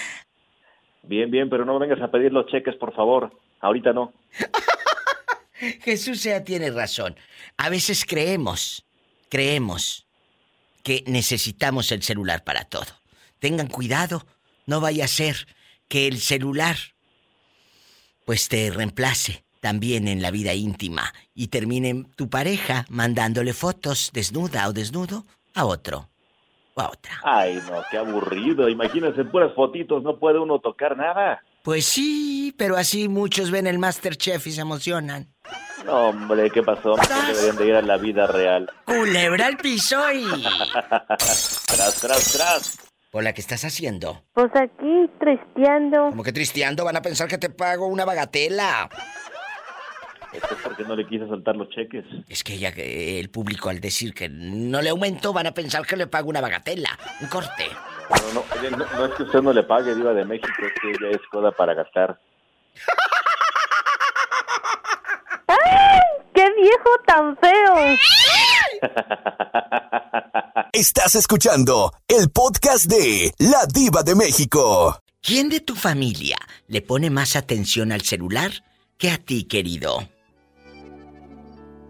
Bien, 1.04 1.32
bien, 1.32 1.50
pero 1.50 1.66
no 1.66 1.80
vengas 1.80 2.02
a 2.02 2.12
pedir 2.12 2.32
los 2.32 2.46
cheques, 2.48 2.76
por 2.76 2.94
favor. 2.94 3.32
Ahorita 3.62 3.92
no. 3.94 4.14
Jesús 5.82 6.22
sea 6.22 6.44
tiene 6.44 6.70
razón. 6.70 7.16
A 7.58 7.70
veces 7.70 8.06
creemos, 8.06 8.86
creemos 9.30 10.05
que 10.86 11.03
necesitamos 11.07 11.91
el 11.91 12.03
celular 12.03 12.44
para 12.44 12.64
todo. 12.66 12.86
tengan 13.40 13.68
cuidado. 13.68 14.26
No 14.68 14.82
vaya 14.82 15.06
a 15.06 15.07
ser 15.07 15.48
que 15.88 16.07
el 16.07 16.20
celular 16.20 16.78
pues 18.24 18.49
te 18.49 18.70
reemplace 18.70 19.44
también 19.62 20.07
en 20.07 20.22
la 20.22 20.30
vida 20.30 20.53
íntima 20.53 21.12
y 21.34 21.48
termine 21.48 22.06
tu 22.16 22.30
pareja 22.30 22.86
mandándole 22.90 23.53
fotos 23.53 24.12
desnuda 24.14 24.68
o 24.68 24.74
desnudo 24.74 25.26
a 25.56 25.66
otro 25.66 26.10
o 26.76 26.82
a 26.82 26.90
otra. 26.90 27.20
Ay, 27.24 27.60
no, 27.68 27.84
qué 27.90 27.98
aburrido. 27.98 28.70
Imagínense, 28.70 29.26
puras 29.26 29.53
fotitos, 29.56 30.03
no 30.03 30.20
puede 30.20 30.38
uno 30.38 30.60
tocar 30.60 30.95
nada. 30.95 31.44
Pues 31.66 31.86
sí, 31.86 32.54
pero 32.60 32.78
así 32.78 33.10
muchos 33.10 33.50
ven 33.50 33.66
el 33.66 33.80
Masterchef 33.80 34.46
y 34.46 34.52
se 34.52 34.62
emocionan. 34.62 35.34
No, 35.84 36.10
hombre, 36.10 36.52
¿qué 36.52 36.62
pasó? 36.62 36.94
Deberían 37.28 37.56
de 37.56 37.66
ir 37.66 37.74
a 37.74 37.82
la 37.82 37.98
vida 37.98 38.28
real. 38.28 38.72
Culebra 38.86 39.48
al 39.48 39.58
piso 39.58 40.00
y... 40.14 40.26
tras, 41.66 42.00
tras, 42.00 42.34
tras. 42.34 42.78
Hola, 43.12 43.34
¿qué 43.34 43.42
estás 43.42 43.66
haciendo? 43.66 44.22
Pues 44.34 44.52
aquí, 44.56 45.10
tristeando. 45.20 46.10
Como 46.12 46.22
que 46.22 46.32
tristeando, 46.32 46.86
van 46.86 46.98
a 46.98 47.02
pensar 47.02 47.28
que 47.28 47.40
te 47.40 47.50
pago 47.50 47.88
una 47.88 48.06
bagatela. 48.06 48.88
Esto 50.34 50.54
es 50.54 50.62
porque 50.62 50.84
no 50.84 50.96
le 50.96 51.08
quise 51.08 51.26
soltar 51.26 51.56
los 51.56 51.70
cheques. 51.70 52.06
Es 52.30 52.44
que 52.44 52.60
ya 52.60 52.74
que 52.74 53.20
el 53.20 53.32
público 53.32 53.70
al 53.70 53.80
decir 53.80 54.14
que 54.14 54.30
no 54.30 54.84
le 54.84 54.90
aumentó 54.92 55.34
van 55.34 55.48
a 55.48 55.54
pensar 55.56 55.84
que 55.88 55.98
le 55.98 56.06
pago 56.06 56.30
una 56.30 56.42
bagatela, 56.42 56.90
un 57.22 57.28
corte. 57.28 57.70
No, 58.10 58.34
no, 58.34 58.44
oye, 58.60 58.72
no, 58.72 58.77
no 58.77 59.06
es 59.06 59.14
que 59.15 59.23
usted 59.23 59.41
no 59.41 59.52
le 59.53 59.64
pague, 59.64 59.95
Diva 59.95 60.14
de 60.14 60.26
México, 60.26 60.48
es 60.61 60.73
que 60.82 60.90
ella 60.91 61.10
es 61.15 61.22
coda 61.32 61.52
para 61.52 61.73
gastar. 61.73 62.19
¡Ay! 65.48 65.99
¡Qué 66.34 66.52
viejo 66.53 66.90
tan 67.06 67.38
feo! 67.38 67.98
Estás 70.73 71.15
escuchando 71.15 71.94
el 72.07 72.30
podcast 72.30 72.86
de 72.86 73.34
La 73.40 73.65
Diva 73.65 74.03
de 74.03 74.15
México. 74.15 74.99
¿Quién 75.22 75.49
de 75.49 75.60
tu 75.61 75.76
familia 75.76 76.38
le 76.68 76.82
pone 76.82 77.10
más 77.10 77.36
atención 77.36 77.91
al 77.91 78.02
celular 78.02 78.52
que 78.98 79.10
a 79.10 79.18
ti, 79.18 79.45
querido? 79.45 80.07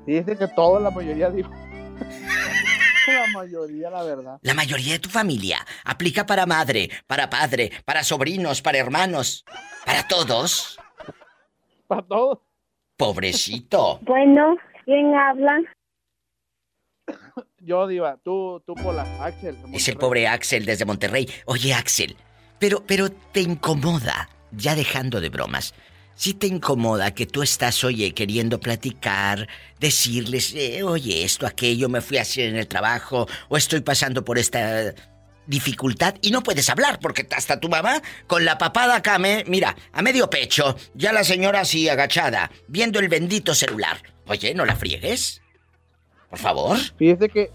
Dice 0.06 0.38
que 0.38 0.48
todo, 0.50 0.80
la 0.80 0.92
mayoría 0.92 1.30
dijo. 1.30 1.52
la 3.14 3.28
mayoría, 3.34 3.90
la 3.90 4.04
verdad. 4.04 4.40
La 4.42 4.54
mayoría 4.54 4.94
de 4.94 5.00
tu 5.00 5.10
familia 5.10 5.66
aplica 5.84 6.26
para 6.26 6.46
madre, 6.46 6.90
para 7.08 7.30
padre, 7.30 7.72
para 7.86 8.04
sobrinos, 8.04 8.62
para 8.62 8.78
hermanos, 8.78 9.46
para 9.86 10.08
todos. 10.08 10.78
Para 11.88 12.02
todos. 12.02 12.40
Pobrecito. 12.98 14.00
Bueno, 14.06 14.58
¿quién 14.86 15.14
habla? 15.16 15.62
Yo, 17.60 17.88
Diva, 17.88 18.18
tú, 18.24 18.62
tú, 18.66 18.76
Pola, 18.76 19.06
Axel. 19.20 19.58
Es 19.74 19.88
el 19.88 19.98
pobre 19.98 20.28
Axel 20.28 20.66
desde 20.66 20.86
Monterrey. 20.86 21.28
Oye, 21.46 21.74
Axel, 21.74 22.16
pero, 22.60 22.84
pero 22.86 23.10
te 23.10 23.42
incomoda, 23.42 24.30
ya 24.52 24.76
dejando 24.76 25.20
de 25.20 25.30
bromas. 25.30 25.74
Si 26.16 26.34
te 26.34 26.48
incomoda 26.48 27.14
que 27.14 27.26
tú 27.26 27.44
estás, 27.44 27.84
oye, 27.84 28.14
queriendo 28.14 28.60
platicar, 28.60 29.50
decirles, 29.80 30.54
eh, 30.56 30.82
oye, 30.82 31.26
esto, 31.26 31.46
aquello, 31.46 31.90
me 31.90 32.00
fui 32.00 32.18
a 32.18 32.22
hacer 32.22 32.48
en 32.48 32.56
el 32.56 32.68
trabajo, 32.68 33.28
o 33.50 33.58
estoy 33.58 33.82
pasando 33.82 34.24
por 34.24 34.38
esta 34.38 34.94
dificultad 35.46 36.16
y 36.22 36.32
no 36.32 36.42
puedes 36.42 36.70
hablar 36.70 37.00
porque 37.00 37.28
hasta 37.36 37.60
tu 37.60 37.70
mamá 37.70 38.02
con 38.28 38.46
la 38.46 38.58
papada 38.58 38.96
acá, 38.96 39.20
mira, 39.20 39.76
a 39.92 40.02
medio 40.02 40.30
pecho, 40.30 40.76
ya 40.94 41.12
la 41.12 41.24
señora 41.24 41.62
así 41.62 41.88
agachada, 41.90 42.50
viendo 42.68 43.00
el 43.00 43.10
bendito 43.10 43.54
celular. 43.54 43.98
Oye, 44.28 44.54
no 44.56 44.66
la 44.66 44.76
friegues. 44.76 45.42
Por 46.30 46.40
favor. 46.40 46.78
Fíjese 46.98 47.30
que, 47.30 47.52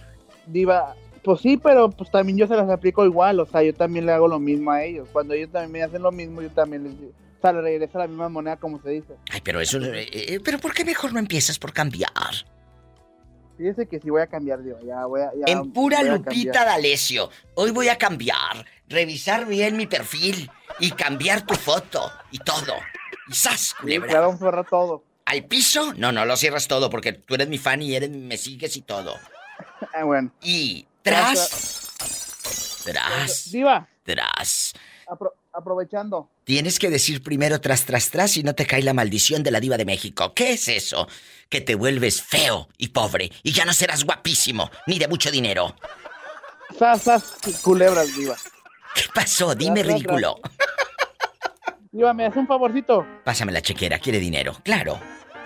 Diva, 0.46 0.94
pues 1.24 1.40
sí, 1.40 1.56
pero 1.56 1.90
pues 1.90 2.10
también 2.10 2.38
yo 2.38 2.46
se 2.46 2.56
las 2.56 2.68
aplico 2.68 3.04
igual, 3.04 3.40
o 3.40 3.46
sea, 3.46 3.62
yo 3.62 3.74
también 3.74 4.06
le 4.06 4.12
hago 4.12 4.28
lo 4.28 4.38
mismo 4.38 4.70
a 4.70 4.84
ellos. 4.84 5.08
Cuando 5.12 5.34
ellos 5.34 5.50
también 5.50 5.72
me 5.72 5.82
hacen 5.82 6.02
lo 6.02 6.12
mismo, 6.12 6.42
yo 6.42 6.50
también 6.50 6.84
les 6.84 6.98
digo. 6.98 7.12
O 7.40 7.42
sea, 7.42 7.52
le 7.54 7.62
regreso 7.62 7.96
la 7.98 8.06
misma 8.06 8.28
moneda 8.28 8.56
como 8.58 8.82
se 8.82 8.90
dice. 8.90 9.14
Ay, 9.30 9.40
pero 9.42 9.62
eso, 9.62 9.78
eh, 9.80 10.08
eh, 10.12 10.40
pero 10.44 10.58
¿por 10.58 10.74
qué 10.74 10.84
mejor 10.84 11.14
no 11.14 11.18
empiezas 11.18 11.58
por 11.58 11.72
cambiar? 11.72 12.10
Fíjese 13.56 13.86
que 13.88 13.98
sí 13.98 14.10
voy 14.10 14.20
a 14.20 14.26
cambiar, 14.26 14.62
Diva, 14.62 14.78
ya 14.82 15.06
voy 15.06 15.22
a... 15.22 15.30
Ya 15.34 15.52
En 15.52 15.72
pura 15.72 16.02
Lupita. 16.02 16.66
D'Alessio. 16.66 17.30
Hoy 17.54 17.70
voy 17.70 17.88
a 17.88 17.96
cambiar, 17.96 18.66
revisar 18.88 19.46
bien 19.46 19.78
mi 19.78 19.86
perfil 19.86 20.50
y 20.80 20.90
cambiar 20.90 21.46
tu 21.46 21.54
foto 21.54 22.12
y 22.30 22.38
todo. 22.40 22.74
Y 23.28 23.34
¡zas, 23.34 23.60
Sí, 23.60 23.74
culebra! 23.80 24.08
claro, 24.08 24.26
vamos 24.26 24.42
a 24.42 24.44
cerrar 24.46 24.66
todo. 24.68 25.02
¿Al 25.24 25.44
piso? 25.46 25.94
No, 25.94 26.12
no, 26.12 26.26
lo 26.26 26.36
cierras 26.36 26.68
todo 26.68 26.90
porque 26.90 27.12
tú 27.14 27.34
eres 27.36 27.48
mi 27.48 27.56
fan 27.56 27.80
y 27.80 27.94
eres, 27.94 28.10
me 28.10 28.36
sigues 28.36 28.76
y 28.76 28.82
todo. 28.82 29.14
Ah, 29.94 30.04
bueno. 30.04 30.30
Y 30.42 30.86
tras, 31.02 31.90
tras, 32.84 33.50
Diva, 33.50 33.88
tras. 34.04 34.74
apro- 35.06 35.32
aprovechando. 35.52 36.30
Tienes 36.44 36.78
que 36.78 36.90
decir 36.90 37.22
primero 37.22 37.60
tras, 37.60 37.84
tras, 37.84 38.10
tras 38.10 38.36
y 38.36 38.42
no 38.42 38.54
te 38.54 38.66
cae 38.66 38.82
la 38.82 38.94
maldición 38.94 39.42
de 39.42 39.50
la 39.50 39.60
diva 39.60 39.76
de 39.76 39.84
México. 39.84 40.32
¿Qué 40.34 40.52
es 40.52 40.68
eso? 40.68 41.08
Que 41.48 41.60
te 41.60 41.74
vuelves 41.74 42.22
feo 42.22 42.68
y 42.78 42.88
pobre 42.88 43.30
y 43.42 43.52
ya 43.52 43.64
no 43.64 43.72
serás 43.72 44.04
guapísimo 44.04 44.70
ni 44.86 44.98
de 44.98 45.08
mucho 45.08 45.30
dinero. 45.30 45.74
Sas, 46.78 47.02
sas, 47.02 47.24
culebras, 47.62 48.16
Diva. 48.16 48.36
¿Qué 48.94 49.02
pasó? 49.14 49.54
Dime, 49.54 49.82
Tras, 49.82 49.86
tras, 49.86 49.96
ridículo. 49.96 50.40
Diva, 51.92 52.14
¿me 52.14 52.24
das 52.24 52.36
un 52.36 52.46
favorcito? 52.46 53.04
Pásame 53.24 53.52
la 53.52 53.60
chequera, 53.62 53.98
quiere 53.98 54.20
dinero. 54.20 54.56
Claro. 54.62 55.00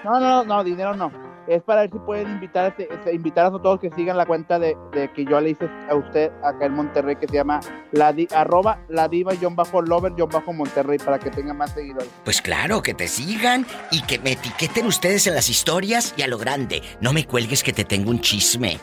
No, 0.05 0.21
no, 0.21 0.45
no, 0.45 0.63
dinero 0.63 0.95
no. 0.95 1.34
Es 1.47 1.63
para 1.63 1.83
ver 1.83 1.91
si 1.93 1.99
pueden 1.99 2.31
invitar 2.31 2.65
a, 2.65 2.69
este- 2.69 2.89
este- 2.93 3.15
invitar 3.15 3.47
a 3.47 3.51
todos 3.51 3.79
que 3.79 3.91
sigan 3.91 4.17
la 4.17 4.25
cuenta 4.25 4.59
de, 4.59 4.75
de 4.93 5.13
que 5.13 5.27
yo 5.27 5.39
le 5.43 5.51
hice 5.51 5.69
a 5.91 5.95
usted 5.95 6.31
acá 6.43 6.65
en 6.67 6.73
Monterrey 6.73 7.17
que 7.17 7.29
se 7.29 7.35
llama 7.35 7.61
la 7.93 8.15
di- 8.15 8.29
arroba 8.35 8.79
la 8.89 9.09
diva 9.09 9.33
bajo 9.51 9.83
lover 9.83 10.13
bajo 10.33 10.53
Monterrey 10.55 10.99
para 10.99 11.19
que 11.19 11.31
tenga 11.31 11.53
más 11.53 11.73
seguidores. 11.75 12.09
Pues 12.25 12.41
claro, 12.41 12.81
que 12.83 12.95
te 12.95 13.09
sigan 13.09 13.67
y 13.91 14.01
que 14.03 14.19
me 14.21 14.33
etiqueten 14.33 14.87
ustedes 14.87 15.27
en 15.27 15.35
las 15.35 15.51
historias 15.51 16.15
y 16.17 16.23
a 16.23 16.29
lo 16.29 16.39
grande. 16.39 16.83
No 17.03 17.13
me 17.13 17.27
cuelgues 17.27 17.63
que 17.63 17.75
te 17.75 17.85
tengo 17.85 18.11
un 18.11 18.21
chisme. 18.21 18.79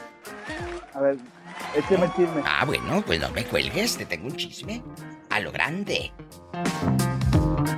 A 0.93 0.99
ver, 1.01 1.17
écheme 1.75 2.05
el 2.05 2.13
chisme. 2.13 2.43
Ah, 2.45 2.63
bueno, 2.65 3.01
pues 3.05 3.19
no 3.19 3.29
me 3.31 3.43
cuelgues, 3.43 3.97
te 3.97 4.05
tengo 4.05 4.27
un 4.27 4.35
chisme. 4.35 4.83
A 5.31 5.39
lo 5.39 5.51
grande. 5.51 6.11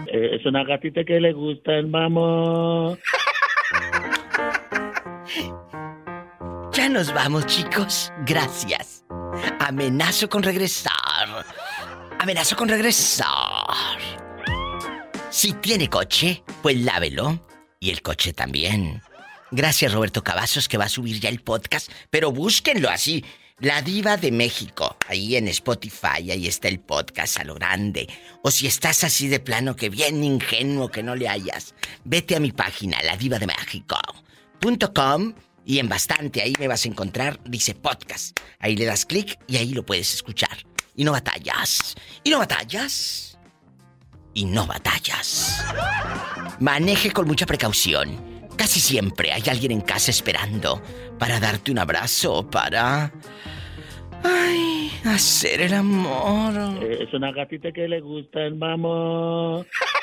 Eh, 0.07 0.35
es 0.35 0.45
una 0.45 0.64
gatita 0.65 1.05
que 1.05 1.19
le 1.22 1.31
gusta 1.31 1.72
el 1.73 1.88
mamón. 1.88 2.97
Ya 6.74 6.90
nos 6.90 7.14
vamos, 7.14 7.45
chicos. 7.45 8.12
Gracias. 8.26 9.06
Amenazo 9.60 10.30
con 10.30 10.44
regresar. 10.44 11.45
Amenazo 12.20 12.56
con 12.56 12.70
regresar. 12.70 13.28
Si 15.30 15.54
tiene 15.54 15.90
coche, 15.90 16.44
pues 16.62 16.78
lávelo. 16.78 17.40
Y 17.80 17.90
el 17.90 18.02
coche 18.02 18.34
también. 18.34 19.02
Gracias, 19.52 19.94
Roberto 19.94 20.24
Cavazos, 20.24 20.68
que 20.68 20.78
va 20.78 20.86
a 20.86 20.90
subir 20.90 21.20
ya 21.20 21.30
el 21.30 21.41
podcast. 21.41 21.91
Pero 22.10 22.32
búsquenlo 22.32 22.90
así. 22.90 23.24
La 23.60 23.82
Diva 23.82 24.18
de 24.18 24.32
México. 24.32 24.98
Ahí 25.08 25.36
en 25.36 25.48
Spotify, 25.50 26.32
ahí 26.32 26.48
está 26.48 26.68
el 26.70 26.80
podcast 26.80 27.40
a 27.40 27.44
lo 27.44 27.56
grande. 27.56 28.08
O 28.41 28.52
si 28.52 28.68
estás 28.68 29.04
así 29.04 29.28
de 29.28 29.40
plano 29.40 29.76
que 29.76 29.90
bien 29.90 30.24
ingenuo 30.24 30.90
que 30.90 31.04
no 31.04 31.16
le 31.16 31.30
hayas, 31.30 31.76
vete 32.04 32.36
a 32.36 32.40
mi 32.40 32.52
página, 32.52 33.02
la 33.04 33.16
diva 33.16 33.38
de 33.38 33.48
Y 35.65 35.80
en 35.80 35.90
bastante 35.90 36.41
ahí 36.41 36.53
me 36.60 36.68
vas 36.68 36.85
a 36.85 36.90
encontrar, 36.90 37.40
dice 37.45 37.73
podcast. 37.73 38.40
Ahí 38.60 38.76
le 38.76 38.85
das 38.85 39.06
clic 39.06 39.40
y 39.48 39.57
ahí 39.57 39.73
lo 39.73 39.85
puedes 39.85 40.14
escuchar. 40.14 40.57
Y 40.95 41.03
no 41.03 41.11
batallas. 41.11 41.95
Y 42.23 42.30
no 42.30 42.40
batallas. 42.40 43.38
Y 44.34 44.45
no 44.45 44.65
batallas. 44.65 45.64
Maneje 46.60 47.11
con 47.11 47.27
mucha 47.27 47.45
precaución. 47.45 48.48
Casi 48.57 48.80
siempre 48.80 49.31
hay 49.31 49.44
alguien 49.48 49.72
en 49.72 49.81
casa 49.81 50.11
esperando 50.11 50.81
para 51.18 51.40
darte 51.40 51.72
un 51.72 51.80
abrazo, 51.80 52.49
para... 52.49 53.11
Ay, 54.23 54.91
hacer 55.06 55.61
el 55.61 55.73
amor. 55.73 56.53
Eh, 56.81 57.03
es 57.03 57.14
una 57.14 57.31
gatita 57.31 57.72
que 57.73 57.88
le 57.88 57.99
gusta 57.99 58.41
el 58.41 58.56
mamón. 58.56 59.65